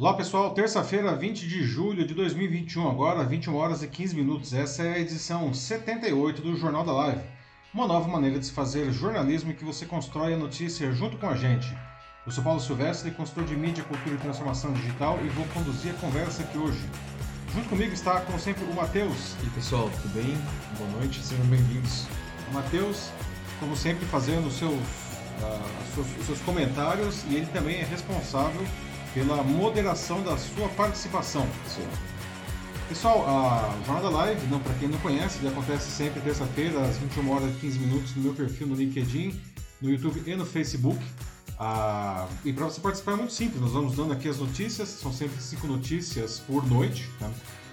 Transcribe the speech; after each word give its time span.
Olá 0.00 0.14
pessoal, 0.14 0.54
terça-feira, 0.54 1.14
20 1.14 1.46
de 1.46 1.62
julho 1.62 2.06
de 2.06 2.14
2021, 2.14 2.88
agora 2.88 3.22
21 3.22 3.54
horas 3.54 3.82
e 3.82 3.86
15 3.86 4.16
minutos. 4.16 4.54
Essa 4.54 4.82
é 4.82 4.94
a 4.94 4.98
edição 4.98 5.52
78 5.52 6.40
do 6.40 6.56
Jornal 6.56 6.86
da 6.86 6.92
Live. 6.92 7.20
Uma 7.74 7.86
nova 7.86 8.08
maneira 8.08 8.38
de 8.38 8.46
se 8.46 8.52
fazer 8.52 8.90
jornalismo 8.92 9.50
em 9.50 9.54
que 9.54 9.62
você 9.62 9.84
constrói 9.84 10.32
a 10.32 10.38
notícia 10.38 10.90
junto 10.90 11.18
com 11.18 11.26
a 11.26 11.36
gente. 11.36 11.76
Eu 12.24 12.32
sou 12.32 12.42
Paulo 12.42 12.58
Silvestre, 12.60 13.10
consultor 13.10 13.44
de 13.44 13.54
mídia, 13.54 13.84
cultura 13.84 14.14
e 14.14 14.18
transformação 14.18 14.72
digital 14.72 15.18
e 15.22 15.28
vou 15.28 15.44
conduzir 15.52 15.90
a 15.90 15.98
conversa 15.98 16.44
aqui 16.44 16.56
hoje. 16.56 16.80
Junto 17.52 17.68
comigo 17.68 17.92
está, 17.92 18.22
como 18.22 18.38
sempre, 18.38 18.64
o 18.64 18.74
Matheus. 18.74 19.36
E 19.44 19.50
pessoal, 19.50 19.90
tudo 20.00 20.14
bem? 20.14 20.34
Boa 20.78 20.90
noite, 20.92 21.22
sejam 21.22 21.44
bem-vindos. 21.44 22.06
O 22.50 22.54
Matheus, 22.54 23.10
como 23.58 23.76
sempre, 23.76 24.06
fazendo 24.06 24.50
seus, 24.50 24.72
uh, 24.72 25.94
seus, 25.94 26.06
seus 26.24 26.40
comentários 26.40 27.22
e 27.28 27.34
ele 27.34 27.46
também 27.52 27.80
é 27.80 27.84
responsável 27.84 28.66
pela 29.14 29.42
moderação 29.42 30.22
da 30.22 30.36
sua 30.36 30.68
participação. 30.70 31.46
Sim. 31.66 31.86
Pessoal, 32.88 33.24
a 33.24 33.86
Jornada 33.86 34.10
Live, 34.10 34.46
não 34.48 34.58
para 34.58 34.74
quem 34.74 34.88
não 34.88 34.98
conhece, 34.98 35.38
ele 35.38 35.48
acontece 35.48 35.90
sempre 35.90 36.20
terça-feira 36.20 36.80
às 36.80 36.98
21 36.98 37.30
horas 37.30 37.50
e 37.50 37.58
15 37.60 37.78
minutos 37.78 38.16
no 38.16 38.22
meu 38.22 38.34
perfil 38.34 38.66
no 38.66 38.74
LinkedIn, 38.74 39.40
no 39.80 39.90
YouTube 39.90 40.22
e 40.26 40.34
no 40.34 40.44
Facebook. 40.44 40.98
Ah, 41.56 42.26
e 42.44 42.52
para 42.52 42.64
você 42.64 42.80
participar 42.80 43.12
é 43.12 43.16
muito 43.16 43.32
simples, 43.32 43.60
nós 43.60 43.72
vamos 43.72 43.94
dando 43.94 44.12
aqui 44.12 44.28
as 44.28 44.38
notícias, 44.38 44.88
são 44.88 45.12
sempre 45.12 45.40
cinco 45.40 45.66
notícias 45.66 46.40
por 46.40 46.66
noite. 46.66 47.08
Tá? 47.20 47.30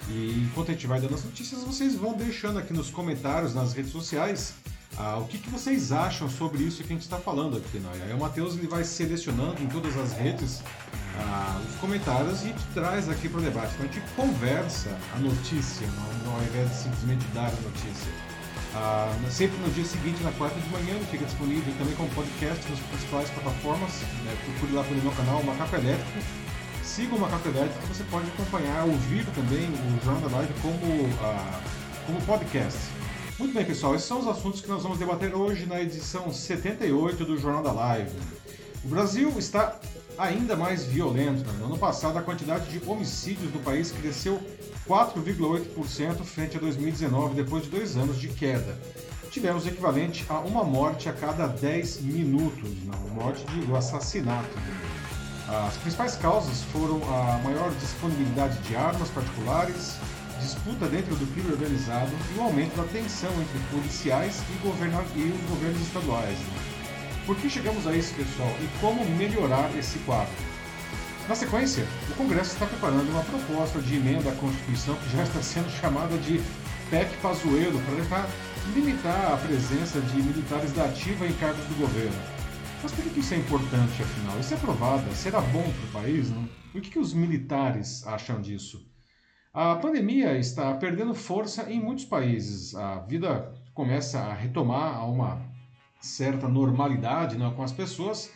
E 0.09 0.45
enquanto 0.45 0.69
a 0.69 0.73
gente 0.73 0.85
vai 0.85 1.01
dando 1.01 1.15
as 1.15 1.23
notícias, 1.23 1.63
vocês 1.63 1.95
vão 1.95 2.13
deixando 2.13 2.59
aqui 2.59 2.71
nos 2.71 2.89
comentários, 2.89 3.55
nas 3.55 3.73
redes 3.73 3.91
sociais, 3.91 4.53
ah, 4.97 5.17
o 5.19 5.27
que, 5.27 5.37
que 5.37 5.49
vocês 5.49 5.91
acham 5.91 6.27
sobre 6.27 6.63
isso 6.63 6.77
que 6.77 6.91
a 6.91 6.95
gente 6.95 7.03
está 7.03 7.17
falando 7.17 7.57
aqui. 7.57 7.77
Né? 7.77 7.89
Aí 8.07 8.13
o 8.13 8.19
Matheus 8.19 8.55
vai 8.55 8.83
selecionando 8.83 9.61
em 9.61 9.67
todas 9.67 9.95
as 9.95 10.13
redes 10.13 10.63
ah, 11.19 11.61
os 11.69 11.75
comentários 11.75 12.43
e 12.43 12.53
traz 12.73 13.07
aqui 13.07 13.29
para 13.29 13.39
o 13.39 13.43
debate. 13.43 13.73
Então 13.75 13.85
a 13.85 13.93
gente 13.93 14.13
conversa 14.15 14.97
a 15.15 15.19
notícia, 15.19 15.87
não, 16.25 16.33
ao 16.33 16.41
invés 16.41 16.69
de 16.69 16.75
simplesmente 16.75 17.25
dar 17.33 17.47
a 17.47 17.61
notícia. 17.61 18.11
Ah, 18.73 19.15
sempre 19.29 19.57
no 19.57 19.71
dia 19.71 19.85
seguinte, 19.85 20.21
na 20.23 20.31
quarta 20.31 20.59
de 20.59 20.69
manhã, 20.69 20.99
fica 21.11 21.25
disponível 21.25 21.73
também 21.77 21.95
como 21.95 22.09
podcast 22.09 22.69
nas 22.69 22.79
principais 22.79 23.29
plataformas. 23.29 24.01
Né? 24.23 24.35
Procure 24.45 24.73
lá 24.73 24.83
pelo 24.83 25.01
meu 25.01 25.11
canal 25.11 25.43
Macaco 25.43 25.75
Elétrico. 25.75 26.19
Siga 26.83 27.15
o 27.15 27.19
Macaco 27.19 27.49
Elétrico, 27.49 27.85
você 27.87 28.03
pode 28.05 28.27
acompanhar, 28.29 28.85
ouvir 28.85 29.25
também 29.35 29.69
o 29.69 30.03
Jornal 30.03 30.29
da 30.29 30.37
Live 30.37 30.53
como, 30.61 31.09
ah, 31.21 31.61
como 32.07 32.19
podcast. 32.21 32.96
Muito 33.39 33.53
bem, 33.53 33.63
pessoal, 33.63 33.93
esses 33.93 34.07
são 34.07 34.19
os 34.19 34.27
assuntos 34.27 34.61
que 34.61 34.67
nós 34.67 34.81
vamos 34.81 34.97
debater 34.97 35.35
hoje 35.35 35.67
na 35.67 35.79
edição 35.79 36.33
78 36.33 37.23
do 37.23 37.37
Jornal 37.37 37.61
da 37.61 37.71
Live. 37.71 38.09
O 38.83 38.87
Brasil 38.87 39.31
está 39.37 39.79
ainda 40.17 40.55
mais 40.55 40.85
violento. 40.85 41.45
Né? 41.51 41.59
No 41.59 41.65
ano 41.65 41.77
passado, 41.77 42.17
a 42.17 42.23
quantidade 42.23 42.65
de 42.71 42.89
homicídios 42.89 43.53
no 43.53 43.59
país 43.59 43.91
cresceu 43.91 44.41
4,8% 44.87 46.23
frente 46.23 46.57
a 46.57 46.59
2019, 46.59 47.35
depois 47.35 47.65
de 47.65 47.69
dois 47.69 47.95
anos 47.95 48.19
de 48.19 48.27
queda. 48.27 48.75
Tivemos 49.29 49.65
o 49.65 49.67
equivalente 49.67 50.25
a 50.27 50.39
uma 50.39 50.63
morte 50.63 51.07
a 51.07 51.13
cada 51.13 51.45
10 51.45 52.01
minutos, 52.01 52.71
não, 52.85 52.97
morte 53.09 53.45
de 53.45 53.71
assassinato. 53.75 54.49
As 55.47 55.77
principais 55.77 56.15
causas 56.15 56.63
foram 56.73 56.99
a 57.13 57.37
maior 57.43 57.69
disponibilidade 57.75 58.57
de 58.63 58.75
armas 58.75 59.09
particulares, 59.09 59.95
disputa 60.39 60.87
dentro 60.87 61.15
do 61.15 61.25
crime 61.33 61.51
organizado 61.51 62.11
e 62.33 62.37
o 62.37 62.41
aumento 62.41 62.75
da 62.75 62.83
tensão 62.83 63.31
entre 63.41 63.59
policiais 63.71 64.41
e, 64.49 64.53
e 64.53 65.31
os 65.31 65.49
governos 65.49 65.81
estaduais. 65.81 66.37
Por 67.25 67.35
que 67.35 67.49
chegamos 67.49 67.85
a 67.85 67.95
isso, 67.95 68.13
pessoal, 68.13 68.55
e 68.61 68.79
como 68.79 69.03
melhorar 69.17 69.69
esse 69.77 69.99
quadro? 69.99 70.33
Na 71.27 71.35
sequência, 71.35 71.85
o 72.09 72.15
Congresso 72.15 72.53
está 72.53 72.65
preparando 72.65 73.09
uma 73.09 73.23
proposta 73.23 73.81
de 73.81 73.95
emenda 73.95 74.31
à 74.31 74.35
Constituição 74.35 74.95
que 74.95 75.09
já 75.09 75.23
está 75.23 75.41
sendo 75.41 75.69
chamada 75.69 76.17
de 76.19 76.41
PEC 76.89 77.17
Pazuello 77.21 77.81
para 77.81 77.95
tentar 77.95 78.29
limitar 78.73 79.33
a 79.33 79.37
presença 79.37 79.99
de 79.99 80.21
militares 80.21 80.71
da 80.71 80.85
ativa 80.85 81.27
em 81.27 81.33
cargos 81.33 81.65
do 81.65 81.75
governo. 81.75 82.17
Mas 82.81 82.93
por 82.93 83.03
que 83.03 83.19
isso 83.19 83.33
é 83.33 83.37
importante, 83.37 84.01
afinal? 84.01 84.39
Isso 84.39 84.53
é 84.53 84.57
aprovada? 84.57 85.11
Será 85.13 85.41
bom 85.41 85.63
para 85.63 85.99
o 85.99 86.03
país? 86.03 86.29
Não? 86.29 86.47
O 86.73 86.79
que, 86.79 86.91
que 86.91 86.99
os 86.99 87.13
militares 87.13 88.07
acham 88.07 88.39
disso? 88.39 88.85
A 89.59 89.75
pandemia 89.75 90.37
está 90.37 90.71
perdendo 90.75 91.15
força 91.15 91.63
em 91.67 91.79
muitos 91.79 92.05
países. 92.05 92.75
A 92.75 92.99
vida 92.99 93.51
começa 93.73 94.19
a 94.19 94.31
retomar 94.31 94.95
a 94.95 95.03
uma 95.03 95.41
certa 95.99 96.47
normalidade 96.47 97.39
né, 97.39 97.51
com 97.55 97.63
as 97.63 97.71
pessoas 97.71 98.29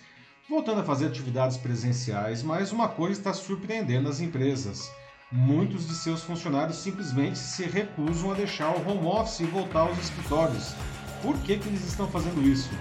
voltando 0.50 0.82
a 0.82 0.84
fazer 0.84 1.06
atividades 1.06 1.58
presenciais, 1.58 2.42
mas 2.42 2.72
uma 2.72 2.88
coisa 2.88 3.20
está 3.20 3.34
surpreendendo 3.34 4.10
as 4.10 4.20
empresas. 4.20 4.92
Muitos 5.32 5.88
de 5.88 5.94
seus 5.94 6.24
funcionários 6.24 6.78
simplesmente 6.78 7.38
se 7.38 7.66
recusam 7.66 8.32
a 8.32 8.34
deixar 8.34 8.76
o 8.76 8.90
home 8.90 9.06
office 9.06 9.42
e 9.42 9.46
voltar 9.46 9.82
aos 9.82 10.00
escritórios. 10.00 10.74
Por 11.22 11.38
que, 11.42 11.60
que 11.60 11.68
eles 11.70 11.86
estão 11.86 12.08
fazendo 12.08 12.42
isso? 12.42 12.72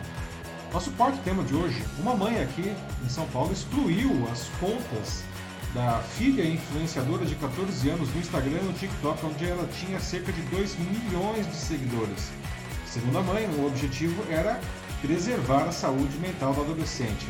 Nosso 0.73 0.91
quarto 0.93 1.23
tema 1.25 1.45
de 1.45 1.55
hoje: 1.55 1.85
uma 1.99 2.17
mãe 2.17 2.41
aqui 2.41 2.75
em 3.05 3.09
São 3.11 3.27
Paulo 3.27 3.53
excluiu 3.53 4.11
as 4.33 4.49
contas 4.59 5.29
da 5.75 6.01
filha 6.01 6.45
influenciadora 6.45 7.25
de 7.25 7.35
14 7.37 7.89
anos 7.89 8.13
no 8.13 8.21
Instagram 8.21 8.59
e 8.61 8.65
no 8.65 8.73
TikTok, 8.73 9.25
onde 9.25 9.45
ela 9.45 9.69
tinha 9.69 10.01
cerca 10.01 10.33
de 10.33 10.43
2 10.43 10.77
milhões 10.79 11.47
de 11.47 11.55
seguidores. 11.55 12.31
Segundo 12.87 13.19
a 13.19 13.23
mãe, 13.23 13.47
o 13.47 13.67
objetivo 13.67 14.25
era 14.31 14.61
preservar 15.01 15.65
a 15.65 15.73
saúde 15.73 16.19
mental 16.19 16.53
do 16.55 16.63
adolescente. 16.63 17.27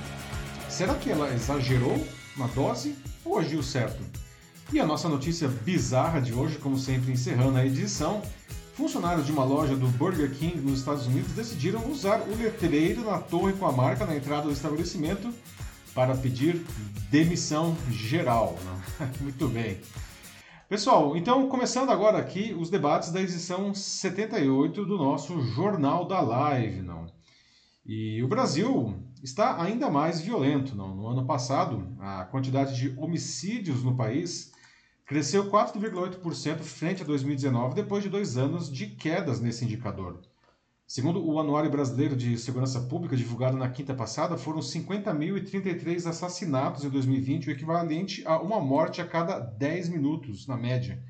Será 0.68 0.94
que 0.94 1.10
ela 1.10 1.32
exagerou 1.34 2.06
na 2.36 2.46
dose 2.48 2.96
ou 3.24 3.38
agiu 3.38 3.62
certo? 3.62 4.02
E 4.72 4.80
a 4.80 4.86
nossa 4.86 5.08
notícia 5.08 5.48
bizarra 5.48 6.20
de 6.20 6.32
hoje, 6.32 6.56
como 6.56 6.78
sempre 6.78 7.12
encerrando 7.12 7.58
a 7.58 7.66
edição, 7.66 8.22
funcionários 8.74 9.26
de 9.26 9.32
uma 9.32 9.44
loja 9.44 9.76
do 9.76 9.88
Burger 9.88 10.30
King 10.30 10.58
nos 10.60 10.78
Estados 10.78 11.06
Unidos 11.06 11.32
decidiram 11.32 11.90
usar 11.90 12.20
o 12.20 12.36
letreiro 12.36 13.04
na 13.04 13.18
torre 13.18 13.52
com 13.52 13.66
a 13.66 13.72
marca 13.72 14.06
na 14.06 14.16
entrada 14.16 14.42
do 14.42 14.52
estabelecimento 14.52 15.30
para 16.00 16.16
pedir 16.16 16.64
demissão 17.10 17.76
geral. 17.90 18.56
Né? 18.64 19.12
Muito 19.20 19.46
bem. 19.48 19.78
Pessoal, 20.66 21.14
então 21.14 21.46
começando 21.46 21.90
agora 21.90 22.16
aqui 22.16 22.56
os 22.58 22.70
debates 22.70 23.12
da 23.12 23.20
edição 23.20 23.74
78 23.74 24.86
do 24.86 24.96
nosso 24.96 25.42
Jornal 25.42 26.06
da 26.06 26.22
Live, 26.22 26.80
não? 26.80 27.04
E 27.84 28.22
o 28.22 28.28
Brasil 28.28 28.94
está 29.22 29.62
ainda 29.62 29.90
mais 29.90 30.22
violento, 30.22 30.74
não? 30.74 30.96
No 30.96 31.06
ano 31.06 31.26
passado, 31.26 31.94
a 32.00 32.24
quantidade 32.24 32.74
de 32.76 32.98
homicídios 32.98 33.84
no 33.84 33.94
país 33.94 34.52
cresceu 35.04 35.50
4,8% 35.50 36.60
frente 36.60 37.02
a 37.02 37.04
2019, 37.04 37.74
depois 37.74 38.02
de 38.02 38.08
dois 38.08 38.38
anos 38.38 38.72
de 38.72 38.86
quedas 38.86 39.38
nesse 39.38 39.66
indicador. 39.66 40.22
Segundo 40.90 41.24
o 41.24 41.38
Anuário 41.38 41.70
Brasileiro 41.70 42.16
de 42.16 42.36
Segurança 42.36 42.80
Pública, 42.80 43.16
divulgado 43.16 43.56
na 43.56 43.68
quinta 43.68 43.94
passada, 43.94 44.36
foram 44.36 44.58
50.033 44.58 46.04
assassinatos 46.04 46.84
em 46.84 46.90
2020, 46.90 47.48
o 47.48 47.52
equivalente 47.52 48.26
a 48.26 48.40
uma 48.40 48.60
morte 48.60 49.00
a 49.00 49.06
cada 49.06 49.38
10 49.38 49.88
minutos, 49.88 50.48
na 50.48 50.56
média. 50.56 51.00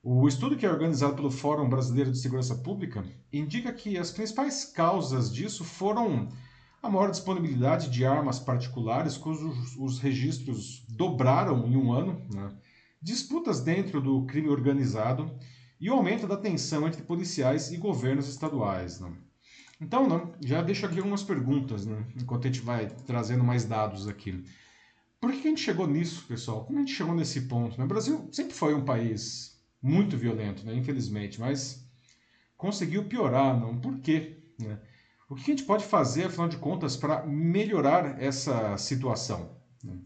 O 0.00 0.28
estudo 0.28 0.56
que 0.56 0.64
é 0.64 0.70
organizado 0.70 1.16
pelo 1.16 1.28
Fórum 1.28 1.68
Brasileiro 1.68 2.12
de 2.12 2.18
Segurança 2.18 2.54
Pública 2.54 3.04
indica 3.32 3.72
que 3.72 3.98
as 3.98 4.12
principais 4.12 4.64
causas 4.64 5.34
disso 5.34 5.64
foram 5.64 6.28
a 6.80 6.88
maior 6.88 7.10
disponibilidade 7.10 7.90
de 7.90 8.06
armas 8.06 8.38
particulares, 8.38 9.16
cujos 9.16 9.76
os 9.76 9.98
registros 9.98 10.84
dobraram 10.88 11.66
em 11.66 11.76
um 11.76 11.92
ano, 11.92 12.22
né? 12.32 12.48
disputas 13.02 13.60
dentro 13.60 14.00
do 14.00 14.24
crime 14.26 14.48
organizado 14.48 15.28
e 15.80 15.88
o 15.88 15.94
aumento 15.94 16.26
da 16.26 16.36
tensão 16.36 16.86
entre 16.86 17.02
policiais 17.02 17.72
e 17.72 17.76
governos 17.76 18.28
estaduais. 18.28 19.00
Né? 19.00 19.12
Então, 19.80 20.08
né, 20.08 20.32
já 20.44 20.60
deixo 20.60 20.84
aqui 20.84 20.98
algumas 20.98 21.22
perguntas, 21.22 21.86
né, 21.86 22.04
enquanto 22.20 22.46
a 22.46 22.50
gente 22.50 22.60
vai 22.60 22.88
trazendo 23.06 23.42
mais 23.42 23.64
dados 23.64 24.06
aqui. 24.06 24.44
Por 25.18 25.32
que 25.32 25.38
a 25.38 25.50
gente 25.50 25.60
chegou 25.60 25.86
nisso, 25.86 26.24
pessoal? 26.26 26.64
Como 26.64 26.78
a 26.78 26.82
gente 26.82 26.94
chegou 26.94 27.14
nesse 27.14 27.42
ponto? 27.42 27.78
Né? 27.78 27.84
O 27.84 27.88
Brasil 27.88 28.28
sempre 28.30 28.54
foi 28.54 28.74
um 28.74 28.84
país 28.84 29.58
muito 29.82 30.16
violento, 30.16 30.64
né, 30.66 30.74
infelizmente, 30.74 31.40
mas 31.40 31.86
conseguiu 32.56 33.04
piorar, 33.04 33.58
não? 33.58 33.78
Por 33.78 33.98
quê? 34.00 34.42
Né? 34.58 34.78
O 35.28 35.34
que 35.34 35.42
a 35.42 35.54
gente 35.54 35.64
pode 35.64 35.84
fazer, 35.84 36.24
afinal 36.24 36.48
de 36.48 36.58
contas, 36.58 36.96
para 36.96 37.24
melhorar 37.26 38.20
essa 38.20 38.76
situação? 38.76 39.56
Né? 39.82 39.98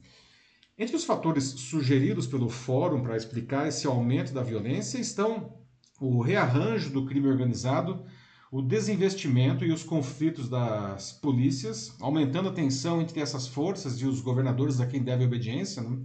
Entre 0.76 0.94
os 0.94 1.04
fatores 1.04 1.44
sugeridos 1.44 2.26
pelo 2.26 2.48
Fórum 2.48 3.02
para 3.02 3.16
explicar 3.16 3.66
esse 3.66 3.86
aumento 3.86 4.32
da 4.32 4.42
violência 4.42 4.98
estão 4.98 5.63
o 6.00 6.20
rearranjo 6.20 6.90
do 6.90 7.06
crime 7.06 7.28
organizado, 7.28 8.04
o 8.50 8.62
desinvestimento 8.62 9.64
e 9.64 9.72
os 9.72 9.82
conflitos 9.82 10.48
das 10.48 11.12
polícias, 11.12 11.94
aumentando 12.00 12.48
a 12.48 12.52
tensão 12.52 13.00
entre 13.00 13.20
essas 13.20 13.46
forças 13.46 14.00
e 14.00 14.06
os 14.06 14.20
governadores 14.20 14.80
a 14.80 14.86
quem 14.86 15.02
deve 15.02 15.24
obediência, 15.24 15.82
né? 15.82 15.98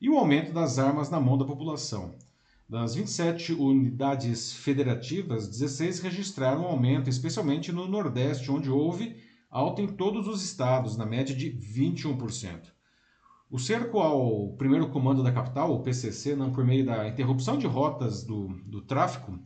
e 0.00 0.08
o 0.08 0.16
aumento 0.16 0.52
das 0.52 0.78
armas 0.78 1.10
na 1.10 1.20
mão 1.20 1.36
da 1.36 1.44
população. 1.44 2.14
Das 2.68 2.94
27 2.94 3.52
unidades 3.52 4.52
federativas, 4.52 5.48
16 5.48 5.98
registraram 6.00 6.62
um 6.62 6.66
aumento, 6.66 7.10
especialmente 7.10 7.72
no 7.72 7.88
Nordeste, 7.88 8.50
onde 8.50 8.70
houve 8.70 9.16
alta 9.50 9.82
em 9.82 9.88
todos 9.88 10.28
os 10.28 10.44
estados, 10.44 10.96
na 10.96 11.04
média 11.04 11.34
de 11.34 11.50
21%. 11.50 12.60
O 13.50 13.58
cerco 13.58 13.98
ao 13.98 14.52
primeiro 14.52 14.90
comando 14.90 15.24
da 15.24 15.32
capital, 15.32 15.74
o 15.74 15.82
PCC, 15.82 16.36
não, 16.36 16.52
por 16.52 16.64
meio 16.64 16.86
da 16.86 17.08
interrupção 17.08 17.58
de 17.58 17.66
rotas 17.66 18.22
do, 18.22 18.46
do 18.64 18.80
tráfico, 18.80 19.40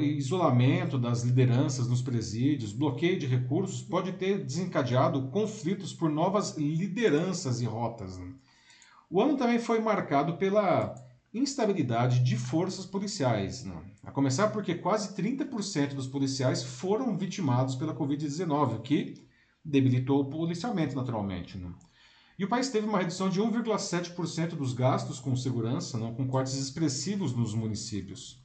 isolamento 0.00 0.98
das 0.98 1.22
lideranças 1.22 1.86
nos 1.86 2.00
presídios, 2.00 2.72
bloqueio 2.72 3.18
de 3.18 3.26
recursos, 3.26 3.82
pode 3.82 4.12
ter 4.12 4.42
desencadeado 4.42 5.28
conflitos 5.28 5.92
por 5.92 6.08
novas 6.08 6.56
lideranças 6.56 7.60
e 7.60 7.66
rotas. 7.66 8.16
Né? 8.16 8.32
O 9.10 9.20
ano 9.20 9.36
também 9.36 9.58
foi 9.58 9.80
marcado 9.80 10.38
pela 10.38 10.94
instabilidade 11.34 12.20
de 12.20 12.38
forças 12.38 12.86
policiais, 12.86 13.64
né? 13.64 13.82
a 14.02 14.10
começar 14.10 14.48
porque 14.48 14.76
quase 14.76 15.14
30% 15.14 15.92
dos 15.92 16.06
policiais 16.06 16.62
foram 16.62 17.14
vitimados 17.18 17.74
pela 17.74 17.94
Covid-19, 17.94 18.76
o 18.76 18.80
que 18.80 19.26
debilitou 19.62 20.22
o 20.22 20.30
policiamento 20.30 20.96
naturalmente. 20.96 21.58
Né? 21.58 21.70
E 22.38 22.44
o 22.44 22.48
país 22.48 22.68
teve 22.68 22.86
uma 22.86 22.98
redução 22.98 23.30
de 23.30 23.40
1,7% 23.40 24.50
dos 24.50 24.74
gastos 24.74 25.18
com 25.18 25.34
segurança, 25.34 25.96
não, 25.96 26.14
com 26.14 26.26
cortes 26.26 26.54
expressivos 26.54 27.34
nos 27.34 27.54
municípios. 27.54 28.44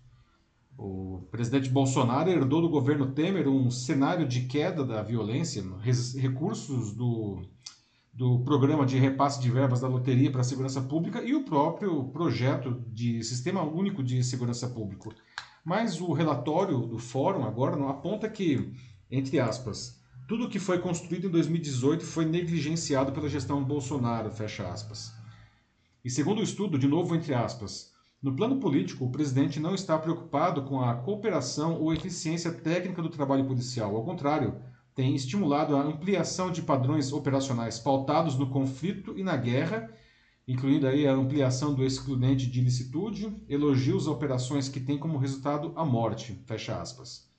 O 0.77 1.27
presidente 1.29 1.69
Bolsonaro 1.69 2.29
herdou 2.29 2.61
do 2.61 2.69
governo 2.69 3.11
Temer 3.11 3.47
um 3.47 3.69
cenário 3.69 4.27
de 4.27 4.41
queda 4.47 4.85
da 4.85 5.03
violência, 5.03 5.61
recursos 6.17 6.93
do, 6.93 7.41
do 8.13 8.39
programa 8.39 8.85
de 8.85 8.97
repasse 8.97 9.41
de 9.41 9.51
verbas 9.51 9.81
da 9.81 9.87
loteria 9.87 10.31
para 10.31 10.41
a 10.41 10.45
segurança 10.45 10.81
pública 10.81 11.21
e 11.21 11.35
o 11.35 11.43
próprio 11.43 12.05
projeto 12.05 12.83
de 12.87 13.21
Sistema 13.23 13.61
Único 13.61 14.01
de 14.01 14.23
Segurança 14.23 14.69
Pública. 14.69 15.09
Mas 15.63 16.01
o 16.01 16.13
relatório 16.13 16.79
do 16.79 16.97
fórum 16.97 17.43
agora 17.43 17.75
não 17.75 17.89
aponta 17.89 18.27
que, 18.29 18.73
entre 19.11 19.39
aspas, 19.39 20.00
tudo 20.31 20.47
que 20.47 20.59
foi 20.59 20.79
construído 20.79 21.27
em 21.27 21.29
2018 21.29 22.05
foi 22.05 22.23
negligenciado 22.23 23.11
pela 23.11 23.27
gestão 23.27 23.61
Bolsonaro, 23.61 24.31
fecha 24.31 24.65
aspas. 24.65 25.11
E 26.05 26.09
segundo 26.09 26.39
o 26.39 26.43
estudo, 26.43 26.79
de 26.79 26.87
novo 26.87 27.13
entre 27.13 27.33
aspas, 27.33 27.91
no 28.23 28.33
plano 28.33 28.57
político, 28.57 29.03
o 29.03 29.11
presidente 29.11 29.59
não 29.59 29.75
está 29.75 29.97
preocupado 29.97 30.63
com 30.63 30.79
a 30.79 30.93
cooperação 30.95 31.81
ou 31.81 31.93
eficiência 31.93 32.49
técnica 32.49 33.01
do 33.01 33.09
trabalho 33.09 33.43
policial. 33.43 33.93
Ao 33.93 34.05
contrário, 34.05 34.55
tem 34.95 35.13
estimulado 35.13 35.75
a 35.75 35.83
ampliação 35.83 36.49
de 36.49 36.61
padrões 36.61 37.11
operacionais 37.11 37.77
pautados 37.77 38.37
no 38.37 38.49
conflito 38.49 39.13
e 39.17 39.23
na 39.23 39.35
guerra, 39.35 39.93
incluindo 40.47 40.87
aí 40.87 41.05
a 41.05 41.13
ampliação 41.13 41.73
do 41.73 41.83
excludente 41.83 42.49
de 42.49 42.61
ilicitude, 42.61 43.35
elogios 43.49 44.07
a 44.07 44.11
operações 44.11 44.69
que 44.69 44.79
têm 44.79 44.97
como 44.97 45.17
resultado 45.17 45.73
a 45.75 45.83
morte, 45.83 46.41
fecha 46.45 46.81
aspas. 46.81 47.29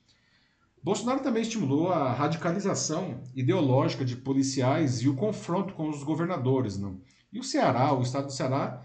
Bolsonaro 0.83 1.21
também 1.21 1.41
estimulou 1.41 1.93
a 1.93 2.11
radicalização 2.11 3.23
ideológica 3.33 4.03
de 4.03 4.17
policiais 4.17 5.01
e 5.01 5.07
o 5.07 5.15
confronto 5.15 5.73
com 5.75 5.89
os 5.89 6.03
governadores. 6.03 6.77
Não? 6.77 6.99
E 7.31 7.39
o 7.39 7.43
Ceará, 7.43 7.93
o 7.93 8.01
estado 8.01 8.25
do 8.25 8.33
Ceará, 8.33 8.83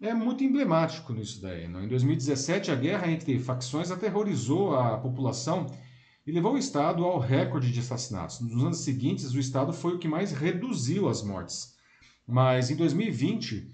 é 0.00 0.12
muito 0.12 0.42
emblemático 0.42 1.12
nisso 1.12 1.40
daí. 1.40 1.68
Não? 1.68 1.84
Em 1.84 1.88
2017, 1.88 2.72
a 2.72 2.74
guerra 2.74 3.08
entre 3.08 3.38
facções 3.38 3.92
aterrorizou 3.92 4.74
a 4.74 4.98
população 4.98 5.66
e 6.26 6.32
levou 6.32 6.54
o 6.54 6.58
estado 6.58 7.04
ao 7.04 7.20
recorde 7.20 7.70
de 7.70 7.78
assassinatos. 7.78 8.40
Nos 8.40 8.64
anos 8.64 8.78
seguintes, 8.78 9.32
o 9.32 9.38
estado 9.38 9.72
foi 9.72 9.94
o 9.94 9.98
que 10.00 10.08
mais 10.08 10.32
reduziu 10.32 11.08
as 11.08 11.22
mortes. 11.22 11.76
Mas 12.26 12.72
em 12.72 12.74
2020, 12.74 13.70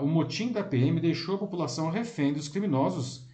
o 0.00 0.06
motim 0.06 0.52
da 0.52 0.62
PM 0.62 1.00
deixou 1.00 1.34
a 1.34 1.38
população 1.38 1.90
refém 1.90 2.32
dos 2.32 2.46
criminosos 2.46 3.25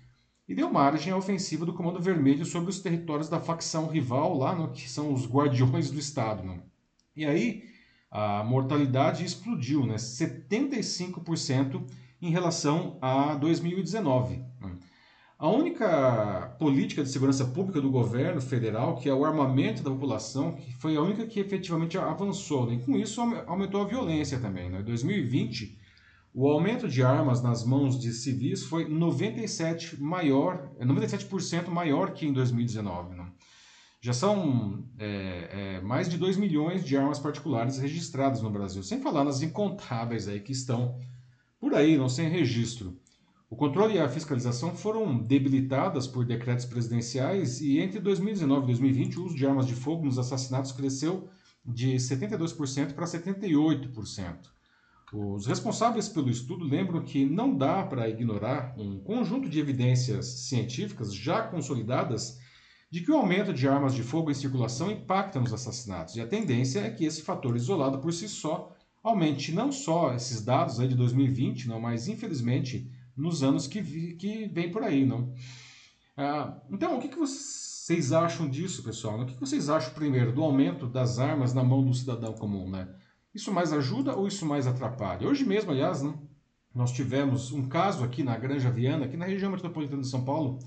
e 0.52 0.54
deu 0.54 0.70
margem 0.70 1.10
à 1.10 1.16
ofensiva 1.16 1.64
do 1.64 1.72
Comando 1.72 1.98
Vermelho 1.98 2.44
sobre 2.44 2.68
os 2.68 2.78
territórios 2.78 3.26
da 3.26 3.40
facção 3.40 3.86
rival, 3.86 4.36
lá 4.36 4.54
no, 4.54 4.70
que 4.70 4.86
são 4.86 5.10
os 5.10 5.26
Guardiões 5.26 5.90
do 5.90 5.98
Estado. 5.98 6.42
Né? 6.42 6.60
E 7.16 7.24
aí 7.24 7.64
a 8.10 8.44
mortalidade 8.44 9.24
explodiu, 9.24 9.86
né? 9.86 9.94
75% 9.94 11.82
em 12.20 12.30
relação 12.30 12.98
a 13.00 13.34
2019. 13.34 14.44
Né? 14.60 14.76
A 15.38 15.48
única 15.48 16.54
política 16.58 17.02
de 17.02 17.08
segurança 17.08 17.46
pública 17.46 17.80
do 17.80 17.90
governo 17.90 18.42
federal, 18.42 18.96
que 18.96 19.08
é 19.08 19.14
o 19.14 19.24
armamento 19.24 19.82
da 19.82 19.90
população, 19.90 20.52
que 20.52 20.74
foi 20.74 20.96
a 20.96 21.00
única 21.00 21.26
que 21.26 21.40
efetivamente 21.40 21.96
avançou. 21.96 22.66
Né? 22.66 22.74
E 22.74 22.84
com 22.84 22.94
isso 22.94 23.22
aumentou 23.46 23.80
a 23.80 23.86
violência 23.86 24.38
também. 24.38 24.68
Né? 24.68 24.80
Em 24.80 24.84
2020, 24.84 25.78
o 26.34 26.48
aumento 26.48 26.88
de 26.88 27.02
armas 27.02 27.42
nas 27.42 27.64
mãos 27.64 28.00
de 28.00 28.12
civis 28.12 28.64
foi 28.64 28.88
97 28.88 30.02
maior, 30.02 30.72
97% 30.80 31.68
maior 31.68 32.12
que 32.12 32.26
em 32.26 32.32
2019. 32.32 33.14
Né? 33.14 33.30
Já 34.00 34.14
são 34.14 34.84
é, 34.98 35.76
é, 35.76 35.80
mais 35.82 36.08
de 36.08 36.16
2 36.16 36.38
milhões 36.38 36.84
de 36.84 36.96
armas 36.96 37.18
particulares 37.18 37.78
registradas 37.78 38.40
no 38.40 38.50
Brasil, 38.50 38.82
sem 38.82 39.00
falar 39.00 39.24
nas 39.24 39.42
incontáveis 39.42 40.26
aí 40.26 40.40
que 40.40 40.52
estão 40.52 40.98
por 41.60 41.74
aí, 41.74 41.98
não 41.98 42.08
sem 42.08 42.28
registro. 42.28 42.98
O 43.50 43.54
controle 43.54 43.96
e 43.96 43.98
a 43.98 44.08
fiscalização 44.08 44.74
foram 44.74 45.18
debilitadas 45.18 46.06
por 46.06 46.24
decretos 46.24 46.64
presidenciais 46.64 47.60
e 47.60 47.78
entre 47.78 48.00
2019 48.00 48.62
e 48.62 48.66
2020 48.68 49.18
o 49.18 49.24
uso 49.26 49.36
de 49.36 49.46
armas 49.46 49.66
de 49.66 49.74
fogo 49.74 50.06
nos 50.06 50.18
assassinatos 50.18 50.72
cresceu 50.72 51.28
de 51.62 51.96
72% 51.96 52.94
para 52.94 53.04
78%. 53.04 54.61
Os 55.12 55.46
responsáveis 55.46 56.08
pelo 56.08 56.30
estudo 56.30 56.64
lembram 56.64 57.04
que 57.04 57.26
não 57.26 57.54
dá 57.54 57.82
para 57.82 58.08
ignorar 58.08 58.74
um 58.78 58.98
conjunto 58.98 59.46
de 59.46 59.60
evidências 59.60 60.26
científicas 60.48 61.14
já 61.14 61.42
consolidadas 61.42 62.38
de 62.90 63.02
que 63.02 63.10
o 63.10 63.16
aumento 63.16 63.52
de 63.52 63.68
armas 63.68 63.94
de 63.94 64.02
fogo 64.02 64.30
em 64.30 64.34
circulação 64.34 64.90
impacta 64.90 65.38
nos 65.38 65.52
assassinatos, 65.52 66.16
e 66.16 66.20
a 66.20 66.26
tendência 66.26 66.80
é 66.80 66.90
que 66.90 67.04
esse 67.04 67.22
fator 67.22 67.56
isolado 67.56 67.98
por 67.98 68.12
si 68.12 68.28
só 68.28 68.74
aumente 69.02 69.52
não 69.52 69.70
só 69.70 70.14
esses 70.14 70.42
dados 70.42 70.80
aí 70.80 70.88
de 70.88 70.94
2020, 70.94 71.68
não, 71.68 71.80
mas 71.80 72.08
infelizmente 72.08 72.90
nos 73.16 73.42
anos 73.42 73.66
que, 73.66 73.80
vi, 73.82 74.14
que 74.14 74.46
vem 74.46 74.70
por 74.70 74.82
aí. 74.82 75.04
Não? 75.04 75.34
Ah, 76.16 76.58
então, 76.70 76.96
o 76.96 77.00
que, 77.00 77.08
que 77.08 77.18
vocês 77.18 78.12
acham 78.12 78.48
disso, 78.48 78.82
pessoal? 78.82 79.20
O 79.20 79.26
que, 79.26 79.34
que 79.34 79.40
vocês 79.40 79.68
acham, 79.68 79.92
primeiro, 79.92 80.32
do 80.32 80.42
aumento 80.42 80.86
das 80.86 81.18
armas 81.18 81.52
na 81.52 81.62
mão 81.62 81.84
do 81.84 81.92
cidadão 81.92 82.32
comum? 82.32 82.70
Né? 82.70 82.88
Isso 83.34 83.52
mais 83.52 83.72
ajuda 83.72 84.14
ou 84.14 84.28
isso 84.28 84.44
mais 84.44 84.66
atrapalha? 84.66 85.26
Hoje 85.26 85.44
mesmo, 85.44 85.70
aliás, 85.70 86.02
né, 86.02 86.14
nós 86.74 86.92
tivemos 86.92 87.52
um 87.52 87.66
caso 87.68 88.04
aqui 88.04 88.22
na 88.22 88.36
Granja 88.36 88.70
Viana, 88.70 89.06
aqui 89.06 89.16
na 89.16 89.24
região 89.24 89.50
metropolitana 89.50 90.02
de 90.02 90.08
São 90.08 90.24
Paulo, 90.24 90.58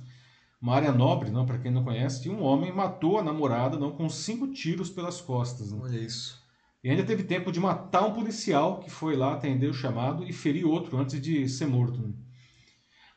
uma 0.62 0.76
área 0.76 0.92
nobre, 0.92 1.30
não, 1.30 1.46
para 1.46 1.60
quem 1.60 1.72
não 1.72 1.84
conhece, 1.84 2.28
e 2.28 2.32
um 2.32 2.42
homem 2.42 2.72
matou 2.72 3.20
a 3.20 3.24
namorada 3.24 3.78
não 3.78 3.92
com 3.92 4.10
cinco 4.10 4.48
tiros 4.48 4.90
pelas 4.90 5.22
costas. 5.22 5.72
Né? 5.72 5.80
Olha 5.82 6.00
isso. 6.00 6.44
E 6.84 6.90
ainda 6.90 7.04
teve 7.04 7.24
tempo 7.24 7.52
de 7.52 7.60
matar 7.60 8.06
um 8.06 8.14
policial 8.14 8.80
que 8.80 8.90
foi 8.90 9.16
lá 9.16 9.34
atender 9.34 9.70
o 9.70 9.74
chamado 9.74 10.24
e 10.24 10.34
ferir 10.34 10.66
outro 10.66 10.98
antes 10.98 11.20
de 11.22 11.48
ser 11.48 11.68
morto. 11.68 12.00
Né? 12.00 12.14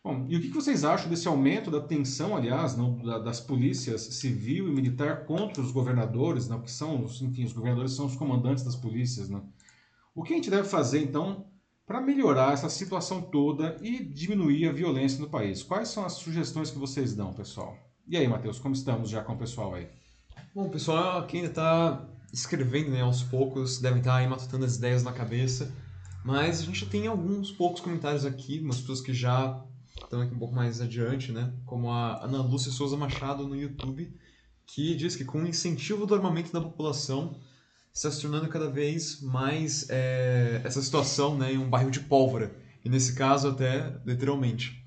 Bom, 0.02 0.26
e 0.28 0.36
o 0.36 0.40
que 0.40 0.48
vocês 0.48 0.84
acham 0.84 1.10
desse 1.10 1.26
aumento 1.26 1.70
da 1.70 1.80
tensão, 1.80 2.36
aliás, 2.36 2.76
não, 2.76 2.98
das 3.22 3.40
polícias 3.40 4.00
civil 4.02 4.68
e 4.68 4.72
militar 4.72 5.26
contra 5.26 5.62
os 5.62 5.72
governadores, 5.72 6.48
não, 6.48 6.62
que 6.62 6.70
são, 6.70 7.04
enfim, 7.20 7.44
os 7.44 7.52
governadores 7.52 7.92
são 7.92 8.06
os 8.06 8.16
comandantes 8.16 8.64
das 8.64 8.76
polícias, 8.76 9.28
não? 9.28 9.48
O 10.14 10.22
que 10.22 10.32
a 10.32 10.36
gente 10.36 10.50
deve 10.50 10.68
fazer, 10.68 11.02
então, 11.02 11.46
para 11.86 12.00
melhorar 12.00 12.52
essa 12.52 12.68
situação 12.68 13.22
toda 13.22 13.76
e 13.82 14.04
diminuir 14.04 14.68
a 14.68 14.72
violência 14.72 15.20
no 15.20 15.28
país? 15.28 15.62
Quais 15.62 15.88
são 15.88 16.04
as 16.04 16.14
sugestões 16.14 16.70
que 16.70 16.78
vocês 16.78 17.14
dão, 17.14 17.32
pessoal? 17.32 17.76
E 18.06 18.16
aí, 18.16 18.26
Matheus, 18.26 18.58
como 18.58 18.74
estamos 18.74 19.10
já 19.10 19.22
com 19.22 19.34
o 19.34 19.38
pessoal 19.38 19.74
aí? 19.74 19.88
Bom, 20.54 20.68
pessoal 20.68 21.18
aqui 21.18 21.38
ainda 21.38 21.48
está 21.48 22.08
escrevendo 22.32 22.90
né, 22.90 23.02
aos 23.02 23.22
poucos, 23.22 23.78
devem 23.78 23.98
estar 23.98 24.16
aí 24.16 24.28
matutando 24.28 24.64
as 24.64 24.76
ideias 24.76 25.02
na 25.02 25.12
cabeça, 25.12 25.72
mas 26.24 26.60
a 26.60 26.64
gente 26.64 26.86
tem 26.86 27.06
alguns 27.06 27.50
poucos 27.50 27.80
comentários 27.80 28.24
aqui, 28.24 28.60
umas 28.60 28.80
pessoas 28.80 29.00
que 29.00 29.14
já 29.14 29.64
estão 30.04 30.20
aqui 30.20 30.34
um 30.34 30.38
pouco 30.38 30.54
mais 30.54 30.80
adiante, 30.80 31.32
né? 31.32 31.52
Como 31.66 31.90
a 31.90 32.24
Ana 32.24 32.42
Lúcia 32.42 32.70
Souza 32.70 32.96
Machado 32.96 33.46
no 33.46 33.56
YouTube, 33.56 34.12
que 34.66 34.94
diz 34.94 35.16
que 35.16 35.24
com 35.24 35.42
o 35.42 35.46
incentivo 35.46 36.06
do 36.06 36.14
armamento 36.14 36.52
da 36.52 36.60
população 36.60 37.36
está 37.92 38.10
se 38.10 38.20
tornando 38.20 38.48
cada 38.48 38.70
vez 38.70 39.20
mais 39.20 39.88
é, 39.90 40.60
essa 40.64 40.80
situação 40.80 41.36
né, 41.36 41.52
em 41.52 41.58
um 41.58 41.68
bairro 41.68 41.90
de 41.90 42.00
pólvora. 42.00 42.54
E 42.84 42.88
nesse 42.88 43.14
caso 43.14 43.48
até 43.48 43.98
literalmente. 44.06 44.84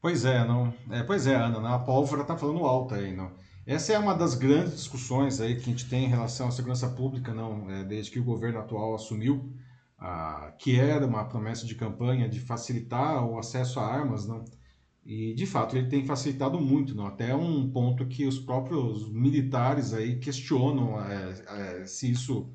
Pois 0.00 0.24
é, 0.24 0.46
não. 0.46 0.72
É, 0.90 1.02
pois 1.02 1.26
é, 1.26 1.34
Ana, 1.34 1.60
né? 1.60 1.68
a 1.68 1.78
pólvora 1.78 2.22
está 2.22 2.36
falando 2.36 2.64
alto 2.64 2.94
aí, 2.94 3.14
não. 3.14 3.32
Essa 3.66 3.92
é 3.92 3.98
uma 3.98 4.14
das 4.14 4.34
grandes 4.34 4.76
discussões 4.76 5.40
aí 5.40 5.56
que 5.56 5.62
a 5.62 5.64
gente 5.64 5.86
tem 5.86 6.06
em 6.06 6.08
relação 6.08 6.48
à 6.48 6.50
segurança 6.50 6.88
pública, 6.88 7.34
não, 7.34 7.70
é, 7.70 7.84
desde 7.84 8.10
que 8.10 8.18
o 8.18 8.24
governo 8.24 8.60
atual 8.60 8.94
assumiu 8.94 9.52
ah, 9.98 10.52
que 10.58 10.78
era 10.78 11.06
uma 11.06 11.24
promessa 11.24 11.66
de 11.66 11.74
campanha 11.74 12.28
de 12.28 12.40
facilitar 12.40 13.24
o 13.26 13.38
acesso 13.38 13.80
a 13.80 13.86
armas, 13.86 14.26
não? 14.26 14.44
E 15.04 15.34
de 15.34 15.46
fato 15.46 15.76
ele 15.76 15.88
tem 15.88 16.04
facilitado 16.04 16.60
muito, 16.60 16.94
não? 16.94 17.06
Até 17.06 17.34
um 17.34 17.70
ponto 17.70 18.06
que 18.06 18.26
os 18.26 18.38
próprios 18.38 19.10
militares 19.10 19.92
aí 19.92 20.18
questionam 20.18 21.00
é, 21.00 21.80
é, 21.80 21.86
se 21.86 22.10
isso 22.10 22.48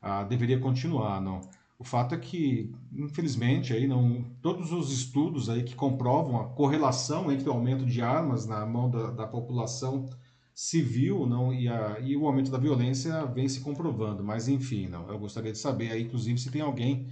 ah, 0.00 0.24
deveria 0.24 0.58
continuar, 0.58 1.20
não? 1.20 1.40
O 1.78 1.84
fato 1.84 2.14
é 2.14 2.18
que, 2.18 2.72
infelizmente, 2.92 3.72
aí 3.72 3.88
não 3.88 4.24
todos 4.40 4.72
os 4.72 4.92
estudos 4.92 5.48
aí 5.48 5.64
que 5.64 5.74
comprovam 5.74 6.40
a 6.40 6.48
correlação 6.50 7.32
entre 7.32 7.48
o 7.48 7.52
aumento 7.52 7.84
de 7.84 8.00
armas 8.00 8.46
na 8.46 8.64
mão 8.64 8.88
da, 8.88 9.10
da 9.10 9.26
população 9.26 10.08
civil 10.54 11.26
não 11.26 11.52
e, 11.52 11.68
a, 11.68 11.98
e 12.00 12.16
o 12.16 12.26
aumento 12.26 12.50
da 12.50 12.58
violência 12.58 13.24
vem 13.26 13.48
se 13.48 13.60
comprovando, 13.60 14.22
mas 14.22 14.48
enfim, 14.48 14.88
não, 14.88 15.08
eu 15.08 15.18
gostaria 15.18 15.52
de 15.52 15.58
saber 15.58 15.92
aí, 15.92 16.02
inclusive, 16.02 16.38
se 16.38 16.50
tem 16.50 16.60
alguém 16.60 17.08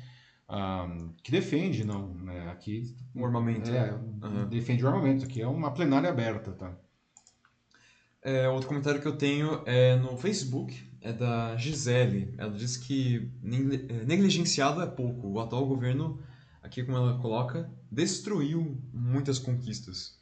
um, 0.48 1.12
que 1.22 1.30
defende, 1.30 1.84
não, 1.84 2.14
né, 2.14 2.50
aqui... 2.50 2.94
O 3.14 3.24
armamento. 3.24 3.70
É, 3.70 3.92
Uhum. 3.92 4.48
defende 4.48 4.84
o 4.84 4.88
armamento, 4.88 5.24
aqui 5.24 5.40
é 5.40 5.46
uma 5.46 5.72
plenária 5.72 6.10
aberta, 6.10 6.52
tá? 6.52 6.76
É, 8.22 8.48
outro 8.48 8.68
comentário 8.68 9.00
que 9.00 9.08
eu 9.08 9.16
tenho 9.16 9.62
é 9.64 9.96
no 9.96 10.16
Facebook, 10.16 10.90
é 11.00 11.12
da 11.12 11.56
Gisele. 11.56 12.34
Ela 12.36 12.52
diz 12.52 12.76
que 12.76 13.30
é, 13.88 14.04
negligenciado 14.04 14.82
é 14.82 14.86
pouco. 14.86 15.28
O 15.28 15.40
atual 15.40 15.66
governo, 15.66 16.20
aqui 16.62 16.82
como 16.84 16.98
ela 16.98 17.18
coloca, 17.18 17.70
destruiu 17.90 18.78
muitas 18.92 19.38
conquistas. 19.38 20.18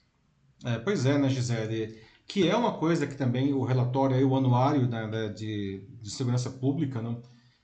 É, 0.65 0.79
pois 0.79 1.07
é, 1.07 1.19
né, 1.19 1.29
Gisele? 1.29 1.99
Que 2.29 2.47
é 2.47 2.55
uma 2.55 2.75
coisa 2.79 3.07
que 3.07 3.17
também 3.17 3.55
o 3.55 3.65
relatório, 3.65 4.29
o 4.29 4.37
anuário 4.37 4.87
né, 4.87 5.29
de, 5.29 5.83
de 6.01 6.11
segurança 6.11 6.51
pública 6.51 7.01
não, 7.01 7.23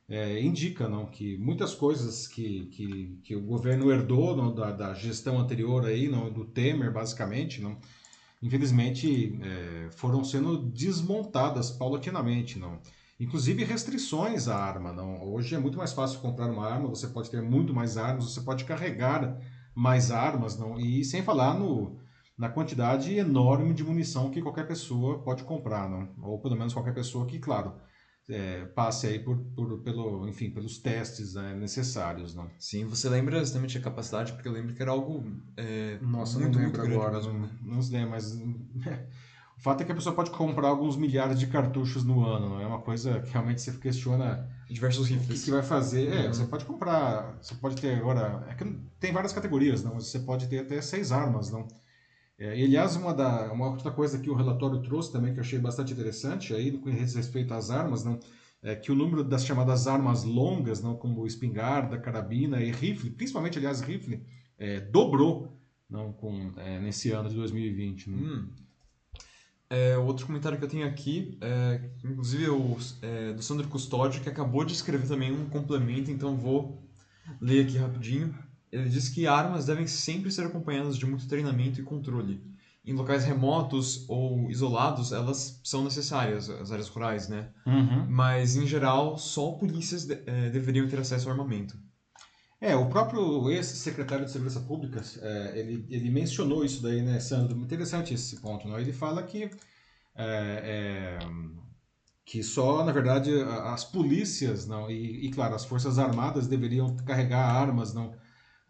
é, 0.09 0.41
indica 0.41 0.89
não, 0.89 1.07
que 1.07 1.37
muitas 1.37 1.75
coisas 1.75 2.27
que, 2.27 2.67
que, 2.67 3.21
que 3.23 3.37
o 3.37 3.43
governo 3.43 3.93
herdou 3.93 4.35
não, 4.35 4.55
da, 4.55 4.71
da 4.73 4.95
gestão 4.95 5.39
anterior, 5.39 5.85
aí, 5.85 6.09
não, 6.09 6.33
do 6.33 6.47
Temer, 6.47 6.91
basicamente, 6.91 7.61
não, 7.61 7.79
infelizmente 8.43 9.39
é, 9.43 9.91
foram 9.91 10.25
sendo 10.25 10.57
desmontadas 10.59 11.71
paulatinamente. 11.71 12.59
Não. 12.59 12.81
Inclusive 13.21 13.65
restrições 13.65 14.49
à 14.49 14.57
arma. 14.57 14.93
Não. 14.93 15.23
Hoje 15.23 15.55
é 15.55 15.59
muito 15.59 15.79
mais 15.79 15.93
fácil 15.93 16.21
comprar 16.21 16.51
uma 16.51 16.67
arma, 16.67 16.89
você 16.89 17.07
pode 17.07 17.31
ter 17.31 17.43
muito 17.43 17.73
mais 17.75 17.97
armas, 17.97 18.33
você 18.33 18.41
pode 18.41 18.65
carregar 18.65 19.39
mais 19.75 20.11
armas, 20.11 20.57
não, 20.57 20.79
e 20.79 21.05
sem 21.05 21.23
falar 21.23 21.59
no 21.59 21.99
na 22.37 22.49
quantidade 22.49 23.15
enorme 23.17 23.73
de 23.73 23.85
munição 23.85 24.31
que 24.31 24.43
qualquer 24.43 24.67
pessoa 24.67 25.23
pode 25.23 25.45
comprar, 25.45 25.89
não? 25.89 26.09
Ou 26.23 26.41
pelo 26.41 26.57
menos 26.57 26.73
qualquer 26.73 26.95
pessoa 26.95 27.27
que, 27.27 27.39
claro, 27.39 27.75
é, 28.29 28.65
passe 28.67 29.07
aí 29.07 29.19
por, 29.19 29.37
por, 29.55 29.83
pelo, 29.83 30.27
enfim, 30.29 30.51
pelos 30.51 30.79
testes 30.79 31.35
né, 31.35 31.55
necessários, 31.55 32.35
não? 32.35 32.51
Sim, 32.59 32.87
você 32.87 33.09
lembra 33.09 33.39
exatamente 33.39 33.79
a 33.79 33.81
capacidade? 33.81 34.33
Porque 34.33 34.49
eu 34.49 34.53
lembro 34.53 34.75
que 34.75 34.83
era 34.83 34.91
algo 34.91 35.23
é, 35.57 35.99
Nossa, 36.01 36.39
muito, 36.39 36.55
não 36.59 36.63
muito 36.63 36.77
lembro 36.79 36.83
grande 36.83 36.97
agora, 36.97 37.21
não, 37.21 37.39
né? 37.41 37.51
não 37.63 37.83
sei, 37.83 38.05
mas 38.07 38.33
o 39.57 39.61
fato 39.61 39.83
é 39.83 39.85
que 39.85 39.93
a 39.93 39.95
pessoa 39.95 40.15
pode 40.15 40.31
comprar 40.31 40.69
alguns 40.69 40.97
milhares 40.97 41.39
de 41.39 41.47
cartuchos 41.47 42.03
no 42.05 42.25
ano, 42.25 42.49
não 42.49 42.61
é 42.61 42.67
uma 42.67 42.81
coisa 42.81 43.21
que 43.21 43.31
realmente 43.31 43.61
você 43.61 43.73
questiona 43.73 44.49
Diversos 44.69 45.05
o 45.05 45.09
que, 45.09 45.15
rifles. 45.15 45.45
que 45.45 45.51
vai 45.51 45.63
fazer. 45.63 46.09
É, 46.13 46.27
Uhum. 46.27 46.33
você 46.33 46.45
pode 46.47 46.65
comprar, 46.65 47.37
você 47.41 47.55
pode 47.55 47.81
ter 47.81 47.95
agora, 47.99 48.45
é 48.49 48.55
que 48.55 48.65
tem 48.99 49.13
várias 49.13 49.33
categorias, 49.33 49.85
não? 49.85 49.95
Você 50.01 50.19
pode 50.21 50.49
ter 50.49 50.61
até 50.61 50.81
seis 50.81 51.13
armas, 51.13 51.51
não? 51.51 51.67
É, 52.39 52.59
e, 52.59 52.65
aliás, 52.65 52.97
uma, 52.97 53.15
da, 53.15 53.53
uma 53.53 53.69
outra 53.71 53.91
coisa 53.91 54.19
que 54.19 54.29
o 54.29 54.35
relatório 54.35 54.83
trouxe 54.83 55.13
também, 55.13 55.33
que 55.33 55.39
eu 55.39 55.45
achei 55.45 55.59
bastante 55.59 55.93
interessante, 55.93 56.53
aí, 56.53 56.73
com 56.73 56.91
respeito 56.91 57.55
às 57.55 57.71
armas, 57.71 58.05
não, 58.05 58.19
é 58.63 58.75
que 58.75 58.91
o 58.91 58.95
número 58.95 59.23
das 59.23 59.45
chamadas 59.45 59.87
armas 59.87 60.25
longas, 60.25 60.83
não, 60.83 60.97
como 60.97 61.27
espingarda, 61.27 61.99
carabina 61.99 62.63
e 62.63 62.73
rifle, 62.73 63.11
principalmente, 63.11 63.59
aliás, 63.59 63.81
rifle, 63.81 64.25
é, 64.59 64.81
dobrou 64.81 65.57
não, 65.89 66.13
com, 66.13 66.53
é, 66.57 66.81
nesse 66.81 67.11
ano 67.11 67.29
de 67.29 67.37
2020. 67.37 68.11
Não? 68.11 68.19
Hum. 68.19 68.49
É, 69.69 69.97
outro 69.99 70.27
comentário 70.27 70.59
que 70.59 70.65
eu 70.65 70.69
tenho 70.69 70.87
aqui, 70.87 71.37
é, 71.41 71.91
inclusive 72.05 72.49
o, 72.49 72.77
é, 73.03 73.33
do 73.33 73.43
Sandro 73.43 73.69
Custódio, 73.69 74.23
que 74.23 74.29
acabou 74.29 74.65
de 74.65 74.73
escrever 74.73 75.07
também 75.07 75.33
um 75.33 75.49
complemento, 75.49 76.11
então 76.11 76.37
vou 76.37 76.83
ler 77.41 77.67
aqui 77.67 77.77
rapidinho. 77.77 78.35
Ele 78.75 78.89
diz 78.89 79.09
que 79.09 79.27
armas 79.27 79.67
devem 79.67 79.87
sempre 79.87 80.33
ser 80.33 80.47
acompanhadas 80.47 80.97
de 80.97 81.07
muito 81.07 81.29
treinamento 81.29 81.81
e 81.81 81.85
controle. 81.85 82.43
Em 82.85 82.93
locais 82.93 83.25
remotos 83.25 84.05
ou 84.09 84.51
isolados, 84.51 85.13
elas 85.13 85.61
são 85.63 85.85
necessárias, 85.85 86.51
as 86.51 86.73
áreas 86.73 86.89
rurais, 86.89 87.29
né? 87.29 87.49
Uhum. 87.65 88.05
Mas, 88.09 88.57
em 88.57 88.67
geral, 88.67 89.17
só 89.17 89.53
polícias 89.53 90.05
de- 90.05 90.21
é, 90.27 90.51
deveriam 90.51 90.89
ter 90.89 90.99
acesso 90.99 91.29
ao 91.29 91.33
armamento. 91.33 91.79
É, 92.61 92.75
o 92.75 92.89
próprio 92.89 93.49
ex-secretário 93.51 94.25
de 94.25 94.33
Segurança 94.33 94.61
Pública, 94.61 95.03
é, 95.21 95.53
ele, 95.59 95.87
ele 95.89 96.11
mencionou 96.11 96.65
isso 96.65 96.83
daí, 96.83 97.01
né, 97.01 97.21
Sandro? 97.21 97.57
Interessante 97.59 98.13
esse 98.13 98.41
ponto, 98.41 98.67
não? 98.67 98.79
Ele 98.79 98.93
fala 98.93 99.23
que, 99.23 99.45
é, 99.45 99.51
é, 100.17 101.19
que 102.25 102.43
só, 102.43 102.85
na 102.85 102.91
verdade, 102.93 103.31
as 103.65 103.85
polícias, 103.85 104.67
não, 104.67 104.91
e, 104.91 105.27
e, 105.27 105.31
claro, 105.31 105.55
as 105.55 105.65
Forças 105.65 105.99
Armadas 105.99 106.47
deveriam 106.47 106.97
carregar 106.97 107.45
armas, 107.45 107.95
não, 107.95 108.13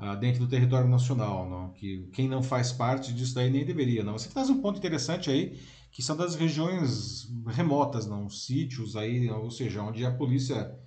ah, 0.05 0.15
dentro 0.15 0.41
do 0.41 0.49
território 0.49 0.89
nacional, 0.89 1.49
não? 1.49 1.73
Que 1.73 2.07
quem 2.13 2.29
não 2.29 2.43
faz 2.43 2.71
parte 2.73 3.13
disso 3.13 3.35
daí 3.35 3.51
nem 3.51 3.65
deveria, 3.65 4.05
não? 4.05 4.13
Você 4.13 4.29
traz 4.29 4.51
um 4.51 4.61
ponto 4.61 4.77
interessante 4.79 5.31
aí, 5.31 5.59
que 5.91 6.03
são 6.03 6.15
das 6.15 6.35
regiões 6.35 7.27
remotas, 7.47 8.07
não? 8.07 8.29
Sítios 8.29 8.97
aí, 8.97 9.31
ou 9.31 9.51
seja, 9.51 9.83
onde 9.83 10.05
a 10.05 10.11
polícia 10.11 10.79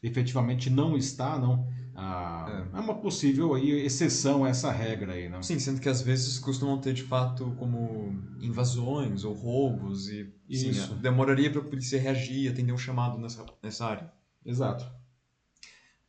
efetivamente 0.00 0.70
não 0.70 0.96
está, 0.96 1.36
não? 1.36 1.66
Ah, 1.96 2.64
é. 2.72 2.78
uma 2.78 2.94
possível 2.94 3.54
aí, 3.54 3.72
exceção 3.72 4.44
a 4.44 4.48
essa 4.48 4.70
regra 4.70 5.14
aí, 5.14 5.28
não? 5.28 5.42
Sim, 5.42 5.58
sendo 5.58 5.80
que 5.80 5.88
às 5.88 6.00
vezes 6.00 6.38
costumam 6.38 6.78
ter 6.78 6.94
de 6.94 7.02
fato 7.02 7.52
como 7.58 8.14
invasões 8.40 9.24
ou 9.24 9.34
roubos 9.34 10.08
e 10.08 10.32
Isso. 10.48 10.94
demoraria 10.94 11.50
para 11.50 11.60
a 11.60 11.64
polícia 11.64 12.00
reagir, 12.00 12.48
atender 12.48 12.72
um 12.72 12.78
chamado 12.78 13.18
nessa, 13.18 13.44
nessa 13.60 13.84
área. 13.84 14.12
Exato. 14.46 14.99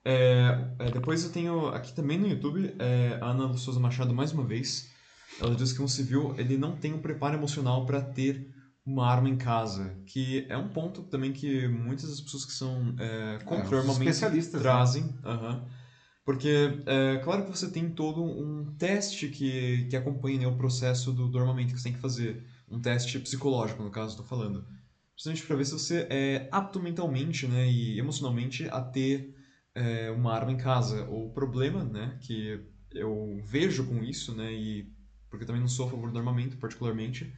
É, 0.03 0.73
é, 0.79 0.91
depois 0.91 1.23
eu 1.23 1.31
tenho 1.31 1.67
aqui 1.67 1.93
também 1.93 2.17
no 2.17 2.27
YouTube 2.27 2.75
é, 2.79 3.19
a 3.21 3.27
Ana 3.27 3.55
Souza 3.55 3.79
Machado 3.79 4.13
mais 4.13 4.31
uma 4.31 4.43
vez. 4.43 4.89
Ela 5.39 5.55
diz 5.55 5.71
que 5.71 5.81
um 5.81 5.87
civil 5.87 6.35
ele 6.37 6.57
não 6.57 6.75
tem 6.75 6.93
um 6.93 7.01
preparo 7.01 7.35
emocional 7.35 7.85
para 7.85 8.01
ter 8.01 8.51
uma 8.85 9.07
arma 9.07 9.29
em 9.29 9.37
casa, 9.37 9.95
que 10.07 10.45
é 10.49 10.57
um 10.57 10.69
ponto 10.69 11.03
também 11.03 11.31
que 11.31 11.67
muitas 11.67 12.09
das 12.09 12.19
pessoas 12.19 12.45
que 12.45 12.51
são 12.51 12.95
é, 12.99 13.39
contra 13.45 13.75
o 13.75 13.79
armamento 13.79 14.09
especialistas, 14.09 14.55
né? 14.55 14.61
trazem. 14.61 15.15
aham. 15.23 15.65
Porque 16.23 16.83
é 16.85 17.17
claro 17.23 17.45
que 17.45 17.49
você 17.49 17.69
tem 17.69 17.89
todo 17.89 18.23
um 18.23 18.75
teste 18.77 19.27
que, 19.27 19.87
que 19.89 19.95
acompanha 19.95 20.39
né, 20.39 20.47
o 20.47 20.55
processo 20.55 21.11
do, 21.11 21.27
do 21.27 21.39
armamento 21.39 21.73
que 21.73 21.79
você 21.79 21.85
tem 21.85 21.93
que 21.93 21.99
fazer. 21.99 22.45
Um 22.69 22.79
teste 22.79 23.19
psicológico, 23.19 23.83
no 23.83 23.89
caso, 23.89 24.11
estou 24.11 24.25
falando. 24.25 24.65
Justamente 25.15 25.45
para 25.45 25.55
ver 25.55 25.65
se 25.65 25.73
você 25.73 26.07
é 26.09 26.47
apto 26.51 26.79
mentalmente 26.79 27.47
né, 27.47 27.69
e 27.69 27.99
emocionalmente 27.99 28.67
a 28.69 28.81
ter 28.81 29.35
é, 29.75 30.11
uma 30.11 30.33
arma 30.33 30.51
em 30.51 30.57
casa. 30.57 31.05
O 31.09 31.29
problema 31.31 31.83
né, 31.83 32.17
que 32.21 32.59
eu 32.91 33.41
vejo 33.45 33.85
com 33.85 34.03
isso, 34.03 34.35
né, 34.35 34.51
e 34.51 34.91
porque 35.29 35.43
eu 35.43 35.47
também 35.47 35.61
não 35.61 35.69
sou 35.69 35.87
a 35.87 35.89
favor 35.89 36.11
do 36.11 36.17
armamento 36.19 36.57
particularmente, 36.57 37.33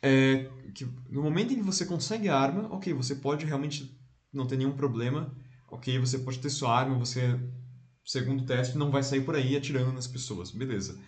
é 0.00 0.48
que 0.74 0.84
no 1.10 1.22
momento 1.22 1.52
em 1.52 1.56
que 1.56 1.62
você 1.62 1.84
consegue 1.84 2.28
a 2.28 2.38
arma, 2.38 2.72
ok, 2.72 2.92
você 2.92 3.16
pode 3.16 3.44
realmente 3.44 3.98
não 4.32 4.46
ter 4.46 4.56
nenhum 4.56 4.76
problema, 4.76 5.34
ok, 5.68 5.98
você 5.98 6.18
pode 6.18 6.38
ter 6.38 6.50
sua 6.50 6.76
arma, 6.76 6.96
você, 6.96 7.38
segundo 8.04 8.42
o 8.42 8.46
teste, 8.46 8.78
não 8.78 8.90
vai 8.90 9.02
sair 9.02 9.22
por 9.22 9.34
aí 9.34 9.56
atirando 9.56 9.92
nas 9.92 10.06
pessoas, 10.06 10.50
beleza. 10.50 11.00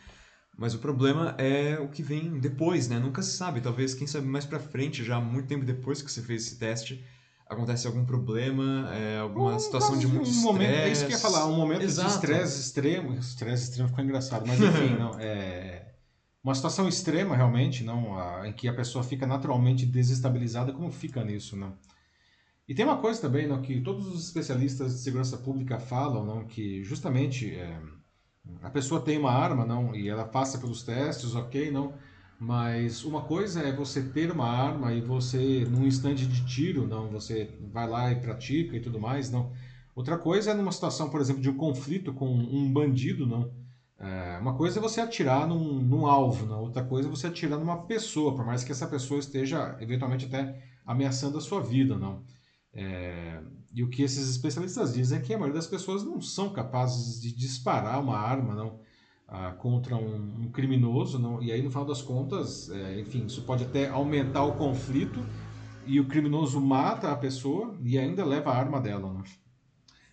Mas 0.58 0.74
o 0.74 0.78
problema 0.78 1.34
é 1.38 1.78
o 1.78 1.88
que 1.88 2.02
vem 2.02 2.40
depois, 2.40 2.88
né? 2.88 2.98
Nunca 2.98 3.20
se 3.20 3.36
sabe. 3.36 3.60
Talvez, 3.60 3.92
quem 3.92 4.06
sabe 4.06 4.26
mais 4.26 4.46
pra 4.46 4.58
frente, 4.58 5.04
já 5.04 5.20
muito 5.20 5.48
tempo 5.48 5.66
depois 5.66 6.00
que 6.00 6.10
você 6.10 6.22
fez 6.22 6.46
esse 6.46 6.58
teste, 6.58 7.04
acontece 7.48 7.86
algum 7.86 8.04
problema, 8.04 8.90
é, 8.94 9.18
alguma 9.18 9.54
Um 9.54 9.58
situação 9.58 9.96
de 9.98 10.06
muito 10.06 10.20
um 10.20 10.22
estresse. 10.22 10.44
momento, 10.44 10.70
É 10.70 10.88
isso 10.90 11.06
que 11.06 11.12
eu 11.12 11.16
ia 11.16 11.22
falar, 11.22 11.46
um 11.46 11.56
momento 11.56 11.82
Exato. 11.82 12.08
de 12.08 12.14
estresse 12.14 12.60
extremo. 12.60 13.14
Estresse 13.14 13.64
extremo 13.64 13.88
ficou 13.88 14.04
engraçado, 14.04 14.46
mas 14.46 14.60
enfim, 14.60 14.94
não, 14.98 15.18
é 15.20 15.92
uma 16.42 16.54
situação 16.54 16.88
extrema 16.88 17.34
realmente, 17.36 17.82
não, 17.84 18.18
a- 18.18 18.48
em 18.48 18.52
que 18.52 18.68
a 18.68 18.74
pessoa 18.74 19.02
fica 19.04 19.26
naturalmente 19.26 19.84
desestabilizada, 19.86 20.72
como 20.72 20.90
fica 20.92 21.24
nisso, 21.24 21.56
não? 21.56 21.76
E 22.68 22.74
tem 22.74 22.84
uma 22.84 22.98
coisa 22.98 23.20
também, 23.20 23.46
não, 23.46 23.62
que 23.62 23.80
todos 23.80 24.06
os 24.08 24.24
especialistas 24.26 24.94
de 24.94 25.00
segurança 25.00 25.36
pública 25.38 25.78
falam, 25.78 26.24
não, 26.24 26.44
que 26.46 26.82
justamente 26.82 27.54
é, 27.54 27.80
a 28.62 28.70
pessoa 28.70 29.00
tem 29.00 29.18
uma 29.18 29.30
arma, 29.32 29.64
não, 29.64 29.94
e 29.94 30.08
ela 30.08 30.24
passa 30.24 30.58
pelos 30.58 30.82
testes, 30.82 31.34
ok, 31.34 31.70
não, 31.70 31.94
mas 32.38 33.04
uma 33.04 33.22
coisa 33.22 33.62
é 33.62 33.72
você 33.72 34.02
ter 34.02 34.30
uma 34.30 34.46
arma 34.46 34.92
e 34.92 35.00
você, 35.00 35.66
num 35.70 35.86
instante 35.86 36.26
de 36.26 36.44
tiro, 36.46 36.86
não, 36.86 37.08
você 37.08 37.50
vai 37.72 37.88
lá 37.88 38.12
e 38.12 38.16
pratica 38.16 38.76
e 38.76 38.80
tudo 38.80 39.00
mais, 39.00 39.30
não. 39.30 39.52
Outra 39.94 40.18
coisa 40.18 40.50
é 40.50 40.54
numa 40.54 40.72
situação, 40.72 41.08
por 41.08 41.20
exemplo, 41.20 41.40
de 41.40 41.48
um 41.48 41.56
conflito 41.56 42.12
com 42.12 42.28
um 42.28 42.70
bandido, 42.70 43.26
não. 43.26 43.50
É, 43.98 44.38
uma 44.38 44.54
coisa 44.54 44.78
é 44.78 44.82
você 44.82 45.00
atirar 45.00 45.48
num, 45.48 45.80
num 45.80 46.06
alvo, 46.06 46.44
não. 46.44 46.60
Outra 46.60 46.84
coisa 46.84 47.08
é 47.08 47.10
você 47.10 47.26
atirar 47.28 47.58
numa 47.58 47.86
pessoa, 47.86 48.34
por 48.34 48.44
mais 48.44 48.62
que 48.62 48.72
essa 48.72 48.86
pessoa 48.86 49.18
esteja 49.18 49.76
eventualmente 49.80 50.26
até 50.26 50.62
ameaçando 50.84 51.38
a 51.38 51.40
sua 51.40 51.60
vida, 51.62 51.96
não. 51.96 52.22
É, 52.74 53.40
e 53.72 53.82
o 53.82 53.88
que 53.88 54.02
esses 54.02 54.28
especialistas 54.28 54.92
dizem 54.92 55.18
é 55.18 55.22
que 55.22 55.32
a 55.32 55.38
maioria 55.38 55.58
das 55.58 55.66
pessoas 55.66 56.04
não 56.04 56.20
são 56.20 56.52
capazes 56.52 57.20
de 57.20 57.34
disparar 57.34 57.98
uma 57.98 58.18
arma, 58.18 58.54
não, 58.54 58.78
ah, 59.28 59.52
contra 59.52 59.96
um, 59.96 60.44
um 60.44 60.50
criminoso, 60.50 61.18
não. 61.18 61.42
E 61.42 61.50
aí 61.50 61.62
no 61.62 61.70
final 61.70 61.84
das 61.84 62.02
contas, 62.02 62.70
é, 62.70 63.00
enfim, 63.00 63.26
isso 63.26 63.42
pode 63.42 63.64
até 63.64 63.88
aumentar 63.88 64.44
o 64.44 64.56
conflito 64.56 65.24
e 65.86 66.00
o 66.00 66.06
criminoso 66.06 66.60
mata 66.60 67.10
a 67.10 67.16
pessoa 67.16 67.76
e 67.82 67.98
ainda 67.98 68.24
leva 68.24 68.50
a 68.50 68.56
arma 68.56 68.80
dela, 68.80 69.12
não. 69.12 69.22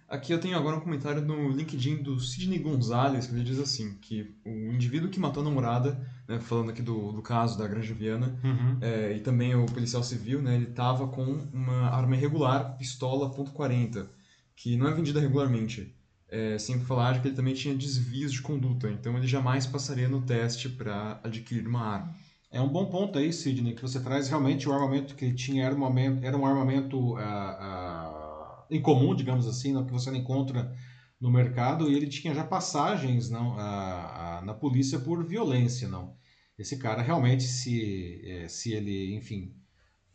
Aqui 0.08 0.32
eu 0.32 0.40
tenho 0.40 0.56
agora 0.56 0.78
um 0.78 0.80
comentário 0.80 1.22
no 1.24 1.50
LinkedIn 1.50 2.04
do 2.04 2.20
Sidney 2.20 2.60
Gonzalez, 2.60 3.26
que 3.26 3.34
ele 3.34 3.44
diz 3.44 3.60
assim, 3.60 3.96
que 3.96 4.36
o 4.46 4.72
indivíduo 4.72 5.10
que 5.10 5.20
matou 5.20 5.42
a 5.42 5.44
namorada, 5.44 6.08
né, 6.28 6.40
falando 6.40 6.70
aqui 6.70 6.84
do, 6.84 7.12
do 7.12 7.22
caso 7.22 7.58
da 7.58 7.68
Granja 7.68 7.96
Viana, 7.96 8.40
é, 8.82 9.14
e 9.18 9.22
também 9.22 9.56
o 9.56 9.66
policial 9.66 10.04
civil, 10.04 10.40
né, 10.40 10.56
ele 10.56 10.70
estava 10.70 11.08
com 11.08 11.24
uma 11.52 11.90
arma 11.90 12.16
irregular, 12.16 12.78
pistola 12.78 13.32
.40, 13.32 14.08
que 14.56 14.78
não 14.78 14.88
é 14.88 14.94
vendida 14.94 15.20
regularmente. 15.20 15.96
É, 16.36 16.58
sem 16.58 16.80
falar 16.80 17.22
que 17.22 17.28
ele 17.28 17.36
também 17.36 17.54
tinha 17.54 17.76
desvios 17.76 18.34
de 18.34 18.42
conduta, 18.42 18.90
então 18.90 19.16
ele 19.16 19.28
jamais 19.28 19.68
passaria 19.68 20.10
no 20.10 20.20
teste 20.24 20.68
para 20.68 21.20
adquirir 21.24 21.68
uma 21.68 21.82
arma. 21.82 22.16
É 22.52 22.60
um 22.60 22.68
bom 22.68 22.88
ponto 22.88 23.20
aí, 23.20 23.32
Sidney, 23.32 23.76
que 23.76 23.82
você 23.84 24.00
traz 24.00 24.30
realmente 24.30 24.68
o 24.68 24.74
armamento 24.74 25.16
que 25.16 25.26
ele 25.26 25.36
tinha 25.36 25.64
era 25.66 25.76
um 25.76 25.84
armamento, 25.86 26.26
era 26.26 26.36
um 26.36 26.46
armamento 26.46 27.16
ah, 27.18 27.22
ah, 27.22 28.66
incomum, 28.72 29.16
digamos 29.16 29.46
assim, 29.48 29.86
que 29.86 29.92
você 29.92 30.10
não 30.10 30.18
encontra 30.18 30.76
no 31.22 31.30
mercado, 31.32 31.90
e 31.90 31.96
ele 31.96 32.08
tinha 32.08 32.34
já 32.34 32.44
passagens 32.44 33.30
não, 33.30 33.56
ah, 33.58 34.42
na 34.44 34.56
polícia 34.56 35.00
por 35.00 35.24
violência. 35.26 35.88
não. 35.88 36.16
Esse 36.58 36.78
cara 36.78 37.02
realmente, 37.02 37.44
se, 37.44 38.22
eh, 38.26 38.48
se 38.48 38.74
ele, 38.74 39.16
enfim, 39.16 39.54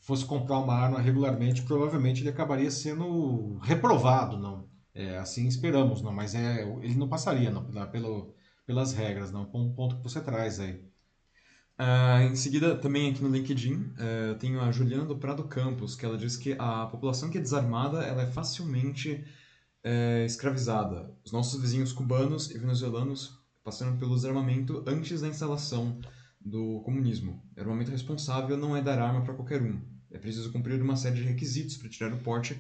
fosse 0.01 0.25
comprar 0.25 0.59
uma 0.59 0.75
arma 0.75 1.01
regularmente, 1.01 1.63
provavelmente 1.63 2.23
ele 2.23 2.31
acabaria 2.31 2.71
sendo 2.71 3.59
reprovado, 3.59 4.39
não. 4.39 4.68
É, 4.99 5.17
assim 5.17 5.47
esperamos, 5.47 6.03
não. 6.03 6.13
Mas 6.13 6.35
é, 6.35 6.63
ele 6.83 6.97
não 6.97 7.09
passaria, 7.09 7.53
não, 7.53 7.65
pelo, 7.89 8.35
pelas 8.67 8.93
regras, 8.93 9.31
não. 9.31 9.49
Um 9.55 9.73
ponto 9.73 9.97
que 9.97 10.03
você 10.03 10.21
traz 10.21 10.59
aí. 10.59 10.83
Uh, 11.79 12.33
em 12.33 12.35
seguida, 12.35 12.77
também 12.77 13.09
aqui 13.09 13.23
no 13.23 13.29
LinkedIn, 13.29 13.75
uh, 13.75 14.35
tenho 14.41 14.61
a 14.61 14.73
Juliana 14.73 15.05
do 15.05 15.17
Prado 15.17 15.45
Campos, 15.45 15.95
que 15.95 16.05
ela 16.05 16.19
diz 16.19 16.37
que 16.37 16.57
a 16.59 16.87
população 16.87 17.31
que 17.31 17.39
é 17.39 17.41
desarmada 17.41 18.03
ela 18.03 18.23
é 18.23 18.27
facilmente 18.27 19.25
uh, 19.85 20.25
escravizada. 20.27 21.15
Os 21.25 21.31
nossos 21.31 21.61
vizinhos 21.61 21.93
cubanos 21.93 22.51
e 22.51 22.59
venezuelanos 22.59 23.39
passaram 23.63 23.97
pelo 23.97 24.17
desarmamento 24.17 24.83
antes 24.85 25.21
da 25.21 25.29
instalação 25.29 26.01
do 26.41 26.81
comunismo. 26.81 27.41
O 27.57 27.61
armamento 27.61 27.93
responsável 27.93 28.57
não 28.57 28.77
é 28.77 28.83
dar 28.83 28.99
arma 28.99 29.23
para 29.23 29.35
qualquer 29.35 29.63
um. 29.63 29.81
É 30.11 30.19
preciso 30.19 30.51
cumprir 30.51 30.83
uma 30.83 30.97
série 30.97 31.17
de 31.17 31.23
requisitos 31.23 31.77
para 31.77 31.89
tirar 31.89 32.13
o 32.13 32.19
porte 32.19 32.59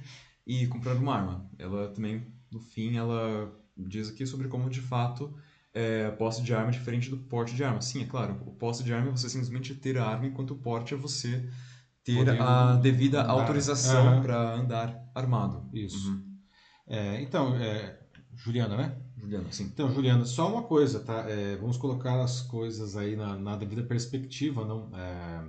e 0.49 0.67
comprar 0.67 0.95
uma 0.95 1.14
arma. 1.14 1.50
Ela 1.59 1.88
também, 1.88 2.26
no 2.50 2.59
fim, 2.59 2.97
ela 2.97 3.52
diz 3.76 4.09
aqui 4.09 4.26
sobre 4.26 4.49
como 4.49 4.69
de 4.69 4.81
fato 4.81 5.33
é, 5.75 6.11
posse 6.12 6.43
de 6.43 6.52
arma 6.55 6.69
é 6.69 6.73
diferente 6.73 7.11
do 7.11 7.19
porte 7.19 7.55
de 7.55 7.62
arma. 7.62 7.81
Sim, 7.81 8.02
é 8.02 8.07
claro, 8.07 8.40
o 8.47 8.52
posse 8.52 8.83
de 8.83 8.93
arma 8.93 9.09
é 9.09 9.11
você 9.12 9.28
simplesmente 9.28 9.75
ter 9.75 9.99
a 9.99 10.07
arma, 10.07 10.26
enquanto 10.26 10.52
o 10.52 10.59
porte 10.59 10.95
é 10.95 10.97
você 10.97 11.49
ter 12.02 12.17
Podendo 12.17 12.43
a 12.43 12.76
devida 12.76 13.23
andar. 13.23 13.33
autorização 13.33 14.17
uhum. 14.17 14.23
para 14.23 14.55
andar 14.55 15.11
armado. 15.14 15.69
Isso. 15.73 16.11
Uhum. 16.11 16.25
É, 16.87 17.21
então, 17.21 17.55
é, 17.57 17.99
Juliana, 18.35 18.76
né? 18.76 18.97
Juliana, 19.17 19.52
sim. 19.52 19.64
Então, 19.64 19.93
Juliana, 19.93 20.25
só 20.25 20.50
uma 20.50 20.62
coisa, 20.62 21.00
tá? 21.00 21.28
É, 21.28 21.57
vamos 21.57 21.76
colocar 21.76 22.23
as 22.23 22.40
coisas 22.40 22.97
aí 22.97 23.14
na, 23.14 23.37
na 23.37 23.57
devida 23.57 23.83
perspectiva, 23.83 24.64
não? 24.64 24.90
É, 24.97 25.45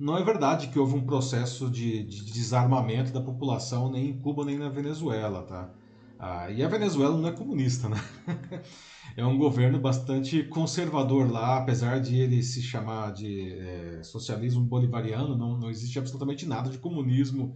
não 0.00 0.16
é 0.16 0.24
verdade 0.24 0.68
que 0.68 0.78
houve 0.78 0.94
um 0.94 1.04
processo 1.04 1.70
de, 1.70 2.02
de, 2.04 2.32
desarmamento 2.32 3.12
da 3.12 3.20
população 3.20 3.90
nem 3.90 4.08
em 4.08 4.18
Cuba 4.18 4.46
nem 4.46 4.58
na 4.58 4.70
Venezuela, 4.70 5.42
tá? 5.42 5.70
Ah, 6.18 6.50
e 6.50 6.62
a 6.62 6.68
Venezuela 6.68 7.16
não 7.16 7.28
é 7.28 7.32
comunista, 7.32 7.86
né? 7.86 8.02
é 9.14 9.24
um 9.24 9.36
governo 9.36 9.78
bastante 9.78 10.42
conservador 10.44 11.30
lá, 11.30 11.58
apesar 11.58 12.00
de 12.00 12.16
ele 12.18 12.42
se 12.42 12.62
chamar 12.62 13.12
de 13.12 13.52
é, 13.52 14.02
socialismo 14.02 14.64
bolivariano, 14.64 15.36
não, 15.36 15.58
não 15.58 15.70
existe 15.70 15.98
absolutamente 15.98 16.46
nada 16.46 16.70
de 16.70 16.78
comunismo 16.78 17.54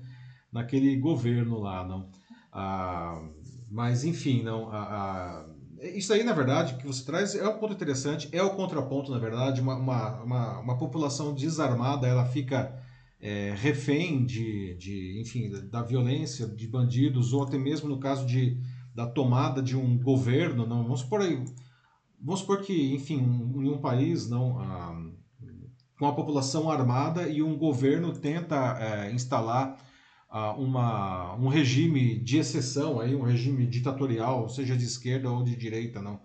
naquele 0.52 0.96
governo 0.96 1.58
lá, 1.60 1.86
não. 1.86 2.10
Ah, 2.52 3.26
mas, 3.70 4.04
enfim, 4.04 4.42
não. 4.42 4.70
A, 4.70 4.82
a, 4.82 5.46
isso 5.94 6.12
aí, 6.12 6.24
na 6.24 6.32
verdade, 6.32 6.74
que 6.74 6.86
você 6.86 7.04
traz 7.04 7.34
é 7.34 7.46
um 7.48 7.58
ponto 7.58 7.74
interessante, 7.74 8.28
é 8.32 8.42
o 8.42 8.54
contraponto, 8.54 9.10
na 9.10 9.18
verdade. 9.18 9.60
Uma, 9.60 9.74
uma, 9.76 10.22
uma, 10.22 10.58
uma 10.60 10.78
população 10.78 11.34
desarmada, 11.34 12.06
ela 12.06 12.24
fica 12.24 12.80
é, 13.20 13.54
refém 13.56 14.24
de, 14.24 14.74
de, 14.74 15.20
enfim, 15.20 15.50
da 15.70 15.82
violência, 15.82 16.46
de 16.46 16.66
bandidos, 16.66 17.32
ou 17.32 17.42
até 17.42 17.58
mesmo 17.58 17.88
no 17.88 17.98
caso 17.98 18.26
de, 18.26 18.58
da 18.94 19.06
tomada 19.06 19.62
de 19.62 19.76
um 19.76 19.98
governo. 19.98 20.66
Não, 20.66 20.82
vamos 20.82 21.00
supor 21.00 21.22
aí, 21.22 21.44
vamos 22.20 22.40
supor 22.40 22.60
que, 22.62 22.94
enfim, 22.94 23.18
em 23.18 23.68
um 23.68 23.78
país, 23.78 24.28
não, 24.28 24.58
ah, 24.60 25.02
com 25.98 26.06
a 26.06 26.14
população 26.14 26.70
armada 26.70 27.28
e 27.28 27.42
um 27.42 27.56
governo 27.56 28.12
tenta 28.12 28.78
é, 28.78 29.12
instalar 29.12 29.78
uma, 30.56 31.34
um 31.36 31.48
regime 31.48 32.18
de 32.18 32.38
exceção, 32.38 33.00
aí, 33.00 33.14
um 33.14 33.22
regime 33.22 33.66
ditatorial, 33.66 34.48
seja 34.48 34.76
de 34.76 34.84
esquerda 34.84 35.30
ou 35.30 35.42
de 35.44 35.54
direita, 35.56 36.02
não. 36.02 36.20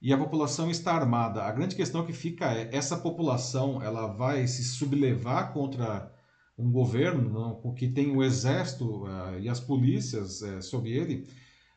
E 0.00 0.12
a 0.12 0.18
população 0.18 0.70
está 0.70 0.94
armada. 0.94 1.42
A 1.42 1.52
grande 1.52 1.76
questão 1.76 2.06
que 2.06 2.12
fica 2.12 2.46
é, 2.54 2.70
essa 2.72 2.96
população 2.96 3.82
ela 3.82 4.06
vai 4.06 4.46
se 4.46 4.64
sublevar 4.64 5.52
contra 5.52 6.10
um 6.56 6.70
governo, 6.72 7.28
não, 7.30 7.54
porque 7.56 7.88
tem 7.88 8.14
o 8.16 8.22
exército 8.22 9.04
uh, 9.04 9.38
e 9.38 9.48
as 9.48 9.60
polícias 9.60 10.40
uh, 10.42 10.62
sob 10.62 10.90
ele, 10.90 11.26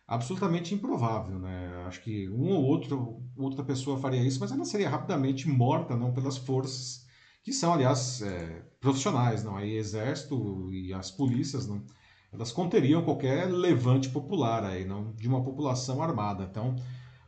absolutamente 0.07 0.73
improvável, 0.73 1.39
né? 1.39 1.83
Acho 1.87 2.01
que 2.01 2.29
um 2.29 2.49
ou 2.49 2.63
outro, 2.63 3.21
outra 3.37 3.63
pessoa 3.63 3.97
faria 3.97 4.21
isso, 4.21 4.39
mas 4.39 4.51
ela 4.51 4.65
seria 4.65 4.89
rapidamente 4.89 5.47
morta, 5.47 5.95
não 5.95 6.13
pelas 6.13 6.37
forças 6.37 7.02
que 7.43 7.51
são, 7.51 7.73
aliás, 7.73 8.21
é, 8.21 8.63
profissionais, 8.79 9.43
não? 9.43 9.57
Aí 9.57 9.75
exército 9.75 10.71
e 10.71 10.93
as 10.93 11.11
polícias, 11.11 11.67
não? 11.67 11.83
Elas 12.31 12.51
conteriam 12.51 13.03
qualquer 13.03 13.45
levante 13.51 14.09
popular 14.09 14.63
aí, 14.63 14.85
não 14.85 15.11
de 15.13 15.27
uma 15.27 15.43
população 15.43 16.01
armada. 16.01 16.47
Então, 16.49 16.75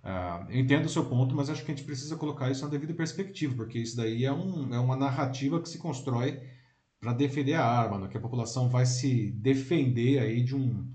uh, 0.03 0.49
eu 0.49 0.59
entendo 0.59 0.85
o 0.85 0.89
seu 0.89 1.05
ponto, 1.05 1.35
mas 1.35 1.49
acho 1.49 1.63
que 1.63 1.71
a 1.71 1.75
gente 1.75 1.85
precisa 1.85 2.15
colocar 2.15 2.49
isso 2.49 2.63
na 2.63 2.71
devida 2.71 2.93
perspectiva, 2.93 3.55
porque 3.55 3.77
isso 3.77 3.95
daí 3.95 4.25
é, 4.25 4.33
um, 4.33 4.73
é 4.73 4.79
uma 4.79 4.95
narrativa 4.95 5.61
que 5.61 5.69
se 5.69 5.77
constrói 5.77 6.41
para 6.99 7.13
defender 7.13 7.53
a 7.53 7.63
arma, 7.63 7.99
não? 7.99 8.07
que 8.07 8.17
a 8.17 8.21
população 8.21 8.67
vai 8.67 8.85
se 8.85 9.31
defender 9.31 10.17
aí 10.17 10.43
de 10.43 10.55
um 10.55 10.91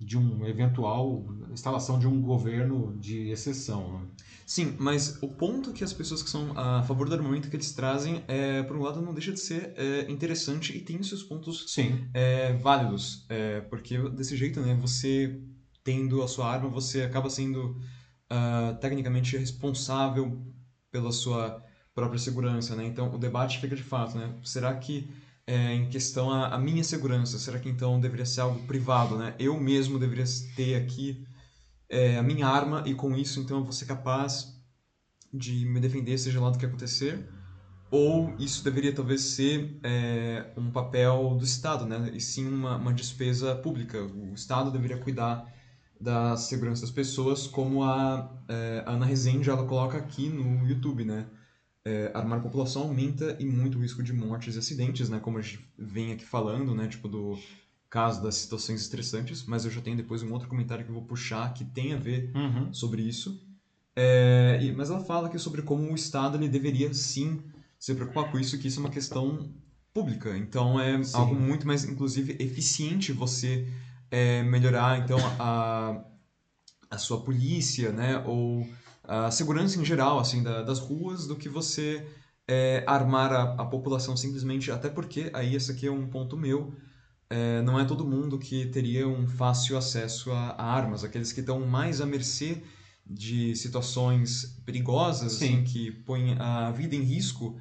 de 0.00 0.18
um 0.18 0.46
eventual 0.46 1.24
instalação 1.52 1.98
de 1.98 2.06
um 2.06 2.20
governo 2.20 2.96
de 2.98 3.30
exceção. 3.30 4.00
Né? 4.00 4.06
Sim, 4.46 4.76
mas 4.78 5.22
o 5.22 5.28
ponto 5.28 5.72
que 5.72 5.84
as 5.84 5.92
pessoas 5.92 6.22
que 6.22 6.28
são 6.28 6.52
a 6.58 6.82
favor 6.82 7.08
do 7.08 7.14
armamento 7.14 7.48
que 7.48 7.56
eles 7.56 7.72
trazem, 7.72 8.22
é, 8.28 8.62
por 8.64 8.76
um 8.76 8.82
lado, 8.82 9.00
não 9.00 9.14
deixa 9.14 9.32
de 9.32 9.40
ser 9.40 9.72
é, 9.76 10.10
interessante 10.10 10.76
e 10.76 10.80
tem 10.80 11.02
seus 11.02 11.22
pontos 11.22 11.64
Sim. 11.68 12.08
É, 12.12 12.52
válidos. 12.54 13.24
É, 13.28 13.60
porque 13.62 13.96
desse 14.10 14.36
jeito, 14.36 14.60
né, 14.60 14.76
você 14.80 15.40
tendo 15.82 16.22
a 16.22 16.28
sua 16.28 16.50
arma, 16.50 16.68
você 16.68 17.02
acaba 17.02 17.28
sendo 17.28 17.78
uh, 18.32 18.74
tecnicamente 18.80 19.36
responsável 19.36 20.42
pela 20.90 21.12
sua 21.12 21.62
própria 21.94 22.18
segurança. 22.18 22.74
Né? 22.74 22.86
Então, 22.86 23.14
o 23.14 23.18
debate 23.18 23.60
fica 23.60 23.76
de 23.76 23.82
fato, 23.82 24.16
né? 24.16 24.34
Será 24.42 24.74
que 24.74 25.08
é, 25.46 25.74
em 25.74 25.88
questão 25.88 26.30
a, 26.30 26.58
minha 26.58 26.82
segurança, 26.82 27.38
será 27.38 27.58
que 27.58 27.68
então 27.68 28.00
deveria 28.00 28.24
ser 28.24 28.40
algo 28.40 28.66
privado, 28.66 29.16
né? 29.18 29.34
Eu 29.38 29.58
mesmo 29.60 29.98
deveria 29.98 30.24
ter 30.56 30.76
aqui 30.76 31.26
é, 31.88 32.16
a 32.16 32.22
minha 32.22 32.46
arma 32.46 32.82
e 32.86 32.94
com 32.94 33.14
isso 33.14 33.40
então 33.40 33.58
eu 33.58 33.64
vou 33.64 33.72
ser 33.72 33.86
capaz 33.86 34.54
de 35.32 35.66
me 35.66 35.80
defender 35.80 36.16
seja 36.16 36.40
lá 36.40 36.50
do 36.50 36.58
que 36.58 36.64
acontecer 36.64 37.28
ou 37.90 38.34
isso 38.40 38.64
deveria 38.64 38.92
talvez 38.92 39.20
ser 39.20 39.78
é, 39.84 40.52
um 40.56 40.70
papel 40.70 41.36
do 41.38 41.44
Estado, 41.44 41.86
né? 41.86 42.10
E 42.12 42.20
sim 42.20 42.44
uma, 42.48 42.76
uma 42.76 42.92
despesa 42.92 43.54
pública. 43.54 44.02
O 44.02 44.34
Estado 44.34 44.70
deveria 44.72 44.98
cuidar 44.98 45.46
da 46.00 46.36
segurança 46.36 46.82
das 46.82 46.90
pessoas, 46.90 47.46
como 47.46 47.84
a, 47.84 48.36
é, 48.48 48.82
a 48.84 48.90
Ana 48.90 49.06
Rezende 49.06 49.48
ela 49.48 49.64
coloca 49.64 49.96
aqui 49.96 50.28
no 50.28 50.66
YouTube, 50.66 51.04
né? 51.04 51.26
É, 51.86 52.10
armar 52.14 52.38
a 52.38 52.42
população 52.42 52.82
aumenta 52.82 53.36
e 53.38 53.44
muito 53.44 53.78
o 53.78 53.80
risco 53.80 54.02
de 54.02 54.12
mortes 54.12 54.56
e 54.56 54.58
acidentes, 54.58 55.10
né? 55.10 55.20
Como 55.20 55.38
a 55.38 55.42
gente 55.42 55.60
vem 55.78 56.12
aqui 56.12 56.24
falando, 56.24 56.74
né? 56.74 56.88
Tipo 56.88 57.08
do 57.08 57.38
caso 57.90 58.22
das 58.22 58.36
situações 58.36 58.80
estressantes, 58.80 59.44
mas 59.44 59.64
eu 59.64 59.70
já 59.70 59.80
tenho 59.80 59.96
depois 59.96 60.22
um 60.22 60.32
outro 60.32 60.48
comentário 60.48 60.84
que 60.84 60.90
eu 60.90 60.94
vou 60.94 61.04
puxar 61.04 61.52
que 61.54 61.64
tem 61.64 61.92
a 61.92 61.96
ver 61.96 62.32
uhum. 62.34 62.72
sobre 62.72 63.02
isso. 63.02 63.40
É, 63.94 64.58
e, 64.60 64.72
mas 64.72 64.90
ela 64.90 65.04
fala 65.04 65.28
aqui 65.28 65.38
sobre 65.38 65.62
como 65.62 65.92
o 65.92 65.94
Estado 65.94 66.36
ele 66.36 66.48
deveria 66.48 66.92
sim 66.92 67.40
se 67.78 67.94
preocupar 67.94 68.30
com 68.30 68.38
isso, 68.38 68.58
que 68.58 68.66
isso 68.66 68.80
é 68.80 68.82
uma 68.82 68.90
questão 68.90 69.48
pública. 69.92 70.36
Então 70.36 70.80
é 70.80 71.02
sim. 71.04 71.16
algo 71.16 71.34
muito 71.34 71.66
mais, 71.66 71.84
inclusive, 71.84 72.36
eficiente 72.40 73.12
você 73.12 73.68
é, 74.10 74.42
melhorar 74.42 74.98
então 74.98 75.18
a, 75.38 76.02
a 76.90 76.98
sua 76.98 77.22
polícia, 77.22 77.92
né? 77.92 78.18
Ou 78.26 78.66
a 79.06 79.30
segurança 79.30 79.80
em 79.80 79.84
geral, 79.84 80.18
assim, 80.18 80.42
da, 80.42 80.62
das 80.62 80.78
ruas, 80.78 81.26
do 81.26 81.36
que 81.36 81.48
você 81.48 82.06
é, 82.48 82.84
armar 82.86 83.32
a, 83.32 83.42
a 83.54 83.64
população 83.64 84.16
simplesmente. 84.16 84.70
Até 84.70 84.88
porque 84.88 85.30
aí 85.32 85.54
esse 85.54 85.70
aqui 85.72 85.86
é 85.86 85.92
um 85.92 86.06
ponto 86.06 86.36
meu 86.36 86.74
é, 87.34 87.62
não 87.62 87.80
é 87.80 87.84
todo 87.84 88.04
mundo 88.04 88.38
que 88.38 88.66
teria 88.66 89.08
um 89.08 89.26
fácil 89.26 89.76
acesso 89.76 90.30
a, 90.30 90.50
a 90.50 90.64
armas. 90.64 91.04
Aqueles 91.04 91.32
que 91.32 91.40
estão 91.40 91.66
mais 91.66 92.00
à 92.00 92.06
mercê 92.06 92.62
de 93.04 93.54
situações 93.56 94.60
perigosas, 94.64 95.34
assim, 95.34 95.62
que 95.64 95.90
põem 95.90 96.36
a 96.38 96.70
vida 96.70 96.94
em 96.94 97.02
risco, 97.02 97.58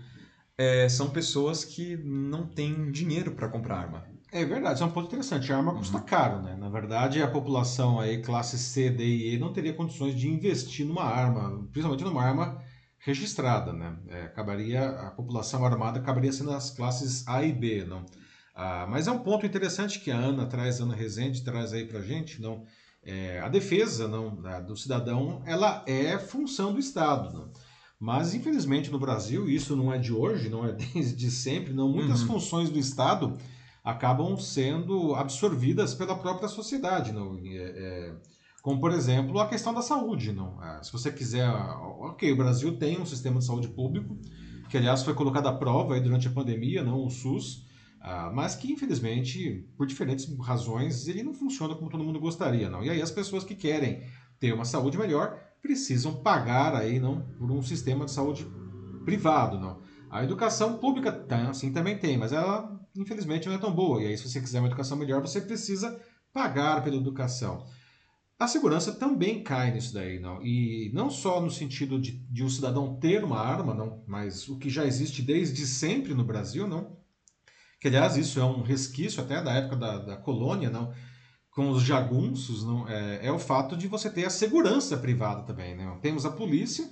é, 0.57 0.87
são 0.87 1.09
pessoas 1.09 1.65
que 1.65 1.97
não 1.97 2.47
têm 2.47 2.91
dinheiro 2.91 3.31
para 3.31 3.49
comprar 3.49 3.77
arma. 3.77 4.05
É 4.33 4.43
verdade, 4.43 4.73
isso 4.73 4.83
é 4.83 4.87
um 4.87 4.91
ponto 4.91 5.05
interessante. 5.05 5.53
A 5.53 5.57
arma 5.57 5.75
custa 5.75 5.97
uhum. 5.97 6.03
caro, 6.03 6.41
né? 6.41 6.55
Na 6.55 6.67
verdade, 6.67 7.21
a 7.21 7.27
população 7.27 7.99
aí, 7.99 8.19
classe 8.19 8.57
C, 8.57 8.89
D 8.89 9.05
e 9.05 9.35
E, 9.35 9.37
não 9.37 9.53
teria 9.53 9.73
condições 9.73 10.15
de 10.15 10.27
investir 10.27 10.87
numa 10.87 11.03
arma, 11.03 11.67
principalmente 11.71 12.03
numa 12.03 12.23
arma 12.23 12.59
registrada, 12.97 13.71
né? 13.71 13.95
É, 14.07 14.21
acabaria, 14.23 14.89
a 14.89 15.11
população 15.11 15.63
armada 15.63 15.99
acabaria 15.99 16.31
sendo 16.31 16.51
as 16.51 16.71
classes 16.71 17.27
A 17.27 17.43
e 17.43 17.53
B, 17.53 17.85
não? 17.85 18.03
Ah, 18.55 18.87
mas 18.89 19.07
é 19.07 19.11
um 19.11 19.19
ponto 19.19 19.45
interessante 19.45 19.99
que 19.99 20.09
a 20.09 20.17
Ana 20.17 20.47
traz, 20.47 20.81
a 20.81 20.83
Ana 20.83 20.95
Rezende 20.95 21.43
traz 21.43 21.71
aí 21.71 21.85
pra 21.85 22.01
gente, 22.01 22.41
não? 22.41 22.65
É, 23.03 23.39
a 23.39 23.49
defesa 23.49 24.07
não, 24.07 24.35
do 24.65 24.75
cidadão 24.75 25.43
ela 25.45 25.83
é 25.85 26.17
função 26.17 26.73
do 26.73 26.79
Estado. 26.79 27.31
Não? 27.31 27.51
Mas, 27.99 28.33
infelizmente, 28.33 28.89
no 28.89 28.97
Brasil, 28.97 29.47
isso 29.47 29.75
não 29.75 29.93
é 29.93 29.99
de 29.99 30.11
hoje, 30.11 30.49
não 30.49 30.65
é 30.65 30.71
desde 30.73 31.29
sempre, 31.29 31.71
não. 31.71 31.87
Muitas 31.87 32.21
uhum. 32.21 32.27
funções 32.27 32.69
do 32.69 32.79
Estado 32.79 33.37
acabam 33.83 34.37
sendo 34.37 35.13
absorvidas 35.15 35.93
pela 35.93 36.15
própria 36.15 36.47
sociedade. 36.47 37.11
Não? 37.11 37.37
É, 37.43 37.57
é, 37.57 38.15
como, 38.61 38.79
por 38.79 38.91
exemplo, 38.91 39.39
a 39.39 39.47
questão 39.47 39.73
da 39.73 39.81
saúde. 39.81 40.31
Não? 40.31 40.63
É, 40.63 40.81
se 40.83 40.91
você 40.91 41.11
quiser. 41.11 41.49
Ok, 41.99 42.31
o 42.31 42.37
Brasil 42.37 42.77
tem 42.77 42.99
um 42.99 43.05
sistema 43.05 43.39
de 43.39 43.45
saúde 43.45 43.67
público, 43.67 44.17
que, 44.69 44.77
aliás, 44.77 45.03
foi 45.03 45.13
colocado 45.13 45.47
à 45.47 45.53
prova 45.53 45.99
durante 45.99 46.27
a 46.27 46.31
pandemia, 46.31 46.83
não 46.83 47.05
o 47.05 47.09
SUS. 47.09 47.67
Ah, 48.05 48.29
mas 48.33 48.53
que 48.53 48.69
infelizmente, 48.69 49.65
por 49.77 49.87
diferentes 49.87 50.27
razões, 50.39 51.07
ele 51.07 51.23
não 51.23 51.33
funciona 51.33 51.73
como 51.73 51.89
todo 51.89 52.03
mundo 52.03 52.19
gostaria, 52.19 52.69
não. 52.69 52.83
E 52.83 52.89
aí 52.89 53.01
as 53.01 53.11
pessoas 53.11 53.45
que 53.45 53.55
querem 53.55 54.03
ter 54.41 54.53
uma 54.53 54.65
saúde 54.65 54.97
melhor 54.97 55.39
precisam 55.61 56.21
pagar 56.21 56.75
aí, 56.75 56.99
não, 56.99 57.21
por 57.37 57.49
um 57.49 57.61
sistema 57.61 58.03
de 58.03 58.11
saúde 58.11 58.45
privado, 59.05 59.57
não. 59.57 59.81
A 60.11 60.21
educação 60.21 60.77
pública 60.79 61.13
tá, 61.13 61.49
assim 61.49 61.71
também 61.71 61.97
tem, 61.97 62.17
mas 62.17 62.33
ela 62.33 62.77
infelizmente 62.95 63.47
não 63.47 63.55
é 63.55 63.57
tão 63.57 63.73
boa. 63.73 64.01
E 64.01 64.07
aí 64.07 64.17
se 64.17 64.29
você 64.29 64.39
quiser 64.39 64.59
uma 64.59 64.67
educação 64.67 64.97
melhor, 64.97 65.21
você 65.21 65.41
precisa 65.41 65.99
pagar 66.31 66.83
pela 66.83 66.95
educação. 66.97 67.65
A 68.39 68.47
segurança 68.47 68.91
também 68.91 69.43
cai 69.43 69.71
nisso 69.71 69.93
daí, 69.93 70.19
não. 70.19 70.41
E 70.43 70.91
não 70.93 71.09
só 71.09 71.39
no 71.39 71.51
sentido 71.51 71.99
de, 71.99 72.11
de 72.11 72.43
um 72.43 72.49
cidadão 72.49 72.95
ter 72.99 73.23
uma 73.23 73.39
arma, 73.39 73.73
não, 73.73 74.03
mas 74.07 74.49
o 74.49 74.57
que 74.57 74.69
já 74.69 74.85
existe 74.85 75.21
desde 75.21 75.65
sempre 75.65 76.13
no 76.13 76.23
Brasil, 76.23 76.67
não 76.67 77.01
que 77.83 77.89
aliás 77.89 78.15
isso 78.15 78.39
é 78.39 78.45
um 78.45 78.61
resquício 78.61 79.21
até 79.21 79.43
da 79.43 79.51
época 79.51 79.75
da, 79.75 79.97
da 79.97 80.15
colônia, 80.15 80.69
não? 80.69 80.93
com 81.51 81.69
os 81.69 81.83
jagunços, 81.83 82.63
não? 82.63 82.87
É, 82.87 83.27
é, 83.27 83.31
o 83.31 83.37
fato 83.37 83.75
de 83.75 83.89
você 83.89 84.09
ter 84.09 84.23
a 84.23 84.29
segurança 84.29 84.95
privada 84.95 85.43
também. 85.43 85.75
Né? 85.75 85.99
Temos 86.01 86.25
a 86.25 86.31
polícia, 86.31 86.89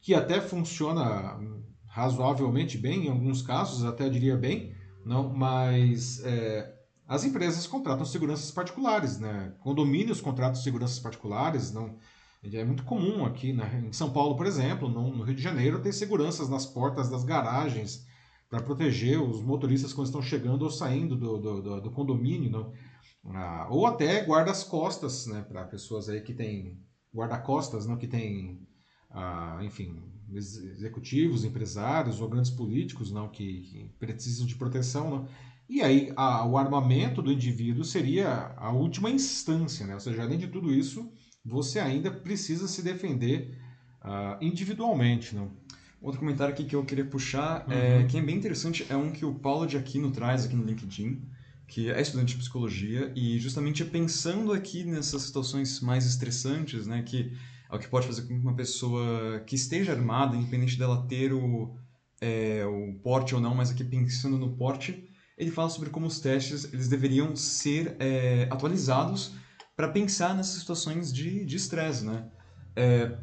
que 0.00 0.14
até 0.14 0.40
funciona 0.40 1.36
razoavelmente 1.84 2.78
bem, 2.78 3.06
em 3.06 3.10
alguns 3.10 3.42
casos, 3.42 3.84
até 3.84 4.08
diria 4.08 4.36
bem, 4.36 4.72
não, 5.04 5.28
mas 5.28 6.20
é, 6.24 6.74
as 7.06 7.24
empresas 7.24 7.66
contratam 7.66 8.04
seguranças 8.04 8.50
particulares, 8.50 9.18
né? 9.18 9.54
condomínios 9.60 10.20
contratam 10.20 10.60
seguranças 10.60 10.98
particulares, 10.98 11.72
não 11.72 11.98
é 12.42 12.64
muito 12.64 12.84
comum 12.84 13.24
aqui 13.24 13.52
né? 13.52 13.84
em 13.86 13.92
São 13.92 14.10
Paulo, 14.10 14.36
por 14.36 14.46
exemplo, 14.46 14.88
no 14.88 15.22
Rio 15.22 15.34
de 15.34 15.42
Janeiro, 15.42 15.82
ter 15.82 15.92
seguranças 15.92 16.48
nas 16.48 16.64
portas 16.64 17.10
das 17.10 17.24
garagens, 17.24 18.06
para 18.50 18.60
proteger 18.60 19.22
os 19.22 19.40
motoristas 19.40 19.92
quando 19.92 20.06
estão 20.06 20.20
chegando 20.20 20.62
ou 20.62 20.70
saindo 20.70 21.16
do, 21.16 21.38
do, 21.38 21.62
do, 21.62 21.80
do 21.82 21.90
condomínio, 21.92 22.50
não? 22.50 22.72
Ah, 23.26 23.68
ou 23.70 23.86
até 23.86 24.24
guarda-costas, 24.24 25.26
né, 25.26 25.42
para 25.42 25.64
pessoas 25.64 26.08
aí 26.08 26.20
que 26.20 26.34
têm 26.34 26.82
guarda-costas, 27.14 27.86
não, 27.86 27.96
que 27.96 28.08
têm, 28.08 28.66
ah, 29.10 29.60
enfim, 29.62 30.02
executivos, 30.32 31.44
empresários 31.44 32.20
ou 32.20 32.28
grandes 32.28 32.50
políticos, 32.50 33.10
não, 33.10 33.28
que, 33.28 33.62
que 33.62 33.90
precisam 33.98 34.46
de 34.46 34.54
proteção, 34.54 35.10
não. 35.10 35.28
E 35.68 35.82
aí 35.82 36.12
a, 36.16 36.44
o 36.44 36.58
armamento 36.58 37.22
do 37.22 37.32
indivíduo 37.32 37.84
seria 37.84 38.52
a 38.56 38.72
última 38.72 39.08
instância, 39.08 39.86
né? 39.86 39.94
Ou 39.94 40.00
seja, 40.00 40.22
além 40.22 40.38
de 40.38 40.48
tudo 40.48 40.72
isso, 40.72 41.08
você 41.44 41.78
ainda 41.78 42.10
precisa 42.10 42.66
se 42.66 42.82
defender 42.82 43.56
ah, 44.00 44.36
individualmente, 44.40 45.34
não? 45.34 45.50
Outro 46.02 46.18
comentário 46.18 46.54
aqui 46.54 46.64
que 46.64 46.74
eu 46.74 46.84
queria 46.84 47.04
puxar, 47.04 47.66
é, 47.68 47.74
uhum. 47.74 48.00
é, 48.00 48.04
que 48.04 48.16
é 48.16 48.22
bem 48.22 48.36
interessante, 48.36 48.86
é 48.88 48.96
um 48.96 49.12
que 49.12 49.24
o 49.24 49.34
Paulo 49.34 49.66
de 49.66 49.76
Aquino 49.76 50.10
traz 50.10 50.46
aqui 50.46 50.56
no 50.56 50.64
LinkedIn, 50.64 51.22
que 51.68 51.90
é 51.90 52.00
estudante 52.00 52.32
de 52.32 52.38
psicologia, 52.38 53.12
e 53.14 53.38
justamente 53.38 53.84
pensando 53.84 54.52
aqui 54.52 54.82
nessas 54.82 55.22
situações 55.22 55.80
mais 55.80 56.06
estressantes, 56.06 56.86
né, 56.86 57.02
que 57.02 57.32
é 57.70 57.76
o 57.76 57.78
que 57.78 57.88
pode 57.88 58.06
fazer 58.06 58.22
com 58.22 58.28
que 58.28 58.34
uma 58.34 58.54
pessoa 58.54 59.40
que 59.46 59.54
esteja 59.54 59.92
armada, 59.92 60.36
independente 60.36 60.78
dela 60.78 61.06
ter 61.08 61.32
o, 61.32 61.76
é, 62.20 62.64
o 62.66 62.94
porte 63.02 63.34
ou 63.34 63.40
não, 63.40 63.54
mas 63.54 63.70
aqui 63.70 63.84
pensando 63.84 64.38
no 64.38 64.56
porte, 64.56 65.08
ele 65.38 65.50
fala 65.50 65.70
sobre 65.70 65.90
como 65.90 66.06
os 66.06 66.20
testes 66.20 66.72
eles 66.72 66.88
deveriam 66.88 67.34
ser 67.34 67.96
é, 67.98 68.48
atualizados 68.50 69.32
para 69.76 69.88
pensar 69.88 70.34
nessas 70.34 70.60
situações 70.60 71.12
de 71.12 71.46
estresse, 71.54 72.04
né? 72.04 72.28
É, 72.76 73.16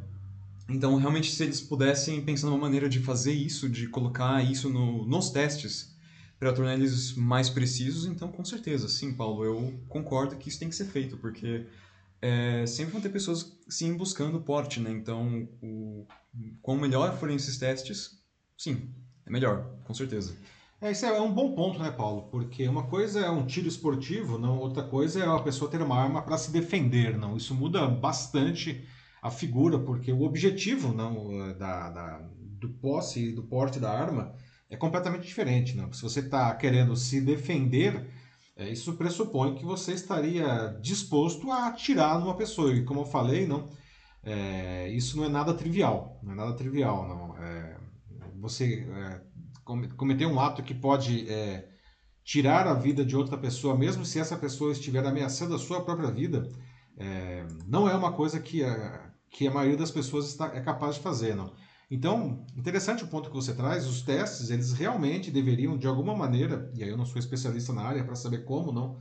então, 0.70 0.98
realmente, 0.98 1.32
se 1.32 1.44
eles 1.44 1.62
pudessem 1.62 2.22
pensar 2.22 2.48
numa 2.48 2.60
maneira 2.60 2.90
de 2.90 3.00
fazer 3.00 3.32
isso, 3.32 3.70
de 3.70 3.88
colocar 3.88 4.44
isso 4.44 4.70
no, 4.70 5.06
nos 5.06 5.30
testes, 5.30 5.96
para 6.40 6.54
tornar 6.54 6.74
eles 6.74 7.16
mais 7.16 7.50
precisos, 7.50 8.06
então, 8.06 8.32
com 8.32 8.44
certeza, 8.44 8.88
sim, 8.88 9.14
Paulo, 9.14 9.44
eu 9.44 9.80
concordo 9.88 10.36
que 10.36 10.50
isso 10.50 10.60
tem 10.60 10.70
que 10.70 10.76
ser 10.76 10.86
feito, 10.86 11.18
porque 11.18 11.66
é, 12.22 12.66
sempre 12.66 12.94
vão 12.94 13.02
ter 13.02 13.10
pessoas, 13.10 13.58
sim, 13.70 13.96
buscando 13.96 14.42
porte, 14.42 14.80
né? 14.80 14.92
Então, 14.92 15.48
o, 15.62 16.06
quanto 16.62 16.82
melhor 16.82 17.18
forem 17.18 17.36
esses 17.36 17.58
testes, 17.58 18.20
sim, 18.58 18.90
é 19.26 19.30
melhor, 19.30 19.78
com 19.84 19.94
certeza. 19.94 20.36
É, 20.80 20.92
isso 20.92 21.06
é 21.06 21.20
um 21.20 21.34
bom 21.34 21.56
ponto, 21.56 21.80
né, 21.80 21.90
Paulo? 21.90 22.30
Porque 22.30 22.68
uma 22.68 22.84
coisa 22.84 23.22
é 23.22 23.30
um 23.30 23.46
tiro 23.46 23.68
esportivo, 23.68 24.38
não, 24.38 24.60
outra 24.60 24.84
coisa 24.84 25.24
é 25.24 25.28
a 25.28 25.40
pessoa 25.40 25.72
ter 25.72 25.82
uma 25.82 26.00
arma 26.00 26.22
para 26.22 26.38
se 26.38 26.52
defender, 26.52 27.18
não. 27.18 27.36
Isso 27.36 27.56
muda 27.56 27.88
bastante 27.88 28.88
a 29.22 29.32
figura, 29.32 29.80
porque 29.80 30.12
o 30.12 30.22
objetivo 30.22 30.94
não 30.94 31.50
eh, 31.50 31.54
da, 31.56 31.90
da 31.90 32.30
do 32.60 32.70
posse 32.70 33.30
e 33.30 33.32
do 33.32 33.44
porte 33.44 33.80
da 33.80 33.92
arma 33.92 34.34
é 34.70 34.76
completamente 34.76 35.26
diferente. 35.26 35.76
Não? 35.76 35.92
Se 35.94 36.02
você 36.02 36.20
está 36.20 36.54
querendo 36.56 36.96
se 36.96 37.22
defender, 37.22 38.08
é, 38.58 38.70
isso 38.70 38.94
pressupõe 38.94 39.54
que 39.54 39.64
você 39.64 39.94
estaria 39.94 40.76
disposto 40.82 41.52
a 41.52 41.68
atirar 41.68 42.20
numa 42.20 42.36
pessoa. 42.36 42.74
E 42.74 42.84
como 42.84 43.02
eu 43.02 43.06
falei, 43.06 43.46
não, 43.46 43.70
é, 44.24 44.90
isso 44.90 45.16
não 45.16 45.26
é 45.26 45.30
nada 45.30 45.54
trivial. 45.54 46.20
Não 46.24 46.34
é 46.34 46.36
nada 46.36 46.54
trivial. 46.54 47.08
Não. 47.08 47.38
É, 47.38 47.78
você 48.40 48.88
é, 48.90 49.22
cometer 49.96 50.26
um 50.26 50.40
ato 50.40 50.64
que 50.64 50.74
pode 50.74 51.30
é, 51.30 51.70
tirar 52.24 52.68
a 52.68 52.74
vida 52.74 53.06
de 53.06 53.16
outra 53.16 53.38
pessoa, 53.38 53.78
mesmo 53.78 54.04
se 54.04 54.20
essa 54.20 54.36
pessoa 54.36 54.72
estiver 54.72 55.06
ameaçando 55.06 55.54
a 55.54 55.60
sua 55.60 55.84
própria 55.84 56.12
vida, 56.12 56.50
é, 56.98 57.46
não 57.68 57.88
é 57.88 57.96
uma 57.96 58.12
coisa 58.12 58.40
que 58.40 58.64
a, 58.64 59.12
que 59.30 59.48
a 59.48 59.52
maioria 59.52 59.78
das 59.78 59.92
pessoas 59.92 60.28
está, 60.28 60.48
é 60.48 60.62
capaz 60.62 60.96
de 60.96 61.02
fazer, 61.02 61.36
não? 61.36 61.54
Então, 61.90 62.46
interessante 62.56 63.04
o 63.04 63.08
ponto 63.08 63.30
que 63.30 63.36
você 63.36 63.54
traz, 63.54 63.88
os 63.88 64.02
testes, 64.02 64.50
eles 64.50 64.74
realmente 64.74 65.32
deveriam, 65.32 65.78
de 65.78 65.88
alguma 65.88 66.16
maneira, 66.16 66.70
e 66.76 66.84
aí 66.84 66.90
eu 66.90 66.98
não 66.98 67.06
sou 67.06 67.18
especialista 67.18 67.72
na 67.72 67.82
área 67.82 68.04
para 68.04 68.16
saber 68.16 68.44
como, 68.44 68.74
não, 68.74 69.00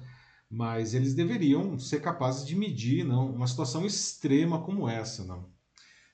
mas 0.49 0.95
eles 0.95 1.13
deveriam 1.13 1.77
ser 1.79 2.01
capazes 2.01 2.47
de 2.47 2.55
medir 2.55 3.05
não, 3.05 3.35
uma 3.35 3.49
situação 3.49 3.85
extrema 3.85 4.63
como 4.63 4.89
essa, 4.89 5.25
não. 5.25 5.49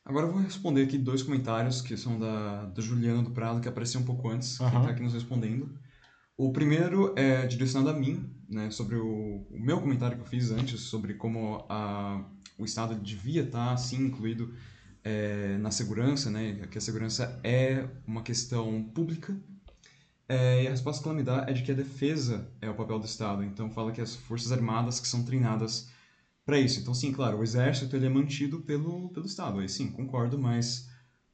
Agora 0.05 0.27
eu 0.27 0.33
vou 0.33 0.43
responder 0.43 0.83
aqui 0.83 0.99
dois 0.99 1.23
comentários 1.23 1.81
que 1.81 1.97
são 1.97 2.19
da, 2.19 2.65
da 2.65 2.83
Juliana 2.83 3.23
do 3.23 3.31
Prado, 3.31 3.61
que 3.61 3.69
apareceu 3.69 4.01
um 4.01 4.05
pouco 4.05 4.29
antes, 4.29 4.59
uhum. 4.59 4.71
que 4.71 4.77
está 4.77 4.91
aqui 4.91 5.03
nos 5.03 5.15
respondendo. 5.15 5.79
O 6.37 6.53
primeiro 6.53 7.13
é 7.17 7.47
direcionado 7.47 7.91
a 7.91 8.01
mim, 8.01 8.35
né, 8.49 8.71
sobre 8.71 8.97
o, 8.97 9.47
o, 9.51 9.61
meu 9.61 9.81
comentário 9.81 10.17
que 10.17 10.23
eu 10.23 10.27
fiz 10.27 10.51
antes, 10.51 10.81
sobre 10.81 11.15
como 11.15 11.65
a, 11.69 12.25
o 12.59 12.65
Estado 12.65 12.95
devia 12.95 13.43
estar, 13.43 13.77
sim, 13.77 14.07
incluído 14.07 14.53
é, 15.05 15.57
na 15.59 15.71
segurança, 15.71 16.31
né, 16.31 16.67
que 16.71 16.79
a 16.79 16.81
segurança 16.81 17.41
é 17.43 17.87
uma 18.07 18.23
questão 18.23 18.83
pública. 18.95 19.37
É, 20.29 20.63
e 20.63 20.67
a 20.67 20.71
resposta 20.71 21.03
que 21.03 21.09
ela 21.09 21.17
me 21.17 21.23
dá 21.23 21.45
é 21.49 21.53
de 21.53 21.63
que 21.63 21.73
a 21.73 21.75
defesa 21.75 22.49
é 22.61 22.71
o 22.71 22.75
papel 22.75 22.99
do 22.99 23.05
Estado. 23.05 23.43
Então, 23.45 23.71
fala 23.71 23.93
que 23.93 24.01
as 24.01 24.15
Forças 24.15 24.53
Armadas 24.53 25.01
que 25.01 25.09
são 25.09 25.25
treinadas 25.25 25.91
para 26.47 26.59
isso. 26.59 26.81
Então, 26.81 26.95
sim, 26.95 27.13
claro, 27.13 27.39
o 27.39 27.43
Exército 27.43 27.95
ele 27.97 28.07
é 28.07 28.09
mantido 28.09 28.61
pelo, 28.61 29.11
pelo 29.11 29.27
Estado. 29.27 29.59
Aí, 29.59 29.69
sim, 29.69 29.91
concordo, 29.91 30.39
mas 30.39 30.89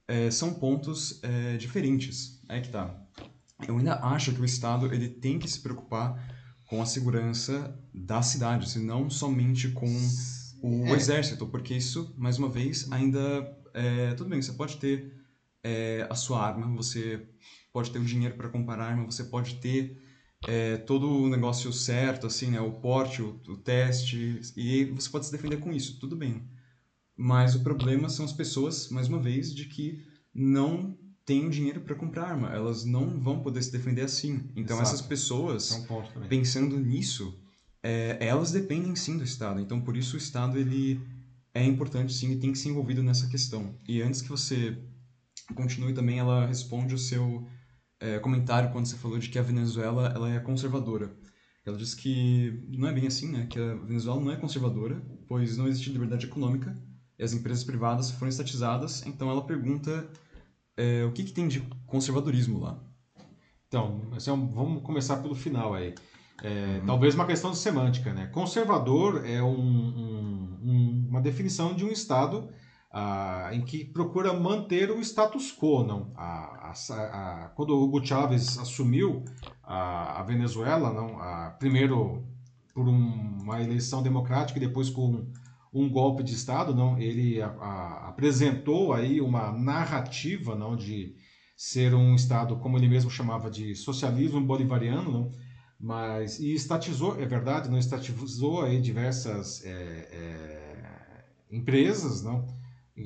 é, 0.07 0.31
são 0.31 0.55
pontos 0.55 1.21
é, 1.23 1.57
diferentes. 1.57 2.43
Aí 2.49 2.61
que 2.61 2.71
tá 2.71 3.09
eu 3.67 3.77
ainda 3.77 3.95
acho 3.97 4.33
que 4.33 4.41
o 4.41 4.45
Estado 4.45 4.93
ele 4.93 5.09
tem 5.09 5.39
que 5.39 5.49
se 5.49 5.61
preocupar 5.61 6.37
com 6.67 6.83
a 6.83 6.87
segurança 6.87 7.77
da 7.93 8.23
cidade, 8.23 8.79
e 8.79 8.83
não 8.83 9.09
somente 9.09 9.69
com 9.69 9.89
o 10.63 10.87
é. 10.87 10.93
exército, 10.93 11.47
porque 11.47 11.75
isso, 11.75 12.15
mais 12.17 12.39
uma 12.39 12.49
vez, 12.49 12.91
ainda 12.93 13.58
é, 13.79 14.15
tudo 14.15 14.31
bem. 14.31 14.43
Você 14.43 14.53
pode 14.53 14.77
ter 14.77 15.13
é, 15.63 16.07
a 16.11 16.15
sua 16.15 16.45
arma, 16.45 16.67
você 16.77 17.27
pode 17.73 17.91
ter 17.91 17.99
o 17.99 18.05
dinheiro 18.05 18.37
para 18.37 18.49
comprar 18.49 18.81
arma, 18.81 19.05
você 19.05 19.25
pode 19.25 19.57
ter 19.57 19.97
é, 20.47 20.77
todo 20.79 21.09
o 21.09 21.29
negócio 21.29 21.73
certo, 21.73 22.27
assim, 22.27 22.51
né, 22.51 22.61
o 22.61 22.73
porte, 22.73 23.23
o, 23.23 23.41
o 23.49 23.57
teste, 23.57 24.41
e 24.57 24.85
você 24.87 25.09
pode 25.09 25.27
se 25.27 25.33
defender 25.33 25.59
com 25.59 25.73
isso, 25.73 25.99
tudo 25.99 26.17
bem. 26.17 26.43
Mas 27.17 27.55
o 27.55 27.63
problema 27.63 28.09
são 28.09 28.25
as 28.25 28.33
pessoas, 28.33 28.89
mais 28.91 29.09
uma 29.09 29.21
vez, 29.21 29.53
de 29.53 29.65
que 29.67 30.05
não 30.33 30.97
têm 31.25 31.51
dinheiro 31.51 31.81
para 31.81 31.97
comprar 31.97 32.31
arma. 32.31 32.49
Elas 32.55 32.85
não 32.85 33.21
vão 33.21 33.41
poder 33.41 33.63
se 33.63 33.73
defender 33.73 34.03
assim. 34.03 34.49
Então, 34.55 34.77
Exato. 34.77 34.83
essas 34.83 35.03
pessoas, 35.03 35.73
é 35.73 35.75
um 35.75 36.29
pensando 36.29 36.79
nisso, 36.79 37.37
é, 37.83 38.17
elas 38.21 38.53
dependem 38.53 38.95
sim 38.95 39.19
do 39.19 39.25
Estado. 39.25 39.61
Então, 39.61 39.81
por 39.81 39.97
isso 39.97 40.15
o 40.15 40.19
Estado 40.19 40.59
ele 40.59 41.01
é 41.55 41.65
importante 41.65 42.13
sim 42.13 42.33
e 42.33 42.37
tem 42.37 42.53
que 42.53 42.59
ser 42.59 42.71
envolvido 42.71 43.03
nessa 43.03 43.29
questão. 43.29 43.75
E 43.87 44.03
antes 44.03 44.23
que 44.23 44.29
você 44.29 44.79
continue 45.55 45.95
também, 45.95 46.19
ela 46.19 46.47
responde 46.47 46.95
o 46.95 46.99
seu 46.99 47.47
é, 48.01 48.19
comentário 48.19 48.71
quando 48.71 48.87
você 48.87 48.97
falou 48.97 49.19
de 49.19 49.29
que 49.29 49.39
a 49.39 49.43
Venezuela 49.43 50.13
ela 50.15 50.31
é 50.31 50.41
conservadora. 50.41 51.17
Ela 51.65 51.77
diz 51.77 51.95
que 51.95 52.65
não 52.69 52.89
é 52.89 52.93
bem 52.93 53.07
assim, 53.07 53.31
né? 53.31 53.47
Que 53.47 53.59
a 53.59 53.75
Venezuela 53.75 54.21
não 54.21 54.33
é 54.33 54.37
conservadora, 54.37 55.03
pois 55.27 55.57
não 55.57 55.69
existe 55.69 55.91
liberdade 55.91 56.27
econômica 56.27 56.75
e 57.19 57.23
as 57.23 57.33
empresas 57.33 57.65
privadas 57.65 58.11
foram 58.11 58.29
estatizadas. 58.29 59.05
Então 59.07 59.31
ela 59.31 59.45
pergunta 59.45 60.09
é, 60.77 61.05
o 61.05 61.13
que, 61.13 61.25
que, 61.25 61.33
tem 61.33 61.49
de 61.49 61.61
conservadorismo 61.87 62.61
lá. 62.61 62.79
Então, 63.67 64.01
um, 64.13 64.49
vamos 64.49 64.83
começar 64.83 65.17
pelo 65.19 65.35
final 65.35 65.75
aí. 65.75 65.95
É, 66.43 66.79
uhum. 66.79 66.87
Talvez 66.87 67.15
uma 67.15 67.27
questão 67.27 67.51
de 67.51 67.59
semântica, 67.59 68.15
né? 68.15 68.29
Conservador 68.29 69.27
é 69.27 69.43
um, 69.43 69.59
um, 69.59 70.59
uma 71.09 71.21
definição 71.21 71.75
de 71.75 71.85
um 71.85 71.89
Estado 71.89 72.49
ah, 72.93 73.51
em 73.53 73.63
que 73.63 73.85
procura 73.85 74.33
manter 74.33 74.91
o 74.91 75.01
status 75.01 75.53
quo. 75.53 75.85
Não? 75.85 76.13
A, 76.17 76.73
a, 76.73 76.93
a, 76.95 77.49
quando 77.55 77.79
Hugo 77.79 78.05
Chávez 78.05 78.59
assumiu 78.59 79.25
a, 79.63 80.23
Venezuela, 80.23 80.93
não, 80.93 81.19
primeiro 81.59 82.25
por 82.75 82.87
um, 82.87 83.39
uma 83.43 83.63
eleição 83.63 84.03
democrática 84.03 84.59
e 84.59 84.67
depois 84.67 84.89
com 84.89 85.27
um 85.73 85.89
golpe 85.91 86.23
de 86.23 86.33
Estado, 86.33 86.75
não, 86.75 86.99
ele 86.99 87.41
apresentou 87.43 88.93
aí 88.93 89.21
uma 89.21 89.53
narrativa 89.53 90.55
não, 90.55 90.77
de 90.77 91.15
ser 91.57 91.95
um 91.95 92.15
Estado, 92.15 92.57
como 92.57 92.79
ele 92.79 92.89
mesmo 92.89 93.11
chamava 93.11 93.51
de 93.51 93.75
socialismo 93.75 94.41
bolivariano, 94.41 95.11
não, 95.11 95.33
mas 95.79 96.41
e 96.41 96.53
estatizou, 96.53 97.21
é 97.21 97.27
verdade, 97.27 97.69
não 97.69 97.79
estatizou 97.79 98.63
aí 98.63 98.81
diversas 98.81 99.65
é, 99.65 99.71
é, 99.71 100.68
empresas, 101.51 102.23
não, 102.23 102.47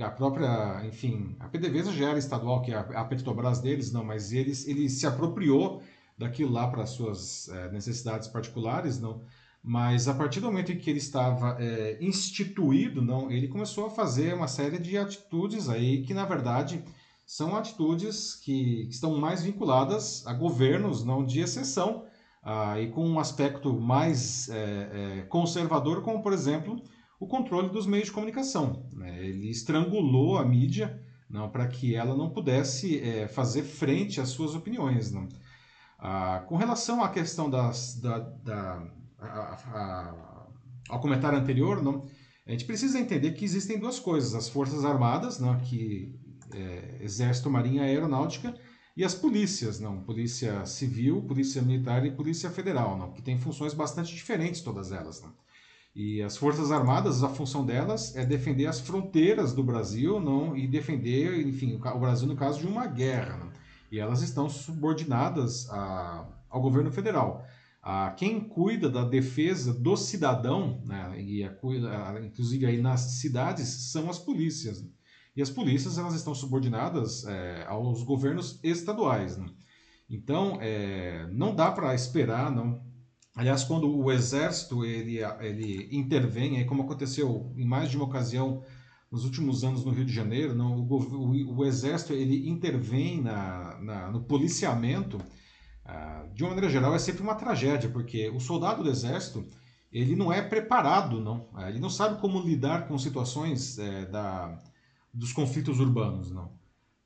a 0.01 0.11
própria, 0.11 0.85
enfim, 0.87 1.37
a 1.39 1.49
PDVSA 1.49 1.93
já 1.93 2.11
era 2.11 2.19
estadual, 2.19 2.63
que 2.63 2.73
é 2.73 2.77
a 2.77 3.05
Petrobras 3.05 3.61
deles, 3.61 3.93
não, 3.93 4.05
mas 4.05 4.33
eles, 4.33 4.67
ele 4.67 4.89
se 4.89 5.07
apropriou 5.07 5.83
daquilo 6.17 6.53
lá 6.53 6.69
para 6.69 6.87
suas 6.87 7.49
é, 7.49 7.71
necessidades 7.71 8.29
particulares, 8.29 9.01
não. 9.01 9.23
Mas 9.63 10.09
a 10.09 10.15
partir 10.15 10.41
do 10.41 10.47
momento 10.47 10.73
em 10.73 10.79
que 10.79 10.91
ele 10.91 10.99
estava 10.99 11.57
é, 11.61 11.99
instituído, 12.01 13.03
não, 13.03 13.31
ele 13.31 13.49
começou 13.49 13.87
a 13.87 13.91
fazer 13.91 14.35
uma 14.35 14.49
série 14.49 14.79
de 14.79 14.97
atitudes 14.97 15.69
aí 15.69 16.03
que 16.03 16.13
na 16.13 16.25
verdade 16.25 16.83
são 17.25 17.57
atitudes 17.57 18.35
que, 18.35 18.87
que 18.87 18.93
estão 18.93 19.17
mais 19.17 19.43
vinculadas 19.43 20.27
a 20.27 20.33
governos, 20.33 21.05
não 21.05 21.25
de 21.25 21.41
exceção, 21.41 22.05
ah, 22.43 22.81
e 22.81 22.91
com 22.91 23.09
um 23.09 23.21
aspecto 23.21 23.73
mais 23.73 24.49
é, 24.49 25.19
é, 25.21 25.23
conservador, 25.29 26.03
como 26.03 26.23
por 26.23 26.33
exemplo 26.33 26.83
o 27.23 27.27
controle 27.29 27.69
dos 27.69 27.87
meios 27.87 28.07
de 28.07 28.13
comunicação. 28.13 28.85
Né? 28.93 29.25
Ele 29.25 29.49
estrangulou 29.49 30.39
a 30.39 30.45
mídia 30.45 31.01
para 31.53 31.69
que 31.69 31.95
ela 31.95 32.17
não 32.17 32.31
pudesse 32.31 32.99
é, 32.99 33.29
fazer 33.29 33.63
frente 33.63 34.21
às 34.21 34.31
suas 34.31 34.57
opiniões. 34.57 35.13
Não? 35.13 35.29
Ah, 36.01 36.45
com 36.49 36.57
relação 36.57 37.03
à 37.03 37.09
questão 37.09 37.49
das, 37.49 37.95
da, 37.95 38.19
da 38.19 38.83
a, 39.21 39.29
a, 39.29 40.47
ao 40.89 41.01
comentário 41.01 41.39
anterior, 41.39 41.81
não, 41.81 42.05
a 42.45 42.51
gente 42.51 42.65
precisa 42.65 42.99
entender 42.99 43.31
que 43.33 43.45
existem 43.45 43.79
duas 43.79 44.01
coisas: 44.01 44.35
as 44.35 44.49
forças 44.49 44.85
armadas, 44.85 45.39
não, 45.39 45.57
que 45.61 46.13
é, 46.53 46.99
exército, 47.01 47.49
marinha, 47.49 47.85
aeronáutica, 47.85 48.53
e 48.97 49.05
as 49.05 49.15
polícias, 49.15 49.79
não, 49.79 50.01
polícia 50.01 50.67
civil, 50.67 51.23
polícia 51.23 51.63
militar 51.63 52.05
e 52.05 52.11
polícia 52.11 52.51
federal, 52.51 52.99
não, 52.99 53.13
que 53.13 53.23
têm 53.23 53.39
funções 53.39 53.73
bastante 53.73 54.13
diferentes 54.13 54.61
todas 54.61 54.91
elas, 54.91 55.23
não. 55.23 55.33
E 55.95 56.23
as 56.23 56.37
Forças 56.37 56.73
Armadas, 56.73 57.23
a 57.23 57.29
função 57.29 57.67
delas 57.67 58.17
é 58.17 58.25
defender 58.25 58.67
as 58.67 58.81
fronteiras 58.81 59.53
do 59.53 59.63
Brasil 59.63 60.19
não, 60.19 60.57
e 60.57 60.67
defender, 60.67 61.47
enfim, 61.47 61.75
o 61.75 61.99
Brasil 61.99 62.27
no 62.27 62.35
caso 62.35 62.61
de 62.61 62.67
uma 62.67 62.87
guerra. 62.87 63.37
Não? 63.37 63.53
E 63.91 63.99
elas 63.99 64.23
estão 64.23 64.49
subordinadas 64.49 65.69
a, 65.69 66.27
ao 66.49 66.63
governo 66.63 66.91
federal. 66.91 67.45
A, 67.83 68.11
quem 68.13 68.41
cuida 68.41 68.89
da 68.89 69.05
defesa 69.05 69.75
do 69.75 69.95
cidadão, 69.95 70.81
né, 70.87 71.21
e 71.21 71.45
a, 71.45 71.53
inclusive 72.25 72.65
aí 72.65 72.81
nas 72.81 73.01
cidades, 73.21 73.69
são 73.93 74.09
as 74.09 74.19
polícias. 74.19 74.83
E 75.37 75.43
as 75.43 75.51
polícias 75.51 75.99
elas 75.99 76.15
estão 76.15 76.35
subordinadas 76.35 77.27
é, 77.27 77.67
aos 77.67 78.03
governos 78.03 78.59
estaduais. 78.63 79.37
Né? 79.37 79.47
Então, 80.09 80.59
é, 80.63 81.27
não 81.33 81.55
dá 81.55 81.71
para 81.71 81.95
esperar, 81.95 82.51
não, 82.51 82.83
Aliás, 83.35 83.65
quando 83.65 83.89
o 83.89 84.13
exército 84.13 84.85
ele, 84.85 85.19
ele 85.41 85.89
intervém, 85.91 86.65
como 86.67 86.83
aconteceu 86.83 87.53
em 87.57 87.65
mais 87.65 87.91
de 87.91 87.97
uma 87.97 88.05
ocasião 88.05 88.63
nos 89.11 89.25
últimos 89.25 89.65
anos 89.65 89.85
no 89.85 89.91
Rio 89.91 90.05
de 90.05 90.13
Janeiro, 90.13 90.55
não, 90.55 90.77
o, 90.77 90.95
o, 90.95 91.59
o 91.59 91.65
exército 91.65 92.13
ele 92.13 92.49
intervém 92.49 93.21
na, 93.23 93.79
na 93.81 94.11
no 94.11 94.23
policiamento, 94.23 95.19
ah, 95.85 96.27
de 96.35 96.43
uma 96.43 96.51
maneira 96.51 96.71
geral 96.71 96.95
é 96.95 96.99
sempre 96.99 97.23
uma 97.23 97.35
tragédia, 97.35 97.91
porque 97.91 98.29
o 98.31 98.41
soldado 98.41 98.83
do 98.83 98.91
exército 98.91 99.47
ele 99.93 100.17
não 100.17 100.33
é 100.33 100.41
preparado, 100.41 101.21
não, 101.21 101.49
ah, 101.55 101.69
ele 101.69 101.79
não 101.79 101.91
sabe 101.91 102.21
como 102.21 102.41
lidar 102.41 102.87
com 102.87 102.97
situações 102.99 103.79
é, 103.79 104.07
da, 104.07 104.59
dos 105.13 105.33
conflitos 105.33 105.81
urbanos, 105.81 106.31
não. 106.31 106.51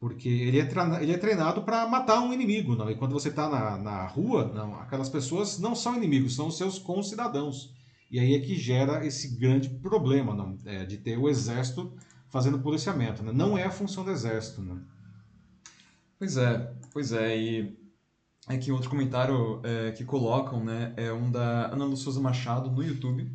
Porque 0.06 0.28
ele 0.28 0.60
é, 0.60 0.64
treinado, 0.64 1.02
ele 1.02 1.12
é 1.12 1.18
treinado 1.18 1.62
para 1.62 1.84
matar 1.88 2.20
um 2.20 2.32
inimigo, 2.32 2.76
não? 2.76 2.88
E 2.88 2.94
quando 2.94 3.10
você 3.10 3.28
está 3.28 3.48
na, 3.48 3.76
na 3.76 4.06
rua, 4.06 4.44
não, 4.54 4.76
aquelas 4.76 5.08
pessoas 5.08 5.58
não 5.58 5.74
são 5.74 5.96
inimigos, 5.96 6.36
são 6.36 6.48
seus 6.48 6.78
concidadãos. 6.78 7.74
E 8.08 8.20
aí 8.20 8.32
é 8.32 8.38
que 8.38 8.54
gera 8.54 9.04
esse 9.04 9.36
grande 9.36 9.68
problema, 9.68 10.32
não? 10.32 10.56
É, 10.64 10.84
de 10.84 10.96
ter 10.98 11.18
o 11.18 11.28
exército 11.28 11.92
fazendo 12.28 12.60
policiamento, 12.60 13.20
né? 13.24 13.32
Não 13.32 13.58
é 13.58 13.64
a 13.64 13.70
função 13.70 14.04
do 14.04 14.12
exército, 14.12 14.62
né? 14.62 14.80
Pois 16.20 16.36
é, 16.36 16.72
pois 16.92 17.10
é. 17.10 17.36
E 17.36 17.76
é 18.48 18.56
que 18.56 18.70
outro 18.70 18.88
comentário 18.88 19.60
é, 19.64 19.90
que 19.90 20.04
colocam, 20.04 20.62
né, 20.62 20.94
é 20.96 21.12
um 21.12 21.32
da 21.32 21.66
Ana 21.66 21.84
Lu 21.84 21.96
Machado 22.20 22.70
no 22.70 22.80
YouTube. 22.80 23.28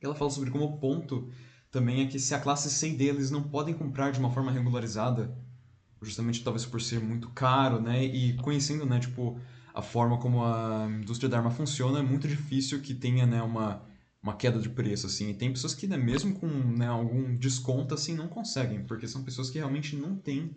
Ela 0.00 0.14
fala 0.14 0.30
sobre 0.30 0.50
como 0.50 0.64
o 0.64 0.78
ponto 0.78 1.28
também 1.70 2.02
é 2.02 2.06
que 2.06 2.18
se 2.18 2.34
a 2.34 2.40
classe 2.40 2.70
C 2.70 2.88
e 2.88 2.96
D 2.96 3.04
eles 3.04 3.30
não 3.30 3.42
podem 3.42 3.74
comprar 3.74 4.10
de 4.10 4.18
uma 4.18 4.30
forma 4.30 4.50
regularizada 4.50 5.36
justamente 6.02 6.42
talvez 6.42 6.66
por 6.66 6.80
ser 6.80 7.00
muito 7.00 7.28
caro, 7.30 7.80
né? 7.80 8.04
E 8.04 8.34
conhecendo, 8.34 8.84
né, 8.84 8.98
tipo, 8.98 9.38
a 9.74 9.82
forma 9.82 10.18
como 10.18 10.44
a 10.44 10.88
indústria 11.00 11.28
da 11.28 11.38
arma 11.38 11.50
funciona, 11.50 11.98
é 11.98 12.02
muito 12.02 12.28
difícil 12.28 12.80
que 12.80 12.94
tenha, 12.94 13.26
né, 13.26 13.42
uma, 13.42 13.82
uma 14.22 14.34
queda 14.34 14.58
de 14.58 14.68
preço, 14.68 15.06
assim. 15.06 15.30
E 15.30 15.34
tem 15.34 15.50
pessoas 15.52 15.74
que, 15.74 15.86
né, 15.86 15.96
mesmo 15.96 16.34
com 16.34 16.46
né, 16.46 16.86
algum 16.86 17.36
desconto, 17.36 17.94
assim, 17.94 18.14
não 18.14 18.28
conseguem, 18.28 18.84
porque 18.84 19.08
são 19.08 19.22
pessoas 19.24 19.50
que 19.50 19.58
realmente 19.58 19.96
não 19.96 20.16
têm 20.16 20.56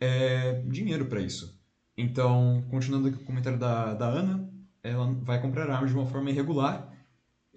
é, 0.00 0.62
dinheiro 0.66 1.06
para 1.06 1.20
isso. 1.20 1.58
Então, 1.96 2.64
continuando 2.70 3.08
aqui 3.08 3.16
o 3.16 3.24
comentário 3.24 3.58
da, 3.58 3.94
da 3.94 4.06
Ana, 4.06 4.48
ela 4.82 5.12
vai 5.22 5.40
comprar 5.40 5.68
armas 5.68 5.90
de 5.90 5.96
uma 5.96 6.06
forma 6.06 6.30
irregular, 6.30 6.87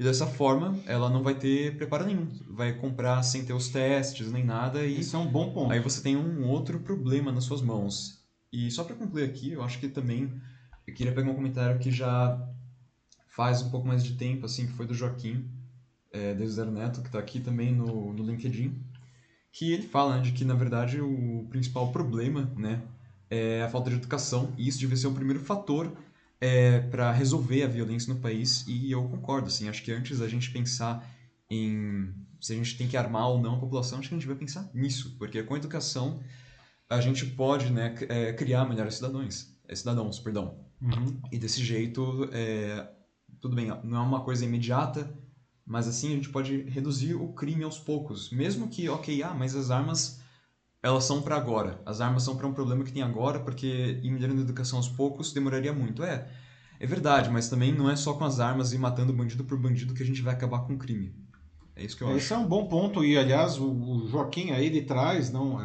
e 0.01 0.03
dessa 0.03 0.25
forma, 0.25 0.79
ela 0.87 1.11
não 1.11 1.21
vai 1.21 1.35
ter 1.35 1.77
preparo 1.77 2.07
nenhum. 2.07 2.27
Vai 2.49 2.73
comprar 2.73 3.21
sem 3.21 3.45
ter 3.45 3.53
os 3.53 3.69
testes 3.69 4.31
nem 4.31 4.43
nada. 4.43 4.83
E 4.83 4.99
Isso 4.99 5.15
é 5.15 5.19
um 5.19 5.27
bom 5.31 5.53
ponto. 5.53 5.71
Aí 5.71 5.79
você 5.79 6.01
tem 6.01 6.17
um 6.17 6.43
outro 6.47 6.79
problema 6.79 7.31
nas 7.31 7.43
suas 7.43 7.61
mãos. 7.61 8.19
E 8.51 8.71
só 8.71 8.83
para 8.83 8.95
concluir 8.95 9.25
aqui, 9.25 9.51
eu 9.51 9.61
acho 9.61 9.79
que 9.79 9.87
também 9.87 10.33
eu 10.87 10.93
queria 10.95 11.13
pegar 11.13 11.29
um 11.29 11.35
comentário 11.35 11.77
que 11.77 11.91
já 11.91 12.35
faz 13.27 13.61
um 13.61 13.69
pouco 13.69 13.87
mais 13.87 14.03
de 14.03 14.15
tempo, 14.15 14.43
assim, 14.43 14.65
que 14.65 14.73
foi 14.73 14.87
do 14.87 14.95
Joaquim, 14.95 15.47
é, 16.11 16.33
desde 16.33 16.55
Zero 16.55 16.71
Neto, 16.71 17.01
que 17.01 17.07
está 17.07 17.19
aqui 17.19 17.39
também 17.39 17.71
no, 17.71 18.11
no 18.11 18.25
LinkedIn, 18.25 18.83
que 19.51 19.71
ele 19.71 19.85
fala 19.85 20.17
né, 20.17 20.23
de 20.23 20.31
que, 20.31 20.43
na 20.43 20.55
verdade, 20.55 20.99
o 20.99 21.45
principal 21.47 21.91
problema 21.91 22.51
né, 22.57 22.81
é 23.29 23.61
a 23.61 23.69
falta 23.69 23.91
de 23.91 23.97
educação, 23.97 24.51
e 24.57 24.67
isso 24.67 24.81
deve 24.81 24.97
ser 24.97 25.05
o 25.05 25.13
primeiro 25.13 25.41
fator 25.41 25.95
é, 26.41 26.79
para 26.79 27.11
resolver 27.11 27.63
a 27.63 27.67
violência 27.67 28.11
no 28.11 28.19
país 28.19 28.65
e 28.67 28.91
eu 28.91 29.07
concordo, 29.07 29.47
assim, 29.47 29.69
acho 29.69 29.83
que 29.83 29.91
antes 29.91 30.17
da 30.17 30.27
gente 30.27 30.49
pensar 30.51 31.07
em 31.49 32.11
se 32.41 32.53
a 32.53 32.55
gente 32.55 32.75
tem 32.75 32.87
que 32.87 32.97
armar 32.97 33.27
ou 33.29 33.39
não 33.39 33.55
a 33.55 33.59
população, 33.59 33.99
acho 33.99 34.09
que 34.09 34.15
a 34.15 34.17
gente 34.17 34.27
vai 34.27 34.35
pensar 34.35 34.67
nisso, 34.73 35.15
porque 35.19 35.43
com 35.43 35.53
a 35.53 35.57
educação 35.57 36.19
a 36.89 36.99
gente 36.99 37.25
pode 37.25 37.71
né, 37.71 37.95
é, 38.09 38.33
criar 38.33 38.65
melhores 38.65 38.95
cidadãos, 38.95 39.55
é, 39.67 39.75
cidadãos, 39.75 40.19
perdão. 40.19 40.65
Uhum. 40.81 41.21
E 41.31 41.37
desse 41.37 41.63
jeito, 41.63 42.27
é, 42.33 42.89
tudo 43.39 43.55
bem, 43.55 43.67
não 43.83 43.97
é 43.97 44.01
uma 44.01 44.21
coisa 44.21 44.43
imediata, 44.43 45.15
mas 45.63 45.87
assim 45.87 46.11
a 46.11 46.15
gente 46.15 46.29
pode 46.29 46.63
reduzir 46.63 47.13
o 47.13 47.31
crime 47.31 47.63
aos 47.63 47.77
poucos, 47.77 48.31
mesmo 48.31 48.67
que, 48.67 48.89
ok, 48.89 49.21
ah, 49.21 49.35
mas 49.35 49.55
as 49.55 49.69
armas 49.69 50.20
elas 50.83 51.03
são 51.03 51.21
para 51.21 51.35
agora. 51.35 51.79
As 51.85 52.01
armas 52.01 52.23
são 52.23 52.35
para 52.35 52.47
um 52.47 52.53
problema 52.53 52.83
que 52.83 52.91
tem 52.91 53.03
agora, 53.03 53.39
porque 53.39 53.99
ir 54.01 54.11
melhorando 54.11 54.41
a 54.41 54.43
educação 54.43 54.77
aos 54.77 54.89
poucos 54.89 55.31
demoraria 55.31 55.73
muito. 55.73 56.03
É, 56.03 56.27
é 56.79 56.87
verdade, 56.87 57.29
mas 57.29 57.49
também 57.49 57.71
não 57.71 57.89
é 57.89 57.95
só 57.95 58.13
com 58.13 58.25
as 58.25 58.39
armas 58.39 58.73
e 58.73 58.77
matando 58.77 59.13
bandido 59.13 59.43
por 59.43 59.57
bandido 59.59 59.93
que 59.93 60.01
a 60.01 60.05
gente 60.05 60.21
vai 60.21 60.33
acabar 60.33 60.61
com 60.61 60.73
o 60.73 60.77
crime. 60.77 61.13
É 61.75 61.83
isso 61.83 61.95
que 61.95 62.03
eu 62.03 62.07
Esse 62.07 62.17
acho. 62.17 62.25
Esse 62.25 62.33
é 62.33 62.37
um 62.37 62.47
bom 62.47 62.67
ponto 62.67 63.05
e, 63.05 63.17
aliás, 63.17 63.59
o 63.59 64.07
Joaquim 64.07 64.51
aí 64.51 64.65
ele 64.65 64.81
traz 64.81 65.31
não, 65.31 65.57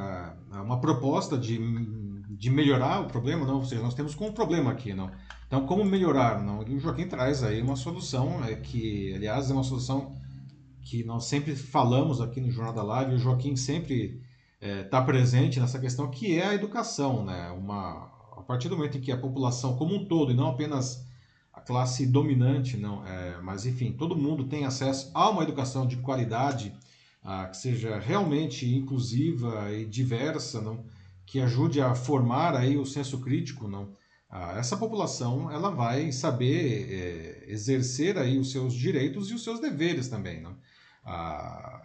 uma 0.52 0.80
proposta 0.80 1.38
de, 1.38 1.58
de 2.28 2.50
melhorar 2.50 3.00
o 3.00 3.06
problema, 3.06 3.46
não, 3.46 3.56
ou 3.56 3.64
seja, 3.64 3.82
nós 3.82 3.94
temos 3.94 4.14
com 4.14 4.28
um 4.28 4.32
problema 4.32 4.70
aqui, 4.70 4.92
não. 4.92 5.10
Então, 5.46 5.64
como 5.64 5.84
melhorar, 5.84 6.42
não? 6.42 6.62
E 6.66 6.74
o 6.74 6.80
Joaquim 6.80 7.06
traz 7.06 7.42
aí 7.42 7.62
uma 7.62 7.76
solução 7.76 8.44
é 8.44 8.54
que, 8.54 9.14
aliás, 9.14 9.50
é 9.50 9.54
uma 9.54 9.62
solução 9.62 10.14
que 10.82 11.04
nós 11.04 11.24
sempre 11.24 11.56
falamos 11.56 12.20
aqui 12.20 12.40
no 12.40 12.50
Jornal 12.50 12.74
da 12.74 12.82
Live, 12.82 13.14
o 13.14 13.18
Joaquim 13.18 13.56
sempre 13.56 14.20
está 14.60 14.66
é, 14.66 14.82
tá 14.82 15.02
presente 15.02 15.60
nessa 15.60 15.78
questão 15.78 16.10
que 16.10 16.38
é 16.38 16.46
a 16.46 16.54
educação, 16.54 17.24
né? 17.24 17.50
Uma, 17.50 18.10
a 18.36 18.42
partir 18.42 18.68
do 18.68 18.76
momento 18.76 18.98
em 18.98 19.00
que 19.00 19.12
a 19.12 19.18
população 19.18 19.76
como 19.76 19.94
um 19.94 20.06
todo, 20.06 20.32
e 20.32 20.34
não 20.34 20.48
apenas 20.48 21.06
a 21.52 21.60
classe 21.60 22.06
dominante, 22.06 22.76
não. 22.76 23.06
É, 23.06 23.40
mas 23.42 23.66
enfim, 23.66 23.92
todo 23.92 24.16
mundo 24.16 24.44
tem 24.44 24.64
acesso 24.64 25.10
a 25.14 25.30
uma 25.30 25.42
educação 25.42 25.86
de 25.86 25.96
qualidade 25.96 26.74
ah, 27.22 27.46
que 27.46 27.56
seja 27.56 27.98
realmente 27.98 28.72
inclusiva 28.74 29.72
e 29.72 29.84
diversa, 29.84 30.60
não, 30.60 30.84
que 31.26 31.40
ajude 31.40 31.80
a 31.80 31.94
formar 31.94 32.54
aí 32.54 32.76
o 32.76 32.86
senso 32.86 33.20
crítico, 33.20 33.66
não. 33.66 33.92
Ah, 34.30 34.56
essa 34.58 34.76
população 34.76 35.50
ela 35.50 35.70
vai 35.70 36.12
saber 36.12 36.88
é, 36.90 37.52
exercer 37.52 38.18
aí 38.18 38.38
os 38.38 38.50
seus 38.52 38.74
direitos 38.74 39.30
e 39.30 39.34
os 39.34 39.42
seus 39.42 39.60
deveres 39.60 40.08
também, 40.08 40.40
não. 40.40 40.56
Ah, 41.04 41.75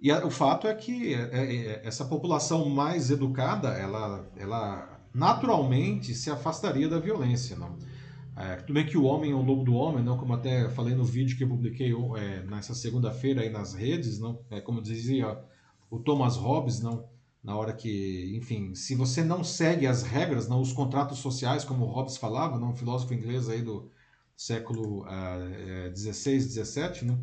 e 0.00 0.10
a, 0.10 0.24
o 0.24 0.30
fato 0.30 0.66
é 0.66 0.74
que 0.74 1.14
é, 1.14 1.30
é, 1.32 1.56
é, 1.56 1.82
essa 1.84 2.04
população 2.04 2.68
mais 2.68 3.10
educada, 3.10 3.68
ela, 3.68 4.30
ela 4.36 5.00
naturalmente 5.14 6.14
se 6.14 6.30
afastaria 6.30 6.88
da 6.88 6.98
violência, 6.98 7.56
não. 7.56 7.76
É, 8.36 8.56
tudo 8.56 8.74
bem 8.74 8.84
que 8.84 8.98
o 8.98 9.04
homem 9.04 9.30
é 9.30 9.34
o 9.34 9.42
lobo 9.42 9.64
do 9.64 9.74
homem, 9.74 10.02
não? 10.02 10.18
Como 10.18 10.34
até 10.34 10.68
falei 10.68 10.94
no 10.94 11.04
vídeo 11.04 11.36
que 11.36 11.44
eu 11.44 11.48
publiquei 11.48 11.92
é, 12.16 12.42
nessa 12.42 12.74
segunda-feira 12.74 13.42
aí 13.42 13.48
nas 13.48 13.74
redes, 13.74 14.18
não? 14.18 14.40
É 14.50 14.60
como 14.60 14.82
dizia 14.82 15.38
o 15.88 16.00
Thomas 16.00 16.36
Hobbes, 16.36 16.80
não? 16.80 17.08
Na 17.42 17.56
hora 17.56 17.72
que, 17.72 18.36
enfim, 18.36 18.74
se 18.74 18.94
você 18.96 19.22
não 19.22 19.44
segue 19.44 19.86
as 19.86 20.02
regras, 20.02 20.48
não? 20.48 20.60
Os 20.60 20.72
contratos 20.72 21.18
sociais, 21.18 21.64
como 21.64 21.84
Hobbes 21.84 22.16
falava, 22.16 22.58
não? 22.58 22.70
Um 22.70 22.76
filósofo 22.76 23.14
inglês 23.14 23.48
aí 23.48 23.62
do 23.62 23.88
século 24.36 25.02
uh, 25.04 25.90
16, 25.90 26.46
17, 26.46 27.04
né? 27.04 27.16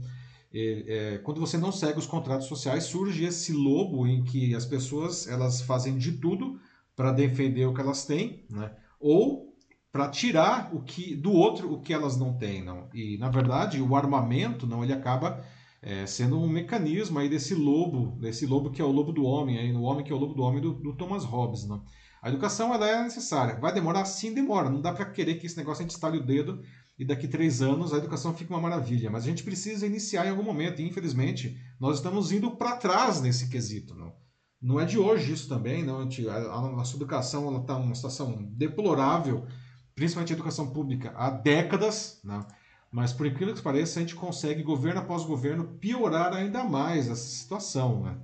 E, 0.54 0.86
é, 0.88 1.18
quando 1.20 1.40
você 1.40 1.58
não 1.58 1.72
segue 1.72 2.00
os 2.00 2.06
contratos 2.06 2.48
sociais, 2.48 2.86
surge 2.86 3.24
esse 3.24 3.54
lobo 3.54 4.06
em 4.06 4.24
que 4.24 4.54
as 4.54 4.66
pessoas 4.66 5.28
elas 5.28 5.62
fazem 5.62 5.98
de 5.98 6.14
tudo 6.14 6.60
para 6.96 7.12
defender 7.12 7.66
o 7.66 7.74
que 7.74 7.82
elas 7.82 8.06
têm, 8.06 8.46
né? 8.50 8.72
ou 9.00 9.56
para 9.92 10.10
tirar 10.10 10.74
o 10.74 10.82
que 10.82 11.16
do 11.16 11.32
outro 11.32 11.74
o 11.74 11.82
que 11.82 11.94
elas 11.94 12.18
não 12.18 12.38
têm, 12.38 12.64
não. 12.64 12.90
E 12.94 13.18
na 13.18 13.30
verdade 13.30 13.82
o 13.82 13.96
armamento 13.96 14.68
não 14.68 14.84
ele 14.84 14.94
acaba 14.94 15.44
é, 15.82 16.06
sendo 16.06 16.40
um 16.40 16.48
mecanismo 16.48 17.20
aí 17.20 17.28
desse 17.28 17.56
lobo, 17.56 18.18
desse 18.20 18.46
lobo 18.46 18.72
que 18.72 18.82
é 18.82 18.86
o 18.86 18.92
lobo 18.92 19.12
do 19.12 19.24
homem, 19.24 19.58
aí, 19.58 19.74
o 19.74 19.82
homem 19.82 20.04
que 20.04 20.12
é 20.12 20.16
o 20.16 20.20
lobo 20.20 20.34
do 20.34 20.44
homem 20.44 20.62
do, 20.62 20.74
do 20.74 20.94
Thomas 20.96 21.24
Hobbes, 21.24 21.68
não. 21.68 21.84
A 22.22 22.30
educação 22.30 22.72
ela 22.72 22.88
é 22.88 23.02
necessária. 23.04 23.60
Vai 23.60 23.74
demorar? 23.74 24.06
Sim, 24.06 24.32
demora. 24.32 24.70
Não 24.70 24.80
dá 24.80 24.94
para 24.94 25.06
querer 25.06 25.36
que 25.36 25.48
esse 25.48 25.58
negócio 25.58 25.82
a 25.82 25.88
gente 25.88 25.96
estale 25.96 26.20
o 26.20 26.24
dedo 26.24 26.62
e 27.02 27.06
daqui 27.06 27.28
três 27.28 27.62
anos 27.62 27.94
a 27.94 27.98
educação 27.98 28.34
fique 28.34 28.52
uma 28.52 28.62
maravilha. 28.62 29.10
Mas 29.10 29.24
a 29.24 29.28
gente 29.28 29.44
precisa 29.44 29.86
iniciar 29.86 30.26
em 30.26 30.30
algum 30.30 30.44
momento. 30.44 30.82
E 30.82 30.88
infelizmente 30.88 31.60
nós 31.80 31.98
estamos 31.98 32.32
indo 32.32 32.52
para 32.52 32.78
trás 32.78 33.22
nesse 33.22 33.50
quesito. 33.50 33.96
Não, 33.96 34.14
não 34.62 34.80
é 34.80 34.86
de 34.86 34.98
hoje 34.98 35.34
isso 35.34 35.50
também. 35.50 35.84
Não. 35.84 36.02
A, 36.02 36.62
nossa 36.62 36.96
educação 36.96 37.60
está 37.60 37.78
numa 37.78 37.96
situação 37.96 38.44
deplorável 38.54 39.48
principalmente 39.96 40.34
a 40.34 40.36
educação 40.36 40.68
pública, 40.68 41.14
há 41.16 41.30
décadas, 41.30 42.20
né? 42.24 42.46
mas 42.92 43.14
por 43.14 43.26
incrível 43.26 43.54
que 43.54 43.62
pareça, 43.62 44.00
a 44.00 44.02
gente 44.02 44.16
consegue, 44.16 44.64
governo 44.64 45.00
após 45.00 45.24
governo, 45.24 45.64
piorar 45.80 46.34
ainda 46.34 46.64
mais 46.64 47.10
essa 47.10 47.28
situação. 47.28 48.02
Né? 48.02 48.18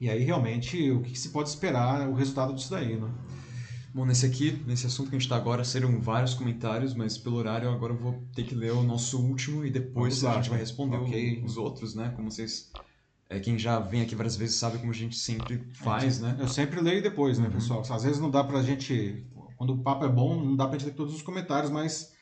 E 0.00 0.08
aí, 0.08 0.22
realmente, 0.22 0.90
o 0.90 1.02
que 1.02 1.18
se 1.18 1.30
pode 1.30 1.48
esperar 1.48 2.08
o 2.08 2.14
resultado 2.14 2.54
disso 2.54 2.70
daí, 2.70 2.96
né? 2.96 3.12
Bom, 3.98 4.04
nesse 4.04 4.24
aqui, 4.24 4.62
nesse 4.64 4.86
assunto 4.86 5.10
que 5.10 5.16
a 5.16 5.18
gente 5.18 5.26
está 5.26 5.34
agora, 5.34 5.64
serão 5.64 6.00
vários 6.00 6.32
comentários, 6.32 6.94
mas 6.94 7.18
pelo 7.18 7.34
horário 7.34 7.68
agora 7.68 7.92
eu 7.92 7.98
vou 7.98 8.22
ter 8.32 8.44
que 8.44 8.54
ler 8.54 8.70
o 8.70 8.84
nosso 8.84 9.20
último 9.20 9.66
e 9.66 9.72
depois 9.72 10.22
lá, 10.22 10.34
a 10.34 10.36
gente 10.36 10.50
vai 10.50 10.60
responder 10.60 10.98
okay. 10.98 11.42
os 11.44 11.56
outros, 11.56 11.96
né? 11.96 12.12
Como 12.14 12.30
vocês 12.30 12.70
é, 13.28 13.40
quem 13.40 13.58
já 13.58 13.80
vem 13.80 14.00
aqui 14.00 14.14
várias 14.14 14.36
vezes 14.36 14.54
sabe 14.54 14.78
como 14.78 14.92
a 14.92 14.94
gente 14.94 15.16
sempre 15.16 15.64
faz, 15.72 16.20
né? 16.20 16.36
Eu 16.38 16.46
sempre 16.46 16.80
leio 16.80 17.02
depois, 17.02 17.40
né, 17.40 17.48
uhum. 17.48 17.54
pessoal? 17.54 17.82
Às 17.90 18.04
vezes 18.04 18.20
não 18.20 18.30
dá 18.30 18.44
pra 18.44 18.62
gente 18.62 19.26
quando 19.56 19.74
o 19.74 19.78
papo 19.78 20.04
é 20.04 20.08
bom, 20.08 20.44
não 20.44 20.54
dá 20.54 20.68
pra 20.68 20.78
gente 20.78 20.90
ler 20.90 20.94
todos 20.94 21.12
os 21.12 21.22
comentários, 21.22 21.68
mas 21.68 22.12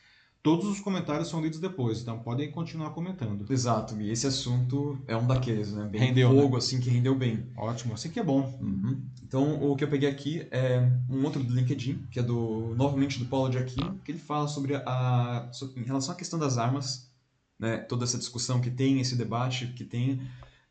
todos 0.47 0.65
os 0.67 0.79
comentários 0.79 1.27
são 1.27 1.41
lidos 1.41 1.59
depois, 1.59 1.99
então 1.99 2.19
podem 2.19 2.49
continuar 2.49 2.91
comentando. 2.91 3.45
Exato, 3.51 3.99
e 3.99 4.09
esse 4.09 4.25
assunto 4.25 4.97
é 5.05 5.13
um 5.13 5.27
daqueles, 5.27 5.73
né? 5.73 5.85
Bem 5.91 5.99
rendeu, 5.99 6.29
fogo, 6.29 6.53
né? 6.53 6.57
assim, 6.59 6.79
que 6.79 6.89
rendeu 6.89 7.13
bem. 7.13 7.45
Ótimo, 7.57 7.93
assim 7.93 8.09
que 8.09 8.17
é 8.17 8.23
bom. 8.23 8.57
Uhum. 8.61 9.01
Então, 9.21 9.61
o 9.61 9.75
que 9.75 9.83
eu 9.83 9.89
peguei 9.89 10.09
aqui 10.09 10.47
é 10.49 10.89
um 11.09 11.21
outro 11.25 11.43
do 11.43 11.53
LinkedIn, 11.53 12.07
que 12.09 12.17
é 12.17 12.23
do 12.23 12.73
novamente 12.77 13.19
do 13.19 13.25
Paulo 13.25 13.49
de 13.49 13.57
Aquino, 13.57 13.99
que 14.05 14.13
ele 14.13 14.19
fala 14.19 14.47
sobre 14.47 14.75
a 14.75 15.49
sobre, 15.51 15.81
em 15.81 15.83
relação 15.83 16.13
à 16.13 16.17
questão 16.17 16.39
das 16.39 16.57
armas, 16.57 17.11
né? 17.59 17.79
Toda 17.79 18.05
essa 18.05 18.17
discussão 18.17 18.61
que 18.61 18.71
tem, 18.71 19.01
esse 19.01 19.17
debate 19.17 19.67
que 19.75 19.83
tem 19.83 20.21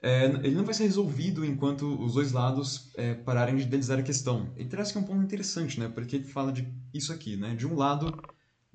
é, 0.02 0.24
ele 0.24 0.54
não 0.54 0.64
vai 0.64 0.72
ser 0.72 0.84
resolvido 0.84 1.44
enquanto 1.44 1.82
os 2.02 2.14
dois 2.14 2.32
lados 2.32 2.92
é, 2.96 3.14
pararem 3.14 3.56
de 3.56 3.62
idealizar 3.62 3.98
a 3.98 4.02
questão. 4.02 4.48
E 4.56 4.64
traz 4.64 4.92
que 4.92 4.98
é 4.98 5.00
um 5.00 5.04
ponto 5.04 5.22
interessante, 5.22 5.80
né? 5.80 5.88
Porque 5.88 6.16
ele 6.16 6.24
fala 6.24 6.52
de 6.52 6.66
isso 6.94 7.12
aqui, 7.12 7.36
né? 7.36 7.54
De 7.54 7.66
um 7.66 7.74
lado, 7.74 8.16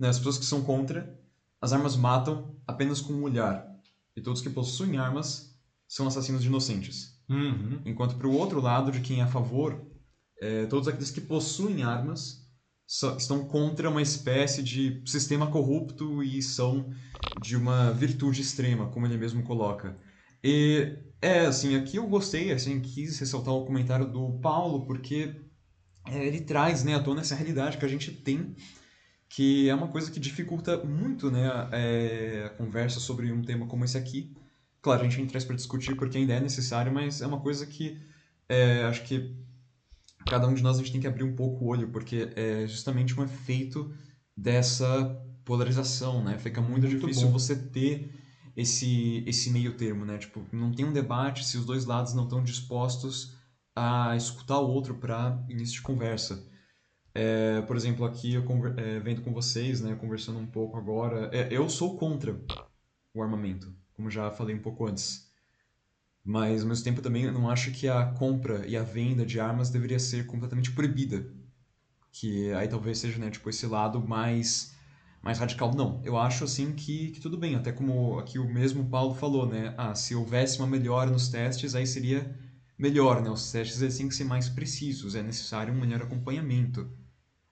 né, 0.01 0.09
as 0.09 0.17
pessoas 0.17 0.39
que 0.39 0.45
são 0.45 0.63
contra, 0.63 1.15
as 1.61 1.71
armas 1.71 1.95
matam 1.95 2.55
apenas 2.65 2.99
com 2.99 3.13
um 3.13 3.21
olhar. 3.21 3.67
E 4.15 4.21
todos 4.21 4.41
que 4.41 4.49
possuem 4.49 4.97
armas 4.97 5.55
são 5.87 6.07
assassinos 6.07 6.41
de 6.41 6.47
inocentes. 6.47 7.21
Uhum. 7.29 7.79
Enquanto 7.85 8.15
para 8.15 8.27
o 8.27 8.33
outro 8.33 8.59
lado, 8.59 8.91
de 8.91 8.99
quem 8.99 9.19
é 9.19 9.23
a 9.23 9.27
favor, 9.27 9.79
é, 10.41 10.65
todos 10.65 10.87
aqueles 10.87 11.11
que 11.11 11.21
possuem 11.21 11.83
armas 11.83 12.49
estão 13.15 13.45
contra 13.45 13.91
uma 13.91 14.01
espécie 14.01 14.63
de 14.63 15.03
sistema 15.05 15.51
corrupto 15.51 16.23
e 16.23 16.41
são 16.41 16.91
de 17.39 17.55
uma 17.55 17.91
virtude 17.91 18.41
extrema, 18.41 18.87
como 18.89 19.05
ele 19.05 19.17
mesmo 19.17 19.43
coloca. 19.43 19.97
E 20.43 20.97
é, 21.21 21.41
assim, 21.41 21.75
aqui 21.75 21.97
eu 21.97 22.07
gostei, 22.07 22.51
assim, 22.51 22.81
quis 22.81 23.19
ressaltar 23.19 23.53
o 23.53 23.65
comentário 23.65 24.11
do 24.11 24.39
Paulo, 24.39 24.83
porque 24.87 25.35
é, 26.07 26.25
ele 26.25 26.41
traz, 26.41 26.83
né, 26.83 26.95
à 26.95 26.99
tona 26.99 27.21
essa 27.21 27.35
realidade 27.35 27.77
que 27.77 27.85
a 27.85 27.87
gente 27.87 28.11
tem, 28.11 28.55
que 29.31 29.69
é 29.69 29.73
uma 29.73 29.87
coisa 29.87 30.11
que 30.11 30.19
dificulta 30.19 30.83
muito, 30.83 31.31
né, 31.31 31.47
é, 31.71 32.43
a 32.47 32.49
conversa 32.49 32.99
sobre 32.99 33.31
um 33.31 33.41
tema 33.41 33.65
como 33.65 33.85
esse 33.85 33.97
aqui. 33.97 34.35
Claro, 34.81 35.05
a 35.05 35.09
gente 35.09 35.29
traz 35.29 35.45
para 35.45 35.55
discutir 35.55 35.95
porque 35.95 36.17
ainda 36.17 36.33
é 36.33 36.39
necessário, 36.41 36.93
mas 36.93 37.21
é 37.21 37.27
uma 37.27 37.39
coisa 37.39 37.65
que 37.65 37.97
é, 38.49 38.83
acho 38.83 39.03
que 39.03 39.33
cada 40.27 40.45
um 40.47 40.53
de 40.53 40.61
nós 40.61 40.75
a 40.75 40.79
gente 40.79 40.91
tem 40.91 40.99
que 40.99 41.07
abrir 41.07 41.23
um 41.23 41.33
pouco 41.33 41.63
o 41.63 41.67
olho, 41.69 41.87
porque 41.87 42.29
é 42.35 42.67
justamente 42.67 43.17
um 43.17 43.23
efeito 43.23 43.93
dessa 44.35 45.17
polarização, 45.45 46.21
né? 46.21 46.37
Fica 46.37 46.59
muito, 46.59 46.87
muito 46.87 46.99
difícil 46.99 47.27
bom. 47.27 47.33
você 47.33 47.55
ter 47.55 48.13
esse, 48.55 49.23
esse 49.25 49.49
meio 49.49 49.77
termo, 49.77 50.03
né? 50.03 50.17
Tipo, 50.17 50.45
não 50.51 50.73
tem 50.73 50.85
um 50.85 50.91
debate 50.91 51.45
se 51.45 51.57
os 51.57 51.65
dois 51.65 51.85
lados 51.85 52.13
não 52.13 52.25
estão 52.25 52.43
dispostos 52.43 53.37
a 53.73 54.13
escutar 54.17 54.59
o 54.59 54.67
outro 54.67 54.95
para 54.95 55.41
início 55.47 55.75
de 55.75 55.81
conversa. 55.81 56.50
É, 57.13 57.61
por 57.61 57.75
exemplo, 57.75 58.05
aqui 58.05 58.33
eu 58.33 58.43
é, 58.77 58.99
vendo 58.99 59.21
com 59.21 59.33
vocês, 59.33 59.81
né, 59.81 59.95
conversando 59.95 60.39
um 60.39 60.47
pouco 60.47 60.77
agora, 60.77 61.29
é, 61.33 61.47
eu 61.51 61.69
sou 61.69 61.97
contra 61.97 62.39
o 63.13 63.21
armamento, 63.21 63.73
como 63.93 64.09
já 64.09 64.31
falei 64.31 64.55
um 64.55 64.61
pouco 64.61 64.87
antes. 64.87 65.29
Mas, 66.23 66.61
ao 66.61 66.67
mesmo 66.67 66.83
tempo, 66.83 67.01
também 67.01 67.23
eu 67.23 67.31
não 67.33 67.49
acho 67.49 67.71
que 67.71 67.87
a 67.87 68.05
compra 68.05 68.65
e 68.67 68.77
a 68.77 68.83
venda 68.83 69.25
de 69.25 69.39
armas 69.39 69.69
deveria 69.69 69.99
ser 69.99 70.25
completamente 70.27 70.71
proibida. 70.71 71.25
Que 72.11 72.51
aí 72.53 72.67
talvez 72.67 72.99
seja, 72.99 73.17
né, 73.17 73.29
tipo, 73.31 73.49
esse 73.49 73.65
lado 73.65 73.99
mais 74.07 74.75
mais 75.21 75.37
radical. 75.39 75.73
Não, 75.73 76.01
eu 76.03 76.17
acho 76.17 76.43
assim 76.43 76.73
que, 76.73 77.11
que 77.11 77.19
tudo 77.19 77.37
bem, 77.37 77.55
até 77.55 77.71
como 77.71 78.17
aqui 78.19 78.39
o 78.39 78.51
mesmo 78.51 78.89
Paulo 78.89 79.13
falou, 79.13 79.47
né? 79.47 79.73
Ah, 79.77 79.93
se 79.95 80.15
houvesse 80.15 80.57
uma 80.59 80.67
melhora 80.67 81.11
nos 81.11 81.29
testes, 81.29 81.75
aí 81.75 81.85
seria 81.85 82.35
melhor, 82.77 83.21
né? 83.21 83.29
Os 83.29 83.51
testes 83.51 83.81
eles 83.81 83.97
têm 83.97 84.07
que 84.09 84.15
ser 84.15 84.23
mais 84.23 84.49
precisos, 84.49 85.15
é 85.15 85.21
necessário 85.21 85.73
um 85.73 85.79
melhor 85.79 86.01
acompanhamento. 86.01 86.89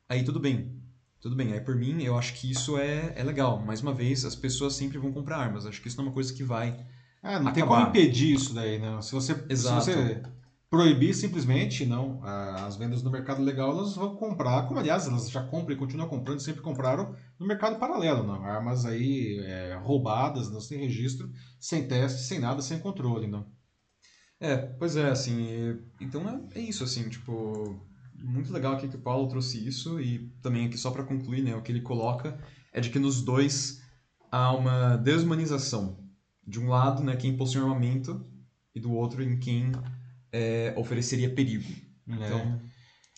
Aí 0.10 0.24
tudo 0.24 0.40
bem, 0.40 0.82
tudo 1.22 1.36
bem. 1.36 1.54
Aí 1.54 1.62
por 1.62 1.76
mim, 1.76 2.02
eu 2.02 2.18
acho 2.18 2.34
que 2.34 2.50
isso 2.50 2.78
é, 2.78 3.14
é 3.16 3.24
legal. 3.24 3.60
Mais 3.64 3.82
uma 3.82 3.94
vez, 3.94 4.26
as 4.26 4.36
pessoas 4.36 4.74
sempre 4.74 4.98
vão 4.98 5.12
comprar 5.12 5.38
armas. 5.38 5.68
Acho 5.68 5.80
que 5.82 5.88
isso 5.88 5.98
não 5.98 6.06
é 6.06 6.08
uma 6.08 6.14
coisa 6.14 6.34
que 6.34 6.44
vai. 6.44 6.84
É, 7.22 7.40
não 7.40 7.50
acabar. 7.50 7.54
tem 7.54 7.64
como 7.66 7.82
impedir 7.82 8.34
isso 8.34 8.54
daí, 8.54 8.80
né? 8.80 9.00
Se 9.02 9.14
você, 9.14 9.34
Exato. 9.48 9.84
se 9.84 9.94
você 9.94 10.24
proibir 10.70 11.16
simplesmente 11.16 11.86
não 11.86 12.24
as 12.24 12.76
vendas 12.76 13.02
no 13.02 13.10
mercado 13.10 13.42
legal 13.42 13.72
elas 13.72 13.96
vão 13.96 14.16
comprar 14.16 14.68
como 14.68 14.80
aliás 14.80 15.08
elas 15.08 15.30
já 15.30 15.44
compram 15.44 15.76
e 15.76 15.80
continuam 15.80 16.08
comprando 16.08 16.40
sempre 16.40 16.62
compraram 16.62 17.16
no 17.40 17.48
mercado 17.48 17.80
paralelo 17.80 18.24
não 18.24 18.44
armas 18.46 18.86
aí 18.86 19.40
é, 19.44 19.76
roubadas 19.82 20.52
não 20.52 20.62
sem 20.62 20.78
registro 20.78 21.32
sem 21.60 21.88
teste 21.88 22.22
sem 22.22 22.40
nada 22.40 22.62
sem 22.62 22.78
controle 22.78 23.26
não 23.26 23.48
é 24.40 24.58
pois 24.58 24.96
é 24.96 25.10
assim 25.10 25.76
então 26.00 26.22
é, 26.30 26.60
é 26.60 26.62
isso 26.62 26.84
assim 26.84 27.10
tipo 27.10 27.84
muito 28.24 28.52
legal 28.52 28.74
aqui 28.74 28.88
que 28.88 28.96
o 28.96 29.02
Paulo 29.02 29.28
trouxe 29.28 29.66
isso 29.66 30.00
e 30.00 30.32
também 30.42 30.68
aqui 30.68 30.78
só 30.78 30.92
para 30.92 31.04
concluir 31.04 31.42
né 31.42 31.56
o 31.56 31.62
que 31.62 31.72
ele 31.72 31.82
coloca 31.82 32.38
é 32.72 32.80
de 32.80 32.90
que 32.90 33.00
nos 33.00 33.22
dois 33.22 33.82
há 34.32 34.52
uma 34.54 34.96
desumanização 34.98 35.98
de 36.46 36.60
um 36.60 36.70
lado 36.70 37.04
né 37.04 37.16
quem 37.16 37.36
possui 37.36 37.62
armamento 37.62 38.26
e 38.76 38.80
do 38.80 38.94
outro 38.94 39.24
em 39.24 39.38
quem 39.38 39.72
é, 40.32 40.74
ofereceria 40.78 41.30
perigo. 41.30 41.70
É. 42.08 42.14
Então, 42.14 42.62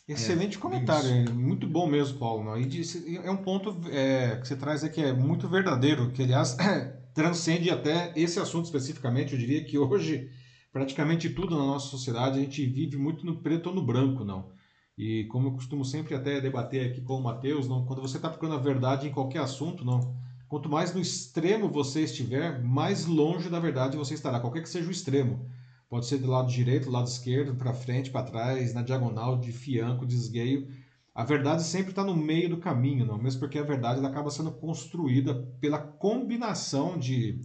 Excelente 0.07 0.57
é, 0.57 0.59
comentário, 0.59 1.33
muito 1.33 1.67
bom 1.67 1.87
mesmo, 1.87 2.17
Paulo. 2.19 2.43
Não? 2.43 2.57
E 2.57 3.17
é 3.23 3.31
um 3.31 3.37
ponto 3.37 3.79
é, 3.89 4.37
que 4.37 4.47
você 4.47 4.55
traz 4.55 4.83
aqui 4.83 5.01
é 5.01 5.13
muito 5.13 5.47
verdadeiro, 5.47 6.11
que 6.11 6.23
aliás 6.23 6.57
transcende 7.13 7.69
até 7.69 8.11
esse 8.15 8.39
assunto 8.39 8.65
especificamente. 8.65 9.33
Eu 9.33 9.39
diria 9.39 9.63
que 9.63 9.77
hoje 9.77 10.29
praticamente 10.71 11.29
tudo 11.29 11.57
na 11.57 11.65
nossa 11.65 11.87
sociedade 11.87 12.39
a 12.39 12.41
gente 12.41 12.65
vive 12.65 12.97
muito 12.97 13.25
no 13.25 13.41
preto 13.41 13.67
ou 13.69 13.75
no 13.75 13.85
branco, 13.85 14.25
não. 14.25 14.51
E 14.97 15.25
como 15.25 15.47
eu 15.47 15.53
costumo 15.53 15.83
sempre 15.85 16.13
até 16.13 16.39
debater 16.39 16.91
aqui 16.91 17.01
com 17.01 17.15
o 17.15 17.23
Matheus, 17.23 17.67
não, 17.67 17.85
quando 17.85 18.01
você 18.01 18.17
está 18.17 18.29
procurando 18.29 18.55
a 18.55 18.61
verdade 18.61 19.07
em 19.07 19.11
qualquer 19.11 19.39
assunto, 19.39 19.85
não, 19.85 20.15
quanto 20.47 20.69
mais 20.69 20.93
no 20.93 21.01
extremo 21.01 21.69
você 21.69 22.03
estiver, 22.03 22.61
mais 22.61 23.05
longe 23.05 23.49
da 23.49 23.59
verdade 23.59 23.97
você 23.97 24.13
estará, 24.13 24.39
qualquer 24.39 24.61
que 24.61 24.69
seja 24.69 24.87
o 24.87 24.91
extremo. 24.91 25.49
Pode 25.89 26.05
ser 26.05 26.19
do 26.19 26.27
lado 26.29 26.49
direito, 26.49 26.85
do 26.85 26.91
lado 26.91 27.07
esquerdo, 27.07 27.55
para 27.55 27.73
frente, 27.73 28.11
para 28.11 28.23
trás, 28.23 28.73
na 28.73 28.81
diagonal, 28.81 29.37
de 29.37 29.51
fianco, 29.51 30.05
de 30.05 30.15
esgueio. 30.15 30.67
A 31.13 31.23
verdade 31.25 31.63
sempre 31.63 31.91
está 31.91 32.03
no 32.03 32.15
meio 32.15 32.49
do 32.49 32.57
caminho, 32.57 33.05
não? 33.05 33.17
mesmo 33.17 33.41
porque 33.41 33.59
a 33.59 33.63
verdade 33.63 34.05
acaba 34.05 34.29
sendo 34.29 34.51
construída 34.51 35.35
pela 35.59 35.77
combinação 35.79 36.97
de, 36.97 37.41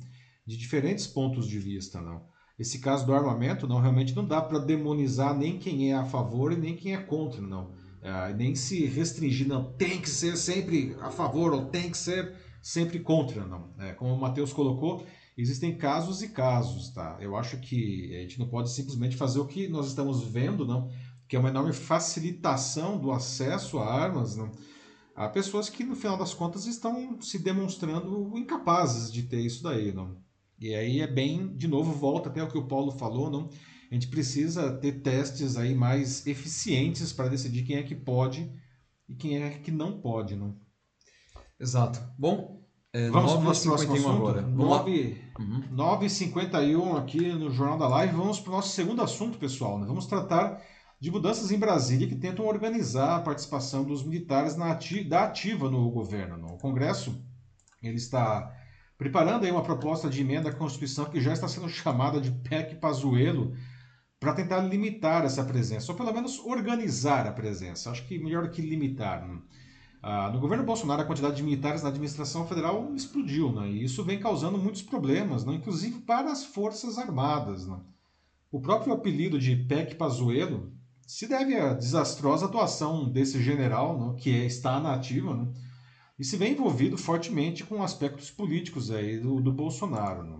de 0.47 0.57
diferentes 0.57 1.09
pontos 1.09 1.49
de 1.49 1.59
vista. 1.59 2.01
Não? 2.01 2.23
Esse 2.59 2.79
caso 2.79 3.05
do 3.05 3.13
armamento, 3.13 3.67
não 3.67 3.81
realmente 3.81 4.17
não 4.17 4.27
dá 4.27 4.41
para 4.41 4.59
demonizar 4.59 5.37
nem 5.37 5.59
quem 5.59 5.91
é 5.91 5.95
a 5.95 6.05
favor 6.07 6.53
e 6.53 6.57
nem 6.57 6.75
quem 6.75 6.95
é 6.95 6.99
contra, 6.99 7.41
não. 7.41 7.75
É, 8.01 8.33
nem 8.33 8.55
se 8.55 8.87
restringir, 8.87 9.47
não, 9.47 9.73
tem 9.73 10.01
que 10.01 10.09
ser 10.09 10.37
sempre 10.37 10.97
a 11.01 11.11
favor 11.11 11.53
ou 11.53 11.67
tem 11.67 11.91
que 11.91 11.99
ser 11.99 12.35
sempre 12.63 13.01
contra, 13.01 13.45
não. 13.45 13.75
É, 13.79 13.93
como 13.93 14.15
o 14.15 14.21
Matheus 14.21 14.53
colocou, 14.53 15.05
existem 15.37 15.77
casos 15.77 16.23
e 16.23 16.29
casos, 16.29 16.91
tá? 16.91 17.19
Eu 17.21 17.37
acho 17.37 17.59
que 17.59 18.17
a 18.17 18.21
gente 18.23 18.39
não 18.39 18.49
pode 18.49 18.71
simplesmente 18.71 19.17
fazer 19.17 19.39
o 19.39 19.47
que 19.47 19.69
nós 19.69 19.89
estamos 19.89 20.23
vendo, 20.23 20.65
não, 20.67 20.89
que 21.29 21.37
é 21.37 21.39
uma 21.39 21.51
enorme 21.51 21.73
facilitação 21.73 22.99
do 22.99 23.13
acesso 23.13 23.79
a 23.79 23.93
armas, 23.93 24.35
não. 24.35 24.51
Há 25.15 25.29
pessoas 25.29 25.69
que, 25.69 25.85
no 25.85 25.97
final 25.97 26.17
das 26.17 26.33
contas, 26.33 26.67
estão 26.67 27.21
se 27.21 27.39
demonstrando 27.39 28.37
incapazes 28.37 29.13
de 29.13 29.23
ter 29.25 29.41
isso 29.41 29.63
daí, 29.63 29.93
não. 29.93 30.17
E 30.59 30.75
aí 30.75 31.01
é 31.01 31.07
bem, 31.07 31.55
de 31.55 31.69
novo, 31.69 31.93
volta 31.93 32.29
até 32.29 32.43
o 32.43 32.49
que 32.49 32.59
o 32.59 32.67
Paulo 32.67 32.91
falou, 32.93 33.31
não? 33.31 33.51
A 33.91 33.95
gente 33.95 34.09
precisa 34.09 34.73
ter 34.73 35.01
testes 35.01 35.57
aí 35.57 35.75
mais 35.75 36.27
eficientes 36.27 37.13
para 37.13 37.29
decidir 37.29 37.63
quem 37.63 37.77
é 37.77 37.83
que 37.83 37.95
pode 37.95 38.51
e 39.09 39.15
quem 39.15 39.43
é 39.43 39.51
que 39.51 39.71
não 39.71 40.01
pode, 40.01 40.35
não? 40.35 40.57
Exato. 41.61 42.01
Bom, 42.19 42.57
é, 42.97 43.11
Vamos 43.11 43.33
para 43.33 43.41
o 43.41 43.45
nosso 43.45 43.69
próximo 43.69 43.93
assunto? 43.95 44.09
agora. 44.09 44.41
9, 44.43 45.23
uhum. 45.39 45.63
9h51 45.71 46.99
aqui 46.99 47.33
no 47.33 47.51
Jornal 47.51 47.77
da 47.77 47.89
Live. 47.89 48.17
Vamos 48.17 48.41
para 48.41 48.53
o 48.53 48.57
nosso 48.57 48.71
segundo 48.71 49.03
assunto, 49.03 49.37
pessoal. 49.37 49.79
Né? 49.79 49.87
Vamos 49.87 50.07
tratar 50.07 50.63
de 50.99 51.11
mudanças 51.11 51.51
em 51.51 51.59
Brasília 51.59 52.09
que 52.09 52.15
tentam 52.15 52.47
organizar 52.47 53.17
a 53.17 53.21
participação 53.21 53.85
dos 53.85 54.03
militares 54.03 54.57
na 54.57 54.71
ati 54.71 55.05
da 55.05 55.25
ativa 55.25 55.71
no 55.71 55.91
governo. 55.91 56.39
No 56.39 56.57
Congresso, 56.57 57.23
ele 57.83 57.97
está 57.97 58.51
preparando 58.99 59.45
aí 59.45 59.51
uma 59.51 59.63
proposta 59.63 60.09
de 60.09 60.21
emenda 60.21 60.49
à 60.49 60.53
Constituição 60.53 61.07
que 61.07 61.21
já 61.21 61.33
está 61.33 61.47
sendo 61.47 61.69
chamada 61.69 62.21
de 62.21 62.31
PEC 62.31 62.77
Pazuello 62.77 63.55
para 64.19 64.33
tentar 64.33 64.61
limitar 64.61 65.25
essa 65.25 65.45
presença, 65.45 65.93
ou 65.93 65.99
pelo 65.99 66.13
menos 66.13 66.39
organizar 66.39 67.27
a 67.27 67.33
presença. 67.33 67.91
Acho 67.91 68.07
que 68.07 68.19
melhor 68.19 68.51
que 68.51 68.63
limitar. 68.63 69.27
Né? 69.27 69.39
Ah, 70.03 70.31
no 70.31 70.41
governo 70.41 70.65
Bolsonaro, 70.65 71.03
a 71.03 71.05
quantidade 71.05 71.37
de 71.37 71.43
militares 71.43 71.83
na 71.83 71.91
administração 71.91 72.47
federal 72.47 72.95
explodiu, 72.95 73.53
né? 73.53 73.69
e 73.69 73.85
isso 73.85 74.03
vem 74.03 74.19
causando 74.19 74.57
muitos 74.57 74.83
problemas, 74.83 75.45
né? 75.45 75.55
inclusive 75.55 76.01
para 76.01 76.33
as 76.33 76.45
Forças 76.45 76.97
Armadas. 76.97 77.67
Né? 77.67 77.79
O 78.51 78.61
próprio 78.61 78.95
apelido 78.95 79.39
de 79.39 79.55
PEC 79.55 79.97
Pazuello 79.97 80.73
se 81.07 81.29
deve 81.29 81.55
à 81.55 81.75
desastrosa 81.75 82.47
atuação 82.47 83.09
desse 83.11 83.43
general, 83.43 83.99
né? 83.99 84.15
que 84.19 84.31
é, 84.35 84.47
está 84.47 84.81
na 84.81 84.95
ativa, 84.95 85.37
né? 85.37 85.53
E 86.19 86.25
se 86.25 86.37
vê 86.37 86.49
envolvido 86.49 86.97
fortemente 86.97 87.64
com 87.64 87.83
aspectos 87.83 88.31
políticos 88.31 88.91
aí 88.91 89.19
do, 89.19 89.41
do 89.41 89.53
Bolsonaro. 89.53 90.23
Né? 90.25 90.39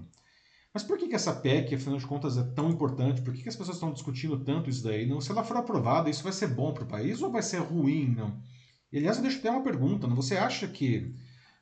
Mas 0.73 0.83
por 0.83 0.99
que, 0.99 1.09
que 1.09 1.15
essa 1.15 1.35
PEC, 1.35 1.75
afinal 1.75 1.99
de 1.99 2.07
contas, 2.07 2.37
é 2.37 2.43
tão 2.43 2.71
importante? 2.71 3.23
Por 3.23 3.33
que, 3.33 3.43
que 3.43 3.49
as 3.49 3.57
pessoas 3.57 3.77
estão 3.77 3.93
discutindo 3.93 4.39
tanto 4.45 4.69
isso 4.69 4.85
daí? 4.85 5.07
Não, 5.07 5.21
se 5.21 5.31
ela 5.31 5.45
for 5.45 5.57
aprovada, 5.57 6.11
isso 6.11 6.23
vai 6.23 6.33
ser 6.33 6.49
bom 6.49 6.73
para 6.73 6.85
o 6.85 6.89
país 6.89 7.23
ou 7.23 7.31
vai 7.31 7.43
ser 7.43 7.59
ruim? 7.59 8.15
Não? 8.15 8.39
E, 8.93 8.99
aliás, 8.99 9.17
eu 9.17 9.23
deixo 9.23 9.39
até 9.39 9.51
uma 9.51 9.63
pergunta. 9.63 10.07
Não? 10.07 10.17
Você 10.17 10.37
acha 10.37 10.69
que 10.69 11.15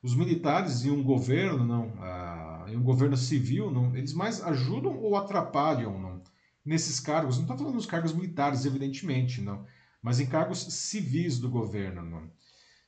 os 0.03 0.15
militares 0.15 0.83
e 0.85 0.91
um 0.91 1.01
governo, 1.01 1.65
não, 1.65 1.93
ah, 1.99 2.65
e 2.69 2.75
um 2.75 2.83
governo 2.83 3.17
civil, 3.17 3.71
não, 3.71 3.95
eles 3.95 4.13
mais 4.13 4.41
ajudam 4.43 4.97
ou 4.97 5.15
atrapalham 5.15 5.99
não, 5.99 6.21
nesses 6.63 6.99
cargos? 6.99 7.37
Não 7.37 7.43
estou 7.43 7.57
falando 7.57 7.75
dos 7.75 7.85
cargos 7.85 8.13
militares, 8.13 8.65
evidentemente, 8.65 9.41
não, 9.41 9.65
mas 10.01 10.19
em 10.19 10.25
cargos 10.25 10.59
civis 10.73 11.39
do 11.39 11.49
governo. 11.49 12.03
Não. 12.03 12.29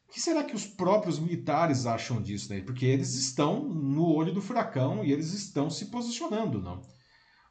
O 0.07 0.13
que 0.13 0.21
será 0.21 0.43
que 0.43 0.55
os 0.55 0.65
próprios 0.65 1.19
militares 1.19 1.85
acham 1.85 2.21
disso? 2.21 2.51
Né? 2.51 2.61
Porque 2.61 2.85
eles 2.85 3.13
estão 3.15 3.63
no 3.63 4.05
olho 4.05 4.33
do 4.33 4.41
furacão 4.41 5.03
e 5.03 5.11
eles 5.11 5.33
estão 5.33 5.69
se 5.69 5.87
posicionando. 5.87 6.61
Não? 6.61 6.81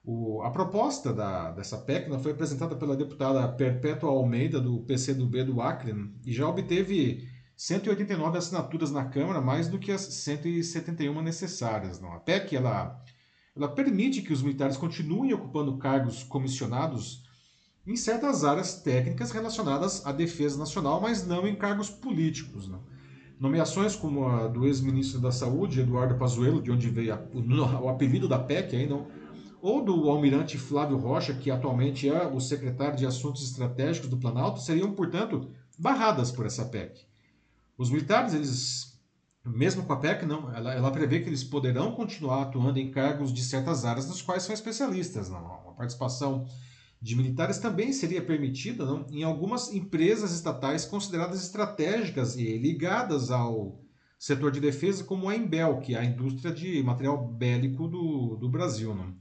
O, 0.02 0.40
a 0.42 0.50
proposta 0.50 1.12
da, 1.12 1.50
dessa 1.50 1.76
PEC 1.76 2.08
né, 2.08 2.18
foi 2.18 2.32
apresentada 2.32 2.74
pela 2.74 2.96
deputada 2.96 3.46
Perpétua 3.48 4.10
Almeida, 4.10 4.60
do 4.60 4.80
PCdoB 4.80 5.44
do 5.44 5.60
Acre, 5.60 5.92
e 6.24 6.32
já 6.32 6.48
obteve 6.48 7.28
189 7.56 8.38
assinaturas 8.38 8.90
na 8.90 9.04
Câmara, 9.04 9.40
mais 9.40 9.68
do 9.68 9.78
que 9.78 9.92
as 9.92 10.02
171 10.02 11.20
necessárias. 11.22 12.00
Não? 12.00 12.12
A 12.12 12.20
PEC 12.20 12.56
ela, 12.56 13.02
ela 13.54 13.68
permite 13.68 14.22
que 14.22 14.32
os 14.32 14.42
militares 14.42 14.76
continuem 14.76 15.34
ocupando 15.34 15.76
cargos 15.76 16.22
comissionados 16.22 17.25
em 17.86 17.96
certas 17.96 18.44
áreas 18.44 18.74
técnicas 18.82 19.30
relacionadas 19.30 20.04
à 20.04 20.12
defesa 20.12 20.58
nacional, 20.58 21.00
mas 21.00 21.26
não 21.26 21.46
em 21.46 21.54
cargos 21.54 21.88
políticos. 21.88 22.66
Não? 22.66 22.80
Nomeações 23.38 23.94
como 23.94 24.26
a 24.26 24.48
do 24.48 24.66
ex-ministro 24.66 25.20
da 25.20 25.30
Saúde, 25.30 25.80
Eduardo 25.80 26.16
Pazuello, 26.16 26.60
de 26.60 26.70
onde 26.70 26.88
veio 26.88 27.14
a, 27.14 27.20
o, 27.32 27.84
o 27.84 27.88
apelido 27.88 28.26
da 28.26 28.38
PEC, 28.38 28.86
não, 28.86 29.06
ou 29.60 29.84
do 29.84 30.08
almirante 30.10 30.58
Flávio 30.58 30.96
Rocha, 30.96 31.34
que 31.34 31.50
atualmente 31.50 32.08
é 32.08 32.26
o 32.26 32.40
secretário 32.40 32.96
de 32.96 33.06
Assuntos 33.06 33.42
Estratégicos 33.42 34.08
do 34.08 34.16
Planalto, 34.16 34.60
seriam, 34.60 34.92
portanto, 34.92 35.50
barradas 35.78 36.32
por 36.32 36.46
essa 36.46 36.64
PEC. 36.64 37.04
Os 37.76 37.90
militares, 37.90 38.32
eles, 38.32 38.98
mesmo 39.44 39.84
com 39.84 39.92
a 39.92 39.96
PEC, 39.96 40.24
não, 40.24 40.52
ela, 40.54 40.72
ela 40.72 40.90
prevê 40.90 41.20
que 41.20 41.28
eles 41.28 41.44
poderão 41.44 41.92
continuar 41.92 42.42
atuando 42.42 42.78
em 42.78 42.90
cargos 42.90 43.32
de 43.32 43.42
certas 43.42 43.84
áreas 43.84 44.08
nas 44.08 44.22
quais 44.22 44.42
são 44.42 44.54
especialistas. 44.54 45.28
Não? 45.28 45.38
A 45.38 45.72
participação 45.76 46.46
de 47.00 47.14
militares 47.14 47.58
também 47.58 47.92
seria 47.92 48.22
permitida 48.22 48.84
não, 48.84 49.06
em 49.10 49.22
algumas 49.22 49.72
empresas 49.72 50.32
estatais 50.32 50.84
consideradas 50.84 51.42
estratégicas 51.42 52.36
e 52.36 52.56
ligadas 52.56 53.30
ao 53.30 53.80
setor 54.18 54.50
de 54.50 54.60
defesa, 54.60 55.04
como 55.04 55.28
a 55.28 55.36
Embel, 55.36 55.78
que 55.78 55.94
é 55.94 55.98
a 55.98 56.04
indústria 56.04 56.52
de 56.52 56.82
material 56.82 57.26
bélico 57.28 57.86
do, 57.86 58.36
do 58.36 58.48
Brasil. 58.48 58.94
Não? 58.94 59.14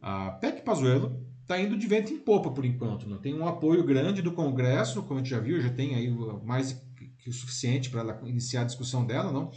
A 0.00 0.30
PEC 0.32 0.62
Pazuello 0.62 1.24
está 1.42 1.60
indo 1.60 1.76
de 1.76 1.86
vento 1.86 2.12
em 2.12 2.18
popa 2.18 2.50
por 2.50 2.64
enquanto. 2.64 3.08
Não 3.08 3.18
tem 3.18 3.34
um 3.34 3.46
apoio 3.46 3.84
grande 3.84 4.22
do 4.22 4.32
Congresso, 4.32 5.02
como 5.02 5.20
a 5.20 5.22
gente 5.22 5.30
já 5.30 5.40
viu, 5.40 5.60
já 5.60 5.70
tem 5.70 5.94
aí 5.94 6.10
mais 6.42 6.72
que 7.18 7.28
o 7.28 7.32
suficiente 7.32 7.90
para 7.90 8.20
iniciar 8.28 8.62
a 8.62 8.66
discussão 8.66 9.06
dela, 9.06 9.32
não? 9.32 9.50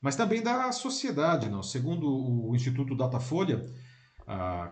Mas 0.00 0.16
também 0.16 0.42
da 0.42 0.70
sociedade, 0.72 1.48
não? 1.48 1.62
Segundo 1.62 2.06
o 2.08 2.54
Instituto 2.54 2.96
Datafolha, 2.96 3.64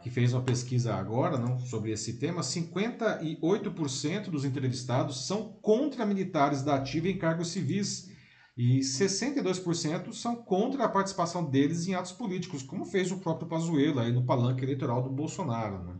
que 0.02 0.10
fez 0.10 0.32
uma 0.32 0.42
pesquisa 0.42 0.94
agora, 0.94 1.38
não, 1.38 1.58
sobre 1.60 1.92
esse 1.92 2.14
tema, 2.14 2.40
58% 2.40 4.30
dos 4.30 4.44
entrevistados 4.44 5.26
são 5.26 5.52
contra 5.62 6.04
militares 6.04 6.62
da 6.62 6.74
ativa 6.74 7.08
em 7.08 7.16
cargos 7.16 7.48
civis 7.48 8.12
e 8.56 8.80
62% 8.80 10.12
são 10.12 10.36
contra 10.36 10.84
a 10.84 10.88
participação 10.88 11.44
deles 11.44 11.86
em 11.86 11.94
atos 11.94 12.12
políticos, 12.12 12.62
como 12.62 12.84
fez 12.84 13.10
o 13.12 13.18
próprio 13.18 13.48
Pazuello 13.48 14.00
aí 14.00 14.12
no 14.12 14.24
palanque 14.24 14.64
eleitoral 14.64 15.02
do 15.02 15.10
Bolsonaro. 15.10 15.84
Né? 15.84 15.94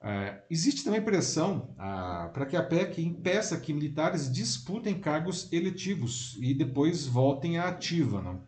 É, 0.00 0.44
existe 0.48 0.84
também 0.84 1.02
pressão 1.02 1.74
ah, 1.78 2.30
para 2.32 2.46
que 2.46 2.56
a 2.56 2.62
PEC 2.62 3.02
impeça 3.02 3.58
que 3.58 3.72
militares 3.72 4.30
disputem 4.30 5.00
cargos 5.00 5.52
eletivos 5.52 6.36
e 6.40 6.54
depois 6.54 7.06
voltem 7.06 7.58
à 7.58 7.68
ativa. 7.68 8.22
Não? 8.22 8.44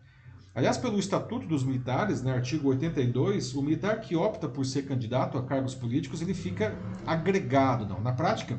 Aliás, 0.59 0.77
pelo 0.77 0.99
Estatuto 0.99 1.47
dos 1.47 1.63
Militares, 1.63 2.21
né, 2.21 2.33
artigo 2.33 2.71
82, 2.71 3.55
o 3.55 3.63
militar 3.63 4.01
que 4.01 4.17
opta 4.17 4.49
por 4.49 4.67
ser 4.67 4.83
candidato 4.83 5.39
a 5.39 5.45
cargos 5.45 5.73
políticos 5.73 6.21
ele 6.21 6.35
fica 6.35 6.77
agregado. 7.07 7.87
Não? 7.87 8.01
Na 8.01 8.11
prática, 8.11 8.59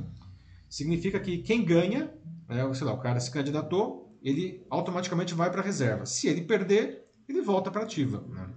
significa 0.70 1.20
que 1.20 1.40
quem 1.40 1.62
ganha, 1.62 2.10
é, 2.48 2.74
sei 2.74 2.88
lá, 2.88 2.94
o 2.94 3.00
cara 3.00 3.20
se 3.20 3.30
candidatou, 3.30 4.18
ele 4.24 4.66
automaticamente 4.70 5.34
vai 5.34 5.52
para 5.52 5.60
a 5.60 5.64
reserva. 5.64 6.06
Se 6.06 6.30
ele 6.30 6.44
perder, 6.44 7.06
ele 7.28 7.42
volta 7.42 7.70
para 7.70 7.84
ativa. 7.84 8.24
Né? 8.30 8.48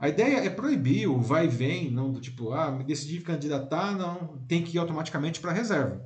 A 0.00 0.08
ideia 0.08 0.38
é 0.38 0.48
proibir 0.48 1.06
o 1.10 1.20
vai 1.20 1.44
e 1.44 1.48
vem, 1.48 1.90
não 1.90 2.10
do 2.10 2.22
tipo, 2.22 2.52
ah, 2.52 2.70
me 2.70 2.84
decidi 2.84 3.20
candidatar, 3.20 3.94
não, 3.94 4.38
tem 4.48 4.62
que 4.62 4.74
ir 4.74 4.78
automaticamente 4.78 5.40
para 5.40 5.50
a 5.50 5.54
reserva. 5.54 6.02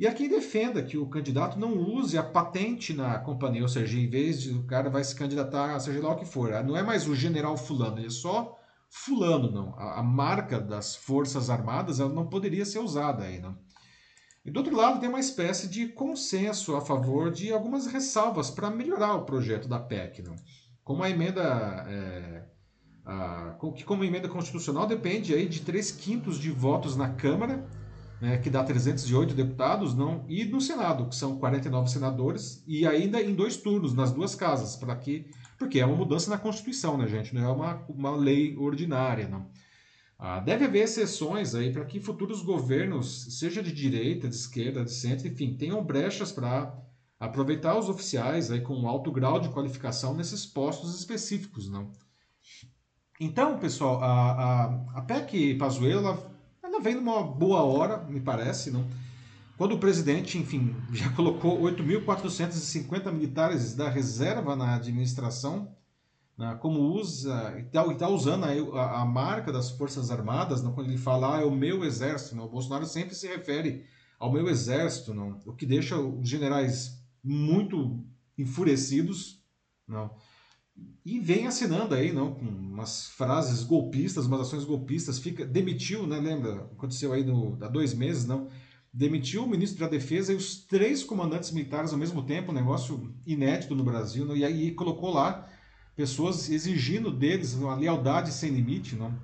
E 0.00 0.06
aqui 0.06 0.30
defenda 0.30 0.82
que 0.82 0.96
o 0.96 1.06
candidato 1.06 1.58
não 1.58 1.76
use 1.76 2.16
a 2.16 2.22
patente 2.22 2.94
na 2.94 3.18
companhia, 3.18 3.60
ou 3.60 3.68
seja, 3.68 3.98
em 3.98 4.08
vez 4.08 4.40
de 4.40 4.50
o 4.50 4.62
cara 4.62 4.88
vai 4.88 5.04
se 5.04 5.14
candidatar, 5.14 5.78
seja 5.78 6.00
lá 6.00 6.12
o 6.12 6.16
que 6.16 6.24
for, 6.24 6.50
não 6.64 6.74
é 6.74 6.82
mais 6.82 7.06
o 7.06 7.14
general 7.14 7.54
fulano, 7.54 7.98
ele 7.98 8.06
é 8.06 8.10
só 8.10 8.58
fulano, 8.88 9.50
não. 9.50 9.74
A, 9.78 10.00
a 10.00 10.02
marca 10.02 10.58
das 10.58 10.96
Forças 10.96 11.50
Armadas 11.50 12.00
ela 12.00 12.08
não 12.08 12.26
poderia 12.26 12.64
ser 12.64 12.78
usada 12.78 13.24
aí, 13.24 13.38
não. 13.38 13.58
E 14.42 14.50
do 14.50 14.60
outro 14.60 14.74
lado, 14.74 15.00
tem 15.00 15.08
uma 15.10 15.20
espécie 15.20 15.68
de 15.68 15.88
consenso 15.88 16.74
a 16.74 16.80
favor 16.80 17.30
de 17.30 17.52
algumas 17.52 17.86
ressalvas 17.86 18.50
para 18.50 18.70
melhorar 18.70 19.16
o 19.16 19.26
projeto 19.26 19.68
da 19.68 19.78
PEC. 19.78 20.22
Não? 20.22 20.34
Como 20.82 21.02
a 21.02 21.10
emenda. 21.10 21.42
É, 21.86 22.44
a, 23.04 23.54
que 23.76 23.84
como 23.84 24.02
a 24.02 24.06
emenda 24.06 24.30
constitucional 24.30 24.86
depende 24.86 25.34
aí 25.34 25.46
de 25.46 25.60
3 25.60 25.90
quintos 25.92 26.38
de 26.38 26.50
votos 26.50 26.96
na 26.96 27.10
Câmara 27.10 27.68
né, 28.20 28.38
que 28.38 28.50
dá 28.50 28.62
308 28.62 29.34
deputados, 29.34 29.94
não, 29.94 30.24
e 30.28 30.44
no 30.44 30.60
Senado, 30.60 31.08
que 31.08 31.16
são 31.16 31.38
49 31.38 31.90
senadores, 31.90 32.62
e 32.66 32.86
ainda 32.86 33.20
em 33.20 33.34
dois 33.34 33.56
turnos, 33.56 33.94
nas 33.94 34.12
duas 34.12 34.34
casas, 34.34 34.76
para 34.76 34.94
que. 34.96 35.30
Porque 35.58 35.80
é 35.80 35.86
uma 35.86 35.96
mudança 35.96 36.30
na 36.30 36.38
Constituição, 36.38 36.96
né, 36.96 37.06
gente? 37.06 37.34
Não 37.34 37.42
é 37.42 37.52
uma, 37.52 37.84
uma 37.88 38.16
lei 38.16 38.56
ordinária, 38.56 39.28
não. 39.28 39.46
Ah, 40.18 40.38
deve 40.38 40.66
haver 40.66 40.84
exceções 40.84 41.54
aí 41.54 41.72
para 41.72 41.84
que 41.84 41.98
futuros 41.98 42.42
governos, 42.42 43.38
seja 43.38 43.62
de 43.62 43.72
direita, 43.72 44.28
de 44.28 44.34
esquerda, 44.34 44.84
de 44.84 44.92
centro, 44.92 45.26
enfim, 45.26 45.56
tenham 45.56 45.82
brechas 45.82 46.30
para 46.30 46.78
aproveitar 47.18 47.78
os 47.78 47.88
oficiais 47.88 48.50
aí 48.50 48.60
com 48.60 48.86
alto 48.86 49.10
grau 49.10 49.40
de 49.40 49.48
qualificação 49.48 50.14
nesses 50.14 50.44
postos 50.44 50.98
específicos, 50.98 51.70
não? 51.70 51.90
Então, 53.18 53.58
pessoal, 53.58 54.02
a, 54.02 54.32
a, 54.32 54.64
a 54.98 55.02
PEC 55.02 55.54
Pazuello, 55.54 56.29
vem 56.80 56.94
numa 56.94 57.22
boa 57.22 57.62
hora, 57.62 57.98
me 58.04 58.20
parece, 58.20 58.70
não? 58.70 58.86
Quando 59.56 59.74
o 59.74 59.78
presidente, 59.78 60.38
enfim, 60.38 60.74
já 60.92 61.10
colocou 61.10 61.60
8.450 61.60 63.12
militares 63.12 63.74
da 63.74 63.88
reserva 63.88 64.56
na 64.56 64.74
administração, 64.74 65.76
né, 66.36 66.56
como 66.60 66.80
usa 66.80 67.54
e 67.58 67.66
está 67.66 67.84
tá 67.94 68.08
usando 68.08 68.46
a, 68.46 69.02
a, 69.02 69.04
marca 69.04 69.52
das 69.52 69.70
Forças 69.70 70.10
Armadas, 70.10 70.62
não, 70.62 70.72
quando 70.72 70.88
ele 70.88 70.96
fala 70.96 71.36
ah, 71.36 71.40
é 71.42 71.44
o 71.44 71.50
meu 71.50 71.84
exército, 71.84 72.34
não, 72.34 72.46
o 72.46 72.48
Bolsonaro 72.48 72.86
sempre 72.86 73.14
se 73.14 73.26
refere 73.26 73.84
ao 74.18 74.32
meu 74.32 74.48
exército, 74.48 75.12
não, 75.12 75.38
o 75.44 75.52
que 75.52 75.66
deixa 75.66 75.98
os 75.98 76.26
generais 76.26 76.98
muito 77.22 78.02
enfurecidos, 78.38 79.44
não, 79.86 80.10
e 81.04 81.18
vem 81.18 81.46
assinando 81.46 81.94
aí, 81.94 82.12
não, 82.12 82.34
com 82.34 82.44
umas 82.44 83.08
frases 83.08 83.64
golpistas, 83.64 84.26
umas 84.26 84.42
ações 84.42 84.64
golpistas, 84.64 85.18
fica 85.18 85.46
demitiu, 85.46 86.06
né, 86.06 86.18
lembra? 86.18 86.68
Aconteceu 86.72 87.12
aí 87.12 87.24
no, 87.24 87.56
há 87.60 87.68
dois 87.68 87.94
meses, 87.94 88.26
não? 88.26 88.48
Demitiu 88.92 89.44
o 89.44 89.48
ministro 89.48 89.80
da 89.80 89.88
Defesa 89.88 90.32
e 90.32 90.36
os 90.36 90.64
três 90.64 91.02
comandantes 91.02 91.52
militares 91.52 91.92
ao 91.92 91.98
mesmo 91.98 92.22
tempo, 92.22 92.50
um 92.50 92.54
negócio 92.54 93.14
inédito 93.26 93.74
no 93.74 93.84
Brasil, 93.84 94.24
não? 94.24 94.36
e 94.36 94.44
aí 94.44 94.72
colocou 94.72 95.12
lá 95.12 95.48
pessoas 95.96 96.50
exigindo 96.50 97.10
deles 97.10 97.54
uma 97.54 97.74
lealdade 97.74 98.32
sem 98.32 98.50
limite, 98.50 98.96
não? 98.96 99.14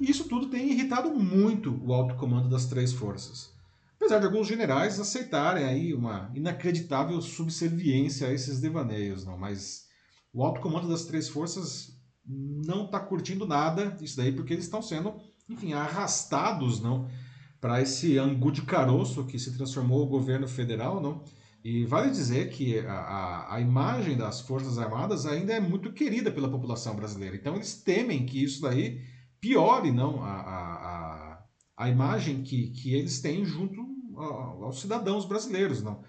E 0.00 0.10
isso 0.10 0.24
tudo 0.24 0.48
tem 0.48 0.72
irritado 0.72 1.10
muito 1.10 1.80
o 1.84 1.92
alto 1.92 2.16
comando 2.16 2.48
das 2.48 2.66
três 2.66 2.92
forças. 2.92 3.52
Apesar 3.96 4.18
de 4.18 4.26
alguns 4.26 4.46
generais 4.46 5.00
aceitarem 5.00 5.64
aí 5.64 5.94
uma 5.94 6.30
inacreditável 6.34 7.20
subserviência 7.22 8.28
a 8.28 8.32
esses 8.32 8.60
devaneios, 8.60 9.24
não? 9.24 9.38
Mas 9.38 9.83
o 10.34 10.42
alto 10.44 10.60
comando 10.60 10.88
das 10.88 11.04
três 11.04 11.28
forças 11.28 11.96
não 12.26 12.86
está 12.86 12.98
curtindo 12.98 13.46
nada 13.46 13.90
disso 13.90 14.16
daí, 14.16 14.32
porque 14.32 14.52
eles 14.52 14.64
estão 14.64 14.82
sendo, 14.82 15.14
enfim, 15.48 15.72
arrastados 15.72 16.80
não 16.80 17.08
para 17.60 17.80
esse 17.80 18.18
angu 18.18 18.50
de 18.50 18.62
caroço 18.62 19.24
que 19.24 19.38
se 19.38 19.56
transformou 19.56 20.02
o 20.02 20.08
governo 20.08 20.48
federal, 20.48 21.00
não? 21.00 21.22
E 21.64 21.86
vale 21.86 22.10
dizer 22.10 22.50
que 22.50 22.78
a, 22.80 22.92
a, 22.92 23.54
a, 23.54 23.60
imagem 23.60 24.18
das 24.18 24.42
Forças 24.42 24.76
Armadas 24.76 25.24
ainda 25.24 25.54
é 25.54 25.60
muito 25.60 25.92
querida 25.92 26.30
pela 26.30 26.50
população 26.50 26.94
brasileira. 26.94 27.36
Então 27.36 27.54
eles 27.54 27.82
temem 27.82 28.26
que 28.26 28.44
isso 28.44 28.60
daí 28.60 29.00
piore 29.40 29.90
não, 29.90 30.22
a, 30.22 30.30
a, 30.30 31.44
a, 31.74 31.88
imagem 31.88 32.42
que, 32.42 32.68
que 32.68 32.92
eles 32.92 33.18
têm 33.20 33.46
junto 33.46 33.80
aos 34.14 34.78
cidadãos 34.78 35.24
brasileiros. 35.24 35.82
Não? 35.82 36.02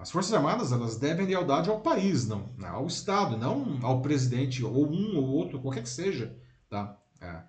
As 0.00 0.10
Forças 0.10 0.34
Armadas 0.34 0.70
elas 0.70 0.98
devem 0.98 1.26
lealdade 1.26 1.70
ao 1.70 1.80
país, 1.80 2.26
não 2.26 2.50
ao 2.62 2.86
Estado, 2.86 3.36
não 3.36 3.78
ao 3.82 4.02
presidente, 4.02 4.64
ou 4.64 4.86
um 4.86 5.16
ou 5.16 5.24
outro, 5.24 5.60
qualquer 5.60 5.82
que 5.82 5.88
seja. 5.88 6.36
Tá? 6.68 6.96
É. 7.20 7.42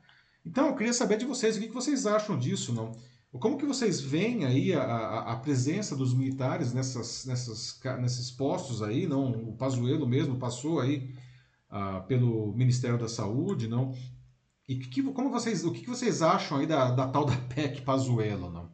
Então, 0.45 0.67
eu 0.67 0.75
queria 0.75 0.93
saber 0.93 1.17
de 1.17 1.25
vocês, 1.25 1.57
o 1.57 1.59
que 1.59 1.67
vocês 1.67 2.05
acham 2.07 2.37
disso, 2.37 2.73
não? 2.73 2.91
Como 3.39 3.57
que 3.57 3.65
vocês 3.65 4.01
veem 4.01 4.45
aí 4.45 4.73
a, 4.73 4.83
a, 4.83 5.33
a 5.33 5.35
presença 5.37 5.95
dos 5.95 6.13
militares 6.13 6.73
nessas, 6.73 7.25
nessas, 7.25 7.79
nesses 7.99 8.31
postos 8.31 8.81
aí, 8.81 9.07
não? 9.07 9.31
O 9.31 9.55
Pazuello 9.55 10.07
mesmo 10.07 10.37
passou 10.37 10.81
aí 10.81 11.13
uh, 11.69 12.05
pelo 12.07 12.53
Ministério 12.53 12.97
da 12.97 13.07
Saúde, 13.07 13.67
não? 13.67 13.95
E 14.67 14.75
que, 14.75 15.03
como 15.03 15.29
vocês, 15.29 15.63
o 15.63 15.71
que 15.71 15.87
vocês 15.87 16.21
acham 16.21 16.57
aí 16.57 16.67
da, 16.67 16.91
da 16.91 17.07
tal 17.07 17.25
da 17.25 17.37
PEC 17.55 17.81
Pazuello, 17.81 18.49
não? 18.49 18.69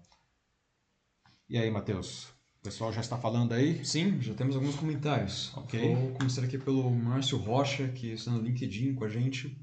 E 1.50 1.58
aí, 1.58 1.70
Matheus? 1.70 2.37
Pessoal 2.68 2.92
já 2.92 3.00
está 3.00 3.18
falando 3.18 3.54
aí? 3.54 3.84
Sim, 3.86 4.22
já 4.22 4.34
temos 4.34 4.54
alguns 4.54 4.76
comentários. 4.76 5.54
Vou 5.56 6.12
começar 6.12 6.44
aqui 6.44 6.58
pelo 6.58 6.92
Márcio 6.92 7.38
Rocha, 7.38 7.88
que 7.88 8.12
está 8.12 8.30
no 8.30 8.42
LinkedIn 8.42 8.94
com 8.94 9.06
a 9.06 9.10
gente. 9.10 9.58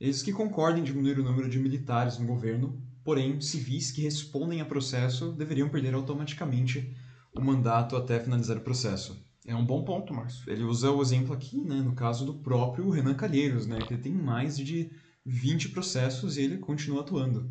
Eles 0.00 0.22
que 0.22 0.32
concordam 0.32 0.80
em 0.80 0.84
diminuir 0.84 1.18
o 1.18 1.22
número 1.22 1.50
de 1.50 1.58
militares 1.58 2.18
no 2.18 2.26
governo, 2.26 2.82
porém, 3.04 3.38
civis 3.42 3.90
que 3.90 4.00
respondem 4.00 4.62
a 4.62 4.64
processo 4.64 5.32
deveriam 5.32 5.68
perder 5.68 5.92
automaticamente 5.92 6.96
o 7.36 7.42
mandato 7.42 7.94
até 7.94 8.18
finalizar 8.18 8.56
o 8.56 8.62
processo. 8.62 9.22
É 9.46 9.54
um 9.54 9.66
bom 9.66 9.84
ponto, 9.84 10.14
Márcio. 10.14 10.50
Ele 10.50 10.64
usa 10.64 10.90
o 10.90 11.02
exemplo 11.02 11.34
aqui, 11.34 11.60
né, 11.60 11.82
no 11.82 11.94
caso 11.94 12.24
do 12.24 12.32
próprio 12.32 12.88
Renan 12.88 13.14
Calheiros, 13.14 13.66
né, 13.66 13.80
que 13.86 13.92
ele 13.92 14.02
tem 14.02 14.12
mais 14.12 14.56
de 14.56 14.90
20 15.26 15.68
processos 15.68 16.38
e 16.38 16.42
ele 16.42 16.56
continua 16.56 17.02
atuando. 17.02 17.50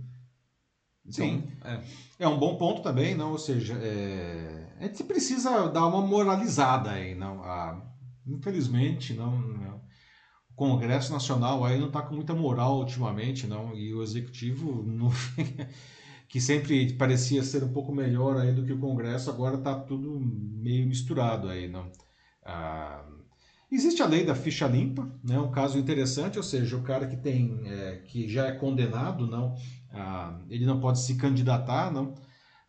Então, 1.10 1.26
Sim, 1.26 1.44
é. 1.64 1.82
é 2.20 2.28
um 2.28 2.38
bom 2.38 2.56
ponto 2.56 2.84
também, 2.84 3.16
não? 3.16 3.32
Ou 3.32 3.40
seja, 3.40 3.74
é... 3.82 4.68
a 4.80 4.84
gente 4.84 5.04
precisa 5.04 5.68
dar 5.68 5.88
uma 5.88 6.02
moralizada 6.06 6.92
aí, 6.92 7.16
não? 7.16 7.44
Ah, 7.44 7.82
infelizmente, 8.28 9.14
não, 9.14 9.40
não, 9.40 9.82
o 10.52 10.54
Congresso 10.56 11.12
Nacional 11.12 11.66
aí 11.66 11.80
não 11.80 11.88
está 11.88 12.04
com 12.04 12.14
muita 12.14 12.36
moral 12.36 12.78
ultimamente, 12.78 13.48
não? 13.48 13.76
E 13.76 13.94
o 13.94 14.04
Executivo, 14.04 14.84
não... 14.86 15.12
que 16.30 16.40
sempre 16.40 16.94
parecia 16.94 17.42
ser 17.42 17.64
um 17.64 17.74
pouco 17.74 17.92
melhor 17.92 18.38
aí 18.38 18.54
do 18.54 18.64
que 18.64 18.74
o 18.74 18.80
Congresso, 18.80 19.32
agora 19.32 19.58
está 19.58 19.74
tudo 19.80 20.20
meio 20.20 20.88
misturado 20.88 21.50
aí, 21.50 21.68
não? 21.68 21.92
Ah, 22.46 23.04
existe 23.72 24.04
a 24.04 24.06
lei 24.06 24.24
da 24.24 24.36
ficha 24.36 24.68
limpa, 24.68 25.12
né? 25.24 25.40
Um 25.40 25.50
caso 25.50 25.80
interessante, 25.80 26.38
ou 26.38 26.44
seja, 26.44 26.78
o 26.78 26.84
cara 26.84 27.08
que 27.08 27.18
tem, 27.18 27.62
é, 27.66 28.04
que 28.06 28.28
já 28.28 28.46
é 28.46 28.52
condenado, 28.52 29.26
não? 29.26 29.56
Ah, 29.92 30.40
ele 30.50 30.66
não 30.66 30.80
pode 30.80 31.00
se 31.00 31.16
candidatar, 31.16 31.92
não? 31.92 32.14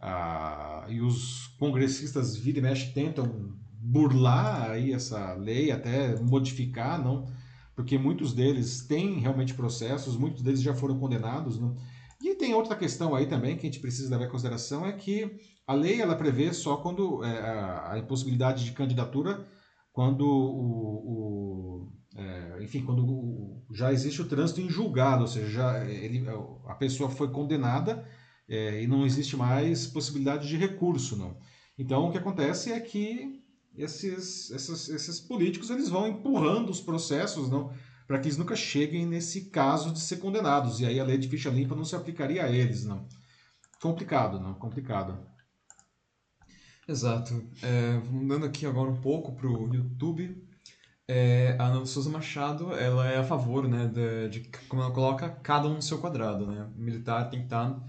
Ah, 0.00 0.86
e 0.88 1.00
os 1.00 1.48
congressistas 1.58 2.36
vira 2.36 2.58
e 2.58 2.62
mexe 2.62 2.92
tentam 2.92 3.54
burlar 3.80 4.70
aí 4.70 4.92
essa 4.92 5.34
lei, 5.34 5.70
até 5.70 6.16
modificar, 6.20 7.02
não? 7.02 7.26
Porque 7.74 7.98
muitos 7.98 8.34
deles 8.34 8.86
têm 8.86 9.18
realmente 9.18 9.54
processos, 9.54 10.16
muitos 10.16 10.42
deles 10.42 10.62
já 10.62 10.74
foram 10.74 10.98
condenados, 10.98 11.58
não? 11.58 11.76
E 12.22 12.34
tem 12.34 12.54
outra 12.54 12.76
questão 12.76 13.14
aí 13.14 13.26
também 13.26 13.56
que 13.56 13.66
a 13.66 13.70
gente 13.70 13.80
precisa 13.80 14.10
levar 14.10 14.26
em 14.26 14.30
consideração 14.30 14.84
é 14.84 14.92
que 14.92 15.38
a 15.66 15.72
lei 15.72 16.00
ela 16.00 16.14
prevê 16.14 16.52
só 16.52 16.76
quando 16.76 17.24
é, 17.24 17.38
a, 17.40 17.92
a 17.92 17.98
impossibilidade 17.98 18.64
de 18.64 18.72
candidatura 18.72 19.46
quando 19.92 20.26
o, 20.26 21.79
o 21.79 21.79
é, 22.20 22.62
enfim, 22.62 22.84
quando 22.84 23.62
já 23.72 23.92
existe 23.92 24.20
o 24.20 24.28
trânsito 24.28 24.60
em 24.60 24.68
julgado, 24.68 25.22
ou 25.22 25.28
seja, 25.28 25.48
já 25.48 25.84
ele, 25.84 26.24
a 26.66 26.74
pessoa 26.74 27.08
foi 27.08 27.30
condenada 27.30 28.06
é, 28.48 28.82
e 28.82 28.86
não 28.86 29.06
existe 29.06 29.36
mais 29.36 29.86
possibilidade 29.86 30.46
de 30.46 30.56
recurso, 30.56 31.16
não. 31.16 31.38
Então, 31.78 32.08
o 32.08 32.12
que 32.12 32.18
acontece 32.18 32.70
é 32.72 32.78
que 32.78 33.42
esses, 33.74 34.50
esses, 34.50 34.88
esses 34.88 35.20
políticos 35.20 35.70
eles 35.70 35.88
vão 35.88 36.08
empurrando 36.08 36.68
os 36.68 36.80
processos, 36.80 37.48
não, 37.48 37.72
para 38.06 38.18
que 38.18 38.26
eles 38.26 38.36
nunca 38.36 38.54
cheguem 38.54 39.06
nesse 39.06 39.50
caso 39.50 39.92
de 39.92 40.00
ser 40.00 40.18
condenados. 40.18 40.80
E 40.80 40.86
aí 40.86 41.00
a 41.00 41.04
lei 41.04 41.16
de 41.16 41.28
ficha 41.28 41.48
limpa 41.48 41.74
não 41.74 41.84
se 41.84 41.96
aplicaria 41.96 42.44
a 42.44 42.50
eles, 42.50 42.84
não. 42.84 43.08
Complicado, 43.80 44.38
não? 44.38 44.54
Complicado. 44.54 45.26
Exato. 46.86 47.48
É, 47.62 47.98
mudando 48.10 48.44
aqui 48.44 48.66
agora 48.66 48.90
um 48.90 49.00
pouco 49.00 49.34
para 49.34 49.46
o 49.46 49.72
YouTube. 49.72 50.49
É, 51.12 51.56
a 51.58 51.64
Ana 51.66 51.84
Souza 51.86 52.08
Machado, 52.08 52.72
ela 52.72 53.04
é 53.10 53.18
a 53.18 53.24
favor, 53.24 53.66
né, 53.66 53.88
de, 53.88 54.28
de, 54.28 54.48
como 54.68 54.80
ela 54.80 54.92
coloca, 54.92 55.28
cada 55.28 55.66
um 55.66 55.74
no 55.74 55.82
seu 55.82 55.98
quadrado, 55.98 56.46
né? 56.46 56.70
O 56.76 56.80
militar 56.80 57.28
tem 57.28 57.40
que 57.40 57.46
estar 57.46 57.82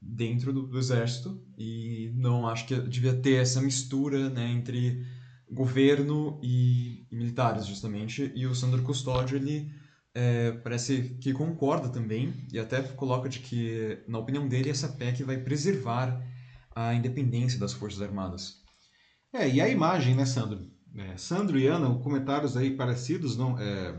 dentro 0.00 0.52
do, 0.52 0.64
do 0.64 0.78
exército 0.78 1.42
e 1.58 2.12
não 2.14 2.46
acho 2.46 2.66
que 2.66 2.80
devia 2.82 3.12
ter 3.14 3.42
essa 3.42 3.60
mistura, 3.60 4.30
né, 4.30 4.48
entre 4.52 5.04
governo 5.50 6.38
e, 6.40 7.04
e 7.10 7.16
militares, 7.16 7.66
justamente. 7.66 8.30
E 8.32 8.46
o 8.46 8.54
Sandro 8.54 8.84
Custódio, 8.84 9.36
ele 9.36 9.68
é, 10.14 10.52
parece 10.52 11.18
que 11.20 11.32
concorda 11.32 11.88
também 11.88 12.32
e 12.52 12.60
até 12.60 12.80
coloca 12.80 13.28
de 13.28 13.40
que, 13.40 14.04
na 14.06 14.20
opinião 14.20 14.46
dele, 14.46 14.70
essa 14.70 14.86
PEC 14.86 15.24
vai 15.24 15.38
preservar 15.38 16.24
a 16.76 16.94
independência 16.94 17.58
das 17.58 17.72
Forças 17.72 18.00
Armadas. 18.00 18.62
É, 19.32 19.48
e 19.48 19.60
a 19.60 19.68
imagem, 19.68 20.14
né, 20.14 20.24
Sandro? 20.24 20.77
É, 20.96 21.16
Sandro 21.16 21.58
e 21.58 21.66
Ana, 21.66 21.94
comentários 22.00 22.56
aí 22.56 22.76
parecidos, 22.76 23.36
não? 23.36 23.58
É, 23.58 23.94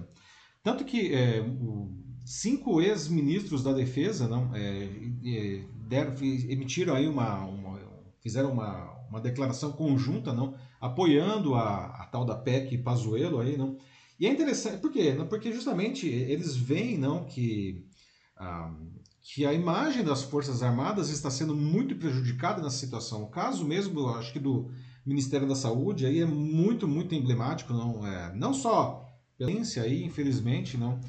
tanto 0.64 0.84
que 0.84 1.14
é, 1.14 1.44
cinco 2.26 2.82
ex-ministros 2.82 3.64
da 3.64 3.74
defesa, 3.74 4.28
não, 4.28 4.54
é, 4.56 5.64
deram, 5.88 6.14
emitiram 6.22 6.96
aí 6.96 7.08
uma, 7.08 7.44
uma 7.46 7.80
fizeram 8.22 8.52
uma, 8.52 8.92
uma 9.10 9.22
declaração 9.22 9.72
conjunta, 9.72 10.34
não, 10.34 10.56
apoiando 10.80 11.56
a, 11.56 11.86
a 11.86 12.06
tal 12.08 12.26
da 12.26 12.36
PEC 12.36 12.78
Pazuello 12.80 13.40
aí, 13.40 13.58
não. 13.58 13.78
E 14.20 14.28
é 14.28 14.32
interessante, 14.32 14.82
por 14.82 14.92
quê? 14.92 15.16
Porque 15.30 15.52
justamente 15.52 16.08
eles 16.08 16.56
veem, 16.56 16.98
não, 16.98 17.24
que 17.24 17.86
ah, 18.36 18.74
que 19.22 19.46
a 19.46 19.54
imagem 19.54 20.04
das 20.04 20.24
Forças 20.24 20.64
Armadas 20.64 21.10
está 21.10 21.30
sendo 21.30 21.56
muito 21.56 21.96
prejudicada 21.96 22.62
nessa 22.62 22.78
situação. 22.78 23.24
O 23.24 23.30
caso 23.30 23.66
mesmo, 23.66 24.08
acho 24.10 24.34
que 24.34 24.40
do 24.40 24.72
Ministério 25.10 25.48
da 25.48 25.56
Saúde 25.56 26.06
aí 26.06 26.22
é 26.22 26.26
muito, 26.26 26.88
muito 26.88 27.14
emblemático, 27.14 27.74
não 27.74 28.06
é, 28.08 28.34
não 28.34 28.54
só 28.54 29.06
pela 29.38 29.52
aí, 29.52 30.04
infelizmente, 30.04 30.78
não, 30.78 31.00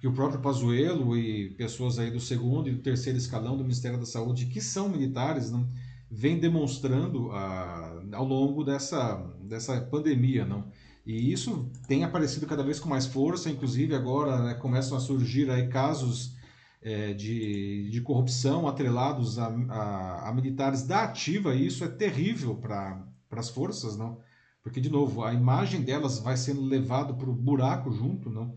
que 0.00 0.06
o 0.06 0.12
próprio 0.12 0.40
Pazuello 0.40 1.16
e 1.16 1.50
pessoas 1.50 1.98
aí 1.98 2.10
do 2.10 2.20
segundo 2.20 2.68
e 2.68 2.72
do 2.72 2.82
terceiro 2.82 3.18
escalão 3.18 3.56
do 3.56 3.62
Ministério 3.62 3.98
da 3.98 4.06
Saúde 4.06 4.46
que 4.46 4.60
são 4.60 4.88
militares, 4.88 5.50
não, 5.50 5.68
vem 6.10 6.38
demonstrando 6.38 7.30
ah, 7.32 8.02
ao 8.12 8.24
longo 8.24 8.62
dessa, 8.62 9.16
dessa 9.40 9.80
pandemia, 9.80 10.44
não. 10.44 10.64
E 11.06 11.32
isso 11.32 11.70
tem 11.86 12.02
aparecido 12.02 12.46
cada 12.46 12.64
vez 12.64 12.80
com 12.80 12.88
mais 12.88 13.06
força, 13.06 13.48
inclusive 13.48 13.94
agora 13.94 14.42
né, 14.42 14.54
começam 14.54 14.96
a 14.96 15.00
surgir 15.00 15.48
aí 15.48 15.68
casos 15.68 16.34
é, 16.82 17.12
de, 17.12 17.88
de 17.90 18.00
corrupção 18.00 18.66
atrelados 18.66 19.38
a, 19.38 19.46
a, 19.46 20.28
a, 20.28 20.32
militares 20.32 20.82
da 20.82 21.04
ativa, 21.04 21.54
e 21.54 21.66
isso 21.66 21.84
é 21.84 21.88
terrível 21.88 22.56
para 22.56 23.05
as 23.40 23.48
forças, 23.48 23.96
não? 23.96 24.20
Porque, 24.62 24.80
de 24.80 24.90
novo, 24.90 25.22
a 25.22 25.32
imagem 25.32 25.82
delas 25.82 26.18
vai 26.18 26.36
sendo 26.36 26.64
levada 26.64 27.14
para 27.14 27.30
o 27.30 27.34
buraco 27.34 27.90
junto, 27.92 28.28
não? 28.28 28.56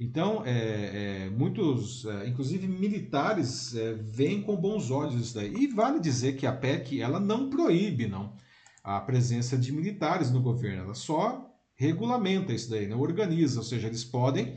Então, 0.00 0.42
é, 0.46 1.26
é, 1.26 1.30
muitos, 1.30 2.06
é, 2.06 2.26
inclusive 2.26 2.66
militares, 2.66 3.74
é, 3.76 3.92
veem 3.92 4.40
com 4.40 4.56
bons 4.56 4.90
olhos 4.90 5.14
isso 5.20 5.34
daí. 5.34 5.52
E 5.54 5.66
vale 5.66 6.00
dizer 6.00 6.36
que 6.36 6.46
a 6.46 6.52
PEC 6.52 7.02
ela 7.02 7.20
não 7.20 7.50
proíbe 7.50 8.06
não, 8.06 8.34
a 8.82 8.98
presença 9.00 9.58
de 9.58 9.70
militares 9.70 10.30
no 10.30 10.40
governo, 10.40 10.84
ela 10.84 10.94
só 10.94 11.46
regulamenta 11.74 12.54
isso 12.54 12.70
daí, 12.70 12.86
não 12.86 13.00
organiza, 13.00 13.58
ou 13.58 13.64
seja, 13.64 13.88
eles 13.88 14.02
podem, 14.02 14.56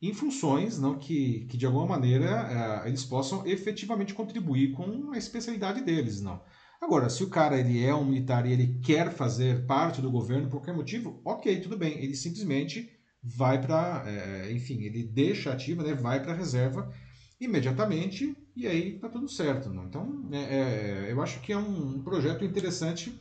em 0.00 0.14
funções 0.14 0.78
não, 0.78 0.98
que, 0.98 1.46
que 1.50 1.58
de 1.58 1.66
alguma 1.66 1.86
maneira 1.86 2.82
é, 2.84 2.88
eles 2.88 3.04
possam 3.04 3.46
efetivamente 3.46 4.14
contribuir 4.14 4.72
com 4.72 5.12
a 5.12 5.18
especialidade 5.18 5.82
deles. 5.82 6.22
não. 6.22 6.40
Agora, 6.80 7.10
se 7.10 7.22
o 7.22 7.28
cara 7.28 7.60
ele 7.60 7.84
é 7.84 7.94
um 7.94 8.06
militar 8.06 8.46
e 8.46 8.52
ele 8.52 8.78
quer 8.82 9.12
fazer 9.12 9.66
parte 9.66 10.00
do 10.00 10.10
governo 10.10 10.48
por 10.48 10.58
qualquer 10.58 10.74
motivo, 10.74 11.20
ok, 11.24 11.60
tudo 11.60 11.76
bem, 11.76 12.02
ele 12.02 12.16
simplesmente 12.16 12.90
vai 13.22 13.60
para, 13.60 14.04
é, 14.06 14.50
enfim, 14.50 14.82
ele 14.82 15.04
deixa 15.04 15.52
ativa, 15.52 15.82
né, 15.82 15.92
vai 15.92 16.22
para 16.22 16.32
a 16.32 16.36
reserva 16.36 16.90
imediatamente 17.38 18.34
e 18.56 18.66
aí 18.66 18.98
tá 18.98 19.10
tudo 19.10 19.28
certo. 19.28 19.68
Não? 19.68 19.84
Então, 19.84 20.28
é, 20.32 20.38
é, 20.38 21.12
eu 21.12 21.20
acho 21.20 21.40
que 21.40 21.52
é 21.52 21.56
um 21.56 22.02
projeto 22.02 22.44
interessante 22.44 23.12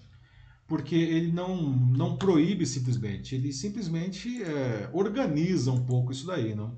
porque 0.65 0.95
ele 0.95 1.31
não, 1.31 1.57
não 1.57 2.15
proíbe 2.17 2.65
simplesmente, 2.65 3.35
ele 3.35 3.51
simplesmente 3.51 4.41
é, 4.41 4.89
organiza 4.93 5.71
um 5.71 5.83
pouco 5.83 6.11
isso 6.11 6.27
daí, 6.27 6.55
não? 6.55 6.77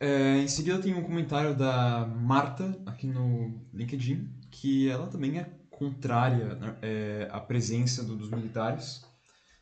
É, 0.00 0.38
em 0.38 0.48
seguida 0.48 0.78
tem 0.78 0.94
um 0.94 1.02
comentário 1.02 1.54
da 1.56 2.06
Marta 2.06 2.80
aqui 2.86 3.06
no 3.06 3.66
LinkedIn 3.74 4.37
que 4.60 4.88
ela 4.88 5.06
também 5.06 5.38
é 5.38 5.50
contrária 5.70 6.54
né, 6.56 6.76
é, 6.82 7.28
à 7.30 7.40
presença 7.40 8.02
do, 8.02 8.16
dos 8.16 8.30
militares 8.30 9.06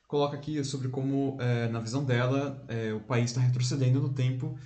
coloca 0.07 0.37
aqui 0.37 0.63
sobre 0.65 0.89
como, 0.89 1.37
é, 1.41 1.69
na 1.69 1.81
visão 1.81 2.05
dela, 2.05 2.65
é, 2.69 2.93
o 2.93 3.01
país 3.01 3.31
está 3.31 3.41
retrocedendo 3.41 4.01
no 4.01 4.11
tempo 4.11 4.59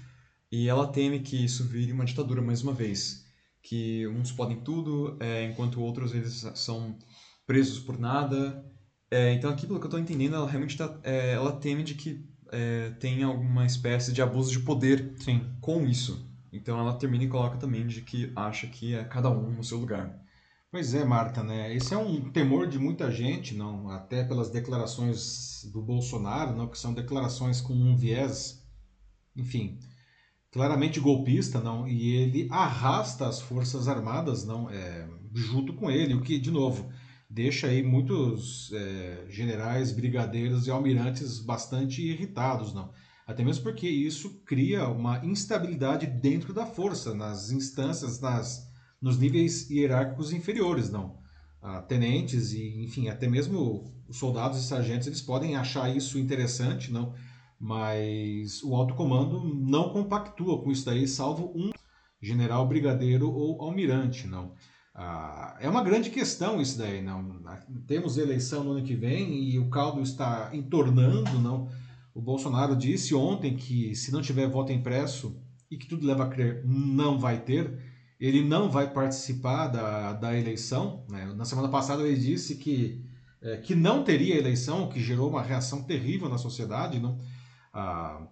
e 0.51 0.69
ela 0.69 0.87
teme 0.87 1.21
que 1.21 1.45
isso 1.45 1.65
vire 1.65 1.93
uma 1.93 2.05
ditadura 2.05 2.43
mais 2.43 2.63
uma 2.63 2.73
vez. 2.73 3.27
Que 3.63 4.07
uns 4.09 4.33
podem 4.33 4.61
tudo, 4.61 5.17
é, 5.21 5.45
enquanto 5.45 5.81
outros 5.81 6.15
eles 6.15 6.47
são 6.55 6.99
presos 7.47 7.79
por 7.79 7.99
nada. 7.99 8.65
É, 9.11 9.33
então 9.33 9.51
aqui, 9.51 9.67
pelo 9.67 9.79
que 9.79 9.85
eu 9.85 9.89
estou 9.89 10.01
entendendo, 10.01 10.37
ela 10.37 10.49
realmente 10.49 10.77
tá, 10.77 10.99
é, 11.03 11.33
ela 11.33 11.53
teme 11.53 11.83
de 11.83 11.95
que 11.95 12.25
é, 12.53 12.91
tenha 12.99 13.27
alguma 13.27 13.65
espécie 13.65 14.13
de 14.13 14.23
abuso 14.23 14.51
de 14.51 14.61
poder 14.61 15.15
Sim. 15.19 15.45
com 15.61 15.87
isso. 15.87 16.29
Então 16.53 16.79
ela 16.79 16.95
termina 16.95 17.25
e 17.25 17.29
coloca 17.29 17.57
também 17.59 17.87
de 17.87 18.03
que 18.03 18.33
acha 18.35 18.67
que 18.67 18.95
é 18.95 19.05
cada 19.05 19.31
um 19.31 19.53
no 19.53 19.65
seu 19.65 19.79
lugar. 19.79 20.20
Pois 20.73 20.95
é, 20.95 21.05
Marta, 21.05 21.43
né? 21.43 21.75
Esse 21.75 21.95
é 21.95 21.97
um 21.99 22.31
temor 22.31 22.69
de 22.69 22.79
muita 22.79 23.11
gente, 23.11 23.57
não? 23.57 23.91
Até 23.91 24.23
pelas 24.23 24.51
declarações 24.51 25.65
do 25.73 25.83
Bolsonaro, 25.83 26.57
não? 26.57 26.69
Que 26.69 26.79
são 26.79 26.95
declarações 26.95 27.61
com 27.61 27.75
um 27.75 27.97
viés, 27.97 28.65
enfim, 29.35 29.81
claramente 30.53 31.01
golpista, 31.01 31.61
não? 31.61 31.89
E 31.89 32.15
ele 32.15 32.47
arrasta 32.53 33.27
as 33.27 33.41
forças 33.41 33.89
armadas, 33.89 34.45
não? 34.45 34.71
É, 34.71 35.09
junto 35.35 35.73
com 35.75 35.91
ele, 35.91 36.15
o 36.15 36.23
que, 36.23 36.39
de 36.39 36.53
novo, 36.53 36.89
deixa 37.29 37.67
aí 37.67 37.83
muitos 37.83 38.73
é, 38.73 39.27
generais, 39.29 39.91
brigadeiros 39.91 40.69
e 40.69 40.71
almirantes 40.71 41.41
bastante 41.41 42.01
irritados, 42.01 42.73
não? 42.73 42.93
Até 43.27 43.43
mesmo 43.43 43.65
porque 43.65 43.89
isso 43.89 44.41
cria 44.45 44.89
uma 44.89 45.25
instabilidade 45.27 46.07
dentro 46.07 46.55
da 46.55 46.65
força, 46.65 47.13
nas 47.13 47.51
instâncias, 47.51 48.21
nas 48.21 48.70
nos 49.01 49.19
níveis 49.19 49.71
hierárquicos 49.71 50.33
inferiores, 50.33 50.91
não. 50.91 51.19
Ah, 51.63 51.83
tenentes 51.83 52.53
e, 52.53 52.83
enfim, 52.85 53.09
até 53.09 53.29
mesmo 53.29 53.93
os 54.09 54.17
soldados 54.17 54.59
e 54.59 54.67
sargentos, 54.67 55.07
eles 55.07 55.21
podem 55.21 55.57
achar 55.57 55.95
isso 55.95 56.19
interessante, 56.19 56.91
não, 56.91 57.13
mas 57.59 58.63
o 58.63 58.75
alto 58.75 58.95
comando 58.95 59.45
não 59.45 59.91
compactua 59.91 60.63
com 60.63 60.71
isso 60.71 60.87
daí, 60.87 61.07
salvo 61.07 61.53
um 61.55 61.71
general, 62.21 62.67
brigadeiro 62.67 63.31
ou 63.31 63.61
almirante, 63.63 64.27
não. 64.27 64.55
Ah, 64.95 65.57
é 65.61 65.69
uma 65.69 65.83
grande 65.83 66.11
questão 66.11 66.61
isso 66.61 66.79
daí, 66.79 67.03
não. 67.03 67.41
Temos 67.87 68.19
eleição 68.19 68.65
no 68.65 68.73
ano 68.73 68.83
que 68.83 68.95
vem 68.95 69.45
e 69.45 69.59
o 69.59 69.69
caldo 69.69 70.03
está 70.03 70.51
entornando, 70.53 71.39
não. 71.39 71.69
O 72.15 72.21
Bolsonaro 72.21 72.77
disse 72.77 73.15
ontem 73.15 73.57
que 73.57 73.95
se 73.95 74.13
não 74.13 74.21
tiver 74.21 74.49
voto 74.49 74.73
impresso 74.73 75.41
e 75.71 75.77
que 75.77 75.87
tudo 75.87 76.07
leva 76.07 76.25
a 76.25 76.29
crer 76.29 76.63
não 76.67 77.19
vai 77.19 77.41
ter, 77.41 77.90
ele 78.21 78.43
não 78.45 78.71
vai 78.71 78.93
participar 78.93 79.69
da, 79.69 80.13
da 80.13 80.39
eleição. 80.39 81.05
Né? 81.09 81.33
Na 81.35 81.47
semana 81.47 81.69
passada 81.69 82.07
ele 82.07 82.21
disse 82.21 82.57
que, 82.57 83.03
é, 83.41 83.57
que 83.57 83.75
não 83.75 84.05
teria 84.05 84.37
eleição, 84.37 84.85
o 84.85 84.89
que 84.91 85.01
gerou 85.01 85.31
uma 85.31 85.43
reação 85.43 85.83
terrível 85.83 86.29
na 86.29 86.37
sociedade. 86.37 86.99
Não? 86.99 87.19
Ah, 87.73 88.27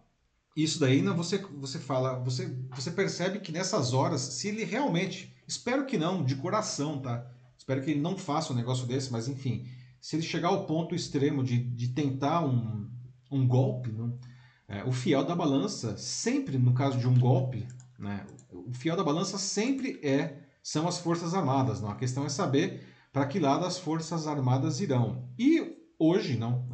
isso 0.55 0.79
daí 0.79 1.01
não, 1.01 1.17
você, 1.17 1.39
você 1.39 1.79
fala, 1.79 2.19
você, 2.19 2.55
você 2.75 2.91
percebe 2.91 3.39
que 3.39 3.51
nessas 3.51 3.95
horas, 3.95 4.21
se 4.21 4.49
ele 4.49 4.65
realmente, 4.65 5.35
espero 5.47 5.87
que 5.87 5.97
não, 5.97 6.23
de 6.23 6.37
coração, 6.37 7.01
tá? 7.01 7.27
Espero 7.57 7.83
que 7.83 7.93
ele 7.93 8.01
não 8.01 8.17
faça 8.17 8.53
um 8.53 8.57
negócio 8.57 8.87
desse, 8.87 9.11
mas 9.11 9.29
enfim, 9.29 9.67
se 10.01 10.17
ele 10.17 10.23
chegar 10.23 10.49
ao 10.49 10.67
ponto 10.67 10.95
extremo 10.95 11.43
de, 11.43 11.59
de 11.59 11.89
tentar 11.89 12.45
um, 12.45 12.91
um 13.31 13.47
golpe, 13.47 13.91
não? 13.91 14.19
É, 14.67 14.85
o 14.85 14.93
fiel 14.93 15.25
da 15.25 15.35
balança, 15.35 15.97
sempre 15.97 16.59
no 16.59 16.75
caso 16.75 16.99
de 16.99 17.09
um 17.09 17.19
golpe, 17.19 17.67
né, 17.99 18.27
o 18.53 18.73
fiel 18.73 18.97
da 18.97 19.05
balança 19.05 19.39
sempre 19.39 19.99
é 20.03 20.39
são 20.63 20.87
as 20.87 20.99
Forças 20.99 21.35
Armadas. 21.35 21.81
Não? 21.81 21.91
A 21.91 21.97
questão 21.97 22.25
é 22.25 22.29
saber 22.29 22.87
para 23.13 23.27
que 23.27 23.39
lado 23.39 23.65
as 23.65 23.79
Forças 23.79 24.27
Armadas 24.27 24.81
irão. 24.81 25.29
E 25.39 25.77
hoje, 25.99 26.37
não, 26.37 26.69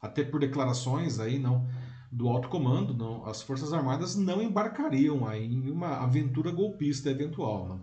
até 0.00 0.24
por 0.24 0.40
declarações 0.40 1.20
aí, 1.20 1.38
não, 1.38 1.68
do 2.10 2.28
alto 2.28 2.48
comando, 2.48 2.94
não, 2.94 3.26
as 3.26 3.42
Forças 3.42 3.72
Armadas 3.72 4.16
não 4.16 4.42
embarcariam 4.42 5.26
aí 5.26 5.44
em 5.44 5.70
uma 5.70 5.98
aventura 5.98 6.50
golpista 6.50 7.10
eventual. 7.10 7.68
Não? 7.68 7.80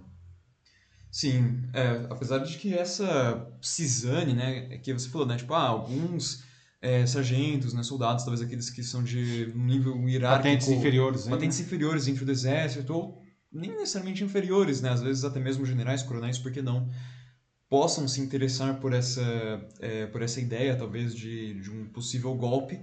Sim, 1.11 1.61
é, 1.73 2.07
apesar 2.09 2.39
de 2.39 2.57
que 2.57 2.73
essa 2.73 3.47
cisane, 3.61 4.33
né, 4.33 4.79
que 4.79 4.91
você 4.91 5.07
falou, 5.09 5.27
né, 5.27 5.37
tipo, 5.37 5.53
ah, 5.53 5.67
alguns 5.67 6.43
é, 6.83 7.05
sargentos, 7.07 7.73
né, 7.73 7.81
soldados, 7.81 8.25
talvez 8.25 8.45
aqueles 8.45 8.69
que 8.69 8.83
são 8.83 9.01
de 9.01 9.53
nível 9.55 9.97
hierárquico... 10.07 10.43
Patentes 10.43 10.67
inferiores, 10.67 11.25
né? 11.25 11.31
Patentes 11.31 11.59
inferiores 11.61 12.05
dentro 12.05 12.25
do 12.25 12.31
exército, 12.31 12.93
ou 12.93 13.21
nem 13.49 13.71
necessariamente 13.71 14.21
inferiores, 14.21 14.81
né, 14.81 14.89
às 14.89 15.01
vezes 15.01 15.23
até 15.23 15.39
mesmo 15.39 15.65
generais, 15.65 16.03
coronéis, 16.03 16.37
por 16.37 16.51
que 16.51 16.61
não, 16.61 16.89
possam 17.69 18.05
se 18.05 18.19
interessar 18.19 18.81
por 18.81 18.91
essa, 18.91 19.23
é, 19.79 20.07
por 20.07 20.21
essa 20.21 20.41
ideia, 20.41 20.75
talvez, 20.75 21.15
de, 21.15 21.53
de 21.61 21.71
um 21.71 21.87
possível 21.87 22.35
golpe. 22.35 22.81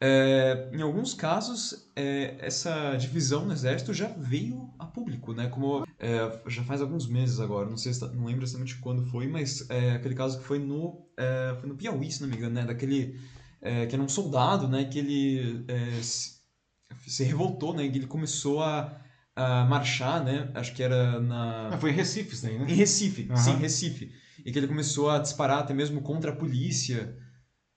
É, 0.00 0.68
em 0.72 0.82
alguns 0.82 1.14
casos, 1.14 1.88
é, 1.94 2.34
essa 2.40 2.96
divisão 2.96 3.46
no 3.46 3.52
exército 3.52 3.94
já 3.94 4.08
veio 4.08 4.68
a 4.78 4.86
público, 4.86 5.32
né? 5.32 5.46
Como 5.48 5.86
é, 6.00 6.40
já 6.48 6.64
faz 6.64 6.82
alguns 6.82 7.06
meses 7.06 7.38
agora, 7.38 7.70
não 7.70 7.76
sei, 7.76 7.94
tá, 7.94 8.08
não 8.08 8.26
lembro 8.26 8.44
exatamente 8.44 8.76
quando 8.78 9.06
foi, 9.06 9.28
mas 9.28 9.70
é, 9.70 9.92
aquele 9.92 10.16
caso 10.16 10.38
que 10.38 10.44
foi 10.44 10.58
no, 10.58 11.06
é, 11.16 11.56
foi 11.60 11.68
no 11.68 11.76
Piauí, 11.76 12.10
se 12.10 12.20
não 12.20 12.28
me 12.28 12.36
engano, 12.36 12.56
né? 12.56 12.64
Daquele 12.64 13.18
é, 13.66 13.86
que 13.86 13.94
era 13.94 14.02
um 14.02 14.08
soldado, 14.08 14.68
né? 14.68 14.84
Que 14.84 14.98
ele 14.98 15.64
é, 15.68 16.00
se, 16.02 17.24
revoltou, 17.24 17.74
né? 17.74 17.84
E 17.84 17.88
ele 17.88 18.06
começou 18.06 18.62
a, 18.62 18.96
a 19.34 19.64
marchar, 19.64 20.24
né? 20.24 20.50
Acho 20.54 20.72
que 20.72 20.82
era 20.82 21.20
na... 21.20 21.70
Ah, 21.72 21.78
foi 21.78 21.90
em 21.90 21.94
Recife 21.94 22.34
isso 22.34 22.46
né? 22.46 22.54
Em 22.68 22.74
Recife, 22.74 23.28
uhum. 23.28 23.36
sim, 23.36 23.56
Recife. 23.56 24.12
E 24.44 24.52
que 24.52 24.58
ele 24.58 24.68
começou 24.68 25.10
a 25.10 25.18
disparar 25.18 25.58
até 25.58 25.74
mesmo 25.74 26.00
contra 26.00 26.30
a 26.30 26.36
polícia. 26.36 27.16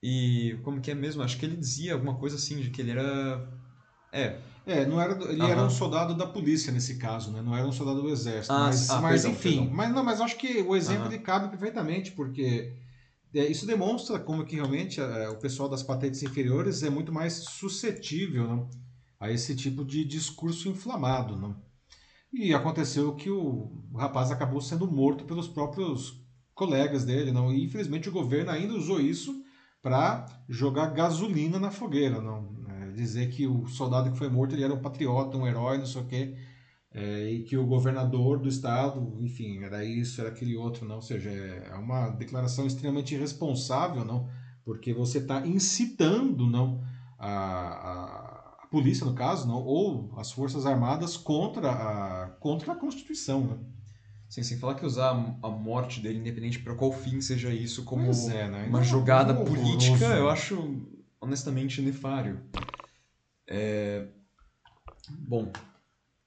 E 0.01 0.57
como 0.63 0.79
que 0.79 0.91
é 0.91 0.95
mesmo? 0.95 1.23
Acho 1.23 1.37
que 1.37 1.45
ele 1.45 1.57
dizia 1.57 1.93
alguma 1.93 2.15
coisa 2.15 2.35
assim, 2.35 2.61
de 2.61 2.69
que 2.69 2.81
ele 2.81 2.91
era... 2.91 3.49
É, 4.11 4.37
é, 4.65 4.85
não 4.85 5.01
era, 5.01 5.13
ele 5.23 5.41
uhum. 5.41 5.47
era 5.47 5.63
um 5.63 5.69
soldado 5.69 6.13
da 6.13 6.27
polícia 6.27 6.71
nesse 6.71 6.97
caso, 6.97 7.31
né? 7.31 7.41
Não 7.41 7.57
era 7.57 7.67
um 7.67 7.71
soldado 7.71 8.03
do 8.03 8.09
exército. 8.09 8.53
Ah, 8.53 8.65
mas, 8.65 8.89
ah, 8.89 9.01
mas 9.01 9.21
perdão, 9.23 9.31
enfim, 9.31 9.57
perdão. 9.57 9.75
mas 9.75 9.91
não, 9.95 10.03
mas 10.03 10.21
acho 10.21 10.37
que 10.37 10.61
o 10.61 10.75
exemplo 10.75 11.05
uhum. 11.05 11.11
ele 11.11 11.23
cabe 11.23 11.49
perfeitamente, 11.49 12.11
porque 12.11 12.73
isso 13.33 13.65
demonstra 13.65 14.19
como 14.19 14.45
que 14.45 14.55
realmente 14.55 14.99
é, 14.99 15.29
o 15.29 15.37
pessoal 15.37 15.69
das 15.69 15.83
patentes 15.83 16.23
inferiores 16.23 16.81
é 16.81 16.89
muito 16.89 17.11
mais 17.11 17.33
suscetível 17.33 18.47
não? 18.47 18.69
a 19.19 19.31
esse 19.31 19.55
tipo 19.55 19.85
de 19.85 20.03
discurso 20.03 20.67
inflamado. 20.67 21.35
Não? 21.37 21.55
E 22.33 22.53
aconteceu 22.53 23.15
que 23.15 23.29
o 23.29 23.71
rapaz 23.95 24.31
acabou 24.31 24.61
sendo 24.61 24.89
morto 24.89 25.25
pelos 25.25 25.47
próprios 25.47 26.23
colegas 26.53 27.05
dele, 27.05 27.31
não. 27.31 27.51
E 27.53 27.63
infelizmente 27.63 28.09
o 28.09 28.11
governo 28.11 28.51
ainda 28.51 28.73
usou 28.73 28.99
isso 28.99 29.43
para 29.81 30.25
jogar 30.47 30.87
gasolina 30.87 31.59
na 31.59 31.71
fogueira, 31.71 32.21
não. 32.21 32.55
É, 32.67 32.91
dizer 32.91 33.29
que 33.29 33.47
o 33.47 33.67
soldado 33.67 34.11
que 34.11 34.17
foi 34.17 34.29
morto 34.29 34.53
ele 34.53 34.63
era 34.63 34.73
um 34.73 34.81
patriota, 34.81 35.37
um 35.37 35.47
herói, 35.47 35.77
não 35.77 35.85
sei 35.85 36.01
o 36.01 36.05
quê. 36.05 36.35
É, 36.91 37.29
e 37.29 37.43
que 37.43 37.55
o 37.55 37.67
governador 37.67 38.39
do 38.39 38.49
estado, 38.49 39.15
enfim, 39.21 39.63
era 39.63 39.85
isso, 39.85 40.21
era 40.21 40.31
aquele 40.31 40.55
outro, 40.55 40.87
não. 40.87 40.95
Ou 40.95 41.01
seja, 41.01 41.29
é 41.29 41.75
uma 41.75 42.09
declaração 42.09 42.65
extremamente 42.65 43.13
irresponsável, 43.13 44.03
não, 44.03 44.27
porque 44.65 44.93
você 44.93 45.19
está 45.19 45.45
incitando, 45.45 46.47
não, 46.47 46.83
a, 47.17 47.29
a, 47.29 48.03
a, 48.63 48.67
polícia 48.71 49.05
no 49.05 49.13
caso, 49.13 49.47
não, 49.47 49.63
ou 49.63 50.11
as 50.17 50.31
forças 50.31 50.65
armadas 50.65 51.15
contra 51.15 51.69
a 51.69 52.29
contra 52.39 52.73
a 52.73 52.75
Constituição, 52.75 53.45
né? 53.45 53.57
Sim, 54.27 54.43
sem 54.43 54.59
falar 54.59 54.75
que 54.75 54.85
usar 54.85 55.09
a 55.41 55.49
morte 55.49 56.01
dele, 56.01 56.19
independente 56.19 56.59
para 56.59 56.75
qual 56.75 56.91
fim 56.91 57.19
seja 57.19 57.51
isso, 57.51 57.83
como 57.83 58.03
é, 58.03 58.47
né? 58.47 58.67
uma 58.67 58.83
jogada 58.83 59.33
política, 59.33 60.05
eu 60.05 60.29
acho 60.29 60.85
honestamente 61.19 61.81
nefário. 61.81 62.39
É... 63.47 64.07
Bom, 65.27 65.51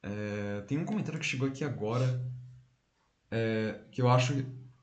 é... 0.02 0.60
tem 0.62 0.78
um 0.78 0.84
comentário 0.84 1.20
que 1.20 1.26
chegou 1.26 1.48
aqui 1.48 1.64
agora 1.64 2.24
é... 3.30 3.80
que 3.90 4.00
eu 4.02 4.08
acho 4.08 4.34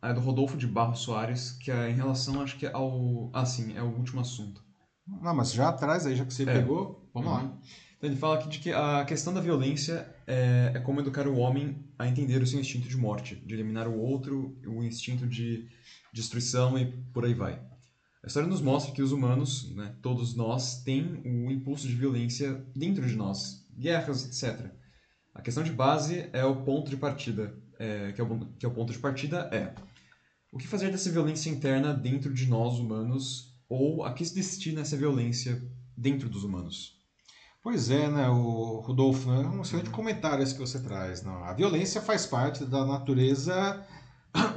é 0.01 0.13
do 0.13 0.21
Rodolfo 0.21 0.55
de 0.55 0.65
Barros 0.65 0.99
Soares, 0.99 1.51
que 1.51 1.69
é 1.69 1.89
em 1.89 1.93
relação, 1.93 2.41
acho 2.41 2.57
que 2.57 2.65
ao. 2.65 3.29
Ah, 3.33 3.45
sim, 3.45 3.75
é 3.75 3.81
o 3.81 3.87
último 3.87 4.21
assunto. 4.21 4.63
Não, 5.05 5.35
mas 5.35 5.51
já 5.51 5.69
atrás 5.69 6.05
aí, 6.05 6.15
já 6.15 6.23
que 6.23 6.33
você 6.33 6.43
é. 6.43 6.53
pegou, 6.53 7.09
vamos 7.13 7.29
uhum. 7.29 7.35
lá. 7.35 7.59
Então 7.97 8.09
ele 8.09 8.15
fala 8.15 8.35
aqui 8.35 8.47
de 8.47 8.59
que 8.59 8.71
a 8.71 9.03
questão 9.03 9.33
da 9.33 9.41
violência 9.41 10.07
é, 10.25 10.71
é, 10.75 10.79
como 10.79 11.01
educar 11.01 11.27
o 11.27 11.35
homem 11.35 11.83
a 11.97 12.07
entender 12.07 12.41
o 12.41 12.47
seu 12.47 12.59
instinto 12.59 12.87
de 12.87 12.95
morte, 12.95 13.35
de 13.35 13.53
eliminar 13.53 13.89
o 13.89 13.99
outro, 13.99 14.57
o 14.65 14.81
instinto 14.81 15.27
de 15.27 15.67
destruição 16.13 16.77
e 16.77 16.85
por 17.11 17.25
aí 17.25 17.33
vai. 17.33 17.61
A 18.23 18.27
história 18.27 18.47
nos 18.47 18.61
mostra 18.61 18.93
que 18.93 19.01
os 19.01 19.11
humanos, 19.11 19.73
né, 19.75 19.93
todos 20.01 20.33
nós, 20.33 20.81
têm 20.81 21.21
o 21.25 21.51
impulso 21.51 21.87
de 21.87 21.95
violência 21.95 22.65
dentro 22.73 23.05
de 23.05 23.15
nós, 23.15 23.67
guerras, 23.77 24.25
etc. 24.25 24.71
A 25.39 25.41
questão 25.41 25.63
de 25.63 25.71
base 25.71 26.29
é 26.33 26.43
o 26.43 26.63
ponto 26.63 26.89
de 26.89 26.97
partida, 26.97 27.55
é, 27.79 28.11
que, 28.11 28.19
é 28.19 28.23
o, 28.25 28.39
que 28.59 28.65
é 28.65 28.67
o 28.69 28.73
ponto 28.73 28.91
de 28.91 28.99
partida 28.99 29.49
é 29.53 29.73
o 30.51 30.57
que 30.57 30.67
fazer 30.67 30.91
dessa 30.91 31.09
violência 31.09 31.49
interna 31.49 31.93
dentro 31.93 32.33
de 32.33 32.45
nós 32.45 32.77
humanos 32.77 33.57
ou 33.69 34.03
a 34.03 34.11
que 34.11 34.25
se 34.25 34.35
destina 34.35 34.81
essa 34.81 34.97
violência 34.97 35.65
dentro 35.95 36.27
dos 36.27 36.43
humanos. 36.43 36.97
Pois 37.63 37.89
é, 37.89 38.09
né, 38.09 38.27
o 38.27 38.81
Rodolfo, 38.81 39.31
né? 39.31 39.47
um 39.47 39.61
excelente 39.61 39.89
comentário 39.91 40.43
esse 40.43 40.53
que 40.53 40.59
você 40.59 40.77
traz. 40.81 41.23
Não? 41.23 41.41
A 41.45 41.53
violência 41.53 42.01
faz 42.01 42.25
parte 42.25 42.65
da 42.65 42.85
natureza 42.85 43.87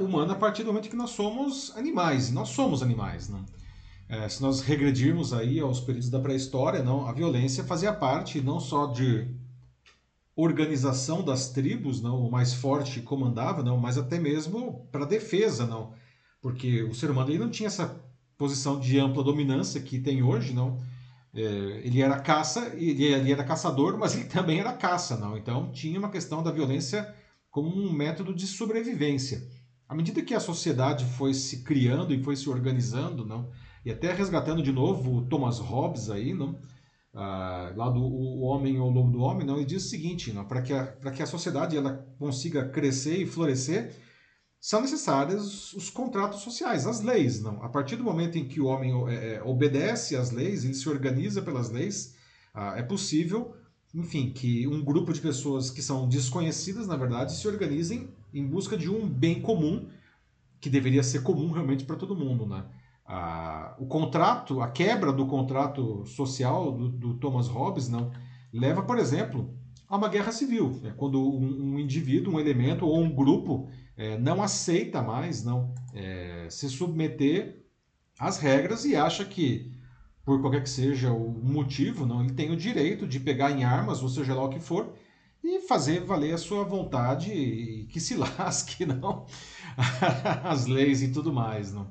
humana 0.01 0.33
a 0.33 0.37
partir 0.37 0.63
do 0.63 0.73
momento 0.73 0.89
que 0.89 0.97
nós 0.97 1.11
somos 1.11 1.71
animais, 1.77 2.29
nós 2.29 2.49
somos 2.49 2.83
animais. 2.83 3.29
Não? 3.29 3.45
É, 4.09 4.27
se 4.27 4.41
nós 4.41 4.59
regredirmos 4.59 5.31
aí 5.31 5.61
aos 5.61 5.79
períodos 5.79 6.09
da 6.09 6.19
pré-história, 6.19 6.83
não, 6.83 7.07
a 7.07 7.13
violência 7.13 7.63
fazia 7.63 7.93
parte 7.93 8.41
não 8.41 8.59
só 8.59 8.87
de 8.87 9.41
organização 10.35 11.23
das 11.23 11.51
tribos, 11.51 12.01
não, 12.01 12.25
o 12.25 12.31
mais 12.31 12.53
forte 12.53 13.01
comandava, 13.01 13.61
não, 13.61 13.77
mas 13.77 13.97
até 13.97 14.19
mesmo 14.19 14.87
para 14.91 15.05
defesa, 15.05 15.65
não, 15.65 15.93
porque 16.41 16.83
o 16.83 16.93
ser 16.93 17.11
humano 17.11 17.29
ele 17.29 17.39
não 17.39 17.49
tinha 17.49 17.67
essa 17.67 18.03
posição 18.37 18.79
de 18.79 18.99
ampla 18.99 19.23
dominância 19.23 19.79
que 19.81 19.99
tem 19.99 20.23
hoje, 20.23 20.53
não 20.53 20.79
é, 21.33 21.41
ele 21.83 21.99
era 21.99 22.19
caça, 22.19 22.73
ele, 22.75 23.05
ele 23.05 23.31
era 23.31 23.43
caçador, 23.43 23.97
mas 23.99 24.15
ele 24.15 24.25
também 24.25 24.59
era 24.59 24.71
caça, 24.73 25.17
não? 25.17 25.35
Então 25.35 25.71
tinha 25.71 25.97
uma 25.97 26.09
questão 26.09 26.43
da 26.43 26.51
violência 26.51 27.13
como 27.49 27.69
um 27.69 27.91
método 27.91 28.33
de 28.33 28.45
sobrevivência. 28.45 29.47
À 29.89 29.95
medida 29.95 30.21
que 30.21 30.33
a 30.33 30.39
sociedade 30.39 31.05
foi 31.05 31.33
se 31.33 31.63
criando 31.63 32.13
e 32.13 32.23
foi 32.23 32.35
se 32.35 32.49
organizando, 32.49 33.25
não? 33.25 33.51
E 33.85 33.91
até 33.91 34.13
resgatando 34.13 34.63
de 34.63 34.71
novo 34.71 35.17
o 35.17 35.25
Thomas 35.25 35.59
Hobbes 35.59 36.09
aí, 36.09 36.33
não? 36.33 36.59
Ah, 37.15 37.71
lá 37.75 37.89
do 37.89 37.99
o 37.99 38.41
Homem 38.41 38.79
ou 38.79 38.89
Lobo 38.89 39.11
do 39.11 39.19
Homem, 39.19 39.45
não? 39.45 39.57
Ele 39.57 39.65
diz 39.65 39.85
o 39.85 39.89
seguinte? 39.89 40.31
Para 40.47 40.61
que, 40.61 40.73
a, 40.73 40.87
que 41.11 41.21
a 41.21 41.27
sociedade 41.27 41.77
ela 41.77 42.07
consiga 42.17 42.67
crescer 42.69 43.17
e 43.17 43.27
florescer, 43.27 43.95
são 44.59 44.81
necessários 44.81 45.73
os 45.73 45.89
contratos 45.89 46.39
sociais, 46.39 46.87
as 46.87 47.01
leis. 47.01 47.41
não. 47.41 47.61
A 47.61 47.69
partir 47.69 47.97
do 47.97 48.03
momento 48.03 48.37
em 48.37 48.47
que 48.47 48.61
o 48.61 48.65
homem 48.65 48.93
é, 49.09 49.35
é, 49.35 49.43
obedece 49.43 50.15
às 50.15 50.31
leis, 50.31 50.63
ele 50.63 50.73
se 50.73 50.87
organiza 50.87 51.41
pelas 51.41 51.69
leis, 51.69 52.15
ah, 52.53 52.73
é 52.77 52.81
possível, 52.81 53.55
enfim, 53.93 54.31
que 54.31 54.65
um 54.65 54.81
grupo 54.81 55.11
de 55.11 55.19
pessoas 55.19 55.69
que 55.69 55.81
são 55.81 56.07
desconhecidas, 56.07 56.87
na 56.87 56.95
verdade, 56.95 57.35
se 57.35 57.47
organizem 57.47 58.09
em 58.33 58.47
busca 58.47 58.77
de 58.77 58.89
um 58.89 59.07
bem 59.07 59.41
comum, 59.41 59.87
que 60.61 60.69
deveria 60.69 61.03
ser 61.03 61.21
comum 61.23 61.51
realmente 61.51 61.83
para 61.83 61.97
todo 61.97 62.15
mundo. 62.15 62.47
Né? 62.47 62.63
Ah, 63.05 63.75
o 63.77 63.85
contrato, 63.85 64.61
a 64.61 64.69
quebra 64.69 65.11
do 65.11 65.25
contrato 65.25 66.05
social 66.05 66.71
do, 66.71 66.89
do 66.89 67.13
Thomas 67.15 67.47
Hobbes, 67.47 67.89
não, 67.89 68.11
leva, 68.51 68.81
por 68.83 68.97
exemplo, 68.97 69.53
a 69.89 69.97
uma 69.97 70.07
guerra 70.07 70.31
civil. 70.31 70.79
É 70.83 70.91
quando 70.91 71.21
um, 71.21 71.73
um 71.73 71.79
indivíduo, 71.79 72.33
um 72.33 72.39
elemento 72.39 72.85
ou 72.85 72.99
um 72.99 73.13
grupo 73.13 73.69
é, 73.97 74.17
não 74.17 74.41
aceita 74.41 75.01
mais 75.01 75.43
não 75.43 75.73
é, 75.93 76.47
se 76.49 76.69
submeter 76.69 77.63
às 78.19 78.37
regras 78.37 78.85
e 78.85 78.95
acha 78.95 79.25
que, 79.25 79.71
por 80.23 80.39
qualquer 80.41 80.63
que 80.63 80.69
seja 80.69 81.11
o 81.11 81.29
motivo, 81.29 82.05
não, 82.05 82.23
ele 82.23 82.33
tem 82.33 82.51
o 82.51 82.57
direito 82.57 83.07
de 83.07 83.19
pegar 83.19 83.51
em 83.51 83.63
armas, 83.63 84.01
ou 84.01 84.09
seja 84.09 84.33
lá 84.33 84.43
o 84.43 84.49
que 84.49 84.59
for, 84.59 84.93
e 85.43 85.59
fazer 85.61 85.99
valer 86.05 86.33
a 86.33 86.37
sua 86.37 86.63
vontade 86.63 87.31
e 87.31 87.85
que 87.87 87.99
se 87.99 88.15
lasque, 88.17 88.85
não, 88.85 89.25
as 90.43 90.65
leis 90.67 91.01
e 91.01 91.11
tudo 91.11 91.33
mais, 91.33 91.73
não. 91.73 91.87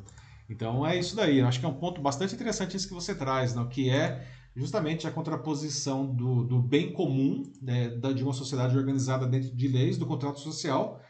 Então 0.53 0.86
é 0.86 0.98
isso 0.98 1.16
daí. 1.16 1.38
Eu 1.38 1.46
acho 1.46 1.59
que 1.59 1.66
é 1.66 1.68
um 1.68 1.74
ponto 1.74 2.00
bastante 2.00 2.34
interessante 2.34 2.76
isso 2.76 2.86
que 2.86 2.94
você 2.94 3.14
traz, 3.14 3.55
não, 3.55 3.68
que 3.68 3.88
é 3.88 4.26
justamente 4.55 5.07
a 5.07 5.11
contraposição 5.11 6.07
do, 6.07 6.44
do 6.44 6.61
bem 6.61 6.92
comum 6.92 7.42
né, 7.61 7.88
de 7.88 8.22
uma 8.22 8.34
sociedade 8.34 8.76
organizada 8.76 9.26
dentro 9.26 9.55
de 9.55 9.68
leis, 9.68 9.96
do 9.96 10.07
contrato 10.07 10.40
social, 10.40 11.00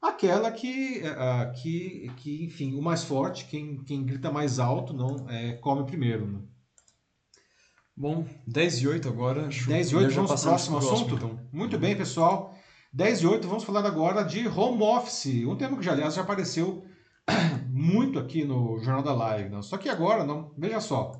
aquela 0.00 0.50
que, 0.50 1.00
uh, 1.00 1.52
que, 1.54 2.12
que, 2.18 2.44
enfim, 2.44 2.74
o 2.74 2.82
mais 2.82 3.02
forte, 3.02 3.46
quem, 3.46 3.82
quem 3.82 4.04
grita 4.04 4.30
mais 4.30 4.58
alto, 4.58 4.92
não 4.92 5.28
é, 5.30 5.54
come 5.54 5.86
primeiro. 5.86 6.26
Né? 6.26 6.40
Bom, 7.96 8.26
10 8.46 8.78
e 8.78 8.88
8 8.88 9.08
agora. 9.08 9.48
10 9.48 9.90
e 9.90 9.96
8, 9.96 10.14
vamos 10.14 10.30
para 10.30 10.40
o 10.40 10.42
próximo 10.42 10.76
assunto? 10.78 11.14
Então. 11.14 11.40
Muito 11.50 11.78
bem, 11.78 11.96
pessoal. 11.96 12.54
10 12.92 13.22
e 13.22 13.26
8, 13.26 13.48
vamos 13.48 13.64
falar 13.64 13.86
agora 13.86 14.22
de 14.22 14.46
home 14.46 14.82
office. 14.82 15.46
Um 15.46 15.56
tema 15.56 15.78
que, 15.78 15.84
já, 15.84 15.92
aliás, 15.92 16.14
já 16.14 16.22
apareceu 16.22 16.84
muito 17.82 18.18
aqui 18.18 18.44
no 18.44 18.78
Jornal 18.78 19.02
da 19.02 19.12
Live. 19.12 19.50
Não? 19.50 19.62
Só 19.62 19.76
que 19.76 19.88
agora, 19.88 20.24
não, 20.24 20.52
veja 20.56 20.80
só, 20.80 21.12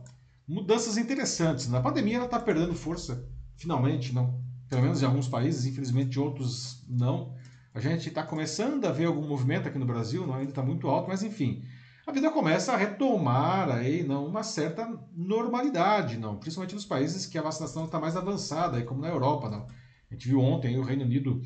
mudanças 0.46 0.96
interessantes. 0.96 1.68
Na 1.68 1.80
pandemia 1.80 2.16
ela 2.16 2.26
está 2.26 2.38
perdendo 2.38 2.74
força, 2.74 3.28
finalmente, 3.56 4.14
não. 4.14 4.40
Pelo 4.68 4.82
menos 4.82 5.02
em 5.02 5.04
alguns 5.04 5.28
países, 5.28 5.66
infelizmente 5.66 6.18
outros 6.18 6.84
não. 6.88 7.34
A 7.74 7.80
gente 7.80 8.08
está 8.08 8.22
começando 8.22 8.84
a 8.84 8.92
ver 8.92 9.06
algum 9.06 9.26
movimento 9.26 9.68
aqui 9.68 9.78
no 9.78 9.86
Brasil, 9.86 10.26
não 10.26 10.34
ainda 10.34 10.50
está 10.50 10.62
muito 10.62 10.88
alto, 10.88 11.08
mas 11.08 11.22
enfim, 11.22 11.62
a 12.06 12.12
vida 12.12 12.30
começa 12.30 12.72
a 12.72 12.76
retomar 12.76 13.70
aí, 13.70 14.02
não, 14.02 14.26
uma 14.26 14.42
certa 14.42 14.86
normalidade, 15.14 16.16
não, 16.16 16.36
principalmente 16.36 16.74
nos 16.74 16.84
países 16.84 17.26
que 17.26 17.38
a 17.38 17.42
vacinação 17.42 17.86
está 17.86 17.98
mais 17.98 18.16
avançada, 18.16 18.76
aí, 18.76 18.84
como 18.84 19.00
na 19.00 19.08
Europa, 19.08 19.48
não. 19.48 19.66
A 20.10 20.14
gente 20.14 20.28
viu 20.28 20.40
ontem 20.40 20.78
o 20.78 20.82
Reino 20.82 21.04
Unido 21.04 21.40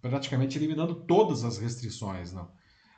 praticamente 0.00 0.58
eliminando 0.58 0.94
todas 0.94 1.44
as 1.44 1.58
restrições, 1.58 2.32
não. 2.32 2.48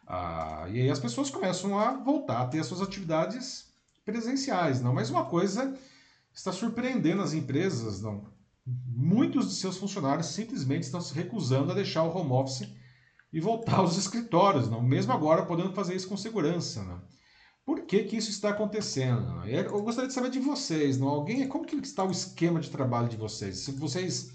Ah, 0.07 0.66
e 0.68 0.80
aí 0.80 0.90
as 0.90 0.98
pessoas 0.98 1.30
começam 1.30 1.78
a 1.78 1.92
voltar 1.94 2.42
a 2.42 2.46
ter 2.46 2.61
as 2.61 2.66
suas 2.66 2.82
atividades 2.82 3.72
presenciais, 4.05 4.80
não. 4.80 4.92
Mas 4.92 5.11
uma 5.11 5.24
coisa 5.24 5.76
está 6.32 6.52
surpreendendo 6.52 7.22
as 7.22 7.32
empresas, 7.32 8.02
não 8.02 8.34
muitos 8.66 9.48
de 9.48 9.55
seus 9.57 9.76
funcionários 9.76 10.28
simplesmente 10.28 10.84
estão 10.84 11.00
se 11.00 11.14
recusando 11.14 11.70
a 11.70 11.74
deixar 11.74 12.02
o 12.05 12.16
home 12.16 12.32
office 12.32 12.68
e 13.32 13.40
voltar 13.40 13.78
aos 13.78 13.96
escritórios, 13.96 14.70
não? 14.70 14.80
mesmo 14.80 15.12
agora 15.12 15.44
podendo 15.44 15.74
fazer 15.74 15.94
isso 15.94 16.09
com 16.09 16.16
segurança. 16.16 16.82
Não? 16.82 17.02
Por 17.64 17.82
que, 17.82 18.05
que 18.05 18.16
isso 18.16 18.30
está 18.30 18.50
acontecendo? 18.50 19.44
Eu 19.46 19.82
gostaria 19.82 20.09
de 20.09 20.14
saber 20.14 20.30
de 20.30 20.38
vocês, 20.38 20.98
não? 20.98 21.09
Alguém, 21.09 21.46
como 21.48 21.66
que 21.66 21.76
está 21.76 22.05
o 22.05 22.11
esquema 22.11 22.61
de 22.61 22.70
trabalho 22.70 23.09
de 23.09 23.16
vocês? 23.16 23.59
Se 23.59 23.72
vocês, 23.72 24.32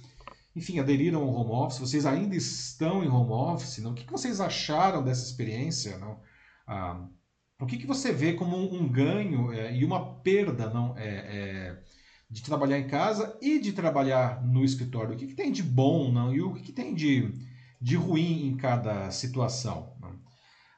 enfim, 0.55 0.79
aderiram 0.79 1.21
ao 1.21 1.33
home 1.33 1.51
office, 1.51 1.79
vocês 1.79 2.05
ainda 2.05 2.35
estão 2.35 3.03
em 3.03 3.07
home 3.07 3.31
office, 3.31 3.79
não? 3.79 3.91
O 3.91 3.93
que, 3.93 4.05
que 4.05 4.11
vocês 4.11 4.41
acharam 4.41 5.03
dessa 5.03 5.25
experiência? 5.25 5.97
Não? 5.97 6.19
Ah, 6.67 7.07
o 7.61 7.65
que, 7.65 7.77
que 7.77 7.87
você 7.87 8.11
vê 8.11 8.33
como 8.33 8.57
um, 8.57 8.81
um 8.81 8.87
ganho 8.87 9.51
é, 9.51 9.75
e 9.75 9.83
uma 9.83 10.15
perda 10.21 10.69
não 10.69 10.97
é, 10.97 11.07
é 11.07 11.83
de 12.29 12.43
trabalhar 12.43 12.77
em 12.77 12.87
casa 12.87 13.37
e 13.41 13.59
de 13.59 13.73
trabalhar 13.73 14.45
no 14.45 14.63
escritório. 14.63 15.15
O 15.15 15.17
que, 15.17 15.27
que 15.27 15.33
tem 15.33 15.51
de 15.51 15.63
bom 15.63 16.11
não? 16.11 16.33
e 16.33 16.41
o 16.41 16.53
que, 16.53 16.61
que 16.61 16.71
tem 16.71 16.93
de, 16.93 17.33
de 17.81 17.95
ruim 17.95 18.47
em 18.47 18.55
cada 18.55 19.09
situação? 19.11 19.95
Não? 19.99 20.19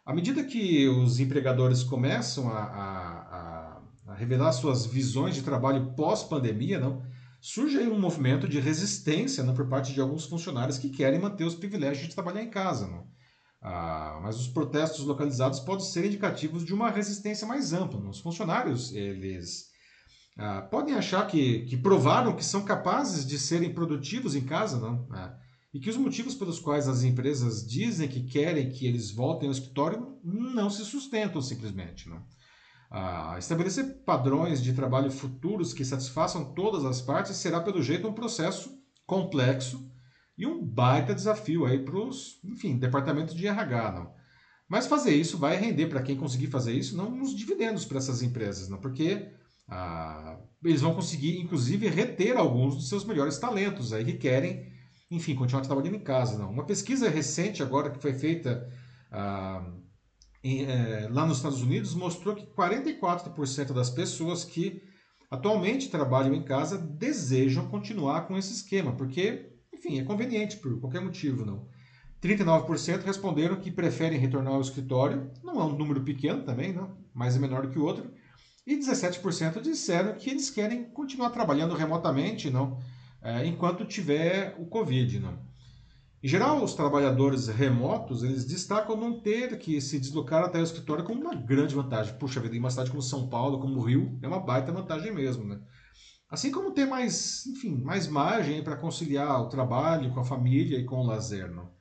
À 0.05 0.13
medida 0.13 0.43
que 0.43 0.87
os 0.87 1.19
empregadores 1.19 1.83
começam 1.83 2.49
a, 2.49 2.63
a, 2.63 3.81
a 4.07 4.15
revelar 4.15 4.51
suas 4.53 4.85
visões 4.85 5.35
de 5.35 5.41
trabalho 5.41 5.93
pós-pandemia, 5.93 6.79
não? 6.79 7.03
Surge 7.41 7.79
aí 7.79 7.89
um 7.89 7.99
movimento 7.99 8.47
de 8.47 8.59
resistência 8.59 9.43
né, 9.43 9.51
por 9.51 9.67
parte 9.67 9.93
de 9.93 9.99
alguns 9.99 10.25
funcionários 10.25 10.77
que 10.77 10.89
querem 10.89 11.19
manter 11.19 11.43
os 11.43 11.55
privilégios 11.55 12.07
de 12.07 12.13
trabalhar 12.13 12.43
em 12.43 12.49
casa. 12.49 12.87
Né? 12.87 13.03
Ah, 13.61 14.19
mas 14.21 14.39
os 14.39 14.47
protestos 14.47 15.03
localizados 15.03 15.59
podem 15.59 15.83
ser 15.83 16.05
indicativos 16.05 16.63
de 16.63 16.73
uma 16.73 16.91
resistência 16.91 17.47
mais 17.47 17.73
ampla. 17.73 17.99
Né? 17.99 18.09
Os 18.09 18.19
funcionários 18.19 18.93
eles 18.93 19.71
ah, 20.37 20.61
podem 20.61 20.93
achar 20.93 21.25
que, 21.27 21.65
que 21.65 21.75
provaram 21.75 22.35
que 22.35 22.45
são 22.45 22.63
capazes 22.63 23.25
de 23.25 23.39
serem 23.39 23.73
produtivos 23.73 24.35
em 24.35 24.45
casa, 24.45 24.79
não? 24.79 25.07
Ah, 25.11 25.35
e 25.73 25.79
que 25.79 25.89
os 25.89 25.97
motivos 25.97 26.35
pelos 26.35 26.59
quais 26.59 26.87
as 26.87 27.01
empresas 27.01 27.65
dizem 27.65 28.07
que 28.07 28.23
querem 28.23 28.69
que 28.69 28.85
eles 28.85 29.09
voltem 29.09 29.47
ao 29.47 29.53
escritório 29.53 30.19
não 30.23 30.69
se 30.69 30.83
sustentam 30.83 31.41
simplesmente. 31.41 32.09
Não? 32.09 32.21
Ah, 32.93 33.37
estabelecer 33.39 34.03
padrões 34.05 34.61
de 34.61 34.73
trabalho 34.73 35.09
futuros 35.09 35.73
que 35.73 35.85
satisfaçam 35.85 36.53
todas 36.53 36.83
as 36.83 37.01
partes 37.01 37.37
será, 37.37 37.61
pelo 37.61 37.81
jeito, 37.81 38.05
um 38.05 38.13
processo 38.13 38.77
complexo 39.07 39.89
e 40.37 40.45
um 40.45 40.61
baita 40.61 41.15
desafio 41.15 41.65
aí 41.65 41.79
para 41.79 41.95
os, 41.95 42.37
enfim, 42.43 42.77
departamentos 42.77 43.33
de 43.33 43.47
RH. 43.47 43.91
Não? 43.93 44.13
Mas 44.67 44.87
fazer 44.87 45.15
isso 45.15 45.37
vai 45.37 45.55
render 45.55 45.87
para 45.87 46.01
quem 46.01 46.17
conseguir 46.17 46.47
fazer 46.47 46.73
isso, 46.73 46.97
não 46.97 47.09
nos 47.09 47.33
dividendos 47.33 47.85
para 47.85 47.97
essas 47.97 48.21
empresas, 48.21 48.67
não? 48.67 48.77
porque 48.77 49.31
ah, 49.69 50.37
eles 50.61 50.81
vão 50.81 50.93
conseguir, 50.93 51.39
inclusive, 51.39 51.87
reter 51.87 52.35
alguns 52.35 52.75
dos 52.75 52.89
seus 52.89 53.05
melhores 53.05 53.37
talentos 53.37 53.93
aí 53.93 54.03
que 54.03 54.13
querem, 54.13 54.69
enfim, 55.09 55.33
continuar 55.33 55.61
trabalhando 55.61 55.95
em 55.95 56.03
casa. 56.03 56.37
Não. 56.37 56.51
Uma 56.51 56.65
pesquisa 56.65 57.09
recente 57.09 57.63
agora 57.63 57.89
que 57.89 58.01
foi 58.01 58.13
feita 58.13 58.69
ah, 59.09 59.65
em, 60.43 60.65
é, 60.65 61.07
lá 61.11 61.25
nos 61.25 61.37
Estados 61.37 61.61
Unidos 61.61 61.93
mostrou 61.93 62.35
que 62.35 62.45
44% 62.47 63.73
das 63.73 63.89
pessoas 63.89 64.43
que 64.43 64.81
atualmente 65.29 65.89
trabalham 65.89 66.33
em 66.33 66.43
casa 66.43 66.77
desejam 66.77 67.67
continuar 67.67 68.27
com 68.27 68.37
esse 68.37 68.53
esquema, 68.53 68.93
porque, 68.93 69.51
enfim, 69.73 69.99
é 69.99 70.03
conveniente 70.03 70.57
por 70.57 70.79
qualquer 70.79 71.01
motivo, 71.01 71.45
não. 71.45 71.69
39% 72.21 73.03
responderam 73.03 73.55
que 73.59 73.71
preferem 73.71 74.19
retornar 74.19 74.53
ao 74.53 74.61
escritório, 74.61 75.31
não 75.43 75.59
é 75.59 75.63
um 75.63 75.75
número 75.75 76.03
pequeno 76.03 76.43
também, 76.43 76.73
não, 76.73 76.95
mas 77.13 77.35
é 77.35 77.39
menor 77.39 77.63
do 77.63 77.69
que 77.69 77.79
o 77.79 77.85
outro, 77.85 78.11
e 78.65 78.77
17% 78.77 79.59
disseram 79.61 80.13
que 80.13 80.29
eles 80.29 80.49
querem 80.49 80.83
continuar 80.83 81.31
trabalhando 81.31 81.73
remotamente, 81.73 82.51
não, 82.51 82.77
é, 83.21 83.45
enquanto 83.45 83.85
tiver 83.85 84.55
o 84.59 84.65
Covid, 84.65 85.19
não. 85.19 85.50
Em 86.23 86.27
geral, 86.27 86.63
os 86.63 86.75
trabalhadores 86.75 87.47
remotos, 87.47 88.21
eles 88.21 88.45
destacam 88.45 88.95
não 88.95 89.19
ter 89.19 89.57
que 89.57 89.81
se 89.81 89.99
deslocar 89.99 90.43
até 90.43 90.59
o 90.59 90.63
escritório 90.63 91.03
como 91.03 91.19
uma 91.19 91.33
grande 91.33 91.73
vantagem. 91.73 92.15
Puxa 92.19 92.39
vida, 92.39 92.55
em 92.55 92.59
uma 92.59 92.69
cidade 92.69 92.91
como 92.91 93.01
São 93.01 93.27
Paulo, 93.27 93.59
como 93.59 93.79
o 93.79 93.83
Rio, 93.83 94.19
é 94.21 94.27
uma 94.27 94.39
baita 94.39 94.71
vantagem 94.71 95.11
mesmo, 95.11 95.43
né? 95.43 95.59
Assim 96.29 96.51
como 96.51 96.73
ter 96.73 96.85
mais, 96.85 97.47
enfim, 97.47 97.75
mais 97.81 98.07
margem 98.07 98.63
para 98.63 98.77
conciliar 98.77 99.41
o 99.41 99.49
trabalho 99.49 100.13
com 100.13 100.19
a 100.19 100.23
família 100.23 100.77
e 100.77 100.85
com 100.85 100.97
o 100.97 101.05
lazer, 101.05 101.51
não? 101.51 101.71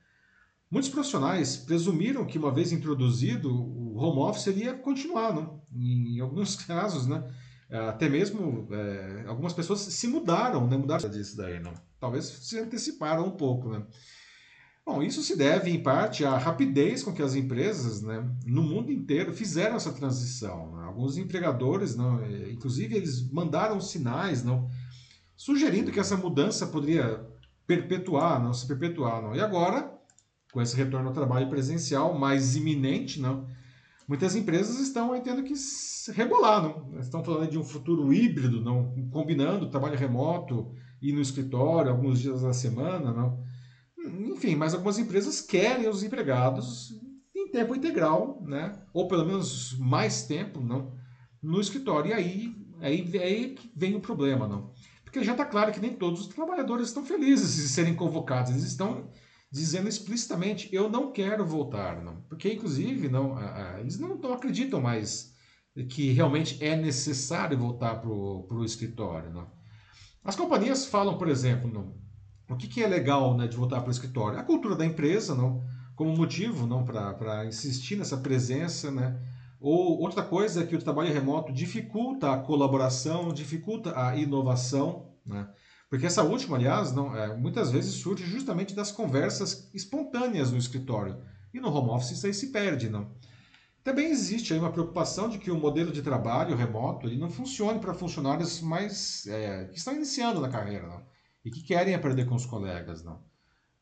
Muitos 0.71 0.89
profissionais 0.89 1.57
presumiram 1.57 2.25
que 2.25 2.39
uma 2.39 2.51
vez 2.51 2.71
introduzido 2.71 3.53
o 3.53 3.97
home 3.97 4.21
office 4.21 4.47
ele 4.47 4.63
ia 4.63 4.73
continuar, 4.73 5.35
não? 5.35 5.61
Em 5.71 6.19
alguns 6.19 6.55
casos, 6.65 7.05
né? 7.05 7.23
Até 7.69 8.09
mesmo 8.09 8.67
é, 8.71 9.25
algumas 9.27 9.53
pessoas 9.53 9.81
se 9.81 10.07
mudaram, 10.07 10.67
né? 10.67 10.75
Mudaram 10.75 11.07
disso 11.09 11.37
daí, 11.37 11.59
não? 11.59 11.73
Talvez 11.99 12.25
se 12.25 12.57
anteciparam 12.57 13.27
um 13.27 13.31
pouco, 13.31 13.69
né? 13.69 13.85
Bom, 14.85 15.03
isso 15.03 15.21
se 15.21 15.37
deve, 15.37 15.69
em 15.69 15.81
parte, 15.81 16.25
à 16.25 16.37
rapidez 16.37 17.03
com 17.03 17.13
que 17.13 17.21
as 17.21 17.35
empresas 17.35 18.01
né, 18.01 18.27
no 18.45 18.63
mundo 18.63 18.91
inteiro 18.91 19.31
fizeram 19.31 19.75
essa 19.75 19.93
transição. 19.93 20.75
Né? 20.75 20.85
Alguns 20.85 21.17
empregadores, 21.17 21.95
não, 21.95 22.19
é, 22.19 22.51
inclusive, 22.51 22.95
eles 22.95 23.29
mandaram 23.31 23.79
sinais 23.79 24.43
não, 24.43 24.67
sugerindo 25.37 25.91
que 25.91 25.99
essa 25.99 26.17
mudança 26.17 26.65
poderia 26.65 27.25
perpetuar, 27.67 28.41
não 28.41 28.53
se 28.53 28.67
perpetuar. 28.67 29.21
Não. 29.21 29.35
E 29.35 29.39
agora, 29.39 29.95
com 30.51 30.61
esse 30.61 30.75
retorno 30.75 31.09
ao 31.09 31.13
trabalho 31.13 31.47
presencial 31.47 32.17
mais 32.17 32.55
iminente, 32.55 33.19
não, 33.19 33.47
muitas 34.07 34.35
empresas 34.35 34.79
estão 34.79 35.17
tendo 35.21 35.43
que 35.43 35.53
rebolar. 36.11 36.63
Não? 36.63 36.99
Estão 36.99 37.23
falando 37.23 37.51
de 37.51 37.57
um 37.57 37.63
futuro 37.63 38.11
híbrido, 38.11 38.59
não, 38.59 38.95
combinando 39.11 39.69
trabalho 39.69 39.97
remoto 39.97 40.73
e 40.99 41.13
no 41.13 41.21
escritório 41.21 41.91
alguns 41.91 42.19
dias 42.19 42.41
da 42.41 42.51
semana. 42.51 43.13
Não? 43.13 43.50
Enfim, 44.05 44.55
mas 44.55 44.73
algumas 44.73 44.97
empresas 44.97 45.41
querem 45.41 45.87
os 45.87 46.03
empregados 46.03 46.93
em 47.35 47.49
tempo 47.49 47.75
integral, 47.75 48.41
né? 48.45 48.81
ou 48.93 49.07
pelo 49.07 49.25
menos 49.25 49.77
mais 49.77 50.23
tempo 50.23 50.59
não, 50.61 50.93
no 51.41 51.59
escritório. 51.59 52.11
E 52.11 52.13
aí, 52.13 52.55
aí, 52.79 53.17
aí 53.19 53.57
vem 53.75 53.95
o 53.95 54.01
problema. 54.01 54.47
Não? 54.47 54.71
Porque 55.03 55.23
já 55.23 55.33
está 55.33 55.45
claro 55.45 55.71
que 55.71 55.79
nem 55.79 55.93
todos 55.93 56.21
os 56.21 56.27
trabalhadores 56.27 56.87
estão 56.87 57.05
felizes 57.05 57.55
de 57.55 57.67
serem 57.67 57.95
convocados. 57.95 58.51
Eles 58.51 58.63
estão 58.63 59.09
dizendo 59.51 59.89
explicitamente: 59.89 60.69
eu 60.73 60.89
não 60.89 61.11
quero 61.11 61.45
voltar. 61.45 62.01
Não? 62.01 62.21
Porque, 62.29 62.53
inclusive, 62.53 63.09
não, 63.09 63.35
eles 63.79 63.99
não, 63.99 64.17
não 64.17 64.33
acreditam 64.33 64.81
mais 64.81 65.31
que 65.89 66.11
realmente 66.11 66.61
é 66.63 66.75
necessário 66.75 67.57
voltar 67.57 67.95
para 68.01 68.09
o 68.09 68.63
escritório. 68.63 69.31
Não? 69.31 69.49
As 70.23 70.35
companhias 70.35 70.85
falam, 70.85 71.17
por 71.17 71.27
exemplo, 71.27 71.71
não, 71.71 71.95
o 72.53 72.57
que, 72.57 72.67
que 72.67 72.83
é 72.83 72.87
legal 72.87 73.35
né, 73.35 73.47
de 73.47 73.55
voltar 73.55 73.79
para 73.81 73.89
o 73.89 73.91
escritório? 73.91 74.39
A 74.39 74.43
cultura 74.43 74.75
da 74.75 74.85
empresa, 74.85 75.33
não, 75.33 75.63
como 75.95 76.15
motivo 76.15 76.67
não 76.67 76.83
para 76.83 77.45
insistir 77.45 77.95
nessa 77.95 78.17
presença, 78.17 78.91
né? 78.91 79.19
Ou 79.59 79.99
outra 80.01 80.23
coisa 80.23 80.61
é 80.61 80.65
que 80.65 80.75
o 80.75 80.81
trabalho 80.81 81.13
remoto 81.13 81.53
dificulta 81.53 82.33
a 82.33 82.37
colaboração, 82.37 83.31
dificulta 83.31 83.93
a 83.95 84.15
inovação, 84.15 85.11
né? 85.25 85.47
Porque 85.89 86.05
essa 86.05 86.23
última, 86.23 86.55
aliás, 86.57 86.91
não, 86.93 87.15
é, 87.15 87.35
muitas 87.35 87.69
vezes 87.69 87.95
surge 87.95 88.23
justamente 88.25 88.73
das 88.73 88.91
conversas 88.91 89.69
espontâneas 89.73 90.51
no 90.51 90.57
escritório. 90.57 91.21
E 91.53 91.59
no 91.59 91.69
home 91.69 91.89
office 91.89 92.11
isso 92.11 92.25
aí 92.25 92.33
se 92.33 92.47
perde, 92.47 92.89
não? 92.89 93.11
Também 93.83 94.09
existe 94.09 94.53
aí 94.53 94.59
uma 94.59 94.71
preocupação 94.71 95.27
de 95.27 95.37
que 95.37 95.51
o 95.51 95.59
modelo 95.59 95.91
de 95.91 96.01
trabalho 96.01 96.55
remoto 96.55 97.07
ele 97.07 97.17
não 97.17 97.29
funcione 97.29 97.79
para 97.79 97.93
funcionários 97.93 98.61
mais 98.61 99.27
é, 99.27 99.65
que 99.65 99.77
estão 99.77 99.93
iniciando 99.93 100.39
na 100.39 100.49
carreira, 100.49 100.87
não? 100.87 101.10
E 101.43 101.49
que 101.49 101.63
querem 101.63 101.93
aprender 101.93 102.25
com 102.25 102.35
os 102.35 102.45
colegas, 102.45 103.03
não. 103.03 103.21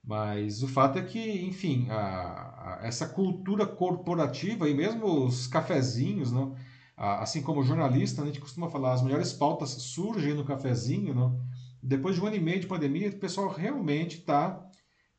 Mas 0.03 0.63
o 0.63 0.67
fato 0.67 0.97
é 0.97 1.03
que, 1.03 1.45
enfim, 1.45 1.87
a, 1.89 1.97
a, 1.97 2.79
essa 2.83 3.07
cultura 3.07 3.65
corporativa 3.65 4.69
e 4.69 4.73
mesmo 4.73 5.25
os 5.25 5.45
cafezinhos, 5.45 6.31
não, 6.31 6.55
a, 6.95 7.21
assim 7.21 7.41
como 7.41 7.63
jornalista, 7.63 8.21
a 8.21 8.25
gente 8.25 8.39
costuma 8.39 8.69
falar, 8.69 8.93
as 8.93 9.03
melhores 9.03 9.33
pautas 9.33 9.69
surgem 9.69 10.33
no 10.33 10.45
cafezinho, 10.45 11.13
não. 11.13 11.39
Depois 11.81 12.15
de 12.15 12.21
um 12.21 12.27
ano 12.27 12.35
e 12.35 12.39
meio 12.39 12.59
de 12.59 12.67
pandemia, 12.67 13.09
o 13.09 13.19
pessoal 13.19 13.49
realmente 13.49 14.19
está 14.19 14.65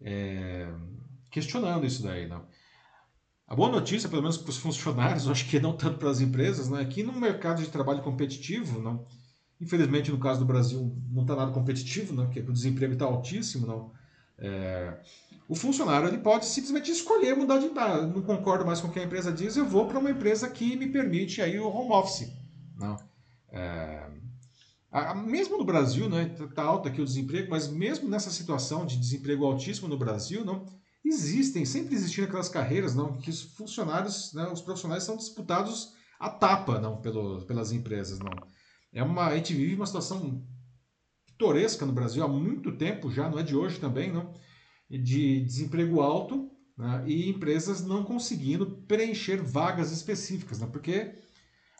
é, 0.00 0.68
questionando 1.30 1.86
isso 1.86 2.02
daí, 2.02 2.26
não. 2.26 2.46
A 3.46 3.54
boa 3.54 3.70
notícia, 3.70 4.08
pelo 4.08 4.22
menos 4.22 4.38
para 4.38 4.50
os 4.50 4.58
funcionários, 4.58 5.26
acho 5.28 5.48
que 5.48 5.60
não 5.60 5.76
tanto 5.76 5.98
para 5.98 6.10
as 6.10 6.20
empresas, 6.20 6.68
não 6.68 6.78
é 6.78 6.84
que 6.84 7.02
no 7.02 7.12
mercado 7.12 7.62
de 7.62 7.68
trabalho 7.68 8.02
competitivo, 8.02 8.80
não, 8.80 9.04
Infelizmente, 9.60 10.10
no 10.10 10.18
caso 10.18 10.40
do 10.40 10.46
Brasil, 10.46 10.96
não 11.10 11.22
está 11.22 11.36
nada 11.36 11.52
competitivo, 11.52 12.14
né? 12.14 12.24
porque 12.24 12.40
o 12.40 12.52
desemprego 12.52 12.94
está 12.94 13.04
altíssimo. 13.04 13.66
Não. 13.66 13.92
É... 14.38 14.98
O 15.46 15.54
funcionário 15.54 16.08
ele 16.08 16.18
pode 16.18 16.46
simplesmente 16.46 16.90
escolher 16.90 17.36
mudar 17.36 17.58
de 17.58 17.66
idade. 17.66 18.06
Não 18.06 18.22
concordo 18.22 18.64
mais 18.64 18.80
com 18.80 18.88
o 18.88 18.92
que 18.92 19.00
a 19.00 19.04
empresa 19.04 19.32
diz, 19.32 19.56
eu 19.56 19.66
vou 19.66 19.86
para 19.86 19.98
uma 19.98 20.10
empresa 20.10 20.48
que 20.48 20.76
me 20.76 20.88
permite 20.88 21.42
aí 21.42 21.58
o 21.58 21.68
home 21.68 21.92
office. 21.92 22.32
Não. 22.76 22.96
É... 23.50 24.08
A, 24.90 25.14
mesmo 25.14 25.58
no 25.58 25.64
Brasil, 25.64 26.08
né, 26.08 26.34
está 26.40 26.62
alto 26.62 26.88
aqui 26.88 27.00
o 27.00 27.04
desemprego, 27.04 27.50
mas 27.50 27.68
mesmo 27.68 28.08
nessa 28.08 28.30
situação 28.30 28.86
de 28.86 28.96
desemprego 28.96 29.44
altíssimo 29.44 29.86
no 29.86 29.98
Brasil, 29.98 30.44
não, 30.44 30.66
existem, 31.04 31.64
sempre 31.64 31.94
existiram 31.94 32.26
aquelas 32.26 32.48
carreiras 32.48 32.94
não, 32.94 33.18
que 33.18 33.30
os 33.30 33.42
funcionários, 33.42 34.32
né, 34.32 34.48
os 34.52 34.60
profissionais 34.60 35.04
são 35.04 35.16
disputados 35.16 35.92
a 36.18 36.28
tapa 36.28 36.80
não, 36.80 36.96
pelo, 37.00 37.42
pelas 37.42 37.72
empresas. 37.72 38.18
Não. 38.18 38.30
É 38.92 39.02
uma, 39.02 39.26
a 39.26 39.36
gente 39.36 39.54
vive 39.54 39.76
uma 39.76 39.86
situação 39.86 40.44
pitoresca 41.26 41.86
no 41.86 41.92
Brasil 41.92 42.22
há 42.22 42.28
muito 42.28 42.76
tempo 42.76 43.10
já, 43.10 43.28
não 43.28 43.38
é 43.38 43.42
de 43.42 43.56
hoje 43.56 43.78
também, 43.78 44.12
não? 44.12 44.34
de 44.90 45.40
desemprego 45.44 46.00
alto 46.00 46.50
né? 46.76 47.04
e 47.06 47.30
empresas 47.30 47.84
não 47.84 48.02
conseguindo 48.02 48.82
preencher 48.88 49.40
vagas 49.42 49.92
específicas, 49.92 50.58
né? 50.58 50.66
porque, 50.66 51.14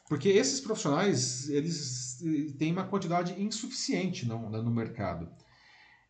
porque 0.08 0.28
esses 0.28 0.60
profissionais 0.60 1.48
eles 1.48 2.22
eh, 2.22 2.52
têm 2.56 2.72
uma 2.72 2.86
quantidade 2.86 3.40
insuficiente 3.42 4.26
não, 4.26 4.48
né, 4.48 4.62
no 4.62 4.70
mercado. 4.70 5.28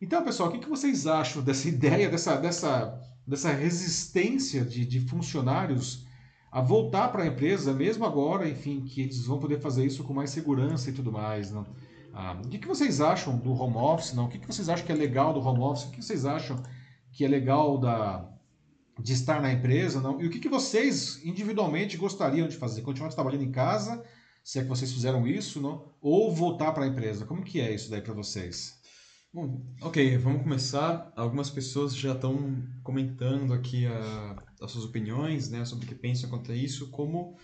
Então, 0.01 0.25
pessoal, 0.25 0.49
o 0.49 0.53
que, 0.59 0.69
vocês 0.69 1.07
acham 1.07 1.43
dessa 1.43 1.67
ideia, 1.69 2.09
dessa, 2.11 2.37
dessa, 2.37 3.01
dessa 3.27 3.51
resistência 3.51 4.65
de, 4.65 4.85
de 4.85 5.01
funcionários 5.01 6.07
a 6.51 6.61
voltar 6.61 7.09
para 7.09 7.23
a 7.23 7.27
empresa, 7.27 7.73
mesmo 7.73 8.05
agora, 8.05 8.49
enfim, 8.49 8.81
que 8.81 9.03
eles 9.03 9.25
vão 9.25 9.39
poder 9.39 9.61
fazer 9.61 9.87
isso 9.87 10.03
com 10.03 10.13
mais 10.13 10.31
segurança 10.31 10.91
e 10.91 10.93
tudo 10.93 11.13
mais. 11.13 11.51
Não? 11.51 11.67
Ah, 12.13 12.41
o 12.45 12.49
que, 12.49 12.67
vocês 12.67 13.01
acham 13.01 13.39
do 13.39 13.53
home 13.53 13.77
office? 13.77 14.13
Não? 14.13 14.25
O 14.25 14.29
que, 14.29 14.45
vocês 14.45 14.69
acham 14.69 14.85
que 14.85 14.91
é 14.91 14.95
legal 14.95 15.33
do 15.33 15.41
home 15.41 15.61
office? 15.61 15.85
O 15.85 15.91
que 15.91 16.03
vocês 16.03 16.27
acham 16.27 16.61
que 17.13 17.25
é 17.25 17.29
legal 17.29 17.79
da, 17.79 18.29
de 18.99 19.13
estar 19.13 19.41
na 19.41 19.53
empresa? 19.53 20.01
Não? 20.01 20.21
E 20.21 20.27
o 20.27 20.31
que, 20.31 20.41
que 20.41 20.49
vocês 20.49 21.25
individualmente 21.25 21.97
gostariam 21.97 22.49
de 22.49 22.57
fazer? 22.57 22.83
Continuar 22.83 23.11
trabalhando 23.11 23.45
em 23.45 23.53
casa 23.53 24.03
Se 24.43 24.59
é 24.59 24.63
que 24.63 24.69
vocês 24.69 24.93
fizeram 24.93 25.27
isso, 25.27 25.61
não? 25.61 25.93
Ou 26.01 26.35
voltar 26.35 26.73
para 26.73 26.85
a 26.85 26.89
empresa? 26.89 27.25
Como 27.27 27.45
que 27.45 27.61
é 27.61 27.73
isso 27.73 27.89
daí 27.91 28.03
para 28.03 28.15
vocês? 28.15 28.80
Bom, 29.33 29.63
ok, 29.81 30.19
vamos 30.19 30.43
começar. 30.43 31.13
Algumas 31.15 31.49
pessoas 31.49 31.95
já 31.95 32.15
estão 32.15 32.65
comentando 32.83 33.55
aqui 33.55 33.87
a, 33.87 34.37
as 34.61 34.73
suas 34.73 34.85
opiniões, 34.85 35.49
né, 35.49 35.65
sobre 35.65 35.85
o 35.87 35.89
que 35.89 35.95
pensam 35.95 36.29
quanto 36.29 36.51
a 36.51 36.55
isso, 36.57 36.91
como 36.91 37.37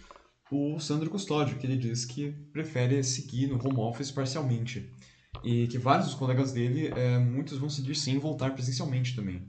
o 0.50 0.80
Sandro 0.80 1.08
Custódio, 1.08 1.56
que 1.58 1.64
ele 1.64 1.76
diz 1.76 2.04
que 2.04 2.32
prefere 2.52 3.04
seguir 3.04 3.46
no 3.46 3.54
home 3.64 3.78
office 3.78 4.10
parcialmente. 4.10 4.90
E 5.44 5.68
que 5.68 5.78
vários 5.78 6.06
dos 6.06 6.16
colegas 6.16 6.50
dele, 6.50 6.88
é, 6.88 7.20
muitos 7.20 7.56
vão 7.56 7.68
seguir 7.68 7.94
sim 7.94 8.18
voltar 8.18 8.52
presencialmente 8.52 9.14
também. 9.14 9.48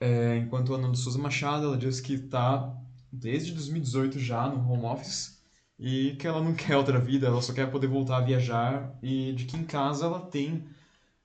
É, 0.00 0.36
enquanto 0.36 0.72
a 0.72 0.76
Ana 0.78 0.94
Souza 0.94 1.18
Machado, 1.18 1.66
ela 1.66 1.76
diz 1.76 2.00
que 2.00 2.14
está 2.14 2.72
desde 3.12 3.52
2018 3.54 4.20
já 4.20 4.48
no 4.48 4.70
home 4.70 4.84
office 4.84 5.42
e 5.76 6.14
que 6.14 6.28
ela 6.28 6.40
não 6.40 6.54
quer 6.54 6.76
outra 6.76 7.00
vida, 7.00 7.26
ela 7.26 7.42
só 7.42 7.52
quer 7.52 7.68
poder 7.68 7.88
voltar 7.88 8.18
a 8.18 8.24
viajar 8.24 8.96
e 9.02 9.32
de 9.32 9.46
que 9.46 9.56
em 9.56 9.64
casa 9.64 10.04
ela 10.04 10.20
tem 10.20 10.64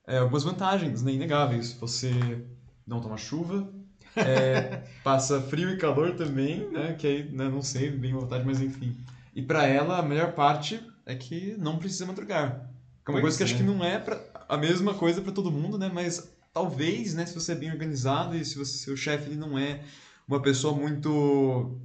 é, 0.07 0.17
algumas 0.17 0.43
vantagens 0.43 1.01
né, 1.01 1.13
inegáveis. 1.13 1.73
Você 1.73 2.45
não 2.85 3.01
toma 3.01 3.17
chuva, 3.17 3.67
é, 4.15 4.83
passa 5.03 5.41
frio 5.41 5.69
e 5.71 5.77
calor 5.77 6.15
também, 6.15 6.69
né, 6.71 6.93
que 6.93 7.07
aí 7.07 7.31
né, 7.31 7.49
não 7.49 7.61
sei 7.61 7.89
bem 7.89 8.13
vontade, 8.13 8.45
mas 8.45 8.61
enfim. 8.61 8.95
E 9.33 9.41
para 9.41 9.65
ela 9.65 9.99
a 9.99 10.03
melhor 10.03 10.33
parte 10.33 10.81
é 11.05 11.15
que 11.15 11.55
não 11.57 11.77
precisa 11.77 12.05
madrugar. 12.05 12.69
Que 13.03 13.11
é 13.11 13.13
uma 13.13 13.21
Pois 13.21 13.21
coisa 13.21 13.37
que 13.37 13.43
acho 13.43 13.53
é. 13.53 13.57
que 13.57 13.63
não 13.63 13.83
é 13.83 13.99
pra, 13.99 14.19
a 14.47 14.57
mesma 14.57 14.93
coisa 14.93 15.21
para 15.21 15.31
todo 15.31 15.51
mundo, 15.51 15.77
né, 15.77 15.89
mas 15.93 16.31
talvez, 16.53 17.13
né, 17.13 17.25
se 17.25 17.33
você 17.35 17.51
é 17.51 17.55
bem 17.55 17.71
organizado 17.71 18.35
e 18.35 18.45
se 18.45 18.57
você, 18.57 18.77
seu 18.77 18.95
chefe 18.95 19.29
ele 19.29 19.35
não 19.37 19.57
é 19.57 19.81
uma 20.27 20.41
pessoa 20.41 20.73
muito 20.75 21.77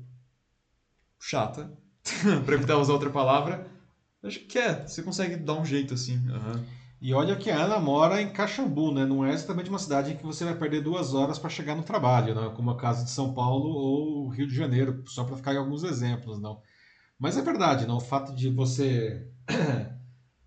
chata, 1.18 1.70
para 2.44 2.54
evitar 2.54 2.78
usar 2.78 2.92
outra 2.92 3.10
palavra, 3.10 3.66
acho 4.22 4.40
que 4.40 4.58
é, 4.58 4.86
você 4.86 5.02
consegue 5.02 5.36
dar 5.36 5.54
um 5.54 5.64
jeito 5.64 5.94
assim. 5.94 6.18
aham. 6.30 6.79
E 7.00 7.14
olha 7.14 7.34
que 7.34 7.50
a 7.50 7.64
Ana 7.64 7.78
mora 7.78 8.20
em 8.20 8.30
Caxambu, 8.30 8.92
né? 8.92 9.06
Não 9.06 9.24
é 9.24 9.32
exatamente 9.32 9.70
uma 9.70 9.78
cidade 9.78 10.12
em 10.12 10.16
que 10.16 10.22
você 10.26 10.44
vai 10.44 10.54
perder 10.54 10.82
duas 10.82 11.14
horas 11.14 11.38
para 11.38 11.48
chegar 11.48 11.74
no 11.74 11.82
trabalho, 11.82 12.34
né? 12.34 12.52
Como 12.54 12.70
a 12.70 12.76
casa 12.76 13.04
de 13.04 13.10
São 13.10 13.32
Paulo 13.32 13.70
ou 13.70 14.28
Rio 14.28 14.46
de 14.46 14.54
Janeiro, 14.54 15.02
só 15.06 15.24
para 15.24 15.36
ficar 15.36 15.54
em 15.54 15.58
alguns 15.58 15.82
exemplos, 15.82 16.38
não. 16.38 16.60
Mas 17.18 17.38
é 17.38 17.42
verdade, 17.42 17.86
não? 17.86 17.96
O 17.96 18.00
fato 18.00 18.34
de 18.34 18.50
você 18.50 19.26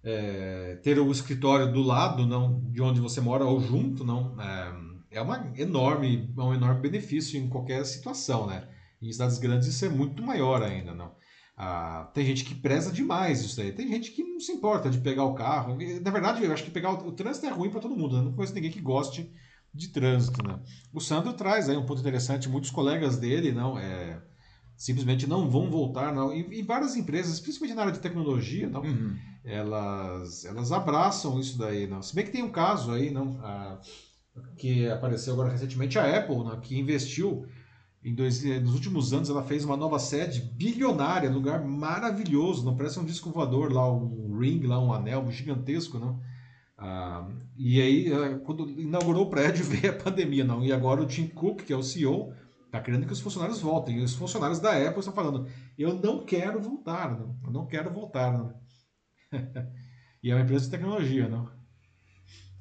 é, 0.04 0.76
ter 0.84 1.00
o 1.00 1.12
escritório 1.12 1.72
do 1.72 1.82
lado, 1.82 2.28
não, 2.28 2.62
de 2.72 2.82
onde 2.82 3.02
você 3.02 3.20
mora 3.20 3.46
ou 3.46 3.60
junto, 3.60 4.04
não, 4.04 4.40
é, 4.40 5.18
é 5.18 5.22
uma 5.22 5.52
enorme, 5.58 6.32
é 6.38 6.42
um 6.42 6.54
enorme 6.54 6.82
benefício 6.82 7.40
em 7.40 7.50
qualquer 7.50 7.84
situação, 7.84 8.46
né? 8.46 8.68
Em 9.02 9.12
cidades 9.12 9.40
grandes 9.40 9.68
isso 9.68 9.86
é 9.86 9.90
muito 9.90 10.22
maior 10.22 10.62
ainda, 10.62 10.94
não. 10.94 11.16
Ah, 11.66 12.12
tem 12.14 12.26
gente 12.26 12.44
que 12.44 12.54
preza 12.56 12.92
demais 12.92 13.42
isso 13.42 13.56
daí. 13.58 13.72
Tem 13.72 13.88
gente 13.88 14.12
que 14.12 14.22
não 14.24 14.40
se 14.40 14.52
importa 14.52 14.90
de 14.90 14.98
pegar 15.00 15.24
o 15.24 15.34
carro. 15.34 15.78
Na 16.02 16.12
verdade, 16.12 16.44
eu 16.44 16.52
acho 16.52 16.64
que 16.66 16.72
pegar 16.72 16.92
o, 16.92 17.08
o 17.08 17.12
trânsito 17.14 17.46
é 17.46 17.50
ruim 17.50 17.70
para 17.70 17.80
todo 17.80 17.96
mundo. 17.96 18.18
né? 18.18 18.24
Não 18.24 18.34
conheço 18.34 18.54
ninguém 18.54 18.72
que 18.72 18.82
goste 18.82 19.32
de 19.74 19.88
trânsito, 19.88 20.46
né? 20.46 20.60
O 20.94 21.00
Sandro 21.00 21.34
traz 21.34 21.70
aí 21.70 21.78
um 21.78 21.86
ponto 21.86 22.02
interessante. 22.02 22.50
Muitos 22.50 22.70
colegas 22.70 23.18
dele 23.18 23.52
não 23.52 23.78
é, 23.80 24.22
simplesmente 24.76 25.26
não 25.26 25.50
vão 25.50 25.70
voltar, 25.72 26.14
não. 26.14 26.34
E, 26.34 26.60
e 26.60 26.62
várias 26.62 26.96
empresas, 26.96 27.40
principalmente 27.40 27.76
na 27.76 27.82
área 27.84 27.94
de 27.94 28.00
tecnologia, 28.00 28.68
não, 28.70 28.82
Uhum. 28.82 29.16
elas, 29.44 30.46
elas 30.46 30.72
abraçam 30.72 31.40
isso 31.40 31.58
daí, 31.58 31.88
não. 31.88 32.02
Se 32.02 32.14
bem 32.14 32.26
que 32.26 32.32
tem 32.32 32.44
um 32.44 32.52
caso 32.52 32.92
aí, 32.92 33.10
não, 33.10 33.40
ah, 33.42 33.80
que 34.58 34.88
apareceu 34.90 35.34
agora 35.34 35.52
recentemente, 35.52 35.98
a 35.98 36.18
Apple, 36.18 36.38
não, 36.44 36.60
que 36.60 36.78
investiu 36.78 37.46
em 38.04 38.14
dois, 38.14 38.44
eh, 38.46 38.60
nos 38.60 38.74
últimos 38.74 39.14
anos, 39.14 39.30
ela 39.30 39.44
fez 39.44 39.64
uma 39.64 39.78
nova 39.78 39.98
sede 39.98 40.42
bilionária, 40.42 41.30
lugar 41.30 41.64
maravilhoso, 41.64 42.66
não 42.66 42.76
parece 42.76 43.00
um 43.00 43.06
disco 43.06 43.32
voador 43.32 43.72
lá, 43.72 43.90
um 43.92 44.38
ring, 44.38 44.62
lá 44.66 44.80
um 44.80 44.94
anel 44.94 45.32
gigantesco, 45.32 45.98
não. 45.98 46.20
Ah, 46.78 47.30
e 47.56 47.82
aí, 47.82 48.12
eh, 48.12 48.40
quando 48.46 48.70
inaugurou 48.70 49.26
o 49.26 49.30
prédio, 49.30 49.64
veio 49.66 49.94
a 49.94 49.96
pandemia, 49.96 50.44
não. 50.44 50.64
E 50.66 50.74
agora 50.74 51.02
o 51.02 51.06
Tim 51.06 51.28
Cook, 51.28 51.62
que 51.64 51.72
é 51.72 51.78
o 51.78 51.84
CEO, 51.84 52.34
está 52.66 52.82
querendo 52.82 53.06
que 53.06 53.14
os 53.14 53.22
funcionários 53.22 53.62
voltem. 53.62 54.00
E 54.00 54.04
os 54.04 54.16
funcionários 54.16 54.60
da 54.60 54.72
Apple 54.72 55.00
estão 55.00 55.14
falando: 55.14 55.48
eu 55.78 55.94
não 55.94 56.26
quero 56.26 56.60
voltar, 56.62 57.18
não. 57.18 57.38
Eu 57.46 57.52
não 57.52 57.66
quero 57.66 57.90
voltar, 57.94 58.38
não. 58.38 58.54
e 60.22 60.30
é 60.30 60.36
uma 60.36 60.42
empresa 60.44 60.66
de 60.66 60.72
tecnologia, 60.72 61.30
não? 61.30 61.50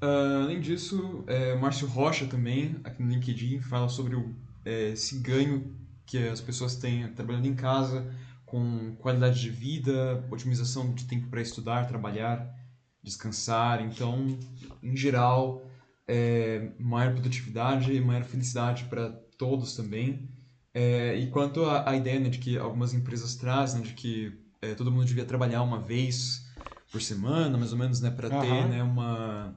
Ah, 0.01 0.43
além 0.45 0.61
disso, 0.61 1.24
é, 1.26 1.57
Márcio 1.57 1.88
Rocha 1.88 2.26
também, 2.26 2.76
aqui 2.84 3.03
no 3.03 3.11
LinkedIn, 3.11 3.61
fala 3.61 3.88
sobre 3.88 4.14
o, 4.14 4.36
é, 4.64 4.90
esse 4.90 5.18
ganho 5.18 5.76
que 6.06 6.18
as 6.28 6.40
pessoas 6.40 6.76
têm 6.76 7.08
trabalhando 7.14 7.46
em 7.46 7.54
casa, 7.54 8.12
com 8.44 8.94
qualidade 8.96 9.40
de 9.40 9.50
vida, 9.50 10.26
otimização 10.30 10.92
de 10.92 11.04
tempo 11.04 11.28
para 11.28 11.40
estudar, 11.40 11.86
trabalhar, 11.86 12.54
descansar. 13.02 13.80
Então, 13.80 14.38
em 14.82 14.96
geral, 14.96 15.64
é, 16.06 16.70
maior 16.78 17.12
produtividade 17.12 17.92
e 17.92 18.00
maior 18.00 18.24
felicidade 18.24 18.84
para 18.84 19.10
todos 19.38 19.74
também. 19.74 20.28
É, 20.74 21.16
e 21.16 21.28
quanto 21.28 21.64
à 21.64 21.94
ideia 21.96 22.18
né, 22.18 22.28
de 22.28 22.38
que 22.38 22.58
algumas 22.58 22.92
empresas 22.92 23.34
trazem, 23.34 23.82
de 23.82 23.92
que 23.94 24.38
é, 24.60 24.74
todo 24.74 24.90
mundo 24.90 25.04
devia 25.04 25.24
trabalhar 25.24 25.62
uma 25.62 25.80
vez 25.80 26.42
por 26.90 27.00
semana, 27.00 27.56
mais 27.56 27.72
ou 27.72 27.78
menos, 27.78 28.00
né, 28.00 28.10
para 28.10 28.28
ter 28.28 28.36
Aham. 28.36 28.68
né, 28.68 28.82
uma 28.82 29.54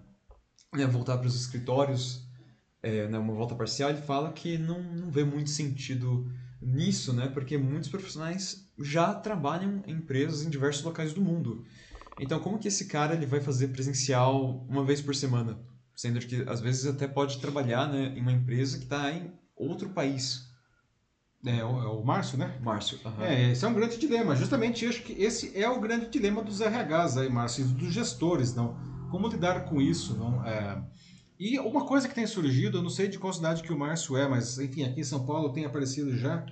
né, 0.74 0.86
voltar 0.86 1.18
para 1.18 1.28
os 1.28 1.36
escritórios, 1.36 2.24
é, 2.86 3.08
né, 3.08 3.18
uma 3.18 3.34
volta 3.34 3.56
parcial, 3.56 3.90
ele 3.90 4.02
fala 4.02 4.32
que 4.32 4.60
não, 4.60 4.80
não 4.80 5.10
vê 5.10 5.24
muito 5.24 5.50
sentido 5.50 6.32
nisso, 6.62 7.12
né, 7.14 7.28
porque 7.28 7.58
muitos 7.58 7.90
profissionais 7.90 8.72
já 8.80 9.12
trabalham 9.12 9.82
em 9.88 9.94
empresas 9.94 10.46
em 10.46 10.50
diversos 10.52 10.84
locais 10.84 11.12
do 11.12 11.20
mundo. 11.20 11.66
Então, 12.18 12.40
como 12.40 12.60
que 12.60 12.68
esse 12.68 12.86
cara 12.86 13.16
ele 13.16 13.26
vai 13.26 13.42
fazer 13.42 13.70
presencial 13.70 14.64
uma 14.70 14.86
vez 14.86 15.02
por 15.02 15.16
semana? 15.16 15.60
Sendo 15.96 16.20
que 16.20 16.48
às 16.48 16.62
vezes 16.62 16.86
até 16.86 17.08
pode 17.08 17.40
trabalhar 17.40 17.90
né, 17.90 18.14
em 18.16 18.22
uma 18.22 18.32
empresa 18.32 18.78
que 18.78 18.84
está 18.84 19.12
em 19.12 19.34
outro 19.56 19.90
país. 19.90 20.48
É, 21.44 21.64
o, 21.64 21.82
é 21.82 21.88
o 21.88 22.04
Márcio, 22.04 22.38
né? 22.38 22.58
Márcio. 22.62 23.00
aham. 23.04 23.24
É, 23.24 23.52
esse 23.52 23.66
é 23.66 23.68
um 23.68 23.74
grande 23.74 23.98
dilema. 23.98 24.36
Justamente 24.36 24.86
acho 24.86 25.02
que 25.02 25.14
esse 25.14 25.58
é 25.60 25.68
o 25.68 25.80
grande 25.80 26.08
dilema 26.08 26.44
dos 26.44 26.62
RHs 26.62 27.18
aí, 27.18 27.30
Márcio, 27.30 27.66
e 27.66 27.68
dos 27.68 27.94
gestores, 27.94 28.54
não? 28.54 28.78
Como 29.10 29.28
lidar 29.28 29.66
com 29.66 29.82
isso, 29.82 30.16
não? 30.16 30.46
É, 30.46 30.82
E 31.38 31.60
uma 31.60 31.86
coisa 31.86 32.08
que 32.08 32.16
tem 32.16 32.26
surgido, 32.26 32.78
eu 32.78 32.82
não 32.82 32.90
sei 32.90 33.08
de 33.08 33.20
qual 33.20 33.34
cidade 33.34 33.62
que 33.62 33.74
o 33.74 33.78
Márcio 33.78 34.16
é, 34.16 34.28
mas 34.28 34.58
enfim, 34.58 34.84
aqui 34.84 35.02
em 35.02 35.04
São 35.04 35.26
Paulo 35.26 35.52
tem 35.52 35.66
aparecido 35.66 36.16
já 36.18 36.46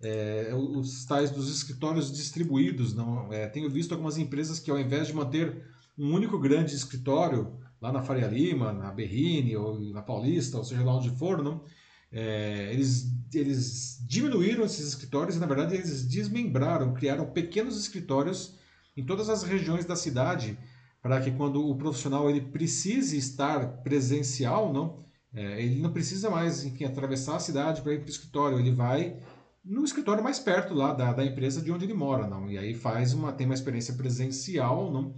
é, 0.00 0.52
os 0.54 1.04
tais 1.04 1.30
dos 1.30 1.50
escritórios 1.50 2.12
distribuídos, 2.12 2.94
não? 2.94 3.32
É, 3.32 3.48
tenho 3.48 3.68
visto 3.68 3.92
algumas 3.92 4.16
empresas 4.16 4.60
que 4.60 4.70
ao 4.70 4.78
invés 4.78 5.08
de 5.08 5.12
manter 5.12 5.64
um 5.98 6.14
único 6.14 6.38
grande 6.38 6.74
escritório 6.74 7.52
lá 7.80 7.92
na 7.92 8.02
Faria 8.02 8.28
Lima, 8.28 8.72
na 8.72 8.92
Berrine 8.92 9.56
ou 9.56 9.80
na 9.92 10.02
Paulista, 10.02 10.56
ou 10.56 10.64
seja 10.64 10.84
lá 10.84 10.96
onde 10.96 11.10
for, 11.10 11.42
não? 11.42 11.64
É, 12.10 12.72
eles, 12.72 13.12
eles 13.34 14.02
diminuíram 14.06 14.64
esses 14.64 14.86
escritórios 14.86 15.36
e, 15.36 15.40
na 15.40 15.46
verdade, 15.46 15.74
eles 15.74 16.06
desmembraram, 16.06 16.94
criaram 16.94 17.26
pequenos 17.26 17.78
escritórios 17.78 18.56
em 18.96 19.04
todas 19.04 19.28
as 19.28 19.42
regiões 19.42 19.84
da 19.84 19.94
cidade 19.94 20.58
para 21.02 21.20
que 21.20 21.30
quando 21.30 21.66
o 21.66 21.76
profissional 21.76 22.28
ele 22.28 22.40
precise 22.40 23.16
estar 23.16 23.82
presencial, 23.82 24.72
não, 24.72 25.04
é, 25.32 25.62
ele 25.62 25.80
não 25.80 25.92
precisa 25.92 26.30
mais, 26.30 26.64
enfim, 26.64 26.84
atravessar 26.84 27.36
a 27.36 27.40
cidade 27.40 27.82
para 27.82 27.92
ir 27.92 27.98
para 27.98 28.06
o 28.06 28.10
escritório, 28.10 28.58
ele 28.58 28.72
vai 28.72 29.16
no 29.64 29.84
escritório 29.84 30.24
mais 30.24 30.38
perto 30.38 30.74
lá 30.74 30.94
da, 30.94 31.12
da 31.12 31.24
empresa 31.24 31.60
de 31.60 31.70
onde 31.70 31.84
ele 31.84 31.94
mora, 31.94 32.26
não, 32.26 32.50
e 32.50 32.56
aí 32.56 32.74
faz 32.74 33.12
uma 33.12 33.32
tem 33.32 33.46
uma 33.46 33.54
experiência 33.54 33.94
presencial, 33.94 34.90
não. 34.90 35.14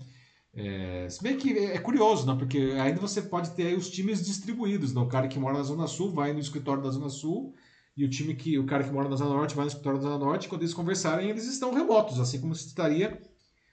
É, 0.52 1.06
se 1.08 1.22
bem 1.22 1.36
que 1.36 1.56
é 1.56 1.78
curioso, 1.78 2.26
não, 2.26 2.36
porque 2.36 2.74
ainda 2.80 3.00
você 3.00 3.22
pode 3.22 3.50
ter 3.50 3.76
os 3.76 3.88
times 3.88 4.24
distribuídos, 4.24 4.92
não, 4.92 5.04
o 5.04 5.08
cara 5.08 5.28
que 5.28 5.38
mora 5.38 5.56
na 5.56 5.62
Zona 5.62 5.86
Sul 5.86 6.12
vai 6.12 6.32
no 6.32 6.40
escritório 6.40 6.82
da 6.82 6.90
Zona 6.90 7.08
Sul 7.08 7.54
e 7.96 8.04
o 8.04 8.10
time 8.10 8.34
que 8.34 8.58
o 8.58 8.66
cara 8.66 8.82
que 8.82 8.90
mora 8.90 9.08
na 9.08 9.14
Zona 9.14 9.34
Norte 9.34 9.54
vai 9.54 9.64
no 9.64 9.68
escritório 9.68 10.00
da 10.00 10.08
Zona 10.08 10.18
Norte, 10.18 10.48
quando 10.48 10.62
eles 10.62 10.74
conversarem, 10.74 11.30
eles 11.30 11.46
estão 11.46 11.72
remotos, 11.72 12.18
assim 12.18 12.40
como 12.40 12.54
se 12.54 12.66
estaria 12.66 13.20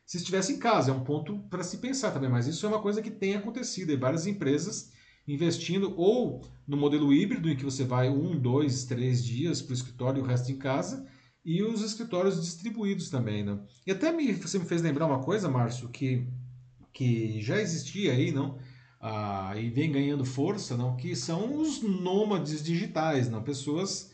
se 0.08 0.18
estivesse 0.18 0.54
em 0.54 0.58
casa. 0.58 0.90
É 0.90 0.94
um 0.94 1.04
ponto 1.04 1.38
para 1.50 1.62
se 1.62 1.78
pensar 1.78 2.12
também, 2.12 2.30
mas 2.30 2.48
isso 2.48 2.66
é 2.66 2.70
uma 2.70 2.82
coisa 2.82 3.02
que 3.02 3.12
tem 3.12 3.36
acontecido. 3.36 3.92
E 3.92 3.98
várias 3.98 4.26
empresas 4.26 4.92
investindo 5.28 5.94
ou 5.98 6.42
no 6.66 6.78
modelo 6.78 7.14
híbrido, 7.14 7.50
em 7.50 7.58
que 7.58 7.66
você 7.66 7.84
vai 7.84 8.10
um, 8.10 8.40
dois, 8.40 8.86
três 8.86 9.24
dias 9.24 9.62
para 9.62 9.72
o 9.72 9.76
escritório 9.76 10.20
e 10.20 10.22
o 10.24 10.26
resto 10.26 10.50
em 10.50 10.58
casa, 10.58 11.06
e 11.44 11.62
os 11.62 11.82
escritórios 11.82 12.42
distribuídos 12.42 13.10
também. 13.10 13.44
Né? 13.44 13.60
E 13.86 13.92
até 13.92 14.12
me, 14.12 14.32
você 14.32 14.58
me 14.58 14.66
fez 14.66 14.82
lembrar 14.82 15.06
uma 15.06 15.22
coisa, 15.22 15.50
Márcio, 15.50 15.90
que, 15.90 16.26
que 16.94 17.42
já 17.42 17.60
existia 17.60 18.14
aí, 18.14 18.32
não? 18.32 18.58
Ah, 19.02 19.54
e 19.58 19.70
vem 19.70 19.92
ganhando 19.92 20.24
força, 20.24 20.78
não? 20.78 20.96
que 20.96 21.16
são 21.16 21.60
os 21.60 21.82
nômades 21.82 22.64
digitais, 22.64 23.30
não? 23.30 23.44
pessoas 23.44 24.12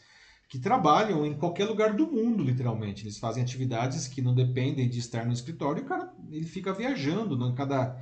que 0.54 0.60
trabalham 0.60 1.26
em 1.26 1.34
qualquer 1.34 1.66
lugar 1.66 1.96
do 1.96 2.06
mundo, 2.06 2.44
literalmente. 2.44 3.04
Eles 3.04 3.18
fazem 3.18 3.42
atividades 3.42 4.08
que 4.08 4.22
não 4.22 4.36
dependem 4.36 4.88
de 4.88 5.00
estar 5.00 5.26
no 5.26 5.34
escritório 5.34 5.82
e 5.82 5.84
o 5.84 5.88
cara 5.88 6.14
ele 6.30 6.46
fica 6.46 6.72
viajando, 6.72 7.36
né? 7.36 7.52
cada, 7.58 8.00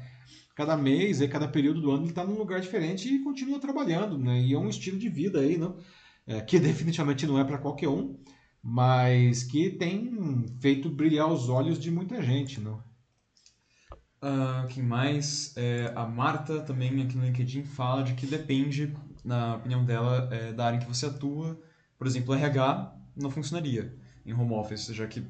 cada 0.53 0.75
mês, 0.75 1.21
aí, 1.21 1.29
cada 1.29 1.47
período 1.47 1.79
do 1.79 1.91
ano 1.91 2.03
ele 2.03 2.09
está 2.09 2.25
num 2.25 2.37
lugar 2.37 2.59
diferente 2.59 3.07
e 3.07 3.23
continua 3.23 3.57
trabalhando. 3.57 4.17
Né? 4.17 4.41
E 4.41 4.53
é 4.53 4.59
um 4.59 4.67
estilo 4.67 4.99
de 4.99 5.07
vida 5.07 5.39
aí, 5.39 5.57
não? 5.57 5.77
É, 6.27 6.41
que 6.41 6.59
definitivamente 6.59 7.25
não 7.25 7.39
é 7.39 7.45
para 7.45 7.57
qualquer 7.57 7.87
um. 7.87 8.17
mas 8.61 9.43
que 9.43 9.69
tem 9.69 10.45
feito 10.59 10.89
brilhar 10.89 11.31
os 11.31 11.47
olhos 11.47 11.79
de 11.79 11.89
muita 11.89 12.21
gente, 12.21 12.59
não? 12.59 12.83
Uh, 14.21 14.67
quem 14.67 14.83
mais? 14.83 15.55
É, 15.55 15.93
a 15.95 16.05
Marta 16.05 16.59
também 16.59 17.01
aqui 17.01 17.15
no 17.15 17.25
LinkedIn 17.25 17.63
fala 17.63 18.03
de 18.03 18.13
que 18.13 18.27
depende, 18.27 18.93
na 19.23 19.55
opinião 19.55 19.85
dela, 19.85 20.27
é, 20.29 20.51
da 20.51 20.65
área 20.65 20.75
em 20.75 20.81
que 20.81 20.87
você 20.87 21.05
atua. 21.05 21.57
Por 22.01 22.07
exemplo, 22.07 22.33
RH 22.33 22.95
não 23.15 23.29
funcionaria 23.29 23.93
em 24.25 24.33
home 24.33 24.53
office, 24.55 24.87
já 24.87 25.05
que 25.05 25.23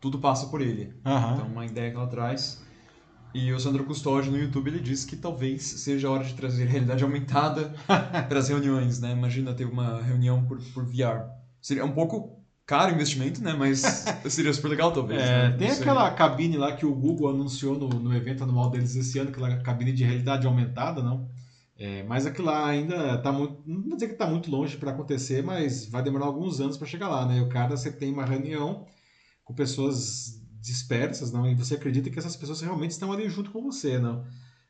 tudo 0.00 0.18
passa 0.18 0.48
por 0.48 0.60
ele. 0.60 0.92
Uhum. 1.04 1.34
Então, 1.34 1.46
uma 1.46 1.64
ideia 1.64 1.88
que 1.88 1.96
ela 1.96 2.08
traz. 2.08 2.64
E 3.32 3.52
o 3.52 3.60
Sandro 3.60 3.84
Custódio 3.84 4.32
no 4.32 4.36
YouTube 4.36 4.66
ele 4.66 4.80
diz 4.80 5.04
que 5.04 5.14
talvez 5.14 5.62
seja 5.62 6.08
a 6.08 6.10
hora 6.10 6.24
de 6.24 6.34
trazer 6.34 6.64
realidade 6.64 7.04
aumentada 7.04 7.72
para 8.28 8.40
as 8.40 8.48
reuniões, 8.48 8.98
né? 8.98 9.12
Imagina 9.12 9.54
ter 9.54 9.66
uma 9.66 10.02
reunião 10.02 10.44
por, 10.44 10.58
por 10.74 10.84
VR. 10.84 11.30
Seria 11.62 11.84
um 11.84 11.92
pouco 11.92 12.42
caro 12.66 12.90
o 12.90 12.94
investimento, 12.96 13.40
né? 13.40 13.54
Mas 13.56 14.04
seria 14.28 14.52
super 14.52 14.66
legal, 14.66 14.90
talvez. 14.90 15.22
É, 15.22 15.50
né? 15.50 15.56
tem 15.56 15.70
aquela 15.70 16.10
cabine 16.10 16.56
lá 16.56 16.72
que 16.72 16.84
o 16.84 16.92
Google 16.92 17.30
anunciou 17.30 17.78
no, 17.78 17.88
no 17.88 18.12
evento 18.12 18.42
anual 18.42 18.68
deles 18.68 18.96
esse 18.96 19.16
ano, 19.20 19.30
aquela 19.30 19.58
cabine 19.58 19.92
de 19.92 20.02
realidade 20.02 20.44
aumentada, 20.44 21.04
não? 21.04 21.28
É, 21.78 22.02
mas 22.04 22.24
aquilo 22.26 22.46
lá 22.46 22.66
ainda 22.66 23.16
está 23.16 23.30
muito. 23.30 23.62
Não 23.66 23.82
vou 23.82 23.94
dizer 23.94 24.06
que 24.06 24.14
está 24.14 24.26
muito 24.26 24.50
longe 24.50 24.78
para 24.78 24.92
acontecer, 24.92 25.42
mas 25.42 25.86
vai 25.86 26.02
demorar 26.02 26.24
alguns 26.24 26.60
anos 26.60 26.78
para 26.78 26.86
chegar 26.86 27.08
lá, 27.08 27.26
né? 27.26 27.42
O 27.42 27.48
cara, 27.48 27.76
você 27.76 27.92
tem 27.92 28.12
uma 28.12 28.24
reunião 28.24 28.86
com 29.44 29.54
pessoas 29.54 30.42
dispersas, 30.60 31.30
não? 31.30 31.46
E 31.46 31.54
você 31.54 31.74
acredita 31.74 32.10
que 32.10 32.18
essas 32.18 32.34
pessoas 32.34 32.62
realmente 32.62 32.92
estão 32.92 33.12
ali 33.12 33.28
junto 33.28 33.50
com 33.50 33.62
você, 33.62 33.98
não? 33.98 34.24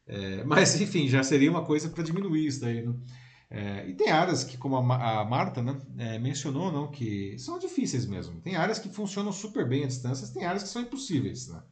É, 0.07 0.42
mas, 0.44 0.80
enfim, 0.80 1.09
já 1.09 1.22
seria 1.22 1.50
uma 1.50 1.64
coisa 1.64 1.88
para 1.88 2.02
diminuir 2.02 2.46
isso 2.46 2.61
daí? 2.61 2.84
É, 3.48 3.88
e 3.88 3.94
tem 3.94 4.11
áreas 4.11 4.42
que, 4.42 4.57
como 4.57 4.76
a, 4.76 5.20
a 5.20 5.24
Marta 5.24 5.62
né, 5.62 5.78
é, 5.98 6.18
mencionou, 6.18 6.72
não, 6.72 6.90
que 6.90 7.38
são 7.38 7.59
difíceis 7.59 8.04
mesmo. 8.04 8.40
Tem 8.40 8.57
áreas 8.57 8.80
que 8.80 8.88
funcionam 8.88 9.30
super 9.30 9.68
bem 9.68 9.84
à 9.84 9.86
distância, 9.86 10.26
tem 10.34 10.44
áreas 10.44 10.64
que 10.64 10.68
são 10.68 10.82
impossíveis. 10.82 11.46
Né? 11.48 11.62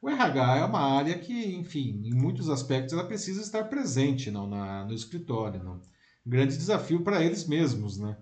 O 0.00 0.08
RH 0.08 0.58
é 0.58 0.64
uma 0.64 0.80
área 0.80 1.18
que, 1.18 1.56
enfim, 1.56 2.02
em 2.04 2.14
muitos 2.14 2.48
aspectos 2.48 2.92
ela 2.92 3.04
precisa 3.04 3.40
estar 3.40 3.64
presente 3.64 4.30
não, 4.30 4.46
na, 4.46 4.84
no 4.84 4.94
escritório. 4.94 5.62
Não? 5.62 5.80
Grande 6.24 6.56
desafio 6.56 7.02
para 7.02 7.24
eles 7.24 7.46
mesmos. 7.46 7.98
Né? 7.98 8.16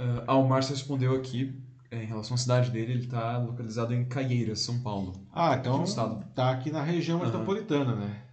uh, 0.00 0.32
o 0.32 0.48
Márcio 0.48 0.74
respondeu 0.74 1.14
aqui 1.14 1.62
é, 1.90 2.02
em 2.02 2.06
relação 2.06 2.34
à 2.34 2.38
cidade 2.38 2.70
dele, 2.70 2.92
ele 2.92 3.04
está 3.04 3.38
localizado 3.38 3.94
em 3.94 4.06
Caieiras, 4.06 4.60
São 4.60 4.82
Paulo. 4.82 5.26
Ah, 5.32 5.54
então 5.54 5.84
está 5.84 6.50
aqui 6.50 6.70
na 6.70 6.82
região 6.82 7.18
metropolitana, 7.18 7.94
uhum. 7.94 8.00
né? 8.00 8.24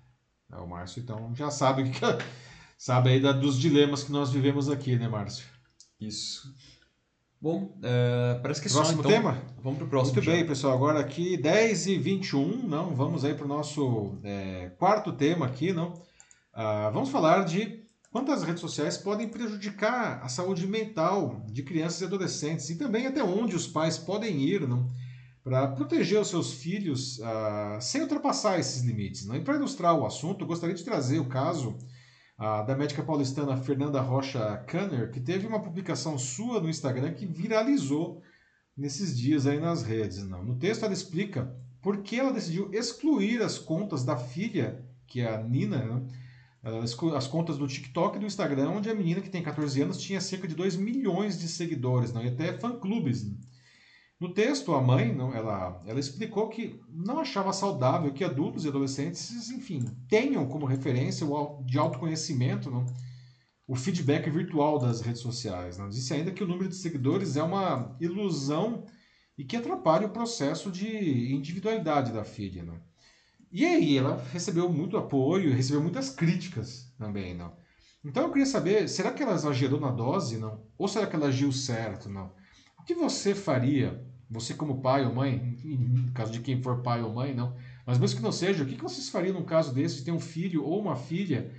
É, 0.52 0.58
o 0.58 0.68
Márcio 0.68 1.02
então 1.02 1.34
já 1.34 1.50
sabe 1.50 1.90
que 1.90 2.00
sabe 2.78 3.12
aí 3.12 3.22
da, 3.22 3.32
dos 3.32 3.58
dilemas 3.58 4.04
que 4.04 4.12
nós 4.12 4.32
vivemos 4.32 4.70
aqui, 4.70 4.98
né, 4.98 5.08
Márcio? 5.08 5.46
Isso. 6.00 6.54
Bom, 7.46 7.78
é, 7.84 8.40
parece 8.42 8.60
que 8.60 8.68
é 8.68 8.72
próximo 8.72 9.04
só, 9.04 9.08
então. 9.08 9.22
tema? 9.22 9.40
Vamos 9.62 9.78
para 9.78 9.86
o 9.86 9.88
próximo. 9.88 10.16
Muito 10.16 10.26
já. 10.26 10.32
bem, 10.32 10.48
pessoal. 10.48 10.74
Agora 10.74 11.00
aqui 11.00 11.38
10 11.38 11.86
e 11.86 11.98
21, 12.00 12.68
não? 12.68 12.96
Vamos 12.96 13.24
aí 13.24 13.36
para 13.36 13.46
o 13.46 13.48
nosso 13.48 14.18
é, 14.24 14.72
quarto 14.80 15.14
tema 15.14 15.46
aqui, 15.46 15.72
não? 15.72 15.94
Ah, 16.52 16.90
vamos 16.92 17.10
falar 17.10 17.46
de 17.46 17.84
quantas 18.12 18.42
redes 18.42 18.62
sociais 18.62 18.98
podem 18.98 19.28
prejudicar 19.28 20.24
a 20.24 20.28
saúde 20.28 20.66
mental 20.66 21.46
de 21.46 21.62
crianças 21.62 22.02
e 22.02 22.06
adolescentes 22.06 22.68
e 22.72 22.80
também 22.80 23.06
até 23.06 23.24
onde 23.24 23.56
os 23.56 23.68
pais 23.68 23.96
podem 23.96 24.42
ir, 24.42 24.68
não? 24.68 24.90
Para 25.44 25.68
proteger 25.68 26.20
os 26.20 26.30
seus 26.30 26.52
filhos 26.52 27.22
ah, 27.22 27.78
sem 27.80 28.02
ultrapassar 28.02 28.58
esses 28.58 28.82
limites. 28.82 29.24
Não? 29.28 29.36
E 29.36 29.42
para 29.42 29.54
ilustrar 29.54 29.94
o 29.94 30.04
assunto, 30.04 30.44
eu 30.44 30.48
gostaria 30.48 30.74
de 30.74 30.84
trazer 30.84 31.20
o 31.20 31.26
caso 31.26 31.78
a, 32.38 32.62
da 32.64 32.76
médica 32.76 33.04
paulistana 33.04 33.58
Fernanda 33.58 34.02
Rocha 34.02 34.58
Kanner, 34.68 35.12
que 35.12 35.20
teve 35.20 35.48
uma 35.48 35.62
publicação 35.62 36.18
sua 36.18 36.60
no 36.60 36.70
Instagram 36.70 37.14
que 37.14 37.26
viralizou 37.26 38.22
nesses 38.76 39.18
dias 39.18 39.48
aí 39.48 39.60
nas 39.60 39.84
redes. 39.84 40.24
Não. 40.24 40.44
No 40.44 40.56
texto 40.56 40.84
ela 40.84 40.94
explica 40.94 41.56
por 41.82 42.02
que 42.02 42.20
ela 42.20 42.34
decidiu 42.34 42.74
excluir 42.74 43.42
as 43.42 43.58
contas 43.58 44.04
da 44.04 44.18
filha, 44.18 44.84
que 45.08 45.22
é 45.22 45.34
a 45.34 45.42
Nina, 45.42 45.78
né? 45.78 46.02
as 47.16 47.28
contas 47.28 47.58
do 47.60 47.68
TikTok 47.68 48.18
e 48.18 48.20
do 48.20 48.26
Instagram, 48.26 48.72
onde 48.72 48.90
a 48.90 48.96
menina 48.96 49.22
que 49.22 49.30
tem 49.30 49.44
14 49.44 49.82
anos 49.84 50.02
tinha 50.02 50.20
cerca 50.20 50.48
de 50.48 50.56
2 50.56 50.76
milhões 50.78 51.40
de 51.40 51.48
seguidores, 51.48 52.12
não? 52.12 52.24
e 52.24 52.28
até 52.28 52.54
fã-clubes. 52.58 53.24
Né? 53.24 53.38
No 54.20 54.34
texto, 54.34 54.74
a 54.74 54.82
mãe, 54.82 55.14
não, 55.14 55.34
ela, 55.34 55.82
ela 55.86 56.00
explicou 56.00 56.48
que 56.48 56.80
não 56.90 57.20
achava 57.20 57.52
saudável 57.52 58.14
que 58.14 58.24
adultos 58.24 58.64
e 58.64 58.70
adolescentes, 58.70 59.50
enfim, 59.50 59.84
tenham 60.08 60.48
como 60.48 60.66
referência 60.66 61.28
o 61.28 61.62
de 61.64 61.78
autoconhecimento 61.78 62.72
não, 62.72 62.86
o 63.68 63.76
feedback 63.76 64.30
virtual 64.30 64.80
das 64.80 65.02
redes 65.02 65.22
sociais. 65.22 65.78
Não. 65.78 65.90
Disse 65.90 66.14
ainda 66.14 66.32
que 66.32 66.44
o 66.44 66.48
número 66.48 66.70
de 66.70 66.76
seguidores 66.76 67.36
é 67.36 67.44
uma 67.44 67.96
ilusão 68.00 68.86
e 69.38 69.44
que 69.44 69.58
atrapalha 69.58 70.08
o 70.08 70.12
processo 70.12 70.72
de 70.72 71.34
individualidade 71.34 72.14
da 72.14 72.24
filha. 72.24 72.64
Não. 72.64 72.80
E 73.52 73.66
aí 73.66 73.98
ela 73.98 74.24
recebeu 74.32 74.70
muito 74.72 74.98
apoio, 74.98 75.54
recebeu 75.54 75.82
muitas 75.82 76.10
críticas 76.10 76.94
também. 76.98 77.34
Não. 77.34 77.54
Então 78.04 78.24
eu 78.24 78.30
queria 78.30 78.46
saber, 78.46 78.88
será 78.88 79.12
que 79.12 79.24
ela 79.24 79.34
exagerou 79.34 79.80
na 79.80 79.92
dose? 79.92 80.38
Não? 80.38 80.64
Ou 80.78 80.88
será 80.88 81.08
que 81.08 81.16
ela 81.16 81.28
agiu 81.28 81.52
certo? 81.52 82.08
Não? 82.08 82.32
O 82.86 82.88
que 82.88 82.94
você 82.94 83.34
faria, 83.34 84.00
você 84.30 84.54
como 84.54 84.80
pai 84.80 85.04
ou 85.08 85.12
mãe, 85.12 85.58
no 85.64 86.12
caso 86.12 86.32
de 86.32 86.40
quem 86.40 86.62
for 86.62 86.84
pai 86.84 87.02
ou 87.02 87.12
mãe, 87.12 87.34
não, 87.34 87.56
mas 87.84 87.98
mesmo 87.98 88.18
que 88.18 88.24
não 88.24 88.32
seja, 88.32 88.64
o 88.64 88.68
que 88.68 88.80
vocês 88.80 89.10
fariam 89.10 89.34
num 89.34 89.44
caso 89.44 89.74
desse 89.74 89.96
de 89.96 90.04
ter 90.04 90.12
um 90.12 90.20
filho 90.20 90.64
ou 90.64 90.80
uma 90.80 90.96
filha 90.96 91.52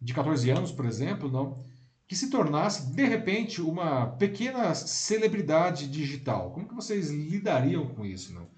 de 0.00 0.14
14 0.14 0.48
anos, 0.48 0.72
por 0.72 0.86
exemplo, 0.86 1.30
não, 1.30 1.62
que 2.08 2.16
se 2.16 2.30
tornasse 2.30 2.90
de 2.90 3.04
repente 3.04 3.60
uma 3.60 4.06
pequena 4.06 4.74
celebridade 4.74 5.88
digital? 5.88 6.50
Como 6.52 6.66
que 6.66 6.74
vocês 6.74 7.10
lidariam 7.10 7.88
com 7.88 8.06
isso, 8.06 8.32
não? 8.32 8.48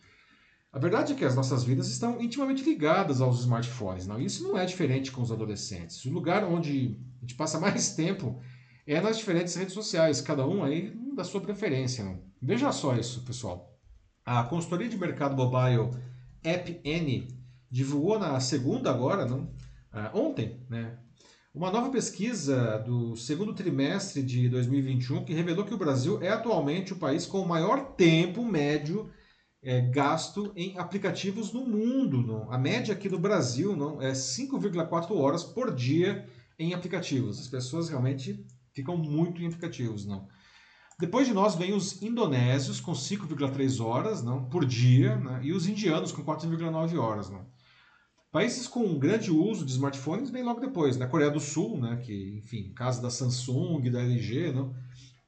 A 0.72 0.78
verdade 0.78 1.14
é 1.14 1.16
que 1.16 1.24
as 1.24 1.34
nossas 1.34 1.64
vidas 1.64 1.88
estão 1.88 2.22
intimamente 2.22 2.62
ligadas 2.62 3.20
aos 3.20 3.40
smartphones, 3.40 4.06
não? 4.06 4.20
Isso 4.20 4.44
não 4.44 4.56
é 4.56 4.64
diferente 4.64 5.10
com 5.10 5.20
os 5.20 5.32
adolescentes. 5.32 6.04
O 6.04 6.12
lugar 6.12 6.44
onde 6.44 6.96
a 7.16 7.22
gente 7.22 7.34
passa 7.34 7.58
mais 7.58 7.96
tempo 7.96 8.40
é 8.86 9.00
nas 9.00 9.18
diferentes 9.18 9.56
redes 9.56 9.74
sociais, 9.74 10.20
cada 10.20 10.46
um 10.46 10.62
aí 10.62 10.96
da 11.18 11.24
sua 11.24 11.40
preferência. 11.40 12.04
Né? 12.04 12.16
Veja 12.40 12.70
só 12.70 12.96
isso, 12.96 13.22
pessoal. 13.22 13.76
A 14.24 14.44
consultoria 14.44 14.88
de 14.88 14.96
mercado 14.96 15.36
mobile 15.36 15.90
AppN 16.44 17.26
divulgou 17.68 18.18
na 18.18 18.38
segunda 18.38 18.90
agora? 18.90 19.26
Ah, 19.92 20.12
ontem, 20.14 20.64
né? 20.70 20.96
Uma 21.52 21.72
nova 21.72 21.90
pesquisa 21.90 22.78
do 22.78 23.16
segundo 23.16 23.52
trimestre 23.52 24.22
de 24.22 24.48
2021 24.48 25.24
que 25.24 25.34
revelou 25.34 25.64
que 25.64 25.74
o 25.74 25.78
Brasil 25.78 26.22
é 26.22 26.28
atualmente 26.28 26.92
o 26.92 26.98
país 26.98 27.26
com 27.26 27.40
o 27.40 27.48
maior 27.48 27.94
tempo 27.96 28.44
médio 28.44 29.10
é, 29.60 29.80
gasto 29.80 30.52
em 30.54 30.78
aplicativos 30.78 31.52
no 31.52 31.66
mundo. 31.66 32.22
Não? 32.22 32.52
A 32.52 32.56
média 32.56 32.94
aqui 32.94 33.08
no 33.08 33.18
Brasil 33.18 33.74
não 33.74 34.00
é 34.00 34.12
5,4 34.12 35.10
horas 35.16 35.42
por 35.42 35.74
dia 35.74 36.28
em 36.56 36.74
aplicativos. 36.74 37.40
As 37.40 37.48
pessoas 37.48 37.88
realmente 37.88 38.46
ficam 38.72 38.96
muito 38.96 39.42
em 39.42 39.46
aplicativos, 39.46 40.06
não? 40.06 40.28
Depois 41.00 41.28
de 41.28 41.32
nós 41.32 41.54
vem 41.54 41.72
os 41.74 42.02
indonésios 42.02 42.80
com 42.80 42.90
5,3 42.90 43.84
horas 43.84 44.20
não, 44.20 44.44
por 44.46 44.64
dia 44.64 45.16
né, 45.16 45.40
e 45.44 45.52
os 45.52 45.68
indianos 45.68 46.10
com 46.10 46.24
4,9 46.24 46.98
horas. 46.98 47.30
Não. 47.30 47.46
Países 48.32 48.66
com 48.66 48.80
um 48.80 48.98
grande 48.98 49.30
uso 49.30 49.64
de 49.64 49.70
smartphones 49.70 50.28
vem 50.28 50.42
logo 50.42 50.60
depois. 50.60 50.96
Na 50.96 51.06
né, 51.06 51.10
Coreia 51.10 51.30
do 51.30 51.38
Sul, 51.38 51.78
né, 51.78 52.02
que, 52.04 52.36
enfim, 52.36 52.72
caso 52.74 53.00
da 53.00 53.10
Samsung, 53.10 53.88
da 53.90 54.02
LG, 54.02 54.50
não, 54.52 54.74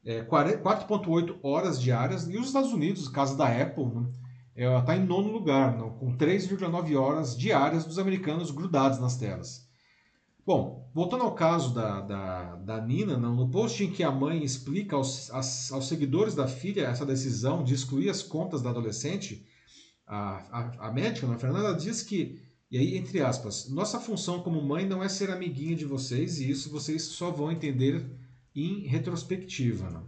é 0.05 0.25
4,8 0.25 1.39
horas 1.41 1.81
diárias. 1.81 2.29
E 2.29 2.37
os 2.37 2.49
Estados 2.49 2.73
Unidos, 2.73 3.09
caso 3.09 3.39
da 3.39 3.47
Apple, 3.47 4.09
está 4.57 4.95
é, 4.95 4.99
em 4.99 5.07
nono 5.07 5.31
lugar, 5.31 5.79
não, 5.79 5.91
com 5.91 6.17
3,9 6.17 7.01
horas 7.01 7.39
diárias 7.39 7.85
dos 7.85 7.99
americanos 7.99 8.51
grudados 8.51 8.99
nas 8.99 9.17
telas. 9.17 9.70
Bom, 10.51 10.91
voltando 10.93 11.23
ao 11.23 11.33
caso 11.33 11.73
da, 11.73 12.01
da, 12.01 12.57
da 12.57 12.81
Nina, 12.85 13.17
no 13.17 13.49
post 13.49 13.85
em 13.85 13.93
que 13.93 14.03
a 14.03 14.11
mãe 14.11 14.43
explica 14.43 14.97
aos, 14.97 15.31
aos 15.31 15.87
seguidores 15.87 16.35
da 16.35 16.49
filha 16.49 16.89
essa 16.89 17.07
decisão 17.07 17.63
de 17.63 17.73
excluir 17.73 18.11
as 18.11 18.21
contas 18.21 18.61
da 18.61 18.71
adolescente, 18.71 19.47
a, 20.05 20.39
a, 20.51 20.89
a 20.89 20.93
médica, 20.93 21.33
a 21.33 21.39
Fernanda, 21.39 21.73
diz 21.73 22.03
que, 22.03 22.43
e 22.69 22.77
aí, 22.77 22.97
entre 22.97 23.23
aspas, 23.23 23.69
nossa 23.71 24.01
função 24.01 24.43
como 24.43 24.61
mãe 24.61 24.85
não 24.85 25.05
é 25.05 25.09
ser 25.09 25.31
amiguinha 25.31 25.77
de 25.77 25.85
vocês 25.85 26.41
e 26.41 26.51
isso 26.51 26.69
vocês 26.69 27.03
só 27.05 27.31
vão 27.31 27.53
entender 27.53 28.11
em 28.53 28.89
retrospectiva. 28.89 29.89
Não? 29.89 30.05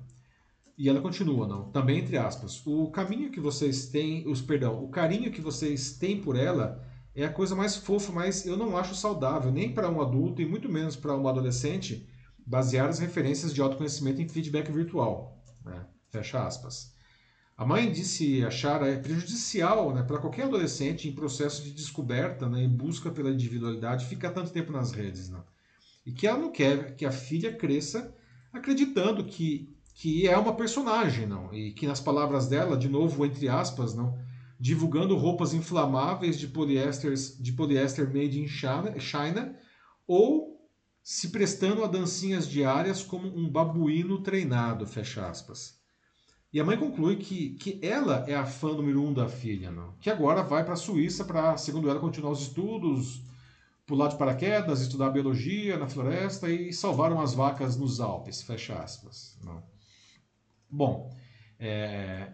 E 0.76 0.88
ela 0.88 1.00
continua, 1.00 1.46
não, 1.46 1.70
também 1.70 2.00
entre 2.00 2.18
aspas, 2.18 2.66
o 2.66 2.90
caminho 2.90 3.30
que 3.30 3.38
vocês 3.38 3.90
têm, 3.90 4.26
os 4.26 4.42
perdão, 4.42 4.82
o 4.82 4.88
carinho 4.88 5.30
que 5.30 5.40
vocês 5.40 5.92
têm 5.92 6.20
por 6.20 6.34
ela 6.34 6.84
é 7.14 7.24
a 7.24 7.32
coisa 7.32 7.54
mais 7.54 7.76
fofa, 7.76 8.12
mas 8.12 8.46
eu 8.46 8.56
não 8.56 8.76
acho 8.76 8.94
saudável, 8.94 9.52
nem 9.52 9.72
para 9.72 9.90
um 9.90 10.00
adulto 10.00 10.40
e 10.40 10.46
muito 10.46 10.68
menos 10.68 10.96
para 10.96 11.16
um 11.16 11.28
adolescente, 11.28 12.08
basear 12.46 12.88
as 12.88 12.98
referências 12.98 13.52
de 13.52 13.60
autoconhecimento 13.60 14.20
em 14.20 14.28
feedback 14.28 14.70
virtual. 14.70 15.42
Né? 15.64 15.86
Fecha 16.10 16.44
aspas. 16.44 16.92
A 17.56 17.66
mãe 17.66 17.92
disse 17.92 18.44
achar 18.44 18.82
é 18.82 18.96
prejudicial 18.96 19.94
né, 19.94 20.02
para 20.02 20.18
qualquer 20.18 20.44
adolescente 20.44 21.08
em 21.08 21.14
processo 21.14 21.62
de 21.62 21.70
descoberta, 21.72 22.48
né, 22.48 22.62
em 22.62 22.68
busca 22.68 23.10
pela 23.10 23.30
individualidade, 23.30 24.06
ficar 24.06 24.30
tanto 24.30 24.50
tempo 24.50 24.72
nas 24.72 24.90
redes. 24.90 25.28
Né? 25.28 25.40
E 26.04 26.12
que 26.12 26.26
ela 26.26 26.38
não 26.38 26.50
quer 26.50 26.96
que 26.96 27.04
a 27.04 27.12
filha 27.12 27.54
cresça 27.54 28.14
acreditando 28.52 29.24
que 29.24 29.70
que 29.94 30.26
é 30.26 30.36
uma 30.36 30.56
personagem, 30.56 31.26
não, 31.26 31.52
e 31.52 31.70
que 31.72 31.86
nas 31.86 32.00
palavras 32.00 32.48
dela, 32.48 32.78
de 32.78 32.88
novo 32.88 33.26
entre 33.26 33.46
aspas, 33.48 33.94
não, 33.94 34.18
divulgando 34.62 35.16
roupas 35.16 35.52
inflamáveis 35.52 36.38
de 36.38 36.46
poliéster, 36.46 37.12
de 37.12 37.52
poliéster 37.52 38.06
made 38.06 38.40
in 38.40 38.46
China, 38.46 38.96
China 39.00 39.58
ou 40.06 40.70
se 41.02 41.30
prestando 41.30 41.82
a 41.82 41.88
dancinhas 41.88 42.46
diárias 42.46 43.02
como 43.02 43.26
um 43.26 43.50
babuíno 43.50 44.22
treinado, 44.22 44.86
fecha 44.86 45.28
aspas. 45.28 45.80
E 46.52 46.60
a 46.60 46.64
mãe 46.64 46.78
conclui 46.78 47.16
que, 47.16 47.56
que 47.56 47.80
ela 47.84 48.24
é 48.28 48.36
a 48.36 48.46
fã 48.46 48.72
número 48.72 49.02
um 49.02 49.12
da 49.12 49.28
filha, 49.28 49.72
não? 49.72 49.96
que 50.00 50.08
agora 50.08 50.44
vai 50.44 50.62
para 50.62 50.74
a 50.74 50.76
Suíça 50.76 51.24
para, 51.24 51.56
segundo 51.56 51.90
ela, 51.90 51.98
continuar 51.98 52.30
os 52.30 52.42
estudos, 52.42 53.20
pular 53.84 54.06
de 54.06 54.16
paraquedas, 54.16 54.80
estudar 54.80 55.10
biologia 55.10 55.76
na 55.76 55.88
floresta 55.88 56.48
e 56.48 56.72
salvar 56.72 57.12
umas 57.12 57.34
vacas 57.34 57.76
nos 57.76 57.98
Alpes, 57.98 58.42
fecha 58.42 58.80
aspas. 58.80 59.36
Não? 59.42 59.60
Bom, 60.70 61.12
é, 61.58 62.32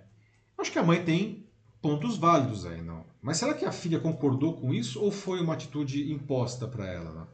acho 0.59 0.71
que 0.71 0.79
a 0.79 0.85
mãe 0.85 1.03
tem 1.03 1.48
pontos 1.81 2.17
válidos 2.17 2.67
aí, 2.67 2.83
não? 2.83 3.07
Mas 3.23 3.37
será 3.37 3.55
que 3.55 3.65
a 3.65 3.73
filha 3.73 4.01
concordou 4.01 4.55
com 4.55 4.73
isso 4.73 5.03
ou 5.03 5.11
foi 5.11 5.41
uma 5.41 5.55
atitude 5.55 6.13
imposta 6.13 6.67
para 6.67 6.87
ela? 6.87 7.13
Não? 7.13 7.29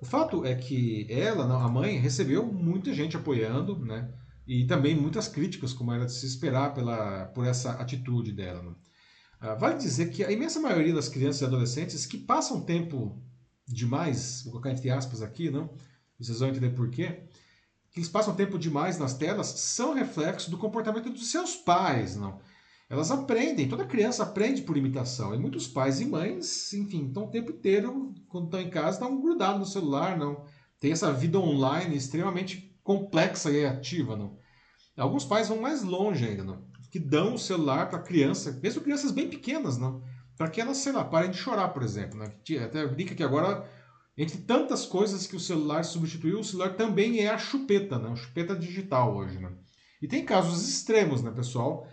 O 0.00 0.04
fato 0.04 0.44
é 0.44 0.54
que 0.54 1.06
ela, 1.10 1.44
a 1.44 1.68
mãe, 1.68 1.96
recebeu 1.96 2.44
muita 2.44 2.92
gente 2.92 3.16
apoiando, 3.16 3.78
né? 3.78 4.12
E 4.46 4.66
também 4.66 4.94
muitas 4.94 5.28
críticas, 5.28 5.72
como 5.72 5.92
era 5.92 6.04
de 6.04 6.12
se 6.12 6.26
esperar 6.26 6.74
pela, 6.74 7.26
por 7.26 7.46
essa 7.46 7.72
atitude 7.72 8.30
dela. 8.30 8.62
Né? 8.62 8.74
Ah, 9.40 9.54
vale 9.54 9.78
dizer 9.78 10.10
que 10.10 10.22
a 10.22 10.30
imensa 10.30 10.60
maioria 10.60 10.92
das 10.92 11.08
crianças 11.08 11.40
e 11.40 11.44
adolescentes 11.46 12.04
que 12.04 12.18
passam 12.18 12.60
tempo 12.60 13.18
demais, 13.66 14.42
vou 14.42 14.52
colocar 14.52 14.70
entre 14.70 14.90
aspas 14.90 15.22
aqui, 15.22 15.50
não? 15.50 15.70
Vocês 16.18 16.38
vão 16.38 16.48
entender 16.48 16.70
por 16.70 16.90
quê. 16.90 17.24
Que 17.90 18.00
eles 18.00 18.08
passam 18.08 18.34
tempo 18.34 18.58
demais 18.58 18.98
nas 18.98 19.14
telas 19.14 19.46
são 19.46 19.94
reflexo 19.94 20.50
do 20.50 20.58
comportamento 20.58 21.08
dos 21.10 21.30
seus 21.30 21.56
pais, 21.56 22.16
não? 22.16 22.40
Elas 22.88 23.10
aprendem, 23.10 23.68
toda 23.68 23.86
criança 23.86 24.22
aprende 24.22 24.62
por 24.62 24.76
imitação. 24.76 25.34
E 25.34 25.38
muitos 25.38 25.66
pais 25.66 26.00
e 26.00 26.04
mães, 26.04 26.72
enfim, 26.72 27.06
estão 27.06 27.24
o 27.24 27.30
tempo 27.30 27.50
inteiro, 27.50 28.14
quando 28.28 28.44
estão 28.44 28.60
em 28.60 28.70
casa, 28.70 28.98
estão 28.98 29.20
grudados 29.20 29.58
no 29.58 29.66
celular, 29.66 30.18
não. 30.18 30.44
Tem 30.78 30.92
essa 30.92 31.12
vida 31.12 31.38
online 31.38 31.96
extremamente 31.96 32.78
complexa 32.82 33.50
e 33.50 33.64
ativa, 33.64 34.16
não. 34.16 34.38
Alguns 34.96 35.24
pais 35.24 35.48
vão 35.48 35.60
mais 35.60 35.82
longe 35.82 36.24
ainda, 36.24 36.44
não. 36.44 36.62
Que 36.90 36.98
dão 36.98 37.34
o 37.34 37.38
celular 37.38 37.88
para 37.88 37.98
criança, 37.98 38.60
mesmo 38.62 38.82
crianças 38.82 39.10
bem 39.10 39.28
pequenas, 39.28 39.78
não. 39.78 40.02
Para 40.36 40.50
que 40.50 40.60
elas, 40.60 40.76
sei 40.76 40.92
lá, 40.92 41.04
parem 41.04 41.30
de 41.30 41.38
chorar, 41.38 41.68
por 41.68 41.82
exemplo. 41.82 42.18
Né? 42.18 42.32
Até 42.62 42.86
brinca 42.86 43.14
que 43.14 43.22
agora, 43.22 43.68
entre 44.16 44.38
tantas 44.38 44.84
coisas 44.84 45.26
que 45.26 45.34
o 45.34 45.40
celular 45.40 45.84
substituiu, 45.84 46.40
o 46.40 46.44
celular 46.44 46.76
também 46.76 47.20
é 47.20 47.30
a 47.30 47.38
chupeta, 47.38 47.98
né? 47.98 48.10
A 48.10 48.16
chupeta 48.16 48.54
digital 48.54 49.16
hoje, 49.16 49.38
né? 49.38 49.52
E 50.02 50.06
tem 50.06 50.24
casos 50.24 50.68
extremos, 50.68 51.22
né, 51.22 51.30
pessoal? 51.30 51.88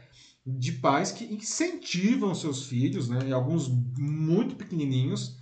De 0.45 0.73
pais 0.73 1.11
que 1.11 1.25
incentivam 1.25 2.33
seus 2.33 2.65
filhos, 2.65 3.09
né, 3.09 3.27
e 3.27 3.33
alguns 3.33 3.67
muito 3.97 4.55
pequenininhos, 4.55 5.39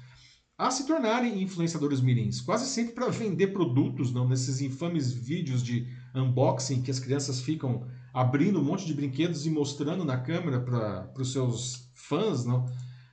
a 0.58 0.70
se 0.70 0.86
tornarem 0.86 1.42
influenciadores 1.42 2.02
mirins, 2.02 2.42
quase 2.42 2.66
sempre 2.66 2.94
para 2.94 3.08
vender 3.08 3.48
produtos, 3.48 4.12
não 4.12 4.28
nesses 4.28 4.60
infames 4.60 5.10
vídeos 5.10 5.64
de 5.64 5.88
unboxing 6.14 6.82
que 6.82 6.92
as 6.92 7.00
crianças 7.00 7.40
ficam 7.40 7.88
abrindo 8.14 8.60
um 8.60 8.64
monte 8.64 8.86
de 8.86 8.94
brinquedos 8.94 9.46
e 9.46 9.50
mostrando 9.50 10.04
na 10.04 10.18
câmera 10.18 10.60
para 10.60 11.14
os 11.18 11.32
seus 11.32 11.90
fãs, 11.94 12.44
não? 12.44 12.66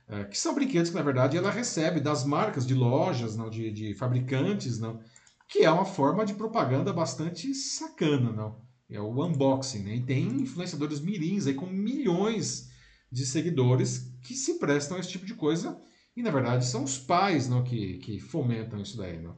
É, 0.09 0.25
que 0.25 0.37
são 0.37 0.53
brinquedos 0.55 0.89
que 0.89 0.95
na 0.95 1.01
verdade 1.01 1.37
ela 1.37 1.51
recebe 1.51 1.99
das 1.99 2.25
marcas 2.25 2.65
de 2.65 2.73
lojas, 2.73 3.35
não, 3.35 3.49
de, 3.49 3.71
de 3.71 3.93
fabricantes, 3.93 4.79
não, 4.79 4.99
que 5.47 5.59
é 5.59 5.71
uma 5.71 5.85
forma 5.85 6.25
de 6.25 6.33
propaganda 6.33 6.91
bastante 6.91 7.53
sacana, 7.53 8.31
não. 8.31 8.66
É 8.89 9.01
o 9.01 9.25
unboxing, 9.25 9.83
né? 9.83 9.95
E 9.95 10.01
tem 10.01 10.25
influenciadores 10.41 10.99
mirins 11.01 11.45
aí 11.45 11.53
com 11.53 11.65
milhões 11.65 12.69
de 13.11 13.25
seguidores 13.25 14.13
que 14.21 14.33
se 14.33 14.59
prestam 14.59 14.97
a 14.97 14.99
esse 14.99 15.09
tipo 15.09 15.25
de 15.25 15.33
coisa. 15.33 15.79
E 16.15 16.21
na 16.21 16.31
verdade 16.31 16.65
são 16.65 16.83
os 16.83 16.97
pais 16.97 17.47
não, 17.47 17.63
que, 17.63 17.97
que 17.97 18.19
fomentam 18.19 18.81
isso 18.81 18.97
daí. 18.97 19.21
Não? 19.21 19.35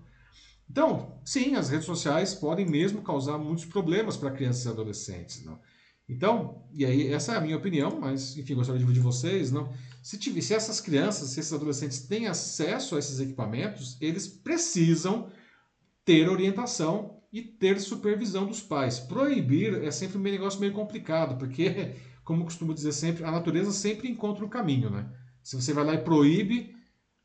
Então, 0.69 1.19
sim, 1.25 1.55
as 1.55 1.69
redes 1.69 1.85
sociais 1.85 2.35
podem 2.35 2.65
mesmo 2.65 3.01
causar 3.01 3.37
muitos 3.37 3.65
problemas 3.65 4.15
para 4.15 4.31
crianças 4.31 4.65
e 4.65 4.69
adolescentes. 4.69 5.43
Não? 5.43 5.59
Então, 6.07 6.63
e 6.71 6.85
aí, 6.85 7.13
essa 7.13 7.33
é 7.33 7.37
a 7.37 7.41
minha 7.41 7.57
opinião, 7.57 7.99
mas 7.99 8.37
enfim, 8.37 8.55
gostaria 8.55 8.79
de 8.79 8.85
ouvir 8.85 8.95
de 8.95 8.99
vocês. 8.99 9.51
Não? 9.51 9.71
Se, 10.01 10.17
tiver, 10.17 10.41
se 10.41 10.53
essas 10.53 10.79
crianças, 10.79 11.29
se 11.29 11.39
esses 11.39 11.53
adolescentes 11.53 12.01
têm 12.01 12.27
acesso 12.27 12.95
a 12.95 12.99
esses 12.99 13.19
equipamentos, 13.19 13.97
eles 13.99 14.27
precisam 14.27 15.31
ter 16.05 16.29
orientação 16.29 17.18
e 17.31 17.41
ter 17.41 17.79
supervisão 17.79 18.45
dos 18.45 18.61
pais. 18.61 18.99
Proibir 18.99 19.83
é 19.83 19.91
sempre 19.91 20.17
um 20.17 20.21
negócio 20.21 20.59
meio 20.59 20.73
complicado, 20.73 21.37
porque, 21.37 21.95
como 22.23 22.43
costumo 22.43 22.73
dizer 22.73 22.91
sempre, 22.91 23.23
a 23.23 23.31
natureza 23.31 23.71
sempre 23.71 24.09
encontra 24.09 24.43
o 24.43 24.49
caminho, 24.49 24.89
né? 24.89 25.09
Se 25.43 25.55
você 25.55 25.73
vai 25.73 25.83
lá 25.83 25.93
e 25.93 26.03
proíbe 26.03 26.75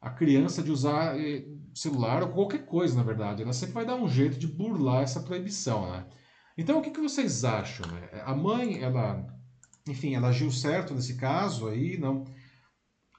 a 0.00 0.10
criança 0.10 0.62
de 0.62 0.70
usar 0.70 1.18
eh, 1.18 1.46
celular 1.74 2.22
ou 2.22 2.28
qualquer 2.28 2.66
coisa, 2.66 2.94
na 2.94 3.02
verdade, 3.02 3.42
ela 3.42 3.52
sempre 3.52 3.74
vai 3.74 3.86
dar 3.86 3.96
um 3.96 4.08
jeito 4.08 4.38
de 4.38 4.46
burlar 4.46 5.02
essa 5.02 5.20
proibição, 5.20 5.90
né? 5.90 6.06
Então, 6.56 6.78
o 6.78 6.82
que, 6.82 6.90
que 6.90 7.00
vocês 7.00 7.44
acham? 7.44 7.86
Né? 7.90 8.22
A 8.24 8.34
mãe, 8.34 8.80
ela, 8.80 9.26
enfim, 9.88 10.14
ela 10.14 10.28
agiu 10.28 10.50
certo 10.50 10.94
nesse 10.94 11.16
caso 11.16 11.66
aí, 11.66 11.98
não? 11.98 12.24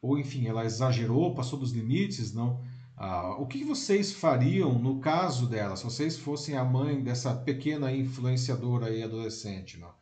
Ou, 0.01 0.17
enfim, 0.17 0.47
ela 0.47 0.63
exagerou, 0.63 1.35
passou 1.35 1.59
dos 1.59 1.71
limites, 1.71 2.33
não? 2.33 2.63
Ah, 2.97 3.35
o 3.37 3.45
que 3.45 3.63
vocês 3.63 4.13
fariam 4.13 4.79
no 4.79 4.99
caso 4.99 5.47
dela, 5.47 5.75
se 5.75 5.83
vocês 5.83 6.17
fossem 6.17 6.55
a 6.55 6.63
mãe 6.63 7.03
dessa 7.03 7.35
pequena 7.35 7.91
influenciadora 7.91 8.87
aí 8.87 9.03
adolescente? 9.03 9.77
Não? 9.77 9.93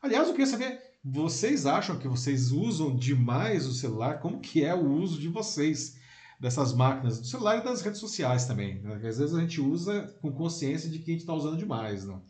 Aliás, 0.00 0.26
eu 0.28 0.32
queria 0.32 0.46
saber, 0.46 0.80
vocês 1.04 1.66
acham 1.66 1.98
que 1.98 2.08
vocês 2.08 2.50
usam 2.50 2.96
demais 2.96 3.66
o 3.66 3.74
celular? 3.74 4.20
Como 4.20 4.40
que 4.40 4.64
é 4.64 4.74
o 4.74 4.90
uso 4.92 5.20
de 5.20 5.28
vocês 5.28 5.98
dessas 6.40 6.72
máquinas, 6.72 7.20
do 7.20 7.26
celular 7.26 7.58
e 7.58 7.64
das 7.64 7.82
redes 7.82 8.00
sociais 8.00 8.46
também? 8.46 8.80
Né? 8.80 8.94
Às 8.94 9.18
vezes 9.18 9.34
a 9.34 9.40
gente 9.40 9.60
usa 9.60 10.16
com 10.22 10.32
consciência 10.32 10.88
de 10.88 10.98
que 11.00 11.10
a 11.10 11.14
gente 11.14 11.20
está 11.20 11.34
usando 11.34 11.58
demais, 11.58 12.04
não? 12.04 12.22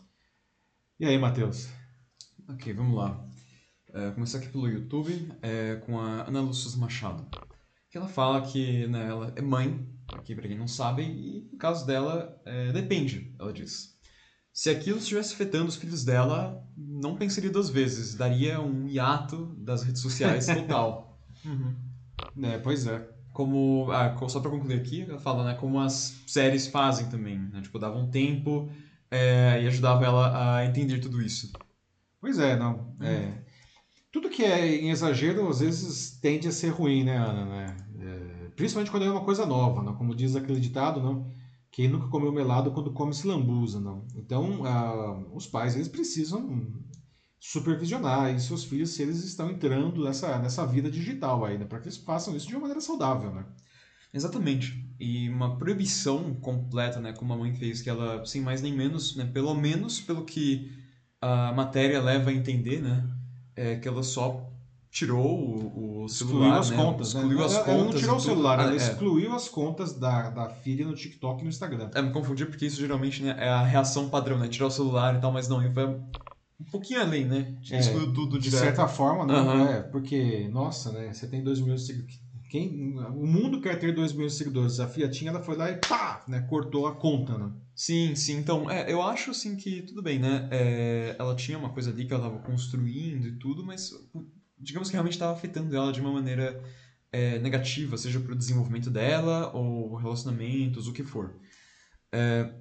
E 0.98 1.06
aí, 1.06 1.16
Matheus? 1.16 1.68
Ok, 2.48 2.72
vamos 2.72 2.96
lá. 2.96 3.24
É, 3.92 4.10
começar 4.10 4.38
aqui 4.38 4.48
pelo 4.48 4.68
YouTube 4.68 5.32
é, 5.40 5.76
com 5.76 5.98
a 6.00 6.26
Ana 6.26 6.40
Lúcia 6.40 6.76
Machado. 6.76 7.24
Que 7.88 7.96
ela 7.96 8.08
fala 8.08 8.42
que 8.42 8.86
né, 8.88 9.08
ela 9.08 9.32
é 9.36 9.40
mãe 9.40 9.88
aqui 10.14 10.34
para 10.34 10.48
quem 10.48 10.58
não 10.58 10.68
sabe, 10.68 11.02
e 11.02 11.48
no 11.52 11.58
caso 11.58 11.86
dela, 11.86 12.40
é, 12.44 12.72
depende, 12.72 13.34
ela 13.38 13.52
diz. 13.52 13.96
Se 14.52 14.70
aquilo 14.70 14.98
estivesse 14.98 15.34
afetando 15.34 15.68
os 15.68 15.76
filhos 15.76 16.04
dela, 16.04 16.66
não 16.76 17.16
pensaria 17.16 17.50
duas 17.50 17.70
vezes, 17.70 18.14
daria 18.14 18.60
um 18.60 18.88
hiato 18.88 19.54
das 19.58 19.82
redes 19.82 20.02
sociais 20.02 20.46
total. 20.52 21.20
uhum. 21.44 21.74
É, 22.42 22.58
pois 22.58 22.86
é. 22.86 23.08
Como, 23.32 23.88
ah, 23.92 24.16
só 24.28 24.40
para 24.40 24.50
concluir 24.50 24.80
aqui, 24.80 25.02
ela 25.02 25.18
fala, 25.18 25.44
né, 25.44 25.54
como 25.54 25.78
as 25.78 26.20
séries 26.26 26.66
fazem 26.66 27.08
também, 27.08 27.38
né, 27.38 27.60
tipo, 27.60 27.78
davam 27.78 28.10
tempo 28.10 28.68
é, 29.10 29.62
e 29.62 29.66
ajudavam 29.68 30.04
ela 30.04 30.56
a 30.56 30.66
entender 30.66 30.98
tudo 30.98 31.22
isso. 31.22 31.52
Pois 32.20 32.40
é, 32.40 32.56
não, 32.56 32.96
é, 33.00 33.14
uhum. 33.14 33.34
tudo 34.10 34.28
que 34.28 34.42
é 34.42 34.66
em 34.66 34.90
exagero 34.90 35.48
às 35.48 35.60
vezes 35.60 36.18
tende 36.20 36.48
a 36.48 36.52
ser 36.52 36.70
ruim, 36.70 37.04
né, 37.04 37.16
Ana, 37.16 37.44
né? 37.44 37.76
Principalmente 38.58 38.90
quando 38.90 39.04
é 39.04 39.10
uma 39.10 39.24
coisa 39.24 39.46
nova, 39.46 39.84
não? 39.84 39.94
como 39.94 40.16
diz 40.16 40.34
aquele 40.34 40.58
ditado, 40.58 41.00
não? 41.00 41.30
quem 41.70 41.86
nunca 41.86 42.08
comeu 42.08 42.32
melado 42.32 42.72
quando 42.72 42.92
come 42.92 43.14
se 43.14 43.24
lambuza. 43.24 43.78
Não? 43.78 44.04
Então, 44.16 44.64
ah, 44.66 45.22
os 45.32 45.46
pais 45.46 45.76
eles 45.76 45.86
precisam 45.86 46.66
supervisionar 47.38 48.36
seus 48.40 48.64
filhos 48.64 48.90
se 48.90 49.02
eles 49.02 49.22
estão 49.22 49.48
entrando 49.48 50.02
nessa, 50.02 50.40
nessa 50.40 50.66
vida 50.66 50.90
digital 50.90 51.44
ainda, 51.44 51.66
para 51.66 51.78
que 51.78 51.86
eles 51.86 51.98
façam 51.98 52.36
isso 52.36 52.48
de 52.48 52.54
uma 52.54 52.62
maneira 52.62 52.80
saudável. 52.80 53.32
Né? 53.32 53.46
Exatamente. 54.12 54.92
E 54.98 55.28
uma 55.28 55.56
proibição 55.56 56.34
completa, 56.34 56.98
né, 56.98 57.12
como 57.12 57.32
a 57.32 57.36
mãe 57.36 57.54
fez, 57.54 57.80
que 57.80 57.88
ela, 57.88 58.26
sem 58.26 58.40
mais 58.40 58.60
nem 58.60 58.76
menos, 58.76 59.14
né, 59.14 59.24
pelo 59.32 59.54
menos 59.54 60.00
pelo 60.00 60.24
que 60.24 60.72
a 61.20 61.52
matéria 61.52 62.02
leva 62.02 62.30
a 62.30 62.34
entender, 62.34 62.82
né, 62.82 63.08
é 63.54 63.76
que 63.76 63.86
ela 63.86 64.02
só 64.02 64.50
tirou 64.90 65.38
o, 65.38 65.97
o 65.97 65.97
celular, 66.08 66.60
excluiu 66.60 66.60
as 66.60 66.70
né? 66.70 66.76
contas, 66.76 67.08
excluiu 67.08 67.38
né? 67.38 67.44
as 67.44 67.54
ela, 67.54 67.64
contas. 67.64 67.78
Ela 67.78 67.84
não 67.84 68.00
tirou 68.00 68.16
o 68.16 68.20
celular, 68.20 68.60
ela 68.60 68.72
é. 68.72 68.76
excluiu 68.76 69.34
as 69.34 69.48
contas 69.48 69.92
da, 69.92 70.30
da 70.30 70.50
filha 70.50 70.86
no 70.86 70.94
TikTok 70.94 71.40
e 71.40 71.44
no 71.44 71.48
Instagram. 71.48 71.90
É, 71.94 72.02
me 72.02 72.12
confundi 72.12 72.44
porque 72.46 72.66
isso 72.66 72.80
geralmente 72.80 73.22
né, 73.22 73.36
é 73.38 73.48
a 73.48 73.62
reação 73.62 74.08
padrão, 74.08 74.38
né? 74.38 74.48
Tirar 74.48 74.66
o 74.66 74.70
celular 74.70 75.16
e 75.16 75.20
tal, 75.20 75.32
mas 75.32 75.48
não, 75.48 75.60
foi 75.72 75.86
um 75.86 76.64
pouquinho 76.70 77.00
além, 77.00 77.24
né? 77.24 77.54
É, 77.70 77.78
excluiu 77.78 78.12
tudo 78.12 78.38
De 78.38 78.50
certa 78.50 78.88
forma, 78.88 79.24
não, 79.24 79.46
uhum. 79.46 79.68
é, 79.68 79.82
porque, 79.82 80.48
nossa, 80.52 80.90
né? 80.92 81.12
Você 81.12 81.26
tem 81.26 81.42
dois 81.42 81.60
mil 81.60 81.76
seguidores. 81.78 82.20
Quem, 82.50 82.98
o 82.98 83.26
mundo 83.26 83.60
quer 83.60 83.78
ter 83.78 83.94
dois 83.94 84.12
mil 84.12 84.28
seguidores. 84.30 84.80
A 84.80 84.88
Fiat 84.88 85.16
tinha, 85.16 85.30
ela 85.30 85.42
foi 85.42 85.54
lá 85.54 85.70
e 85.70 85.76
pá, 85.76 86.24
né? 86.26 86.40
Cortou 86.48 86.86
a 86.86 86.94
conta, 86.94 87.36
né? 87.36 87.52
Sim, 87.74 88.14
sim. 88.14 88.38
Então, 88.38 88.70
é, 88.70 88.90
eu 88.90 89.02
acho 89.02 89.30
assim 89.30 89.54
que 89.54 89.82
tudo 89.82 90.02
bem, 90.02 90.18
né? 90.18 90.48
É, 90.50 91.14
ela 91.18 91.36
tinha 91.36 91.58
uma 91.58 91.68
coisa 91.68 91.90
ali 91.90 92.06
que 92.06 92.12
ela 92.12 92.26
estava 92.26 92.42
construindo 92.42 93.28
e 93.28 93.32
tudo, 93.38 93.64
mas 93.64 93.92
digamos 94.60 94.88
que 94.88 94.94
realmente 94.94 95.14
estava 95.14 95.32
afetando 95.32 95.74
ela 95.76 95.92
de 95.92 96.00
uma 96.00 96.12
maneira 96.12 96.62
é, 97.12 97.38
negativa, 97.38 97.96
seja 97.96 98.20
para 98.20 98.32
o 98.32 98.36
desenvolvimento 98.36 98.90
dela 98.90 99.50
ou 99.54 99.94
relacionamentos, 99.96 100.86
o 100.86 100.92
que 100.92 101.02
for. 101.02 101.34
É, 102.12 102.52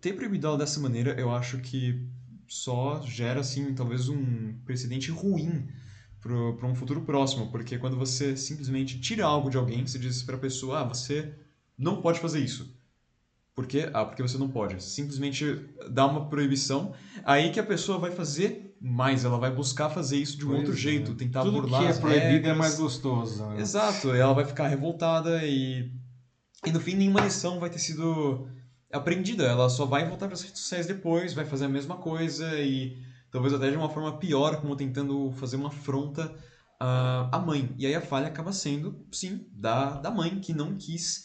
ter 0.00 0.14
proibido 0.14 0.46
ela 0.46 0.58
dessa 0.58 0.80
maneira, 0.80 1.18
eu 1.18 1.30
acho 1.30 1.58
que 1.58 2.08
só 2.46 3.00
gera, 3.02 3.40
assim, 3.40 3.74
talvez 3.74 4.08
um 4.08 4.58
precedente 4.64 5.10
ruim 5.10 5.68
para 6.20 6.66
um 6.66 6.74
futuro 6.74 7.00
próximo, 7.02 7.50
porque 7.50 7.78
quando 7.78 7.96
você 7.96 8.36
simplesmente 8.36 9.00
tira 9.00 9.24
algo 9.24 9.48
de 9.48 9.56
alguém, 9.56 9.86
você 9.86 9.98
diz 9.98 10.22
para 10.22 10.36
a 10.36 10.40
pessoa, 10.40 10.80
ah, 10.80 10.84
você 10.84 11.34
não 11.78 12.02
pode 12.02 12.20
fazer 12.20 12.40
isso. 12.40 12.76
Por 13.54 13.66
quê? 13.66 13.90
Ah, 13.92 14.04
porque 14.04 14.22
você 14.22 14.36
não 14.36 14.48
pode. 14.48 14.82
Simplesmente 14.82 15.66
dá 15.90 16.06
uma 16.06 16.28
proibição, 16.28 16.94
aí 17.24 17.50
que 17.50 17.60
a 17.60 17.64
pessoa 17.64 17.98
vai 17.98 18.10
fazer 18.10 18.69
mais, 18.80 19.24
ela 19.24 19.38
vai 19.38 19.50
buscar 19.50 19.90
fazer 19.90 20.16
isso 20.16 20.38
de 20.38 20.44
um 20.46 20.48
Pois 20.48 20.58
outro 20.60 20.74
é. 20.74 20.76
jeito, 20.76 21.14
tentar 21.14 21.42
Tudo 21.42 21.60
burlar 21.60 21.82
que 21.82 21.88
é 21.88 21.92
proibido 22.00 22.48
é 22.48 22.54
mais 22.54 22.76
gostoso. 22.76 23.44
né? 23.46 23.60
Exato, 23.60 24.10
ela 24.12 24.32
vai 24.32 24.44
ficar 24.44 24.68
revoltada 24.68 25.44
e, 25.44 25.92
e 26.64 26.72
no 26.72 26.80
fim 26.80 26.94
nenhuma 26.94 27.20
lição 27.20 27.60
vai 27.60 27.68
ter 27.68 27.78
sido 27.78 28.48
aprendida. 28.92 29.44
Ela 29.44 29.68
só 29.68 29.84
vai 29.84 30.08
voltar 30.08 30.26
para 30.26 30.34
as 30.34 30.42
redes 30.42 30.60
sociais 30.60 30.86
depois, 30.86 31.34
vai 31.34 31.44
fazer 31.44 31.66
a 31.66 31.68
mesma 31.68 31.96
coisa 31.96 32.58
e 32.58 32.96
talvez 33.30 33.52
até 33.52 33.70
de 33.70 33.76
uma 33.76 33.90
forma 33.90 34.18
pior, 34.18 34.60
como 34.60 34.74
tentando 34.74 35.30
fazer 35.32 35.56
uma 35.56 35.68
afronta 35.68 36.34
à, 36.80 37.28
à 37.36 37.38
mãe. 37.38 37.74
E 37.78 37.86
aí 37.86 37.94
a 37.94 38.00
falha 38.00 38.28
acaba 38.28 38.52
sendo, 38.52 39.06
sim, 39.12 39.46
da, 39.52 40.00
da 40.00 40.10
mãe 40.10 40.40
que 40.40 40.54
não 40.54 40.74
quis 40.76 41.24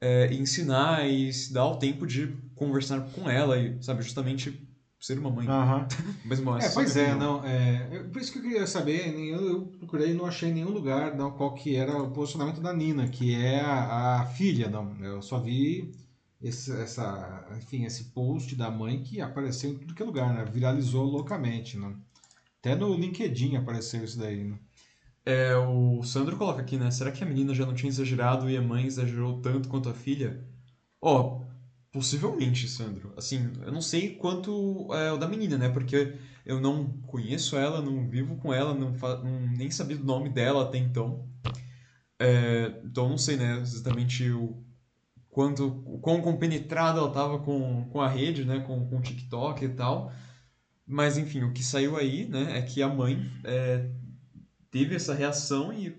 é, 0.00 0.32
ensinar 0.32 1.06
e 1.08 1.32
se 1.32 1.52
dar 1.52 1.66
o 1.66 1.76
tempo 1.76 2.06
de 2.06 2.28
conversar 2.54 3.00
com 3.12 3.28
ela 3.28 3.58
e, 3.58 3.82
sabe, 3.82 4.02
justamente 4.02 4.68
ser 5.06 5.18
uma 5.18 5.30
mãe. 5.30 5.46
Aham. 5.48 5.86
Mas, 6.24 6.40
bom, 6.40 6.56
É, 6.56 6.68
pois 6.68 6.96
é, 6.96 7.10
opinião. 7.14 7.18
não. 7.40 7.44
É, 7.46 7.88
eu- 7.92 8.08
por 8.10 8.20
isso 8.20 8.32
que 8.32 8.38
eu 8.38 8.42
queria 8.42 8.66
saber, 8.66 9.14
eu, 9.18 9.48
eu 9.48 9.66
procurei 9.78 10.10
e 10.10 10.14
não 10.14 10.26
achei 10.26 10.50
em 10.50 10.54
nenhum 10.54 10.70
lugar 10.70 11.14
não, 11.16 11.32
qual 11.32 11.54
que 11.54 11.74
era 11.76 12.00
o 12.00 12.10
posicionamento 12.12 12.60
da 12.60 12.72
Nina, 12.72 13.08
que 13.08 13.34
é 13.34 13.60
a, 13.60 14.20
a 14.22 14.26
filha, 14.26 14.68
não. 14.68 14.96
Eu 15.04 15.20
só 15.22 15.38
vi 15.40 15.92
esse, 16.40 16.72
essa, 16.72 17.46
enfim, 17.58 17.84
esse 17.84 18.04
post 18.04 18.54
da 18.56 18.70
mãe 18.70 19.02
que 19.02 19.20
apareceu 19.20 19.70
em 19.70 19.78
tudo 19.78 19.94
que 19.94 20.02
é 20.02 20.06
lugar, 20.06 20.32
né? 20.32 20.44
Viralizou 20.44 21.04
loucamente, 21.04 21.76
não. 21.76 21.96
Até 22.60 22.76
no 22.76 22.94
LinkedIn 22.94 23.56
apareceu 23.56 24.04
isso 24.04 24.18
daí, 24.18 24.44
né? 24.44 24.58
É, 25.24 25.56
o 25.56 26.02
Sandro 26.02 26.36
coloca 26.36 26.60
aqui, 26.62 26.76
né? 26.76 26.90
Será 26.90 27.12
que 27.12 27.22
a 27.22 27.26
menina 27.26 27.54
já 27.54 27.64
não 27.66 27.74
tinha 27.74 27.90
exagerado 27.90 28.50
e 28.50 28.56
a 28.56 28.62
mãe 28.62 28.86
exagerou 28.86 29.40
tanto 29.40 29.68
quanto 29.68 29.88
a 29.88 29.94
filha? 29.94 30.44
Ó, 31.00 31.41
possivelmente, 31.92 32.68
Sandro. 32.68 33.12
Assim, 33.16 33.52
eu 33.62 33.72
não 33.72 33.82
sei 33.82 34.16
quanto 34.16 34.88
é 34.94 35.12
o 35.12 35.18
da 35.18 35.28
menina, 35.28 35.58
né? 35.58 35.68
Porque 35.68 36.16
eu 36.44 36.60
não 36.60 36.86
conheço 37.02 37.56
ela, 37.56 37.80
não 37.82 38.08
vivo 38.08 38.36
com 38.36 38.52
ela, 38.52 38.74
não, 38.74 38.92
não- 38.92 39.40
nem 39.56 39.70
sabia 39.70 39.96
do 39.96 40.04
nome 40.04 40.28
dela 40.30 40.62
até 40.64 40.78
então. 40.78 41.28
É, 42.18 42.80
então 42.84 43.08
não 43.08 43.18
sei, 43.18 43.36
né? 43.36 43.58
Exatamente 43.60 44.30
o 44.30 44.62
quanto, 45.30 45.66
o 45.86 45.98
quão 46.00 46.22
compenetrada 46.22 46.98
ela 47.00 47.10
tava 47.12 47.38
com, 47.40 47.88
com 47.90 48.00
a 48.00 48.08
rede, 48.08 48.44
né? 48.44 48.60
Com, 48.60 48.86
com 48.88 48.98
o 48.98 49.02
TikTok 49.02 49.64
e 49.64 49.68
tal. 49.70 50.12
Mas 50.86 51.18
enfim, 51.18 51.44
o 51.44 51.52
que 51.52 51.62
saiu 51.64 51.96
aí, 51.96 52.26
né? 52.26 52.58
É 52.58 52.62
que 52.62 52.82
a 52.82 52.88
mãe 52.88 53.30
é, 53.44 53.90
teve 54.70 54.94
essa 54.96 55.14
reação 55.14 55.72
e 55.72 55.96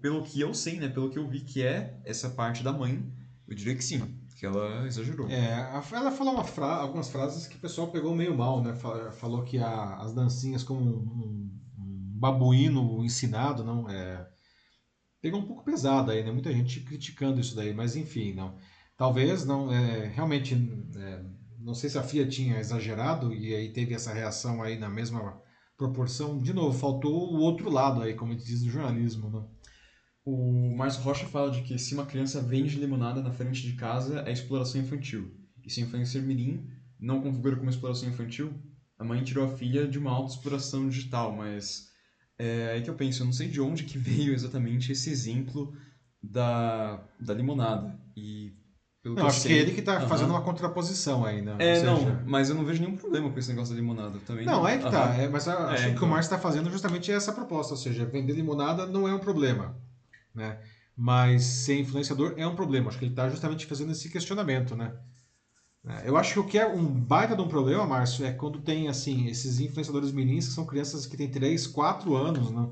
pelo 0.00 0.22
que 0.22 0.40
eu 0.40 0.54
sei, 0.54 0.78
né, 0.78 0.88
pelo 0.88 1.10
que 1.10 1.18
eu 1.18 1.28
vi 1.28 1.40
que 1.40 1.62
é 1.62 1.98
essa 2.04 2.30
parte 2.30 2.62
da 2.62 2.72
mãe, 2.72 3.04
eu 3.48 3.54
diria 3.54 3.74
que 3.74 3.82
sim, 3.84 4.02
que 4.40 4.46
ela 4.46 4.86
exagerou. 4.86 5.28
É, 5.28 5.52
ela 5.92 6.10
falou 6.10 6.42
fra- 6.42 6.76
algumas 6.76 7.10
frases 7.10 7.46
que 7.46 7.56
o 7.56 7.60
pessoal 7.60 7.88
pegou 7.88 8.14
meio 8.14 8.34
mal, 8.34 8.62
né? 8.62 8.74
Fa- 8.74 9.12
Falou 9.12 9.44
que 9.44 9.58
a- 9.58 9.96
as 9.96 10.14
dancinhas 10.14 10.62
como 10.64 10.80
um, 10.80 11.60
um- 11.78 12.18
babuíno 12.18 13.04
ensinado, 13.04 13.62
não 13.62 13.88
é 13.88 14.26
pegou 15.20 15.40
um 15.40 15.46
pouco 15.46 15.62
pesado 15.62 16.10
aí, 16.10 16.24
né? 16.24 16.32
Muita 16.32 16.50
gente 16.50 16.80
criticando 16.80 17.38
isso 17.38 17.54
daí, 17.54 17.74
mas 17.74 17.94
enfim, 17.94 18.32
não. 18.32 18.56
Talvez 18.96 19.44
não, 19.44 19.70
é, 19.70 20.06
realmente, 20.08 20.54
é, 20.96 21.22
não 21.58 21.74
sei 21.74 21.90
se 21.90 21.98
a 21.98 22.02
FIA 22.02 22.26
tinha 22.26 22.58
exagerado 22.58 23.34
e 23.34 23.54
aí 23.54 23.70
teve 23.70 23.94
essa 23.94 24.12
reação 24.12 24.62
aí 24.62 24.78
na 24.78 24.88
mesma 24.88 25.38
proporção. 25.76 26.38
De 26.38 26.54
novo, 26.54 26.78
faltou 26.78 27.34
o 27.34 27.38
outro 27.40 27.68
lado 27.70 28.00
aí, 28.02 28.14
como 28.14 28.34
diz 28.34 28.62
no 28.62 28.70
jornalismo, 28.70 29.28
né? 29.28 29.44
O 30.32 30.72
Márcio 30.76 31.02
Rocha 31.02 31.26
fala 31.26 31.50
de 31.50 31.62
que 31.62 31.76
se 31.76 31.92
uma 31.92 32.06
criança 32.06 32.40
vende 32.40 32.78
limonada 32.78 33.20
na 33.20 33.32
frente 33.32 33.62
de 33.62 33.72
casa 33.72 34.22
é 34.26 34.30
exploração 34.32 34.80
infantil. 34.80 35.34
E 35.64 35.68
se 35.70 35.80
a 35.80 35.84
influencer 35.84 36.22
mirim 36.22 36.64
não 37.00 37.20
configura 37.20 37.56
como 37.56 37.68
exploração 37.68 38.08
infantil, 38.08 38.54
a 38.96 39.02
mãe 39.02 39.24
tirou 39.24 39.44
a 39.44 39.56
filha 39.56 39.88
de 39.88 39.98
uma 39.98 40.12
autoexploração 40.12 40.88
digital, 40.88 41.32
mas 41.34 41.88
é 42.38 42.72
aí 42.74 42.82
que 42.82 42.88
eu 42.90 42.94
penso, 42.94 43.22
eu 43.22 43.26
não 43.26 43.32
sei 43.32 43.48
de 43.48 43.60
onde 43.60 43.82
que 43.82 43.98
veio 43.98 44.32
exatamente 44.32 44.92
esse 44.92 45.10
exemplo 45.10 45.72
da, 46.22 47.02
da 47.18 47.34
limonada. 47.34 47.98
E 48.16 48.52
pelo 49.02 49.16
Não, 49.16 49.22
eu 49.24 49.28
acho 49.28 49.42
que 49.42 49.48
sei- 49.48 49.58
é 49.58 49.60
ele 49.62 49.72
que 49.72 49.80
está 49.80 50.00
fazendo 50.06 50.30
uma 50.30 50.42
contraposição 50.42 51.24
aí, 51.24 51.42
né? 51.42 51.56
É, 51.58 51.74
seja, 51.74 51.86
não, 51.86 52.24
mas 52.26 52.50
eu 52.50 52.54
não 52.54 52.64
vejo 52.64 52.82
nenhum 52.82 52.96
problema 52.96 53.30
com 53.30 53.38
esse 53.38 53.48
negócio 53.50 53.74
da 53.74 53.80
limonada 53.80 54.18
também. 54.20 54.46
Não, 54.46 54.68
é 54.68 54.78
que 54.78 54.84
tá. 54.90 55.06
Aham. 55.06 55.22
É, 55.22 55.28
mas 55.28 55.46
eu 55.46 55.58
acho 55.58 55.82
É, 55.82 55.86
que 55.86 55.90
o 55.90 55.94
que 55.94 55.96
o 55.96 55.96
então. 55.96 56.08
Márcio 56.08 56.28
está 56.32 56.38
fazendo 56.38 56.70
justamente 56.70 57.10
é 57.10 57.14
essa 57.14 57.32
proposta, 57.32 57.72
ou 57.74 57.78
seja, 57.78 58.04
vender 58.04 58.34
limonada 58.34 58.86
não 58.86 59.08
é 59.08 59.14
um 59.14 59.18
problema, 59.18 59.74
né? 60.34 60.60
Mas 60.96 61.44
ser 61.44 61.80
influenciador 61.80 62.34
é 62.36 62.46
um 62.46 62.54
problema. 62.54 62.88
Acho 62.88 62.98
que 62.98 63.04
ele 63.04 63.12
está 63.12 63.28
justamente 63.28 63.66
fazendo 63.66 63.92
esse 63.92 64.08
questionamento, 64.10 64.76
né? 64.76 64.94
É, 65.86 66.08
Eu 66.08 66.16
acho 66.16 66.34
que 66.34 66.38
o 66.40 66.46
que 66.46 66.58
é 66.58 66.66
um 66.66 66.86
baita 66.86 67.34
de 67.34 67.42
um 67.42 67.48
problema, 67.48 67.86
Márcio, 67.86 68.24
é 68.24 68.32
quando 68.32 68.60
tem 68.60 68.88
assim 68.88 69.26
esses 69.28 69.60
influenciadores 69.60 70.12
meninos 70.12 70.48
que 70.48 70.54
são 70.54 70.66
crianças 70.66 71.06
que 71.06 71.16
têm 71.16 71.30
3, 71.30 71.66
4 71.66 72.14
anos, 72.14 72.50
né? 72.50 72.68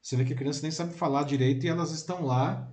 Você 0.00 0.16
vê 0.16 0.24
que 0.24 0.32
a 0.32 0.36
criança 0.36 0.62
nem 0.62 0.70
sabe 0.70 0.94
falar 0.94 1.24
direito 1.24 1.66
e 1.66 1.68
elas 1.68 1.90
estão 1.90 2.24
lá 2.24 2.70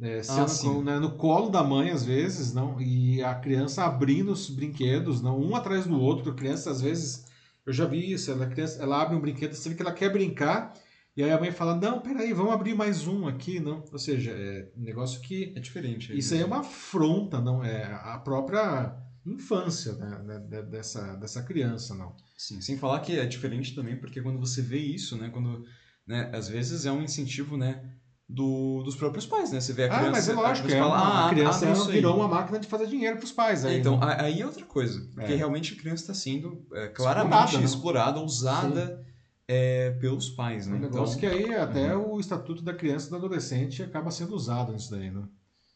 é, 0.00 0.22
sendo 0.22 0.80
Ah, 0.80 0.84
né, 0.84 0.98
no 0.98 1.16
colo 1.16 1.50
da 1.50 1.62
mãe 1.62 1.90
às 1.90 2.04
vezes, 2.04 2.52
não? 2.52 2.80
E 2.80 3.22
a 3.22 3.34
criança 3.34 3.84
abrindo 3.84 4.32
os 4.32 4.50
brinquedos, 4.50 5.22
não, 5.22 5.40
um 5.40 5.54
atrás 5.56 5.86
do 5.86 5.98
outro. 6.00 6.30
A 6.32 6.34
criança 6.34 6.70
às 6.70 6.80
vezes, 6.80 7.26
eu 7.66 7.72
já 7.72 7.86
vi 7.86 8.12
isso. 8.12 8.30
Ela, 8.30 8.44
a 8.44 8.48
criança, 8.48 8.82
ela 8.82 9.00
abre 9.02 9.16
um 9.16 9.20
brinquedo, 9.20 9.54
você 9.54 9.68
vê 9.68 9.74
que 9.74 9.82
ela 9.82 9.92
quer 9.92 10.10
brincar 10.12 10.74
e 11.16 11.22
aí 11.22 11.30
a 11.30 11.38
mãe 11.38 11.50
fala: 11.52 11.76
não, 11.76 12.00
peraí, 12.00 12.32
vamos 12.32 12.52
abrir 12.52 12.74
mais 12.74 13.06
um 13.06 13.26
aqui, 13.28 13.60
não? 13.60 13.84
Ou 13.92 13.98
seja, 13.98 14.30
é 14.32 14.68
um 14.76 14.82
negócio 14.82 15.20
que 15.20 15.52
É 15.56 15.60
diferente. 15.60 16.12
aí 16.12 16.18
isso 16.18 16.34
aí 16.34 16.40
é 16.40 16.42
mesmo. 16.42 16.54
uma 16.54 16.60
afronta, 16.62 17.40
não 17.40 17.62
é 17.64 17.84
a 18.02 18.18
própria 18.18 18.96
infância 19.26 19.92
né, 19.94 20.18
né, 20.24 20.38
de- 20.38 20.62
dessa, 20.70 21.14
dessa 21.16 21.42
criança, 21.42 21.94
não. 21.94 22.14
Sim, 22.36 22.60
sem 22.60 22.76
falar 22.76 23.00
que 23.00 23.18
é 23.18 23.24
diferente 23.24 23.74
também, 23.74 23.96
porque 23.98 24.20
quando 24.20 24.38
você 24.38 24.60
vê 24.60 24.78
isso, 24.78 25.16
né, 25.16 25.30
quando, 25.30 25.64
né, 26.06 26.30
às 26.34 26.48
vezes 26.48 26.84
é 26.84 26.92
um 26.92 27.02
incentivo, 27.02 27.56
né, 27.56 27.82
do, 28.28 28.82
dos 28.82 28.96
próprios 28.96 29.24
pais, 29.26 29.50
né, 29.50 29.60
você 29.60 29.72
vê 29.72 29.84
a 29.84 29.88
criança... 29.88 30.08
ah, 30.08 30.10
mas 30.12 30.28
é 30.28 30.32
lógico, 30.34 30.68
você 30.68 30.76
é 30.76 30.78
fala, 30.78 30.94
uma, 30.96 31.06
ah, 31.06 31.26
a 31.26 31.30
criança 31.30 31.66
abre 31.66 31.78
isso 31.78 31.88
aí. 31.90 31.96
virou 31.96 32.16
uma 32.16 32.28
máquina 32.28 32.58
de 32.58 32.66
fazer 32.68 32.86
dinheiro 32.86 33.16
para 33.16 33.24
os 33.24 33.32
pais. 33.32 33.64
Aí, 33.64 33.76
É, 33.76 33.78
então, 33.78 33.98
né? 33.98 34.06
a- 34.06 34.22
aí 34.24 34.40
é 34.42 34.46
outra 34.46 34.64
coisa, 34.66 35.00
porque 35.14 35.32
É. 35.32 35.36
realmente 35.36 35.72
a 35.72 35.76
criança 35.76 36.02
está 36.02 36.14
sendo 36.14 36.66
é, 36.74 36.88
claramente 36.88 37.54
Explorada, 37.64 37.64
explorada, 37.64 38.18
né? 38.20 38.24
usada 38.26 39.06
é, 39.46 39.90
pelos 40.00 40.30
pais, 40.30 40.66
É 40.66 40.70
né, 40.70 40.74
um 40.76 40.78
então... 40.78 40.90
negócio 40.90 41.18
que 41.18 41.26
aí 41.26 41.54
até 41.54 41.96
o 41.96 42.18
estatuto 42.18 42.62
da 42.62 42.72
criança 42.74 43.06
e 43.06 43.10
do 43.10 43.16
adolescente 43.16 43.82
acaba 43.82 44.10
sendo 44.10 44.34
usado 44.34 44.72
nisso 44.72 44.90
daí, 44.90 45.10
né? 45.10 45.22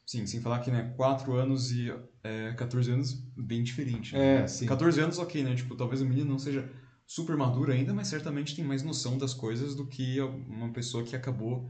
Sim, 0.07 0.25
sem 0.27 0.41
falar 0.41 0.61
que, 0.61 0.71
né, 0.71 0.95
4 0.97 1.35
anos 1.35 1.71
e 1.71 1.93
é, 2.25 2.53
14 2.55 2.91
anos, 2.93 3.13
bem 3.37 3.63
diferente. 3.63 4.15
né? 4.15 4.43
É, 4.43 4.47
sim. 4.47 4.65
14 4.67 5.01
anos, 5.01 5.19
ok, 5.19 5.43
né? 5.45 5.55
Tipo, 5.55 5.77
talvez 5.77 6.01
a 6.01 6.05
menina 6.07 6.31
não 6.31 6.39
seja 6.39 6.67
super 7.07 7.37
madura 7.37 7.75
ainda, 7.75 7.93
mas 7.93 8.09
certamente 8.09 8.57
tem 8.57 8.65
mais 8.65 8.83
noção 8.83 9.19
das 9.19 9.35
coisas 9.35 9.75
do 9.75 9.87
que 9.87 10.19
uma 10.21 10.71
pessoa 10.73 11.05
que 11.05 11.15
acabou 11.15 11.69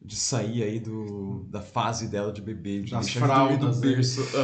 de 0.00 0.16
sair 0.16 0.62
aí 0.64 0.80
do, 0.80 1.44
da 1.50 1.60
fase 1.62 2.08
dela 2.08 2.32
de 2.32 2.40
bebê, 2.42 2.82
de 2.82 2.90
Das 2.90 3.10
fraldas, 3.10 3.80
do 3.80 3.86
né? 3.86 3.94
berço. 3.94 4.22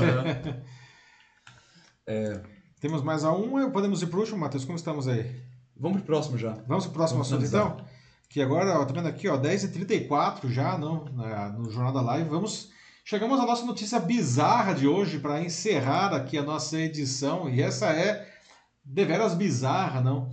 Aham. 2.09 2.43
Temos 2.81 3.03
mais 3.03 3.25
a 3.25 3.33
um, 3.33 3.71
podemos 3.71 4.03
ir 4.03 4.07
pro 4.09 4.21
último, 4.21 4.39
Matheus? 4.39 4.65
Como 4.65 4.77
estamos 4.77 5.09
aí? 5.09 5.43
Vamos 5.77 5.99
pro 5.99 6.07
próximo 6.07 6.39
já. 6.39 6.53
Vamos 6.67 6.85
pro 6.87 6.95
próximo 6.95 7.23
Vamos 7.23 7.33
assunto 7.33 7.47
então? 7.47 7.85
Que 8.29 8.41
agora, 8.43 8.79
ó, 8.81 8.85
tá 8.85 8.93
vendo 8.93 9.07
aqui, 9.09 9.29
ó, 9.29 9.37
10h34 9.37 10.49
já, 10.51 10.77
não, 10.79 11.05
na- 11.07 11.51
no 11.51 11.71
Jornal 11.71 11.93
da 11.93 12.01
Live. 12.01 12.29
Vamos. 12.29 12.71
Chegamos 13.05 13.39
à 13.39 13.45
nossa 13.45 13.67
notícia 13.67 14.01
bizarra 14.01 14.73
de 14.75 14.89
hoje 14.89 15.19
para 15.19 15.43
encerrar 15.43 16.15
aqui 16.15 16.39
a 16.39 16.43
nossa 16.43 16.79
edição. 16.81 17.49
E 17.51 17.61
essa 17.61 17.87
é 17.91 18.27
deveras 18.85 19.35
bizarra, 19.35 20.01
não? 20.01 20.31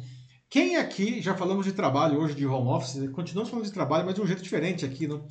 Quem 0.49 0.75
aqui, 0.77 1.21
já 1.21 1.35
falamos 1.35 1.65
de 1.65 1.73
trabalho 1.73 2.19
hoje, 2.19 2.35
de 2.35 2.45
home 2.45 2.69
office, 2.69 3.09
continuamos 3.11 3.49
falando 3.49 3.65
de 3.65 3.71
trabalho, 3.71 4.05
mas 4.05 4.15
de 4.15 4.21
um 4.21 4.27
jeito 4.27 4.41
diferente 4.43 4.85
aqui, 4.85 5.07
não? 5.07 5.25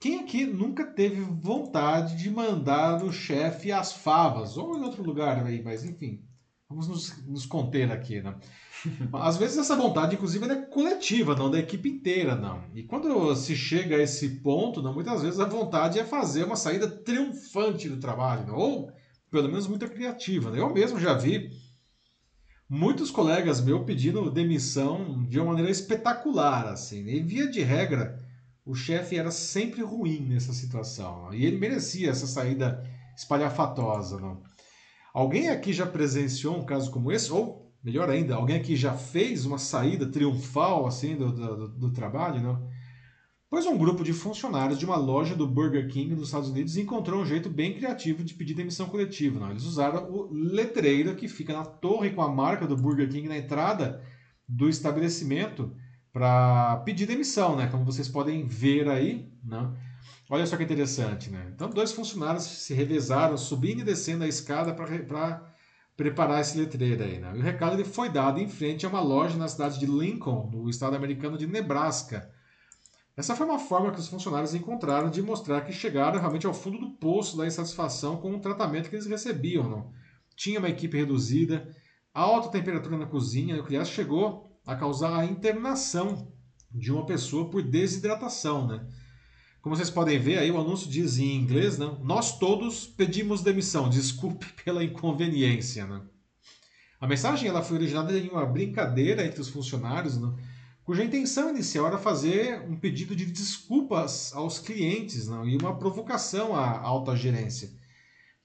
Quem 0.00 0.20
aqui 0.20 0.44
nunca 0.44 0.84
teve 0.84 1.20
vontade 1.20 2.16
de 2.16 2.28
mandar 2.30 3.04
o 3.04 3.12
chefe 3.12 3.70
às 3.70 3.92
favas? 3.92 4.56
Ou 4.56 4.76
em 4.76 4.82
outro 4.82 5.02
lugar 5.02 5.44
aí, 5.46 5.62
mas 5.62 5.84
enfim. 5.84 6.24
Vamos 6.72 6.88
nos, 6.88 7.26
nos 7.26 7.46
conter 7.46 7.92
aqui, 7.92 8.22
né? 8.22 8.34
Às 9.12 9.36
vezes 9.36 9.58
essa 9.58 9.76
vontade, 9.76 10.16
inclusive, 10.16 10.44
é 10.46 10.56
coletiva, 10.62 11.36
não 11.36 11.50
da 11.50 11.58
equipe 11.58 11.88
inteira, 11.88 12.34
não. 12.34 12.64
E 12.74 12.82
quando 12.82 13.36
se 13.36 13.54
chega 13.54 13.96
a 13.96 14.02
esse 14.02 14.40
ponto, 14.40 14.82
não, 14.82 14.94
muitas 14.94 15.22
vezes 15.22 15.38
a 15.38 15.44
vontade 15.44 15.98
é 15.98 16.04
fazer 16.04 16.44
uma 16.44 16.56
saída 16.56 16.88
triunfante 16.88 17.88
do 17.88 17.98
trabalho, 17.98 18.46
não? 18.46 18.56
ou 18.56 18.92
pelo 19.30 19.48
menos 19.48 19.66
muito 19.66 19.88
criativa. 19.88 20.50
Né? 20.50 20.60
Eu 20.60 20.72
mesmo 20.72 20.98
já 20.98 21.14
vi 21.14 21.50
muitos 22.68 23.10
colegas 23.10 23.60
meus 23.60 23.84
pedindo 23.84 24.30
demissão 24.30 25.22
de 25.24 25.38
uma 25.38 25.48
maneira 25.48 25.70
espetacular, 25.70 26.66
assim. 26.68 27.06
E 27.06 27.20
via 27.20 27.46
de 27.50 27.60
regra, 27.60 28.18
o 28.64 28.74
chefe 28.74 29.16
era 29.16 29.30
sempre 29.30 29.82
ruim 29.82 30.20
nessa 30.28 30.52
situação. 30.52 31.32
E 31.34 31.44
ele 31.44 31.58
merecia 31.58 32.10
essa 32.10 32.26
saída 32.26 32.82
espalhafatosa, 33.16 34.18
não? 34.18 34.42
Alguém 35.12 35.48
aqui 35.48 35.72
já 35.72 35.86
presenciou 35.86 36.56
um 36.56 36.64
caso 36.64 36.90
como 36.90 37.12
esse? 37.12 37.32
Ou 37.32 37.72
melhor 37.82 38.08
ainda, 38.08 38.36
alguém 38.36 38.56
aqui 38.56 38.76
já 38.76 38.94
fez 38.94 39.44
uma 39.44 39.58
saída 39.58 40.06
triunfal 40.06 40.86
assim 40.86 41.16
do, 41.16 41.32
do, 41.32 41.68
do 41.68 41.92
trabalho, 41.92 42.40
não? 42.40 42.70
Pois 43.52 43.66
um 43.66 43.76
grupo 43.76 44.02
de 44.02 44.14
funcionários 44.14 44.78
de 44.78 44.86
uma 44.86 44.96
loja 44.96 45.34
do 45.34 45.46
Burger 45.46 45.86
King 45.86 46.14
nos 46.14 46.28
Estados 46.28 46.48
Unidos 46.48 46.78
encontrou 46.78 47.20
um 47.20 47.26
jeito 47.26 47.50
bem 47.50 47.74
criativo 47.74 48.24
de 48.24 48.32
pedir 48.32 48.54
demissão 48.54 48.86
coletiva. 48.86 49.38
Não? 49.38 49.50
Eles 49.50 49.64
usaram 49.64 50.10
o 50.10 50.32
letreiro 50.32 51.14
que 51.14 51.28
fica 51.28 51.52
na 51.52 51.62
torre 51.62 52.08
com 52.12 52.22
a 52.22 52.32
marca 52.32 52.66
do 52.66 52.74
Burger 52.74 53.10
King 53.10 53.28
na 53.28 53.36
entrada 53.36 54.02
do 54.48 54.70
estabelecimento 54.70 55.76
para 56.10 56.76
pedir 56.78 57.04
demissão, 57.04 57.54
né? 57.54 57.66
Como 57.66 57.84
vocês 57.84 58.08
podem 58.08 58.46
ver 58.46 58.88
aí, 58.88 59.30
né? 59.44 59.70
Olha 60.30 60.46
só 60.46 60.56
que 60.56 60.64
interessante, 60.64 61.30
né? 61.30 61.50
Então, 61.54 61.68
dois 61.68 61.92
funcionários 61.92 62.44
se 62.44 62.74
revezaram 62.74 63.36
subindo 63.36 63.80
e 63.80 63.84
descendo 63.84 64.24
a 64.24 64.28
escada 64.28 64.74
para 64.74 65.52
preparar 65.96 66.40
esse 66.40 66.56
letreiro 66.58 67.02
aí, 67.04 67.18
né? 67.18 67.32
E 67.34 67.38
o 67.38 67.42
recado 67.42 67.74
ele 67.74 67.84
foi 67.84 68.08
dado 68.08 68.40
em 68.40 68.48
frente 68.48 68.86
a 68.86 68.88
uma 68.88 69.00
loja 69.00 69.36
na 69.36 69.48
cidade 69.48 69.78
de 69.78 69.86
Lincoln, 69.86 70.50
no 70.50 70.68
estado 70.68 70.96
americano 70.96 71.36
de 71.36 71.46
Nebraska. 71.46 72.30
Essa 73.14 73.36
foi 73.36 73.46
uma 73.46 73.58
forma 73.58 73.92
que 73.92 74.00
os 74.00 74.08
funcionários 74.08 74.54
encontraram 74.54 75.10
de 75.10 75.20
mostrar 75.20 75.60
que 75.60 75.72
chegaram 75.72 76.18
realmente 76.18 76.46
ao 76.46 76.54
fundo 76.54 76.78
do 76.78 76.90
poço 76.92 77.36
da 77.36 77.46
insatisfação 77.46 78.16
com 78.16 78.34
o 78.34 78.40
tratamento 78.40 78.88
que 78.88 78.96
eles 78.96 79.06
recebiam. 79.06 79.68
Não? 79.68 79.92
Tinha 80.34 80.58
uma 80.58 80.70
equipe 80.70 80.96
reduzida, 80.96 81.68
alta 82.14 82.48
temperatura 82.48 82.96
na 82.96 83.06
cozinha, 83.06 83.62
o 83.62 83.66
aliás 83.66 83.88
chegou 83.88 84.50
a 84.66 84.74
causar 84.74 85.18
a 85.18 85.26
internação 85.26 86.32
de 86.70 86.90
uma 86.90 87.04
pessoa 87.04 87.50
por 87.50 87.62
desidratação. 87.62 88.66
Né? 88.66 88.86
Como 89.62 89.76
vocês 89.76 89.90
podem 89.90 90.18
ver, 90.18 90.38
aí 90.38 90.50
o 90.50 90.60
anúncio 90.60 90.90
diz 90.90 91.18
em 91.18 91.36
inglês, 91.36 91.78
né? 91.78 91.88
nós 92.02 92.36
todos 92.36 92.84
pedimos 92.84 93.42
demissão, 93.42 93.88
desculpe 93.88 94.44
pela 94.64 94.82
inconveniência. 94.82 95.86
Né? 95.86 96.02
A 97.00 97.06
mensagem 97.06 97.48
ela 97.48 97.62
foi 97.62 97.76
originada 97.76 98.18
em 98.18 98.28
uma 98.28 98.44
brincadeira 98.44 99.24
entre 99.24 99.40
os 99.40 99.48
funcionários, 99.48 100.20
né? 100.20 100.34
cuja 100.82 101.04
intenção 101.04 101.48
inicial 101.48 101.86
era 101.86 101.96
fazer 101.96 102.60
um 102.68 102.74
pedido 102.74 103.14
de 103.14 103.24
desculpas 103.24 104.32
aos 104.34 104.58
clientes 104.58 105.28
não? 105.28 105.48
e 105.48 105.56
uma 105.56 105.78
provocação 105.78 106.56
à 106.56 106.80
alta 106.80 107.14
gerência. 107.14 107.70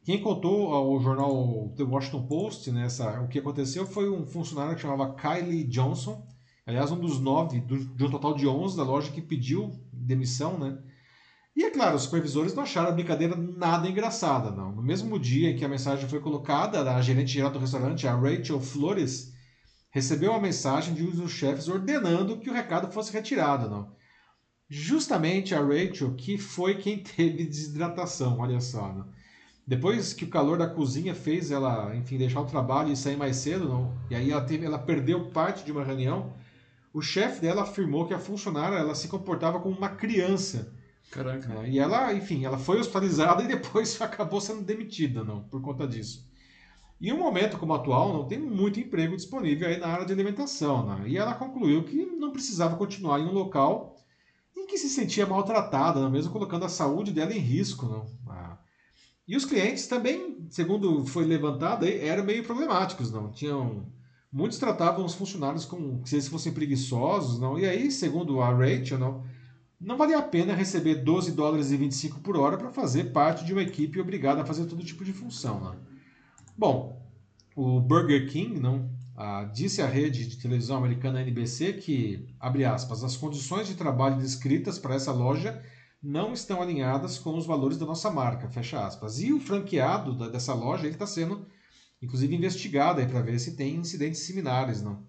Quem 0.03 0.21
contou 0.21 0.71
ao 0.71 0.99
jornal 0.99 1.73
The 1.75 1.83
Washington 1.83 2.27
Post 2.27 2.71
nessa, 2.71 3.21
o 3.21 3.27
que 3.27 3.39
aconteceu 3.39 3.87
foi 3.87 4.07
um 4.07 4.23
funcionário 4.23 4.75
que 4.75 4.83
chamava 4.83 5.15
Kylie 5.15 5.63
Johnson, 5.63 6.23
aliás, 6.63 6.91
um 6.91 6.99
dos 6.99 7.19
nove 7.19 7.59
do, 7.59 7.75
de 7.95 8.03
um 8.03 8.11
total 8.11 8.35
de 8.35 8.47
onze 8.47 8.77
da 8.77 8.83
loja 8.83 9.11
que 9.11 9.19
pediu 9.19 9.71
demissão, 9.91 10.59
né? 10.59 10.77
E 11.57 11.63
é 11.63 11.71
claro, 11.71 11.95
os 11.95 12.03
supervisores 12.03 12.53
não 12.53 12.61
acharam 12.61 12.89
a 12.89 12.91
brincadeira 12.91 13.35
nada 13.35 13.89
engraçada, 13.89 14.51
não. 14.51 14.71
No 14.71 14.83
mesmo 14.83 15.17
dia 15.17 15.49
em 15.49 15.55
que 15.57 15.65
a 15.65 15.67
mensagem 15.67 16.07
foi 16.07 16.19
colocada, 16.19 16.93
a 16.93 17.01
gerente 17.01 17.31
geral 17.31 17.49
do 17.49 17.57
restaurante, 17.57 18.07
a 18.07 18.15
Rachel 18.15 18.61
Flores, 18.61 19.33
recebeu 19.89 20.29
uma 20.29 20.39
mensagem 20.39 20.93
de 20.93 21.01
um 21.01 21.09
dos 21.09 21.31
chefes 21.31 21.67
ordenando 21.67 22.37
que 22.37 22.47
o 22.47 22.53
recado 22.53 22.91
fosse 22.91 23.11
retirado, 23.11 23.67
não. 23.67 23.91
Justamente 24.69 25.55
a 25.55 25.59
Rachel, 25.59 26.13
que 26.13 26.37
foi 26.37 26.75
quem 26.75 27.01
teve 27.01 27.43
desidratação, 27.45 28.37
olha 28.37 28.61
só. 28.61 28.93
Não? 28.93 29.07
Depois 29.65 30.13
que 30.13 30.25
o 30.25 30.29
calor 30.29 30.59
da 30.59 30.69
cozinha 30.69 31.15
fez 31.15 31.49
ela, 31.49 31.95
enfim, 31.95 32.19
deixar 32.19 32.41
o 32.41 32.45
trabalho 32.45 32.91
e 32.91 32.95
sair 32.95 33.17
mais 33.17 33.35
cedo, 33.35 33.67
não? 33.67 33.97
e 34.11 34.15
aí 34.15 34.29
ela, 34.29 34.45
teve, 34.45 34.63
ela 34.63 34.77
perdeu 34.77 35.31
parte 35.31 35.65
de 35.65 35.71
uma 35.71 35.83
reunião, 35.83 36.35
o 36.93 37.01
chefe 37.01 37.41
dela 37.41 37.63
afirmou 37.63 38.05
que 38.05 38.13
a 38.13 38.19
funcionária 38.19 38.75
ela 38.75 38.93
se 38.93 39.07
comportava 39.07 39.59
como 39.59 39.75
uma 39.75 39.89
criança. 39.89 40.76
Caraca. 41.11 41.47
Né? 41.47 41.69
E 41.69 41.79
ela, 41.79 42.13
enfim, 42.13 42.45
ela 42.45 42.57
foi 42.57 42.79
hospitalizada 42.79 43.41
e 43.43 43.47
depois 43.47 43.99
acabou 44.01 44.41
sendo 44.41 44.63
demitida, 44.63 45.23
não, 45.23 45.43
por 45.43 45.61
conta 45.61 45.87
disso. 45.87 46.27
Em 46.99 47.11
um 47.11 47.17
momento 47.17 47.57
como 47.57 47.73
o 47.73 47.75
atual, 47.75 48.11
não 48.11 48.27
tem 48.27 48.39
muito 48.39 48.79
emprego 48.79 49.15
disponível 49.15 49.67
aí 49.67 49.77
na 49.77 49.87
área 49.87 50.05
de 50.05 50.13
alimentação. 50.13 50.85
Né? 50.85 51.09
E 51.09 51.17
ela 51.17 51.35
concluiu 51.35 51.83
que 51.83 52.05
não 52.05 52.31
precisava 52.31 52.75
continuar 52.75 53.19
em 53.19 53.25
um 53.25 53.33
local 53.33 53.95
em 54.55 54.65
que 54.65 54.77
se 54.77 54.89
sentia 54.89 55.27
maltratada, 55.27 56.01
né? 56.01 56.09
mesmo 56.09 56.31
colocando 56.31 56.65
a 56.65 56.69
saúde 56.69 57.11
dela 57.11 57.33
em 57.33 57.39
risco. 57.39 57.85
Não? 57.85 58.05
Ah. 58.27 58.57
E 59.27 59.37
os 59.37 59.45
clientes 59.45 59.85
também, 59.85 60.47
segundo 60.49 61.05
foi 61.05 61.23
levantado, 61.23 61.85
eram 61.85 62.23
meio 62.23 62.43
problemáticos. 62.43 63.11
não 63.11 63.31
Tinham 63.31 63.85
Muitos 64.31 64.57
tratavam 64.57 65.05
os 65.05 65.15
funcionários 65.15 65.65
como 65.65 66.05
se 66.05 66.15
eles 66.15 66.27
fossem 66.27 66.53
preguiçosos. 66.53 67.39
não 67.39 67.57
E 67.57 67.65
aí, 67.65 67.89
segundo 67.89 68.41
a 68.41 68.49
Rachel, 68.53 68.99
não, 68.99 69.23
não 69.79 69.97
valia 69.97 70.17
a 70.17 70.23
pena 70.23 70.55
receber 70.55 70.95
12 71.03 71.31
dólares 71.33 71.71
e 71.71 71.77
25 71.77 72.19
por 72.21 72.35
hora 72.35 72.57
para 72.57 72.71
fazer 72.71 73.11
parte 73.11 73.45
de 73.45 73.53
uma 73.53 73.61
equipe 73.61 73.99
obrigada 73.99 74.41
a 74.41 74.45
fazer 74.45 74.65
todo 74.65 74.83
tipo 74.83 75.05
de 75.05 75.13
função. 75.13 75.59
Não? 75.59 75.75
Bom, 76.57 77.07
o 77.55 77.79
Burger 77.79 78.27
King 78.29 78.59
não 78.59 78.89
ah, 79.15 79.43
disse 79.45 79.81
à 79.81 79.87
rede 79.87 80.27
de 80.27 80.37
televisão 80.37 80.77
americana 80.77 81.21
NBC 81.21 81.73
que, 81.73 82.27
abre 82.39 82.65
aspas, 82.65 83.03
as 83.03 83.15
condições 83.15 83.67
de 83.67 83.75
trabalho 83.75 84.17
descritas 84.17 84.79
para 84.79 84.95
essa 84.95 85.11
loja 85.11 85.63
não 86.01 86.33
estão 86.33 86.61
alinhadas 86.61 87.17
com 87.17 87.35
os 87.35 87.45
valores 87.45 87.77
da 87.77 87.85
nossa 87.85 88.09
marca, 88.09 88.49
fecha 88.49 88.85
aspas. 88.85 89.19
E 89.19 89.33
o 89.33 89.39
franqueado 89.39 90.15
da, 90.15 90.27
dessa 90.27 90.53
loja 90.53 90.87
está 90.87 91.07
sendo, 91.07 91.47
inclusive, 92.01 92.35
investigado 92.35 93.05
para 93.07 93.21
ver 93.21 93.39
se 93.39 93.55
tem 93.55 93.75
incidentes 93.75 94.21
similares, 94.21 94.81
não. 94.81 95.05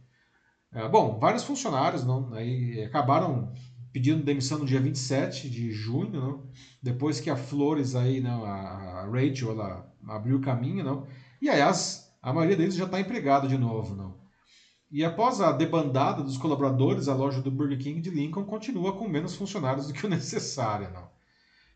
É, 0.72 0.86
bom, 0.86 1.18
vários 1.18 1.44
funcionários 1.44 2.04
não, 2.04 2.32
aí 2.34 2.84
acabaram 2.84 3.52
pedindo 3.98 4.22
demissão 4.22 4.60
no 4.60 4.64
dia 4.64 4.80
27 4.80 5.50
de 5.50 5.72
junho, 5.72 6.12
não, 6.12 6.42
depois 6.80 7.18
que 7.18 7.28
a 7.28 7.36
Flores 7.36 7.96
aí, 7.96 8.20
não, 8.20 8.44
a, 8.44 9.04
Rachel, 9.06 9.50
ela 9.50 9.92
abriu 10.06 10.36
o 10.36 10.40
caminho, 10.40 10.84
não, 10.84 11.04
e 11.42 11.50
aliás, 11.50 12.08
a 12.22 12.32
maioria 12.32 12.56
deles 12.56 12.76
já 12.76 12.84
está 12.84 13.00
empregado 13.00 13.48
de 13.48 13.58
novo, 13.58 13.96
não. 13.96 14.16
E 14.88 15.04
após 15.04 15.40
a 15.40 15.50
debandada 15.50 16.22
dos 16.22 16.38
colaboradores, 16.38 17.08
a 17.08 17.14
loja 17.14 17.42
do 17.42 17.50
Burger 17.50 17.76
King 17.76 18.00
de 18.00 18.08
Lincoln 18.08 18.44
continua 18.44 18.96
com 18.96 19.08
menos 19.08 19.34
funcionários 19.34 19.88
do 19.88 19.92
que 19.92 20.06
o 20.06 20.08
necessário, 20.08 20.92
não. 20.92 21.08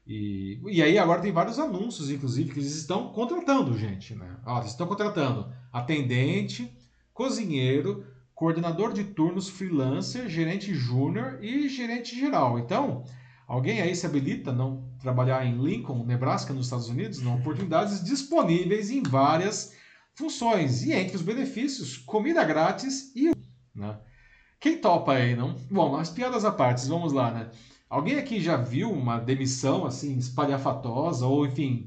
E, 0.06 0.60
e 0.66 0.80
aí 0.80 0.96
agora 0.98 1.20
tem 1.20 1.32
vários 1.32 1.58
anúncios, 1.58 2.08
inclusive, 2.08 2.52
que 2.52 2.60
eles 2.60 2.76
estão 2.76 3.12
contratando 3.12 3.76
gente, 3.76 4.14
né? 4.14 4.36
Ó, 4.46 4.58
eles 4.60 4.70
estão 4.70 4.86
contratando 4.86 5.52
atendente, 5.72 6.72
cozinheiro, 7.12 8.06
coordenador 8.42 8.92
de 8.92 9.04
turnos 9.04 9.48
freelancer, 9.48 10.28
gerente 10.28 10.74
júnior 10.74 11.38
e 11.40 11.68
gerente 11.68 12.18
geral. 12.18 12.58
Então, 12.58 13.04
alguém 13.46 13.80
aí 13.80 13.94
se 13.94 14.04
habilita 14.04 14.50
não 14.50 14.82
trabalhar 14.98 15.46
em 15.46 15.62
Lincoln, 15.62 16.04
Nebraska, 16.04 16.52
nos 16.52 16.66
Estados 16.66 16.88
Unidos, 16.88 17.20
não, 17.20 17.36
oportunidades 17.36 18.02
disponíveis 18.02 18.90
em 18.90 19.00
várias 19.00 19.76
funções. 20.16 20.82
E 20.82 20.92
entre 20.92 21.14
os 21.14 21.22
benefícios, 21.22 21.96
comida 21.96 22.42
grátis 22.42 23.14
e. 23.14 23.30
Né? 23.72 23.96
Quem 24.58 24.78
topa 24.78 25.12
aí, 25.12 25.36
não? 25.36 25.54
Bom, 25.70 25.94
as 25.94 26.10
piadas 26.10 26.44
à 26.44 26.50
parte, 26.50 26.84
vamos 26.88 27.12
lá, 27.12 27.30
né? 27.30 27.48
Alguém 27.88 28.16
aqui 28.16 28.40
já 28.40 28.56
viu 28.56 28.90
uma 28.90 29.20
demissão 29.20 29.86
assim, 29.86 30.18
espalhafatosa, 30.18 31.28
ou 31.28 31.46
enfim, 31.46 31.86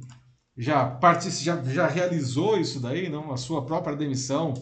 já, 0.58 0.98
já, 1.42 1.62
já 1.64 1.86
realizou 1.86 2.58
isso 2.58 2.80
daí, 2.80 3.10
não? 3.10 3.34
A 3.34 3.36
sua 3.36 3.66
própria 3.66 3.94
demissão 3.94 4.54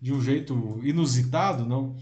de 0.00 0.12
um 0.12 0.20
jeito 0.20 0.80
inusitado, 0.82 1.66
não? 1.66 1.96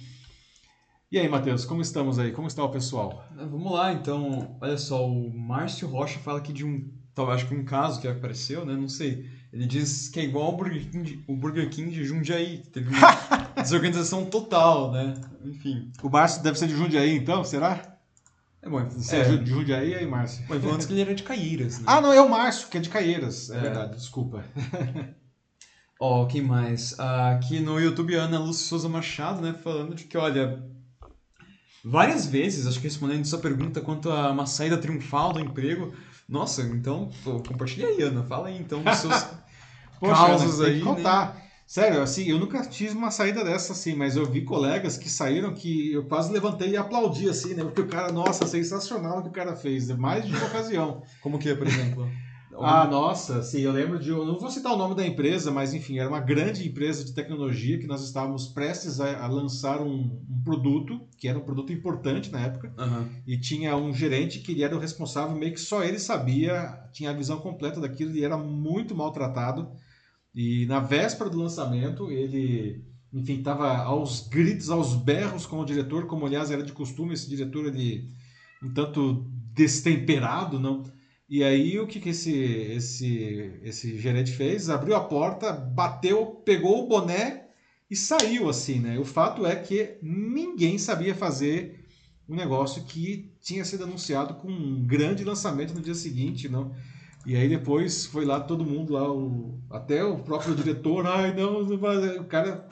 E 1.10 1.18
aí, 1.18 1.28
Matheus, 1.28 1.64
como 1.64 1.80
estamos 1.80 2.18
aí? 2.18 2.32
Como 2.32 2.48
está 2.48 2.64
o 2.64 2.68
pessoal? 2.68 3.24
Vamos 3.34 3.72
lá, 3.72 3.92
então. 3.92 4.56
Olha 4.60 4.76
só, 4.76 5.08
o 5.08 5.32
Márcio 5.32 5.88
Rocha 5.88 6.18
fala 6.18 6.38
aqui 6.38 6.52
de 6.52 6.64
um, 6.64 6.90
talvez 7.14 7.38
acho 7.38 7.48
que 7.48 7.54
um 7.54 7.64
caso 7.64 8.00
que 8.00 8.08
apareceu, 8.08 8.66
né? 8.66 8.74
Não 8.74 8.88
sei. 8.88 9.30
Ele 9.52 9.66
diz 9.66 10.08
que 10.08 10.20
é 10.20 10.24
igual 10.24 10.46
ao 10.46 10.56
Burger 10.56 10.90
King 10.90 11.02
de, 11.02 11.24
o 11.26 11.36
Burger 11.36 11.70
King 11.70 11.90
de 11.90 12.04
Jundiaí. 12.04 12.58
Teve 12.72 12.90
uma 12.90 13.14
desorganização 13.62 14.26
total, 14.26 14.90
né? 14.92 15.14
Enfim. 15.44 15.90
O 16.02 16.10
Márcio 16.10 16.42
deve 16.42 16.58
ser 16.58 16.66
de 16.66 16.76
Jundiaí, 16.76 17.16
então, 17.16 17.44
será? 17.44 17.96
É 18.60 18.68
bom. 18.68 18.84
Você 18.90 19.16
é, 19.16 19.20
é 19.20 19.36
de 19.36 19.50
Jundiaí 19.50 19.94
aí, 19.94 20.06
Márcio? 20.06 20.44
Bom, 20.48 20.60
falando 20.60 20.86
que 20.86 20.92
ele 20.92 21.02
era 21.02 21.14
de 21.14 21.22
Caieiras, 21.22 21.78
né? 21.78 21.84
Ah, 21.86 22.00
não, 22.00 22.12
é 22.12 22.20
o 22.20 22.28
Márcio, 22.28 22.68
que 22.68 22.76
é 22.76 22.80
de 22.80 22.90
Caieiras. 22.90 23.48
É, 23.48 23.56
é. 23.56 23.60
verdade, 23.60 23.96
desculpa. 23.96 24.44
Ó, 25.98 26.22
oh, 26.22 26.26
quem 26.26 26.42
mais? 26.42 26.94
Aqui 26.98 27.58
no 27.58 27.80
YouTube, 27.80 28.14
Ana 28.14 28.38
Lúcia 28.38 28.66
Souza 28.66 28.88
Machado, 28.88 29.40
né? 29.40 29.54
Falando 29.54 29.94
de 29.94 30.04
que, 30.04 30.18
olha, 30.18 30.62
várias 31.82 32.26
vezes, 32.26 32.66
acho 32.66 32.78
que 32.78 32.84
respondendo 32.84 33.22
essa 33.22 33.38
pergunta 33.38 33.80
quanto 33.80 34.10
a 34.10 34.30
uma 34.30 34.44
saída 34.44 34.76
triunfal 34.76 35.32
do 35.32 35.40
emprego. 35.40 35.94
Nossa, 36.28 36.62
então, 36.62 37.10
pô, 37.24 37.40
compartilha 37.40 37.88
aí, 37.88 38.02
Ana. 38.02 38.22
Fala 38.24 38.48
aí, 38.48 38.58
então, 38.58 38.82
dos 38.82 38.98
seus 38.98 39.26
Poxa, 39.98 40.14
causas 40.14 40.60
aí. 40.60 40.78
Né? 40.78 40.84
contar. 40.84 41.34
Né? 41.34 41.42
Sério, 41.66 42.02
assim, 42.02 42.28
eu 42.28 42.38
nunca 42.38 42.60
tive 42.62 42.94
uma 42.94 43.10
saída 43.10 43.42
dessa, 43.42 43.72
assim, 43.72 43.96
mas 43.96 44.16
eu 44.16 44.24
vi 44.24 44.42
colegas 44.42 44.96
que 44.96 45.08
saíram 45.08 45.52
que 45.52 45.92
eu 45.94 46.04
quase 46.04 46.30
levantei 46.30 46.70
e 46.70 46.76
aplaudi, 46.76 47.28
assim, 47.28 47.54
né? 47.54 47.64
Porque 47.64 47.80
o 47.80 47.88
cara, 47.88 48.12
nossa, 48.12 48.46
sensacional 48.46 49.18
o 49.18 49.22
que 49.22 49.30
o 49.30 49.32
cara 49.32 49.56
fez, 49.56 49.88
né? 49.88 49.94
mais 49.94 50.24
de 50.24 50.36
uma 50.36 50.46
ocasião. 50.46 51.02
Como 51.20 51.38
que 51.38 51.48
é, 51.48 51.54
por 51.56 51.66
exemplo? 51.66 52.08
Ah, 52.60 52.86
nossa, 52.86 53.42
sim, 53.42 53.60
eu 53.60 53.72
lembro 53.72 53.98
de. 53.98 54.10
Eu 54.10 54.24
não 54.24 54.38
vou 54.38 54.50
citar 54.50 54.72
o 54.72 54.76
nome 54.76 54.94
da 54.94 55.06
empresa, 55.06 55.50
mas 55.50 55.74
enfim, 55.74 55.98
era 55.98 56.08
uma 56.08 56.20
grande 56.20 56.66
empresa 56.66 57.04
de 57.04 57.12
tecnologia 57.12 57.78
que 57.78 57.86
nós 57.86 58.02
estávamos 58.02 58.46
prestes 58.46 59.00
a, 59.00 59.24
a 59.24 59.26
lançar 59.26 59.80
um, 59.80 60.20
um, 60.30 60.42
produto, 60.44 61.00
que 61.18 61.28
era 61.28 61.38
um 61.38 61.42
produto 61.42 61.72
importante 61.72 62.30
na 62.30 62.40
época, 62.40 62.72
uhum. 62.78 63.08
e 63.26 63.38
tinha 63.38 63.76
um 63.76 63.92
gerente 63.92 64.40
que 64.40 64.52
ele 64.52 64.62
era 64.62 64.76
o 64.76 64.80
responsável, 64.80 65.36
meio 65.36 65.52
que 65.52 65.60
só 65.60 65.82
ele 65.82 65.98
sabia, 65.98 66.78
tinha 66.92 67.10
a 67.10 67.14
visão 67.14 67.38
completa 67.38 67.80
daquilo 67.80 68.12
e 68.12 68.24
era 68.24 68.36
muito 68.36 68.94
maltratado. 68.94 69.68
E 70.34 70.66
na 70.66 70.80
véspera 70.80 71.30
do 71.30 71.38
lançamento, 71.38 72.10
ele 72.10 72.84
enfim, 73.12 73.38
estava 73.38 73.76
aos 73.78 74.28
gritos, 74.28 74.68
aos 74.70 74.94
berros 74.94 75.46
com 75.46 75.58
o 75.58 75.64
diretor, 75.64 76.06
como 76.06 76.26
aliás 76.26 76.50
era 76.50 76.62
de 76.62 76.72
costume, 76.72 77.14
esse 77.14 77.28
diretor 77.28 77.66
ele 77.66 78.10
um 78.62 78.72
tanto 78.72 79.26
destemperado, 79.52 80.58
não? 80.58 80.82
E 81.28 81.42
aí 81.42 81.78
o 81.78 81.86
que, 81.86 81.98
que 81.98 82.10
esse, 82.10 82.32
esse, 82.32 83.52
esse 83.62 83.98
gerente 83.98 84.32
fez? 84.32 84.70
Abriu 84.70 84.94
a 84.94 85.00
porta, 85.00 85.52
bateu, 85.52 86.26
pegou 86.44 86.84
o 86.84 86.86
boné 86.86 87.48
e 87.90 87.96
saiu 87.96 88.48
assim, 88.48 88.78
né? 88.78 88.98
O 88.98 89.04
fato 89.04 89.44
é 89.44 89.56
que 89.56 89.98
ninguém 90.00 90.78
sabia 90.78 91.14
fazer 91.14 91.84
um 92.28 92.36
negócio 92.36 92.84
que 92.84 93.32
tinha 93.40 93.64
sido 93.64 93.84
anunciado 93.84 94.34
com 94.34 94.48
um 94.48 94.84
grande 94.84 95.24
lançamento 95.24 95.74
no 95.74 95.80
dia 95.80 95.94
seguinte, 95.94 96.48
não? 96.48 96.72
E 97.24 97.34
aí 97.34 97.48
depois 97.48 98.06
foi 98.06 98.24
lá 98.24 98.38
todo 98.38 98.64
mundo 98.64 98.92
lá, 98.92 99.12
o, 99.12 99.58
até 99.68 100.04
o 100.04 100.18
próprio 100.18 100.54
diretor, 100.54 101.04
ai 101.08 101.34
não, 101.34 101.64
não 101.64 101.76
vai, 101.76 102.18
o 102.18 102.24
cara 102.24 102.68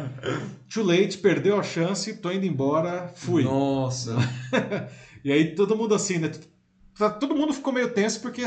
too 0.72 0.82
late, 0.82 1.18
perdeu 1.18 1.58
a 1.58 1.62
chance, 1.62 2.16
tô 2.16 2.32
indo 2.32 2.46
embora, 2.46 3.12
fui. 3.14 3.44
Nossa. 3.44 4.16
e 5.22 5.30
aí 5.30 5.54
todo 5.54 5.76
mundo 5.76 5.94
assim, 5.94 6.16
né? 6.16 6.30
Todo 7.08 7.34
mundo 7.34 7.52
ficou 7.52 7.72
meio 7.72 7.94
tenso 7.94 8.20
porque 8.20 8.44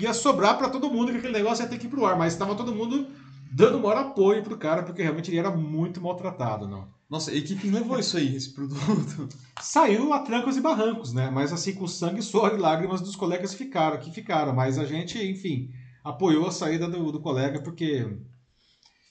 ia 0.00 0.12
sobrar 0.12 0.58
para 0.58 0.70
todo 0.70 0.90
mundo 0.90 1.12
que 1.12 1.18
aquele 1.18 1.34
negócio 1.34 1.62
ia 1.62 1.68
ter 1.68 1.78
que 1.78 1.86
ir 1.86 1.90
pro 1.90 2.04
ar, 2.04 2.16
mas 2.16 2.32
estava 2.32 2.54
todo 2.54 2.74
mundo 2.74 3.06
dando 3.52 3.78
maior 3.78 3.98
apoio 3.98 4.42
pro 4.42 4.56
cara 4.56 4.82
porque 4.82 5.02
realmente 5.02 5.30
ele 5.30 5.38
era 5.38 5.50
muito 5.50 6.00
maltratado, 6.00 6.66
não. 6.66 6.88
Nossa, 7.08 7.30
e 7.30 7.42
que 7.42 7.68
levou 7.68 7.98
isso 7.98 8.16
aí, 8.16 8.34
esse 8.34 8.54
produto? 8.54 9.28
Saiu 9.60 10.14
a 10.14 10.20
trancos 10.20 10.56
e 10.56 10.62
barrancos, 10.62 11.12
né? 11.12 11.30
Mas 11.30 11.52
assim, 11.52 11.74
com 11.74 11.86
sangue, 11.86 12.22
suor 12.22 12.54
e 12.54 12.56
lágrimas 12.56 13.02
dos 13.02 13.14
colegas 13.14 13.52
ficaram, 13.52 13.98
que 13.98 14.10
ficaram. 14.10 14.54
Mas 14.54 14.78
a 14.78 14.86
gente, 14.86 15.22
enfim, 15.22 15.70
apoiou 16.02 16.46
a 16.46 16.50
saída 16.50 16.88
do, 16.88 17.12
do 17.12 17.20
colega 17.20 17.60
porque 17.60 18.16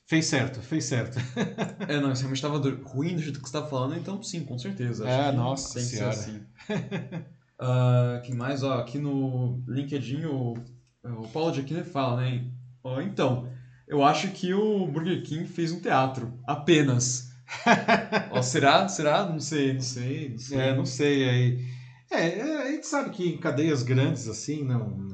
fez 0.08 0.26
certo, 0.26 0.60
fez 0.62 0.86
certo. 0.86 1.20
é, 1.88 2.00
não, 2.00 2.12
isso 2.12 2.22
realmente 2.22 2.44
estava 2.44 2.58
ruim 2.90 3.16
do 3.16 3.22
jeito 3.22 3.40
que 3.40 3.48
você 3.48 3.56
estava 3.56 3.70
falando, 3.70 3.96
então 3.96 4.22
sim, 4.24 4.44
com 4.44 4.58
certeza. 4.58 5.08
Acho 5.08 5.30
é, 5.30 5.32
nossa 5.32 5.76
tem 5.76 5.84
senhora. 5.84 6.16
Que 6.16 6.24
ser 6.24 6.48
assim. 6.68 7.24
uh, 7.62 8.22
quem 8.24 8.36
mais? 8.36 8.64
Ó, 8.64 8.74
aqui 8.74 8.98
no 8.98 9.64
LinkedIn 9.68 10.26
o, 10.26 10.56
o 11.04 11.28
Paulo 11.30 11.52
de 11.52 11.62
Aquino 11.62 11.86
fala, 11.86 12.22
né? 12.22 12.46
Ó, 12.84 13.00
então, 13.02 13.48
eu 13.88 14.04
acho 14.04 14.32
que 14.32 14.54
o 14.54 14.88
Burger 14.88 15.24
King 15.24 15.46
fez 15.46 15.72
um 15.72 15.80
teatro, 15.80 16.40
apenas 16.46 17.32
oh, 18.32 18.42
será? 18.42 18.88
Será? 18.88 19.26
Não 19.30 19.40
sei, 19.40 19.74
não 19.74 19.82
sei, 19.82 20.30
não 20.30 20.38
sei. 20.38 20.60
É, 20.60 20.76
não 20.76 20.86
sei. 20.86 21.30
Aí. 21.30 21.66
É, 22.12 22.40
é, 22.40 22.58
a 22.64 22.72
gente 22.72 22.88
sabe 22.88 23.10
que 23.10 23.28
em 23.28 23.38
cadeias 23.38 23.84
grandes 23.84 24.28
assim, 24.28 24.64
não. 24.64 25.10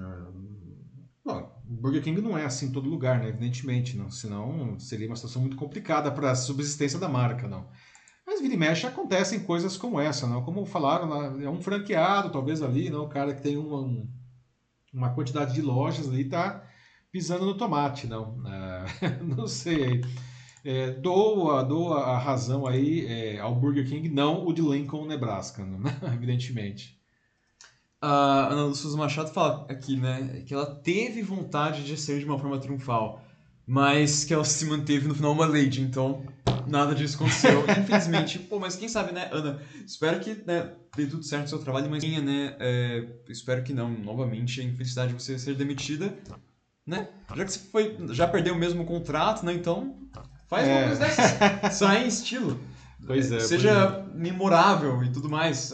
Bom, 1.25 1.61
Burger 1.65 2.01
King 2.01 2.21
não 2.21 2.37
é 2.37 2.45
assim 2.45 2.67
em 2.67 2.71
todo 2.71 2.89
lugar, 2.89 3.19
né? 3.19 3.29
Evidentemente, 3.29 3.97
não. 3.97 4.09
Senão 4.09 4.79
seria 4.79 5.07
uma 5.07 5.15
situação 5.15 5.41
muito 5.41 5.57
complicada 5.57 6.11
para 6.11 6.31
a 6.31 6.35
subsistência 6.35 6.99
da 6.99 7.09
marca, 7.09 7.47
não. 7.47 7.67
Mas 8.27 8.41
vira 8.41 8.55
e 8.55 8.57
mexe 8.57 8.85
acontecem 8.85 9.39
coisas 9.39 9.77
como 9.77 10.01
essa, 10.01 10.27
não? 10.27 10.43
Como 10.43 10.65
falaram, 10.65 11.41
é 11.41 11.49
um 11.49 11.61
franqueado, 11.61 12.29
talvez 12.29 12.61
ali, 12.61 12.89
não? 12.89 13.05
O 13.05 13.09
cara 13.09 13.33
que 13.33 13.41
tem 13.41 13.55
uma, 13.55 14.05
uma 14.93 15.13
quantidade 15.13 15.53
de 15.53 15.61
lojas 15.61 16.09
ali 16.09 16.25
tá 16.25 16.61
pisando 17.09 17.45
no 17.45 17.55
tomate, 17.55 18.05
não? 18.05 18.37
É, 18.45 19.23
não 19.23 19.47
sei. 19.47 20.01
É, 20.65 20.91
dou, 20.91 21.51
a, 21.51 21.63
dou 21.63 21.93
a 21.93 22.17
razão 22.17 22.67
aí 22.67 23.05
é, 23.05 23.39
ao 23.39 23.55
Burger 23.55 23.87
King, 23.87 24.09
não 24.09 24.45
o 24.45 24.51
de 24.51 24.61
Lincoln, 24.61 25.05
Nebraska, 25.05 25.63
né? 25.63 25.79
evidentemente. 26.13 26.97
A 28.01 28.49
Ana 28.51 28.65
Lúcia 28.65 28.89
Machado 28.97 29.31
fala 29.31 29.65
aqui, 29.69 29.95
né, 29.95 30.43
que 30.45 30.53
ela 30.53 30.65
teve 30.65 31.21
vontade 31.23 31.83
de 31.83 31.97
ser 31.97 32.19
de 32.19 32.25
uma 32.25 32.37
forma 32.37 32.59
triunfal, 32.59 33.23
mas 33.65 34.23
que 34.23 34.33
ela 34.33 34.43
se 34.43 34.65
manteve 34.65 35.07
no 35.07 35.15
final 35.15 35.31
uma 35.31 35.47
lady, 35.47 35.81
então 35.81 36.23
nada 36.67 36.93
disso 36.93 37.15
aconteceu. 37.15 37.63
Infelizmente, 37.79 38.39
pô, 38.39 38.59
mas 38.59 38.75
quem 38.75 38.87
sabe, 38.87 39.11
né, 39.11 39.29
Ana? 39.31 39.61
Espero 39.85 40.19
que 40.19 40.41
né, 40.45 40.71
dê 40.95 41.05
tudo 41.05 41.23
certo 41.23 41.43
no 41.43 41.49
seu 41.49 41.59
trabalho, 41.59 41.89
mas 41.89 42.03
né, 42.03 42.55
é, 42.59 43.07
espero 43.29 43.63
que 43.63 43.73
não, 43.73 43.89
novamente, 43.89 44.61
a 44.61 44.63
infelicidade 44.63 45.13
de 45.13 45.21
você 45.21 45.37
ser 45.37 45.55
demitida, 45.55 46.13
né? 46.85 47.09
Já 47.35 47.45
que 47.45 47.51
você 47.51 47.59
foi, 47.71 47.97
já 48.11 48.27
perdeu 48.27 48.53
o 48.53 48.57
mesmo 48.57 48.85
contrato, 48.85 49.45
né, 49.45 49.53
então 49.53 50.07
Faz 50.47 50.67
é. 50.67 50.77
uma 50.77 50.85
coisa 50.87 50.99
dessas. 51.01 51.73
Sai 51.77 52.05
em 52.05 52.07
estilo. 52.07 52.59
Pois 53.05 53.31
é. 53.31 53.39
Seja 53.39 53.91
pois 53.91 54.15
é. 54.15 54.17
memorável 54.17 55.03
e 55.03 55.11
tudo 55.11 55.29
mais. 55.29 55.73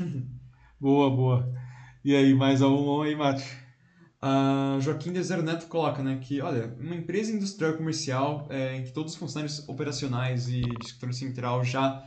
boa, 0.80 1.10
boa. 1.10 1.52
E 2.04 2.14
aí, 2.14 2.34
mais 2.34 2.62
algum 2.62 3.02
aí, 3.02 3.14
Mate? 3.14 3.44
Uh, 4.26 4.80
Joaquim 4.80 5.12
Dezer 5.12 5.40
Neto 5.40 5.68
coloca 5.68 6.02
né, 6.02 6.18
que, 6.20 6.40
olha, 6.40 6.74
uma 6.80 6.96
empresa 6.96 7.30
industrial 7.30 7.74
comercial 7.74 8.48
é, 8.50 8.76
em 8.76 8.82
que 8.82 8.90
todos 8.90 9.12
os 9.12 9.18
funcionários 9.18 9.68
operacionais 9.68 10.48
e 10.48 10.62
de 10.62 10.84
escritório 10.84 11.14
central 11.14 11.62
já 11.62 12.04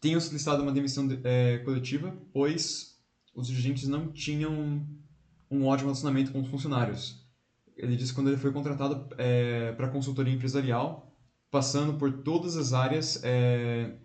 tenham 0.00 0.18
solicitado 0.20 0.62
uma 0.62 0.72
demissão 0.72 1.06
de, 1.06 1.20
é, 1.22 1.58
coletiva, 1.58 2.16
pois 2.32 2.98
os 3.34 3.46
dirigentes 3.46 3.86
não 3.88 4.10
tinham 4.10 4.86
um 5.50 5.66
ótimo 5.66 5.88
relacionamento 5.88 6.32
com 6.32 6.40
os 6.40 6.48
funcionários. 6.48 7.26
Ele 7.76 7.94
disse 7.94 8.12
que 8.12 8.14
quando 8.14 8.28
ele 8.28 8.38
foi 8.38 8.52
contratado 8.52 9.06
é, 9.18 9.72
para 9.72 9.88
consultoria 9.88 10.32
empresarial, 10.32 11.14
passando 11.50 11.94
por 11.98 12.22
todas 12.22 12.56
as 12.56 12.72
áreas, 12.72 13.20
é, 13.22 13.96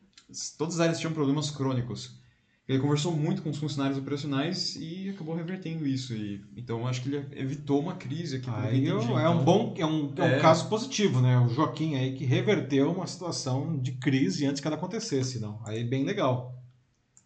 todas 0.58 0.76
as 0.76 0.82
áreas 0.82 1.00
tinham 1.00 1.14
problemas 1.14 1.52
crônicos. 1.52 2.20
Ele 2.68 2.80
conversou 2.80 3.12
muito 3.12 3.44
com 3.44 3.52
os 3.52 3.58
funcionários 3.58 3.98
operacionais 3.98 4.76
e 4.76 5.10
acabou 5.10 5.36
revertendo 5.36 5.86
isso. 5.86 6.16
E, 6.16 6.44
então, 6.58 6.88
acho 6.88 7.04
que 7.04 7.10
ele 7.10 7.28
evitou 7.34 7.80
uma 7.80 7.94
crise 7.94 8.38
aqui. 8.38 8.50
Aí 8.50 8.88
é 8.88 8.96
um 8.96 9.02
então, 9.04 9.44
bom, 9.44 9.74
é 9.78 9.86
um, 9.86 10.12
é 10.18 10.24
um 10.24 10.26
é... 10.26 10.40
caso 10.40 10.68
positivo, 10.68 11.22
né? 11.22 11.38
O 11.38 11.48
Joaquim 11.50 11.96
aí 11.96 12.16
que 12.16 12.26
reverteu 12.26 12.92
uma 12.92 13.06
situação 13.06 13.78
de 13.78 13.92
crise 13.94 14.48
antes 14.48 14.60
que 14.60 14.68
ela 14.68 14.78
acontecesse, 14.78 15.40
não? 15.40 15.62
Aí 15.64 15.82
é 15.82 15.84
bem 15.84 16.04
legal. 16.04 16.60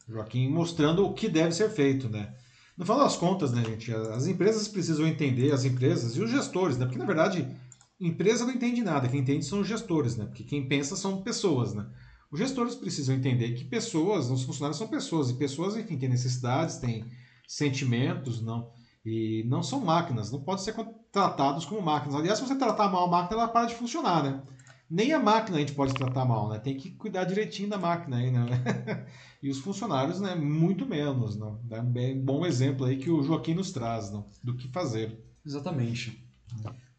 Joaquim 0.09 0.49
mostrando 0.49 1.05
o 1.05 1.13
que 1.13 1.29
deve 1.29 1.53
ser 1.53 1.69
feito, 1.69 2.09
né? 2.09 2.33
No 2.77 2.83
final 2.83 2.99
das 2.99 3.15
contas, 3.15 3.51
né, 3.51 3.63
gente, 3.63 3.93
as 3.93 4.25
empresas 4.27 4.67
precisam 4.67 5.05
entender, 5.05 5.51
as 5.51 5.65
empresas 5.65 6.15
e 6.15 6.21
os 6.21 6.31
gestores, 6.31 6.77
né? 6.77 6.85
Porque 6.85 6.99
na 6.99 7.05
verdade, 7.05 7.47
empresa 7.99 8.45
não 8.45 8.53
entende 8.53 8.81
nada, 8.81 9.07
quem 9.07 9.19
entende 9.19 9.45
são 9.45 9.61
os 9.61 9.67
gestores, 9.67 10.17
né? 10.17 10.25
Porque 10.25 10.43
quem 10.43 10.67
pensa 10.67 10.95
são 10.95 11.21
pessoas, 11.21 11.73
né? 11.73 11.85
Os 12.31 12.39
gestores 12.39 12.75
precisam 12.75 13.15
entender 13.15 13.53
que 13.53 13.65
pessoas, 13.65 14.29
os 14.29 14.43
funcionários 14.43 14.77
são 14.77 14.87
pessoas, 14.87 15.29
e 15.29 15.33
pessoas, 15.33 15.75
enfim, 15.75 15.97
têm 15.97 16.09
necessidades, 16.09 16.77
têm 16.77 17.05
sentimentos, 17.47 18.41
não, 18.41 18.71
e 19.03 19.43
não 19.47 19.63
são 19.63 19.79
máquinas, 19.79 20.31
não 20.31 20.41
podem 20.41 20.63
ser 20.63 20.75
tratados 21.11 21.65
como 21.65 21.81
máquinas. 21.81 22.15
Aliás, 22.15 22.37
se 22.37 22.45
você 22.45 22.55
tratar 22.55 22.89
mal 22.89 23.05
a 23.05 23.09
máquina, 23.09 23.41
ela 23.41 23.47
para 23.47 23.65
de 23.65 23.75
funcionar, 23.75 24.23
né? 24.23 24.43
Nem 24.89 25.13
a 25.13 25.19
máquina 25.19 25.57
a 25.57 25.59
gente 25.59 25.73
pode 25.73 25.93
tratar 25.93 26.25
mal, 26.25 26.49
né? 26.49 26.59
Tem 26.59 26.75
que 26.75 26.91
cuidar 26.91 27.23
direitinho 27.23 27.69
da 27.69 27.77
máquina 27.77 28.17
aí, 28.17 28.31
né? 28.31 28.45
e 29.41 29.49
os 29.49 29.59
funcionários, 29.59 30.19
né? 30.19 30.35
Muito 30.35 30.85
menos, 30.85 31.35
né? 31.35 31.55
É 31.71 31.81
um 31.81 31.91
bem 31.91 32.19
bom 32.19 32.45
exemplo 32.45 32.85
aí 32.85 32.97
que 32.97 33.09
o 33.09 33.23
Joaquim 33.23 33.53
nos 33.53 33.71
traz, 33.71 34.11
né? 34.11 34.23
Do 34.43 34.55
que 34.55 34.67
fazer. 34.69 35.23
Exatamente. 35.45 36.23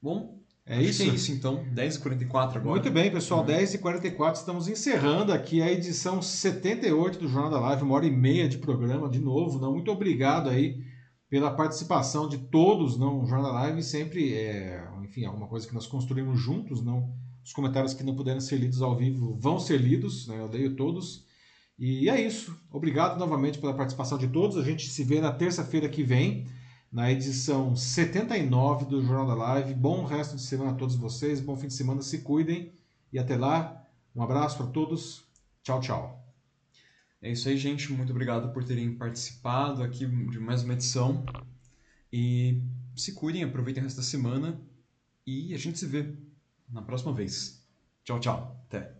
Bom, 0.00 0.39
é 0.70 0.82
isso? 0.82 1.02
É 1.02 1.06
isso 1.06 1.32
então, 1.32 1.64
10h44 1.74 2.56
agora. 2.56 2.60
Muito 2.60 2.90
bem, 2.90 3.10
pessoal, 3.10 3.40
uhum. 3.40 3.46
10h44, 3.46 4.36
estamos 4.36 4.68
encerrando 4.68 5.32
aqui 5.32 5.60
a 5.60 5.70
edição 5.70 6.22
78 6.22 7.18
do 7.18 7.28
Jornal 7.28 7.50
da 7.50 7.60
Live, 7.60 7.82
uma 7.82 7.96
hora 7.96 8.06
e 8.06 8.10
meia 8.10 8.48
de 8.48 8.58
programa, 8.58 9.08
de 9.08 9.18
novo, 9.18 9.58
não? 9.58 9.72
Muito 9.72 9.90
obrigado 9.90 10.48
aí 10.48 10.78
pela 11.28 11.50
participação 11.50 12.28
de 12.28 12.38
todos, 12.38 12.96
não? 12.96 13.20
O 13.20 13.26
Jornal 13.26 13.52
da 13.52 13.60
Live 13.60 13.82
sempre 13.82 14.32
é, 14.32 14.88
enfim, 15.02 15.24
alguma 15.24 15.48
coisa 15.48 15.66
que 15.66 15.74
nós 15.74 15.88
construímos 15.88 16.38
juntos, 16.38 16.82
não? 16.82 17.12
Os 17.44 17.52
comentários 17.52 17.92
que 17.92 18.04
não 18.04 18.14
puderam 18.14 18.40
ser 18.40 18.56
lidos 18.56 18.80
ao 18.80 18.96
vivo 18.96 19.36
vão 19.40 19.58
ser 19.58 19.80
lidos, 19.80 20.28
né? 20.28 20.38
eu 20.38 20.46
leio 20.46 20.76
todos. 20.76 21.24
E 21.76 22.08
é 22.08 22.20
isso. 22.20 22.56
Obrigado 22.70 23.18
novamente 23.18 23.58
pela 23.58 23.74
participação 23.74 24.18
de 24.18 24.28
todos. 24.28 24.56
A 24.56 24.62
gente 24.62 24.88
se 24.88 25.02
vê 25.02 25.20
na 25.20 25.32
terça-feira 25.32 25.88
que 25.88 26.04
vem, 26.04 26.46
na 26.90 27.10
edição 27.10 27.76
79 27.76 28.86
do 28.86 29.02
Jornal 29.02 29.26
da 29.26 29.34
Live. 29.34 29.74
Bom 29.74 30.04
resto 30.04 30.36
de 30.36 30.42
semana 30.42 30.72
a 30.72 30.74
todos 30.74 30.96
vocês. 30.96 31.40
Bom 31.40 31.56
fim 31.56 31.68
de 31.68 31.74
semana. 31.74 32.02
Se 32.02 32.18
cuidem. 32.18 32.72
E 33.12 33.18
até 33.18 33.36
lá. 33.36 33.86
Um 34.14 34.22
abraço 34.22 34.56
para 34.56 34.66
todos. 34.66 35.24
Tchau, 35.62 35.80
tchau. 35.80 36.20
É 37.22 37.30
isso 37.30 37.48
aí, 37.48 37.56
gente. 37.56 37.92
Muito 37.92 38.10
obrigado 38.10 38.52
por 38.52 38.64
terem 38.64 38.96
participado 38.96 39.82
aqui 39.82 40.06
de 40.06 40.40
mais 40.40 40.64
uma 40.64 40.72
edição. 40.72 41.24
E 42.12 42.62
se 42.96 43.12
cuidem, 43.12 43.44
aproveitem 43.44 43.82
o 43.82 43.84
resto 43.84 43.98
da 43.98 44.02
semana. 44.02 44.60
E 45.24 45.54
a 45.54 45.58
gente 45.58 45.78
se 45.78 45.86
vê 45.86 46.12
na 46.68 46.82
próxima 46.82 47.12
vez. 47.12 47.64
Tchau, 48.02 48.18
tchau. 48.18 48.64
Até. 48.66 48.99